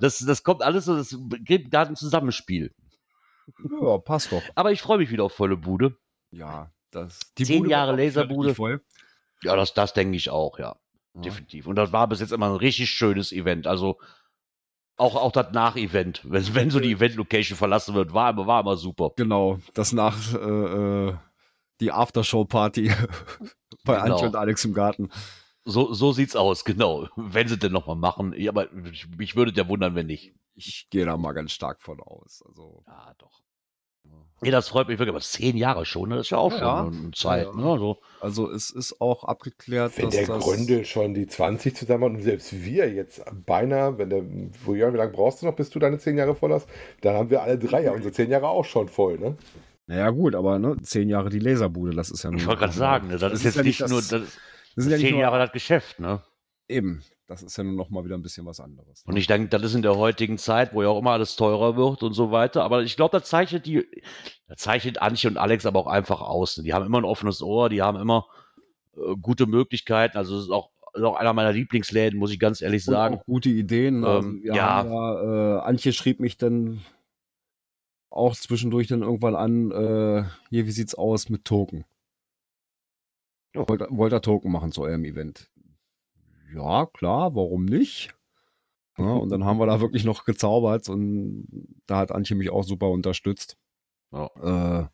das, 0.00 0.18
das 0.18 0.42
kommt 0.42 0.62
alles 0.62 0.86
so, 0.86 0.96
das 0.96 1.16
gibt 1.44 1.70
gerade 1.70 1.92
ein 1.92 1.96
Zusammenspiel. 1.96 2.74
Ja, 3.80 3.98
passt 3.98 4.32
doch. 4.32 4.42
Aber 4.56 4.72
ich 4.72 4.82
freue 4.82 4.98
mich 4.98 5.10
wieder 5.10 5.24
auf 5.24 5.34
volle 5.34 5.56
Bude. 5.56 5.96
Ja, 6.30 6.72
das. 6.90 7.20
Zehn 7.36 7.58
Bude 7.58 7.70
Jahre 7.70 7.94
Laserbude. 7.94 8.80
Ja, 9.42 9.54
das, 9.54 9.74
das 9.74 9.92
denke 9.92 10.16
ich 10.16 10.30
auch, 10.30 10.58
ja. 10.58 10.76
Ja. 11.14 11.20
Definitiv. 11.22 11.66
Und 11.66 11.76
das 11.76 11.92
war 11.92 12.08
bis 12.08 12.20
jetzt 12.20 12.32
immer 12.32 12.46
ein 12.50 12.56
richtig 12.56 12.90
schönes 12.90 13.30
Event. 13.32 13.66
Also 13.66 13.98
auch, 14.96 15.16
auch 15.16 15.32
das 15.32 15.52
Nach-Event, 15.52 16.20
wenn, 16.30 16.54
wenn 16.54 16.70
so 16.70 16.80
die 16.80 16.92
Event-Location 16.92 17.56
verlassen 17.56 17.94
wird, 17.94 18.12
war, 18.14 18.30
immer- 18.30 18.46
war 18.46 18.60
immer 18.60 18.76
super. 18.76 19.10
Genau, 19.16 19.58
das 19.74 19.92
nach 19.92 20.16
äh, 20.34 20.38
äh, 21.08 21.14
die 21.80 21.92
Aftershow-Party 21.92 22.92
bei 23.84 23.94
Genau. 24.00 24.14
Antje 24.14 24.26
und 24.28 24.36
Alex 24.36 24.64
im 24.64 24.74
Garten. 24.74 25.10
So, 25.64 25.92
so 25.94 26.12
sieht's 26.12 26.36
aus, 26.36 26.64
genau. 26.64 27.08
Wenn 27.16 27.48
sie 27.48 27.58
denn 27.58 27.72
nochmal 27.72 27.96
machen. 27.96 28.34
Ja, 28.36 28.50
aber 28.50 28.72
ich, 28.90 29.08
mich 29.08 29.34
würde 29.36 29.52
der 29.52 29.68
wundern, 29.68 29.94
wenn 29.94 30.06
nicht. 30.06 30.34
Ich 30.56 30.88
gehe 30.90 31.04
da 31.06 31.16
mal 31.16 31.32
ganz 31.32 31.52
stark 31.52 31.80
von 31.80 32.00
aus. 32.00 32.42
Also, 32.46 32.84
Ja, 32.86 33.12
doch. 33.18 33.40
Ja, 34.42 34.50
das 34.50 34.68
freut 34.68 34.88
mich 34.88 34.98
wirklich. 34.98 35.14
Aber 35.14 35.22
zehn 35.22 35.56
Jahre 35.56 35.86
schon, 35.86 36.10
ne? 36.10 36.16
das 36.16 36.26
ist 36.26 36.30
ja 36.30 36.38
auch 36.38 36.52
Ja, 36.52 36.58
schon 36.58 36.66
ja. 36.66 37.00
eine 37.02 37.10
Zeit. 37.12 37.54
Ne? 37.54 37.64
Also, 37.64 37.98
also 38.20 38.50
es 38.50 38.70
ist 38.70 39.00
auch 39.00 39.24
abgeklärt, 39.24 39.96
Wenn 39.96 40.06
dass 40.06 40.14
der 40.16 40.26
das 40.26 40.44
Gründel 40.44 40.84
schon 40.84 41.14
die 41.14 41.26
20 41.26 41.74
zusammen 41.74 42.04
hat 42.04 42.10
und 42.10 42.22
selbst 42.22 42.64
wir 42.64 42.92
jetzt 42.92 43.22
beinahe, 43.46 43.96
wenn 43.96 44.10
der, 44.10 44.22
wo 44.64 44.74
Jörn, 44.74 44.92
wie 44.92 44.98
lange 44.98 45.12
brauchst 45.12 45.40
du 45.40 45.46
noch, 45.46 45.56
bis 45.56 45.70
du 45.70 45.78
deine 45.78 45.98
10 45.98 46.18
Jahre 46.18 46.34
voll 46.34 46.52
hast? 46.52 46.68
Dann 47.00 47.16
haben 47.16 47.30
wir 47.30 47.42
alle 47.42 47.58
drei 47.58 47.84
ja 47.84 47.92
unsere 47.92 48.12
10 48.12 48.30
Jahre 48.30 48.48
auch 48.48 48.64
schon 48.64 48.88
voll, 48.88 49.18
ne? 49.18 49.36
Naja, 49.86 50.10
gut, 50.10 50.34
aber 50.34 50.58
ne, 50.58 50.76
zehn 50.82 51.10
Jahre 51.10 51.28
die 51.28 51.38
Laserbude, 51.40 51.94
das 51.94 52.10
ist 52.10 52.22
ja 52.22 52.30
nun. 52.30 52.40
ich 52.40 52.46
wollte 52.46 52.60
gerade 52.60 52.72
sagen, 52.72 53.08
ne? 53.08 53.18
das, 53.18 53.34
ist 53.34 53.44
jetzt 53.44 53.56
ja 53.56 53.62
nicht 53.62 53.80
das, 53.82 53.90
nur 53.90 54.00
das, 54.00 54.08
das 54.08 54.20
das 54.22 54.84
sind 54.84 54.90
ja 54.90 54.96
nicht 54.96 55.06
zehn 55.06 55.14
nur, 55.14 55.20
Jahre 55.20 55.38
das 55.38 55.52
Geschäft, 55.52 56.00
ne? 56.00 56.22
Eben, 56.68 57.02
das 57.26 57.42
ist 57.42 57.56
ja 57.56 57.64
nun 57.64 57.76
noch 57.76 57.90
mal 57.90 58.04
wieder 58.04 58.16
ein 58.16 58.22
bisschen 58.22 58.44
was 58.44 58.60
anderes. 58.60 59.02
Und 59.06 59.16
ich 59.16 59.26
denke, 59.26 59.48
das 59.48 59.62
ist 59.62 59.74
in 59.74 59.82
der 59.82 59.96
heutigen 59.96 60.36
Zeit, 60.36 60.74
wo 60.74 60.82
ja 60.82 60.88
auch 60.88 60.98
immer 60.98 61.12
alles 61.12 61.36
teurer 61.36 61.76
wird 61.76 62.02
und 62.02 62.12
so 62.12 62.30
weiter. 62.30 62.62
Aber 62.62 62.82
ich 62.82 62.96
glaube, 62.96 63.18
das 63.18 63.28
zeichnet 63.28 63.66
die, 63.66 63.86
das 64.46 64.58
zeichnet 64.58 65.00
Antje 65.00 65.30
und 65.30 65.38
Alex 65.38 65.64
aber 65.64 65.80
auch 65.80 65.86
einfach 65.86 66.20
aus. 66.20 66.56
Die 66.56 66.74
haben 66.74 66.84
immer 66.84 66.98
ein 66.98 67.04
offenes 67.04 67.42
Ohr, 67.42 67.68
die 67.70 67.82
haben 67.82 67.98
immer 67.98 68.26
äh, 68.96 69.16
gute 69.20 69.46
Möglichkeiten. 69.46 70.18
Also 70.18 70.36
es 70.36 70.44
ist 70.44 70.50
auch, 70.50 70.70
ist 70.92 71.02
auch 71.02 71.16
einer 71.16 71.32
meiner 71.32 71.52
Lieblingsläden, 71.52 72.18
muss 72.18 72.30
ich 72.30 72.38
ganz 72.38 72.60
ehrlich 72.60 72.86
Und 72.86 72.92
sagen. 72.94 73.16
auch 73.16 73.24
gute 73.24 73.48
Ideen. 73.48 74.04
Also 74.04 74.28
Ähm, 74.28 74.42
wir 74.42 74.54
ja. 74.54 74.84
ja, 74.84 75.58
äh, 75.58 75.60
Antje 75.62 75.92
schrieb 75.92 76.20
mich 76.20 76.36
dann 76.36 76.82
auch 78.10 78.36
zwischendurch 78.36 78.86
dann 78.86 79.02
irgendwann 79.02 79.34
an, 79.34 79.70
äh, 79.72 80.24
hier, 80.50 80.66
wie 80.66 80.70
sieht's 80.70 80.94
aus 80.94 81.30
mit 81.30 81.44
Token? 81.44 81.84
Ja. 83.54 83.66
Wollt, 83.68 83.82
wollt 83.88 84.12
ihr 84.12 84.20
Token 84.20 84.52
machen 84.52 84.72
zu 84.72 84.82
eurem 84.82 85.04
Event? 85.04 85.50
Ja, 86.54 86.86
klar, 86.86 87.34
warum 87.34 87.64
nicht? 87.64 88.14
Ja, 88.96 89.12
und 89.12 89.30
dann 89.30 89.44
haben 89.44 89.58
wir 89.58 89.66
da 89.66 89.80
wirklich 89.80 90.04
noch 90.04 90.24
gezaubert 90.24 90.88
und 90.88 91.48
da 91.86 91.98
hat 91.98 92.12
Antje 92.12 92.36
mich 92.36 92.50
auch 92.50 92.62
super 92.62 92.90
unterstützt. 92.90 93.58
Ja. 94.12 94.30
Äh, 94.40 94.88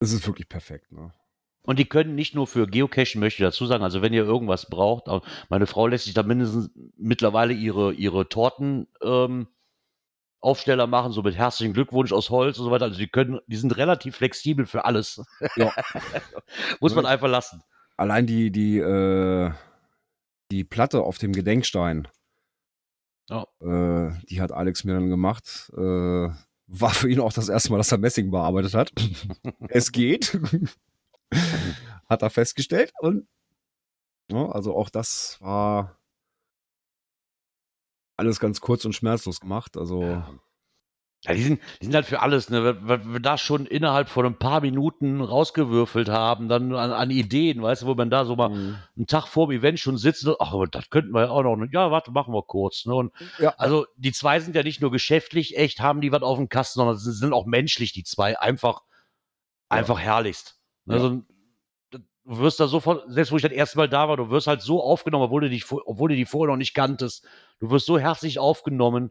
es 0.00 0.12
ist 0.12 0.26
wirklich 0.26 0.48
perfekt, 0.48 0.90
ne? 0.92 1.12
Und 1.62 1.78
die 1.78 1.84
können 1.84 2.14
nicht 2.14 2.34
nur 2.34 2.46
für 2.46 2.66
Geocachen, 2.66 3.20
möchte 3.20 3.42
ich 3.42 3.46
dazu 3.46 3.66
sagen, 3.66 3.84
also 3.84 4.00
wenn 4.00 4.14
ihr 4.14 4.24
irgendwas 4.24 4.70
braucht, 4.70 5.06
auch 5.06 5.22
meine 5.50 5.66
Frau 5.66 5.86
lässt 5.86 6.06
sich 6.06 6.14
da 6.14 6.22
mindestens 6.22 6.70
mittlerweile 6.96 7.52
ihre, 7.52 7.92
ihre 7.92 8.26
Torten 8.26 8.88
ähm, 9.02 9.48
Aufsteller 10.40 10.86
machen, 10.86 11.12
so 11.12 11.22
mit 11.22 11.36
herzlichen 11.36 11.74
Glückwunsch 11.74 12.12
aus 12.12 12.30
Holz 12.30 12.58
und 12.58 12.64
so 12.64 12.70
weiter. 12.70 12.86
Also 12.86 12.96
die 12.96 13.08
können, 13.08 13.40
die 13.48 13.56
sind 13.56 13.76
relativ 13.76 14.16
flexibel 14.16 14.64
für 14.64 14.86
alles. 14.86 15.20
Ja. 15.56 15.74
Muss 16.80 16.94
man 16.94 17.04
einfach 17.04 17.28
lassen. 17.28 17.62
Allein 17.98 18.26
die, 18.26 18.50
die, 18.50 18.78
äh, 18.78 19.50
die 20.50 20.64
Platte 20.64 21.02
auf 21.02 21.18
dem 21.18 21.32
Gedenkstein, 21.32 22.08
Ja. 23.28 23.42
äh, 23.60 24.12
die 24.30 24.40
hat 24.40 24.52
Alex 24.52 24.84
mir 24.84 24.94
dann 24.94 25.10
gemacht. 25.10 25.70
Äh, 25.76 26.30
war 26.70 26.90
für 26.90 27.10
ihn 27.10 27.20
auch 27.20 27.32
das 27.32 27.48
erste 27.48 27.70
Mal, 27.72 27.78
dass 27.78 27.92
er 27.92 27.98
Messing 27.98 28.30
bearbeitet 28.30 28.74
hat. 28.74 28.92
es 29.68 29.92
geht. 29.92 30.38
hat 32.08 32.22
er 32.22 32.30
festgestellt. 32.30 32.92
Und 33.00 33.26
ja, 34.30 34.46
also 34.50 34.76
auch 34.76 34.90
das 34.90 35.36
war 35.40 35.98
alles 38.16 38.40
ganz 38.40 38.60
kurz 38.60 38.84
und 38.84 38.94
schmerzlos 38.94 39.40
gemacht. 39.40 39.76
Also 39.76 40.02
Ja, 40.02 40.30
die 41.26 41.42
sind, 41.42 41.60
die 41.80 41.86
sind 41.86 41.94
halt 41.96 42.06
für 42.06 42.20
alles, 42.22 42.48
ne? 42.48 42.76
Wenn, 42.82 43.12
wir 43.12 43.20
da 43.20 43.36
schon 43.38 43.66
innerhalb 43.66 44.08
von 44.08 44.24
ein 44.24 44.38
paar 44.38 44.60
Minuten 44.60 45.20
rausgewürfelt 45.20 46.08
haben, 46.08 46.48
dann 46.48 46.72
an, 46.74 46.92
an 46.92 47.10
Ideen, 47.10 47.60
weißt 47.60 47.82
du, 47.82 47.86
wo 47.86 47.94
man 47.96 48.08
da 48.08 48.24
so 48.24 48.36
mal 48.36 48.50
Mhm. 48.50 48.76
einen 48.96 49.06
Tag 49.08 49.26
vor 49.26 49.48
dem 49.48 49.58
Event 49.58 49.80
schon 49.80 49.96
sitzt, 49.96 50.24
und, 50.26 50.36
ach, 50.40 50.54
das 50.70 50.90
könnten 50.90 51.10
wir 51.12 51.22
ja 51.22 51.30
auch 51.30 51.42
noch, 51.42 51.56
ne? 51.56 51.68
ja, 51.72 51.90
warte, 51.90 52.12
machen 52.12 52.32
wir 52.32 52.42
kurz, 52.42 52.86
ne? 52.86 52.94
Und 52.94 53.12
Ja. 53.40 53.52
also 53.58 53.86
die 53.96 54.12
zwei 54.12 54.38
sind 54.38 54.54
ja 54.54 54.62
nicht 54.62 54.80
nur 54.80 54.92
geschäftlich 54.92 55.56
echt, 55.58 55.80
haben 55.80 56.00
die 56.00 56.12
was 56.12 56.22
auf 56.22 56.38
dem 56.38 56.48
Kasten, 56.48 56.78
sondern 56.78 56.96
sie 56.96 57.12
sind 57.12 57.32
auch 57.32 57.46
menschlich, 57.46 57.92
die 57.92 58.04
zwei, 58.04 58.38
einfach, 58.38 58.82
einfach 59.68 59.98
herrlichst. 59.98 60.60
Ne? 60.84 60.94
Ja. 60.94 61.00
So 61.00 61.08
ein- 61.08 61.26
das- 61.90 62.00
du 62.24 62.38
wirst 62.38 62.60
da 62.60 62.68
sofort, 62.68 63.04
selbst 63.08 63.32
wo 63.32 63.36
ich 63.36 63.42
das 63.42 63.50
erste 63.52 63.76
Mal 63.78 63.88
da 63.88 64.08
war, 64.08 64.16
du 64.16 64.30
wirst 64.30 64.46
halt 64.46 64.62
so 64.62 64.82
aufgenommen, 64.82 65.24
obwohl 65.24 65.40
du, 65.42 65.50
dich, 65.50 65.64
obwohl 65.70 66.10
du 66.10 66.14
die 66.16 66.26
vorher 66.26 66.52
noch 66.52 66.58
nicht 66.58 66.74
kanntest. 66.74 67.26
Du 67.58 67.70
wirst 67.70 67.86
so 67.86 67.98
herzlich 67.98 68.38
aufgenommen 68.38 69.10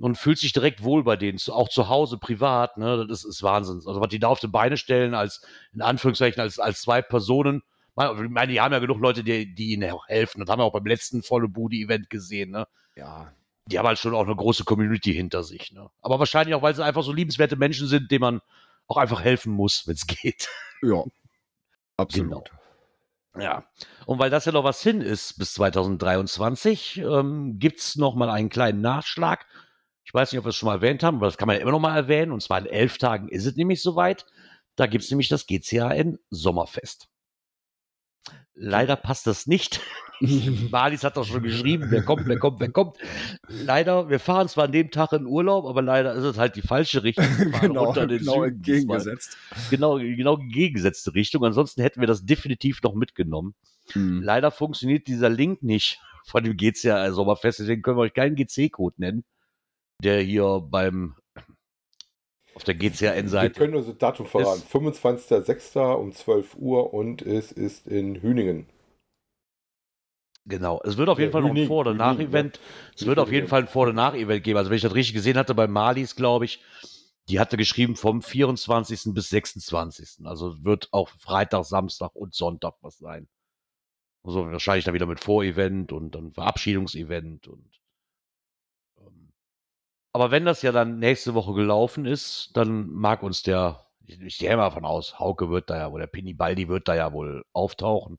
und 0.00 0.16
fühlst 0.16 0.42
dich 0.42 0.52
direkt 0.52 0.82
wohl 0.82 1.04
bei 1.04 1.16
denen, 1.16 1.38
auch 1.48 1.68
zu 1.68 1.88
Hause, 1.88 2.18
privat. 2.18 2.76
Ne? 2.76 3.06
Das 3.08 3.24
ist, 3.24 3.42
Wahnsinn. 3.42 3.82
Also, 3.86 4.00
was 4.00 4.08
die 4.08 4.18
da 4.18 4.28
auf 4.28 4.40
die 4.40 4.48
Beine 4.48 4.76
stellen, 4.76 5.14
als 5.14 5.42
in 5.72 5.82
Anführungszeichen, 5.82 6.40
als, 6.40 6.58
als 6.58 6.82
zwei 6.82 7.02
Personen. 7.02 7.62
Ich 7.96 8.30
meine, 8.30 8.52
die 8.52 8.60
haben 8.60 8.72
ja 8.72 8.78
genug 8.78 9.00
Leute, 9.00 9.24
die, 9.24 9.54
die 9.54 9.72
ihnen 9.72 9.90
auch 9.90 10.06
helfen. 10.06 10.40
Das 10.40 10.48
haben 10.48 10.60
wir 10.60 10.64
auch 10.64 10.72
beim 10.72 10.86
letzten 10.86 11.22
volle 11.22 11.48
Bude-Event 11.48 12.10
gesehen. 12.10 12.52
Ne? 12.52 12.68
Ja. 12.94 13.32
Die 13.66 13.78
haben 13.78 13.86
halt 13.86 13.98
schon 13.98 14.14
auch 14.14 14.24
eine 14.24 14.36
große 14.36 14.64
Community 14.64 15.12
hinter 15.12 15.42
sich. 15.42 15.72
Ne? 15.72 15.90
Aber 16.00 16.20
wahrscheinlich 16.20 16.54
auch, 16.54 16.62
weil 16.62 16.76
sie 16.76 16.84
einfach 16.84 17.02
so 17.02 17.12
liebenswerte 17.12 17.56
Menschen 17.56 17.88
sind, 17.88 18.10
denen 18.10 18.20
man 18.20 18.40
auch 18.86 18.98
einfach 18.98 19.20
helfen 19.20 19.52
muss, 19.52 19.86
wenn 19.88 19.94
es 19.94 20.06
geht. 20.06 20.48
Ja. 20.82 21.02
Absolut. 21.96 22.50
Ja, 23.36 23.64
und 24.06 24.18
weil 24.18 24.30
das 24.30 24.46
ja 24.46 24.52
noch 24.52 24.64
was 24.64 24.82
hin 24.82 25.00
ist 25.00 25.38
bis 25.38 25.54
2023, 25.54 26.98
ähm, 26.98 27.58
gibt 27.58 27.80
es 27.80 27.96
noch 27.96 28.14
mal 28.14 28.30
einen 28.30 28.48
kleinen 28.48 28.80
Nachschlag. 28.80 29.46
Ich 30.08 30.14
weiß 30.14 30.32
nicht, 30.32 30.38
ob 30.38 30.46
wir 30.46 30.50
es 30.50 30.56
schon 30.56 30.68
mal 30.68 30.76
erwähnt 30.76 31.02
haben, 31.02 31.18
aber 31.18 31.26
das 31.26 31.36
kann 31.36 31.48
man 31.48 31.56
ja 31.56 31.60
immer 31.60 31.70
noch 31.70 31.80
mal 31.80 31.94
erwähnen. 31.94 32.32
Und 32.32 32.42
zwar 32.42 32.58
in 32.60 32.64
elf 32.64 32.96
Tagen 32.96 33.28
ist 33.28 33.44
es 33.44 33.56
nämlich 33.56 33.82
soweit. 33.82 34.24
Da 34.74 34.86
gibt 34.86 35.04
es 35.04 35.10
nämlich 35.10 35.28
das 35.28 35.46
GCAN 35.46 36.18
Sommerfest. 36.30 37.10
Leider 38.54 38.96
passt 38.96 39.26
das 39.26 39.46
nicht. 39.46 39.82
Malis 40.70 41.04
hat 41.04 41.18
doch 41.18 41.26
schon 41.26 41.42
geschrieben, 41.42 41.88
wer 41.90 42.02
kommt, 42.02 42.26
wer 42.26 42.38
kommt, 42.38 42.58
wer 42.58 42.70
kommt. 42.70 42.96
Leider, 43.48 44.08
wir 44.08 44.18
fahren 44.18 44.48
zwar 44.48 44.64
an 44.64 44.72
dem 44.72 44.90
Tag 44.90 45.12
in 45.12 45.26
Urlaub, 45.26 45.66
aber 45.66 45.82
leider 45.82 46.14
ist 46.14 46.24
es 46.24 46.38
halt 46.38 46.56
die 46.56 46.62
falsche 46.62 47.02
Richtung. 47.02 47.26
Genau, 47.60 47.92
genau 47.92 48.44
entgegengesetzt. 48.44 49.36
genau, 49.68 49.98
genau 49.98 50.38
gegengesetzte 50.38 51.12
Richtung. 51.12 51.44
Ansonsten 51.44 51.82
hätten 51.82 52.00
wir 52.00 52.08
das 52.08 52.24
definitiv 52.24 52.82
noch 52.82 52.94
mitgenommen. 52.94 53.54
Hm. 53.92 54.22
Leider 54.22 54.50
funktioniert 54.50 55.06
dieser 55.06 55.28
Link 55.28 55.62
nicht 55.62 56.00
von 56.24 56.44
dem 56.44 56.56
GCA 56.56 57.12
Sommerfest, 57.12 57.58
deswegen 57.58 57.82
können 57.82 57.98
wir 57.98 58.02
euch 58.02 58.14
keinen 58.14 58.36
GC-Code 58.36 58.96
nennen, 58.96 59.24
der 60.02 60.20
hier 60.22 60.60
beim 60.60 61.16
auf 62.54 62.64
der 62.64 62.80
Wir 62.80 62.90
GCAN-Seite. 62.90 63.54
können 63.58 63.76
unser 63.76 63.94
Datum 63.94 64.26
verraten. 64.26 64.62
25.06. 64.62 65.94
um 65.94 66.12
12 66.12 66.56
Uhr 66.56 66.92
und 66.92 67.22
es 67.22 67.52
ist 67.52 67.86
in 67.86 68.16
Hüningen. 68.20 68.68
Genau. 70.44 70.80
Es 70.82 70.96
wird 70.96 71.08
auf 71.08 71.18
jeden 71.18 71.30
Ja, 71.30 71.32
Fall 71.32 71.42
noch 71.42 71.54
ein 71.54 71.66
Vor- 71.66 71.80
oder 71.80 71.94
Nach-Event. 71.94 72.58
Es 72.94 73.02
Nicht 73.02 73.06
wird 73.08 73.18
auf 73.18 73.30
jeden. 73.30 73.48
Fall 73.48 73.62
ein 73.62 73.68
Vor- 73.68 73.82
oder 73.84 73.92
Nach-Event 73.92 74.42
geben. 74.42 74.56
Also 74.56 74.70
wenn 74.70 74.76
ich 74.76 74.82
das 74.82 74.94
richtig 74.94 75.14
gesehen 75.14 75.36
hatte 75.36 75.54
bei 75.54 75.66
Malis, 75.68 76.16
glaube 76.16 76.46
ich, 76.46 76.62
die 77.28 77.38
hatte 77.38 77.56
geschrieben 77.58 77.94
vom 77.96 78.22
24. 78.22 79.12
bis 79.14 79.28
26. 79.28 80.24
Also 80.26 80.64
wird 80.64 80.88
auch 80.92 81.10
Freitag, 81.10 81.64
Samstag 81.66 82.14
und 82.16 82.34
Sonntag 82.34 82.74
was 82.80 82.96
sein. 82.98 83.28
Also 84.24 84.46
wahrscheinlich 84.50 84.84
dann 84.86 84.94
wieder 84.94 85.06
mit 85.06 85.20
Vorevent 85.20 85.92
und 85.92 86.14
dann 86.14 86.32
Verabschiedungsevent 86.32 87.46
und 87.46 87.68
aber 90.18 90.30
wenn 90.32 90.44
das 90.44 90.62
ja 90.62 90.72
dann 90.72 90.98
nächste 90.98 91.34
Woche 91.34 91.54
gelaufen 91.54 92.04
ist, 92.04 92.50
dann 92.54 92.88
mag 92.90 93.22
uns 93.22 93.44
der, 93.44 93.86
ich, 94.04 94.20
ich 94.20 94.38
gehe 94.38 94.56
mal 94.56 94.64
davon 94.64 94.84
aus, 94.84 95.18
Hauke 95.20 95.48
wird 95.48 95.70
da 95.70 95.76
ja, 95.76 95.88
oder 95.88 96.08
Pini 96.08 96.34
Baldi 96.34 96.68
wird 96.68 96.88
da 96.88 96.96
ja 96.96 97.12
wohl 97.12 97.44
auftauchen. 97.52 98.18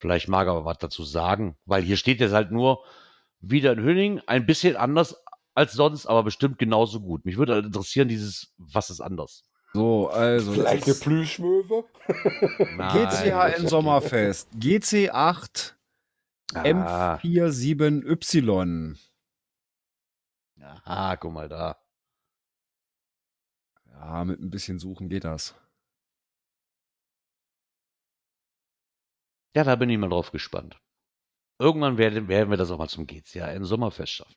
Vielleicht 0.00 0.28
mag 0.28 0.48
er 0.48 0.52
aber 0.52 0.64
was 0.64 0.78
dazu 0.78 1.04
sagen, 1.04 1.56
weil 1.64 1.82
hier 1.82 1.96
steht 1.96 2.20
jetzt 2.20 2.32
halt 2.32 2.50
nur 2.50 2.82
wieder 3.38 3.72
in 3.72 3.80
Hünning, 3.80 4.20
ein 4.26 4.46
bisschen 4.46 4.76
anders 4.76 5.22
als 5.54 5.74
sonst, 5.74 6.06
aber 6.06 6.24
bestimmt 6.24 6.58
genauso 6.58 7.00
gut. 7.00 7.24
Mich 7.24 7.36
würde 7.36 7.54
halt 7.54 7.66
interessieren, 7.66 8.08
dieses, 8.08 8.52
was 8.58 8.90
ist 8.90 9.00
anders? 9.00 9.44
So, 9.72 10.08
also. 10.08 10.52
Vielleicht 10.52 10.86
eine 10.86 10.94
Plüschmöwe? 10.94 11.84
GCAN 12.08 13.68
Sommerfest. 13.68 14.48
GC8 14.58 15.74
Ah, 16.54 17.18
M47Y. 17.22 18.96
Aha, 20.62 21.16
guck 21.16 21.32
mal 21.32 21.48
da. 21.48 21.76
Ja, 23.86 24.24
mit 24.24 24.40
ein 24.40 24.50
bisschen 24.50 24.78
Suchen 24.78 25.08
geht 25.08 25.24
das. 25.24 25.54
Ja, 29.54 29.64
da 29.64 29.74
bin 29.76 29.90
ich 29.90 29.98
mal 29.98 30.08
drauf 30.08 30.30
gespannt. 30.30 30.80
Irgendwann 31.58 31.98
werden, 31.98 32.28
werden 32.28 32.50
wir 32.50 32.56
das 32.56 32.70
auch 32.70 32.78
mal 32.78 32.88
zum 32.88 33.06
GCAN 33.06 33.64
Sommerfest 33.64 34.12
schaffen. 34.12 34.36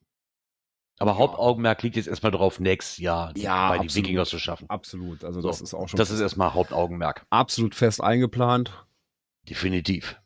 Aber 0.99 1.11
Ja. 1.11 1.17
Hauptaugenmerk 1.17 1.81
liegt 1.83 1.95
jetzt 1.95 2.07
erstmal 2.07 2.31
drauf, 2.31 2.59
nächstes 2.59 2.97
Jahr 2.97 3.35
Ja, 3.37 3.69
bei 3.69 3.77
die 3.79 3.85
absolut. 3.85 4.05
Wikinger 4.07 4.25
zu 4.25 4.39
schaffen. 4.39 4.69
Absolut. 4.69 5.23
Also, 5.23 5.41
So, 5.41 5.47
das 5.47 5.61
ist 5.61 5.73
auch 5.73 5.87
schon 5.87 5.97
Das 5.97 6.11
ist 6.11 6.19
erstmal 6.19 6.53
Hauptaugenmerk. 6.53 7.25
absolut 7.29 7.75
fest 7.75 8.01
eingeplant. 8.01 8.85
Definitiv. 9.49 10.21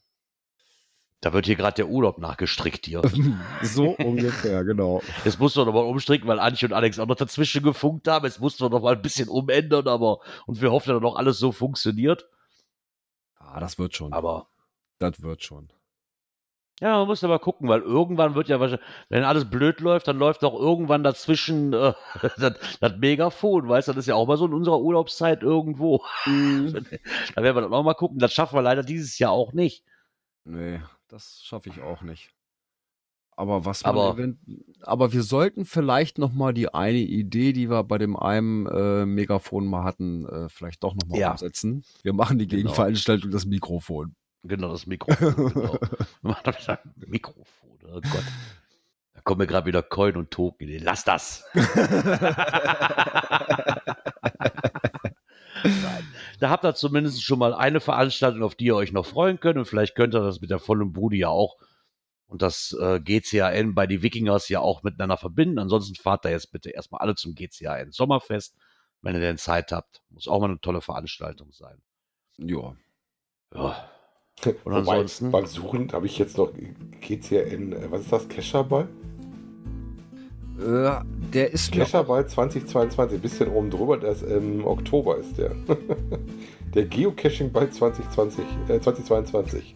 Da 1.22 1.34
wird 1.34 1.48
hier 1.48 1.56
gerade 1.56 1.76
der 1.76 1.88
Urlaub 1.88 2.20
nachgestrickt 2.20 2.86
hier. 2.86 3.02
so 3.64 3.90
ungefähr, 3.98 4.64
genau. 4.64 5.02
Jetzt 5.26 5.40
musst 5.40 5.56
du 5.56 5.66
noch 5.66 5.74
mal 5.74 5.80
umstricken, 5.80 6.28
weil 6.28 6.40
Antje 6.40 6.68
und 6.68 6.74
Alex 6.74 7.00
auch 7.00 7.08
noch 7.08 7.16
dazwischen 7.16 7.64
gefunkt 7.64 8.08
haben. 8.08 8.26
Jetzt 8.26 8.40
musst 8.40 8.60
du 8.60 8.70
noch 8.70 8.82
mal 8.82 8.96
ein 8.96 9.02
bisschen 9.02 9.28
umändern, 9.28 9.88
aber 9.88 10.20
und 10.46 10.62
wir 10.62 10.72
hoffen, 10.72 10.94
dass 10.94 11.02
noch 11.02 11.16
alles 11.16 11.40
so 11.40 11.52
funktioniert. 11.52 12.28
Ah, 13.40 13.60
das 13.60 13.80
wird 13.80 13.96
schon. 13.96 14.14
Aber 14.14 14.48
das 15.00 15.22
wird 15.24 15.42
schon. 15.44 15.72
ja, 16.82 17.00
man 17.00 17.08
muss 17.08 17.24
aber 17.24 17.40
gucken, 17.40 17.68
weil 17.68 17.82
irgendwann 17.82 18.36
wird 18.36 18.48
ja 18.48 18.60
wahrscheinlich, 18.60 18.86
wenn 19.10 19.24
alles 19.24 19.50
blöd 19.50 19.80
läuft, 19.80 20.08
dann 20.08 20.20
läuft 20.20 20.44
auch 20.44 20.60
irgendwann 20.60 21.04
dazwischen 21.04 21.74
äh, 21.74 21.94
das, 22.38 22.78
das 22.80 22.98
Megafon, 22.98 23.68
weißt 23.68 23.88
du, 23.88 23.94
das 23.94 24.02
ist 24.02 24.08
ja 24.08 24.16
auch 24.16 24.28
mal 24.28 24.38
so 24.38 24.46
in 24.46 24.54
unserer 24.54 24.82
Urlaubszeit 24.82 25.42
irgendwo. 25.42 26.04
da 26.26 26.32
werden 26.32 27.56
wir 27.56 27.62
dann 27.62 27.74
auch 27.74 27.84
mal 27.84 27.96
gucken. 27.96 28.20
Das 28.20 28.34
schaffen 28.34 28.56
wir 28.56 28.62
leider 28.62 28.84
dieses 28.84 29.18
Jahr 29.18 29.32
auch 29.32 29.54
nicht. 29.54 29.84
Nee, 30.44 30.80
das 31.08 31.42
schaffe 31.44 31.70
ich 31.70 31.82
auch 31.82 32.02
nicht. 32.02 32.32
Aber 33.40 33.66
was 33.66 33.84
man 33.84 33.92
Aber- 33.96 34.14
event- 34.16 34.40
aber 34.82 35.14
wir 35.14 35.22
sollten 35.22 35.66
vielleicht 35.66 36.18
noch 36.18 36.34
mal 36.34 36.54
die 36.54 36.74
eine 36.74 36.98
Idee, 36.98 37.54
die 37.54 37.70
wir 37.70 37.84
bei 37.84 38.00
dem 38.00 38.16
einen 38.18 38.66
äh, 38.66 39.06
Megafon 39.06 39.68
mal 39.68 39.84
hatten, 39.84 40.26
äh, 40.28 40.50
vielleicht 40.50 40.84
doch 40.84 40.96
noch 40.96 41.08
mal 41.08 41.20
Ja. 41.20 41.32
umsetzen. 41.34 41.84
Wir 42.02 42.14
machen 42.14 42.40
die 42.40 42.48
Genau. 42.48 42.64
Gegenveranstaltung 42.64 43.30
das 43.30 43.46
Mikrofon. 43.46 44.16
Genau, 44.44 44.70
das 44.70 44.88
Mikrofon. 44.88 45.36
genau. 45.54 45.74
Wir 46.22 46.32
machen 46.32 46.54
wieder 46.58 46.80
Mikrofon, 47.08 47.78
oh 47.84 48.02
Gott. 48.02 48.24
Da 49.14 49.22
kommen 49.22 49.40
mir 49.40 49.48
gerade 49.48 49.66
wieder 49.68 49.84
Coin 49.84 50.16
und 50.16 50.32
Token. 50.32 50.68
Lass 50.84 51.04
das! 51.04 51.44
Nein. 55.64 56.08
Da 56.40 56.50
habt 56.50 56.66
ihr 56.66 56.76
zumindest 56.76 57.24
schon 57.24 57.40
mal 57.40 57.54
eine 57.54 57.80
Veranstaltung, 57.80 58.44
auf 58.44 58.56
die 58.56 58.66
ihr 58.66 58.76
euch 58.76 58.92
noch 58.92 59.06
freuen 59.06 59.40
könnt. 59.40 59.58
Und 59.58 59.66
vielleicht 59.66 59.96
könnt 59.96 60.14
ihr 60.16 60.22
das 60.22 60.40
mit 60.42 60.50
der 60.50 60.60
vollen 60.60 60.94
Bude 60.94 61.16
ja 61.16 61.30
auch 61.30 61.58
und 62.28 62.42
das 62.42 62.78
äh, 62.80 63.00
GCAN 63.00 63.74
bei 63.74 63.88
die 63.88 64.04
Wikingers 64.04 64.50
ja 64.50 64.60
auch 64.60 64.84
miteinander 64.84 65.18
verbinden. 65.18 65.60
Ansonsten 65.60 65.96
fahrt 65.96 66.26
da 66.26 66.30
jetzt 66.30 66.52
bitte 66.52 66.70
erstmal 66.70 67.02
alle 67.02 67.16
zum 67.16 67.34
GCAN 67.36 67.92
Sommerfest, 67.92 68.56
wenn 69.02 69.16
ihr 69.16 69.22
denn 69.22 69.38
Zeit 69.38 69.72
habt. 69.72 70.02
Muss 70.10 70.28
auch 70.28 70.40
mal 70.40 70.50
eine 70.50 70.60
tolle 70.60 70.82
Veranstaltung 70.82 71.52
sein. 71.54 71.82
Ja. 72.38 72.76
Ja. 73.56 73.90
Und 74.46 74.56
Wobei, 74.66 74.78
ansonsten- 74.78 75.32
beim 75.32 75.46
Suchen 75.46 75.92
habe 75.94 76.06
ich 76.06 76.18
jetzt 76.20 76.38
noch 76.38 76.52
GCN, 77.02 77.74
äh, 77.74 77.92
was 77.92 78.02
ist 78.02 78.12
das? 78.12 78.28
Kescherball? 78.28 78.88
Äh, 80.60 80.92
der 81.34 81.54
ist 81.54 81.72
Kescherball 81.72 82.26
2022, 82.28 83.18
ein 83.18 83.22
bisschen 83.22 83.50
oben 83.50 83.70
drüber, 83.70 83.98
das 83.98 84.22
im 84.24 84.66
Oktober 84.66 85.18
ist 85.18 85.38
der. 85.38 85.52
der 86.74 86.86
Geocaching-Ball 86.86 87.70
2020, 87.70 88.44
äh, 88.70 88.80
2022. 88.80 89.76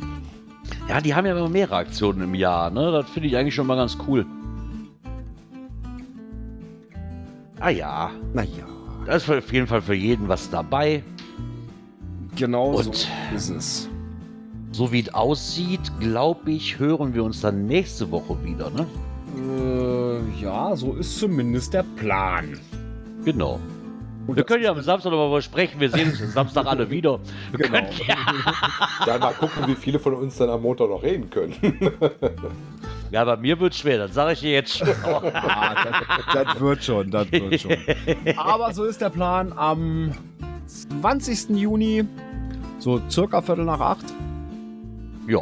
Ja, 0.90 1.00
die 1.02 1.14
haben 1.14 1.26
ja 1.26 1.38
immer 1.38 1.50
mehrere 1.50 1.76
Aktionen 1.78 2.22
im 2.24 2.34
Jahr, 2.36 2.70
ne? 2.72 2.92
Das 2.92 3.10
finde 3.10 3.28
ich 3.30 3.38
eigentlich 3.38 3.54
schon 3.56 3.68
mal 3.68 3.76
ganz 3.76 3.98
cool. 4.08 4.26
Ah 7.60 7.70
ja, 7.70 8.10
Naja, 8.34 8.66
da 9.06 9.14
ist 9.14 9.30
auf 9.30 9.54
jeden 9.54 9.68
Fall 9.68 9.82
für 9.82 9.94
jeden 9.94 10.28
was 10.28 10.50
dabei. 10.50 11.04
genau 12.36 12.72
Und- 12.72 12.96
so 12.96 13.08
ist 13.36 13.50
es. 13.52 13.88
So 14.74 14.92
wie 14.92 15.02
es 15.02 15.14
aussieht, 15.14 15.92
glaube 16.00 16.52
ich, 16.52 16.80
hören 16.80 17.14
wir 17.14 17.24
uns 17.26 17.42
dann 17.42 17.66
nächste 17.68 18.10
Woche 18.10 18.42
wieder, 18.44 18.70
ne? 18.70 18.88
Äh, 19.38 19.91
ja, 20.40 20.76
so 20.76 20.94
ist 20.94 21.18
zumindest 21.20 21.74
der 21.74 21.84
Plan. 21.98 22.60
Genau. 23.26 23.60
Und 24.28 24.36
Wir 24.36 24.44
können 24.44 24.64
ja 24.64 24.72
am 24.72 24.82
Samstag 24.82 25.12
nochmal 25.12 25.30
mal 25.30 25.42
sprechen. 25.42 25.80
Wir 25.80 25.90
sehen 25.90 26.10
uns 26.12 26.22
am 26.22 26.30
Samstag 26.30 26.66
alle 26.68 26.90
wieder. 26.90 27.20
Wir 27.52 27.60
Genau. 27.66 27.80
können, 27.80 27.88
ja, 28.08 28.16
Dann 29.06 29.20
mal 29.20 29.34
gucken, 29.34 29.64
wie 29.68 29.76
viele 29.76 29.98
von 30.00 30.14
uns 30.14 30.38
dann 30.38 30.50
am 30.50 30.62
Montag 30.62 30.90
noch 30.90 31.02
reden 31.02 31.30
können. 31.30 31.56
ja, 33.12 33.26
bei 33.26 33.36
mir 33.38 33.60
wird 33.60 33.74
es 33.74 33.80
schwer, 33.80 33.98
das 33.98 34.14
sage 34.14 34.34
ich 34.34 34.40
dir 34.42 34.52
jetzt 34.52 34.78
schon. 34.78 34.88
Aber 35.04 35.34
Ah, 35.36 35.76
das, 36.34 36.46
das 36.46 36.60
wird 36.60 36.84
schon, 36.84 37.10
das 37.12 37.32
wird 37.32 37.60
schon. 37.62 37.72
Aber 38.38 38.72
so 38.74 38.84
ist 38.86 39.02
der 39.02 39.10
Plan 39.10 39.52
am 39.56 40.12
20. 41.02 41.50
Juni, 41.58 42.06
so 42.78 43.02
circa 43.10 43.42
Viertel 43.42 43.66
nach 43.66 43.80
acht. 43.80 44.06
ja, 45.28 45.40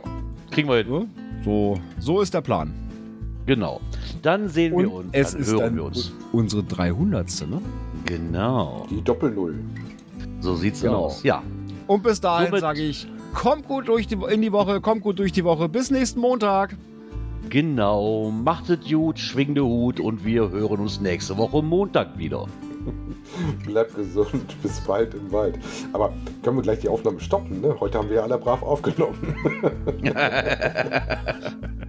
kriegen 0.51 0.69
wir 0.69 0.77
hin. 0.77 1.09
So, 1.43 1.79
so 1.99 2.21
ist 2.21 2.33
der 2.33 2.41
Plan. 2.41 2.73
Genau. 3.49 3.81
Dann 4.21 4.47
sehen 4.47 4.77
wir 4.77 4.85
Und 4.91 5.05
uns. 5.05 5.09
es 5.11 5.31
dann 5.31 5.41
ist 5.41 5.47
hören 5.47 5.59
dann 5.59 5.75
wir 5.77 5.83
uns. 5.85 6.11
unsere 6.31 6.63
300. 6.63 7.47
Ne? 7.49 7.59
Genau. 8.05 8.85
Die 8.91 9.01
Doppel-Null. 9.01 9.55
So 10.39 10.53
sieht's 10.55 10.81
Genau. 10.81 11.05
aus. 11.05 11.23
Ja. 11.23 11.41
Und 11.87 12.03
bis 12.03 12.21
dahin 12.21 12.55
sage 12.59 12.81
ich, 12.81 13.07
kommt 13.33 13.67
gut 13.67 13.87
durch 13.87 14.05
die, 14.05 14.19
in 14.29 14.43
die 14.43 14.51
Woche, 14.51 14.81
kommt 14.81 15.01
gut 15.01 15.17
durch 15.17 15.31
die 15.31 15.43
Woche. 15.43 15.67
Bis 15.67 15.89
nächsten 15.89 16.19
Montag. 16.19 16.75
Genau, 17.49 18.29
macht 18.29 18.69
es 18.69 18.87
gut, 18.87 19.17
schwingt 19.17 19.57
den 19.57 19.63
Hut 19.63 19.99
und 19.99 20.23
wir 20.23 20.51
hören 20.51 20.79
uns 20.81 21.01
nächste 21.01 21.35
Woche 21.35 21.63
Montag 21.63 22.19
wieder. 22.19 22.45
Bleibt 23.65 23.95
gesund, 23.95 24.61
bis 24.61 24.79
bald 24.81 25.15
im 25.15 25.31
Wald. 25.31 25.57
Aber 25.93 26.13
können 26.43 26.57
wir 26.57 26.61
gleich 26.61 26.81
die 26.81 26.89
Aufnahme 26.89 27.19
stoppen, 27.19 27.61
ne? 27.61 27.75
Heute 27.79 27.97
haben 27.97 28.09
wir 28.09 28.17
ja 28.17 28.21
alle 28.23 28.37
brav 28.37 28.61
aufgenommen. 28.61 29.17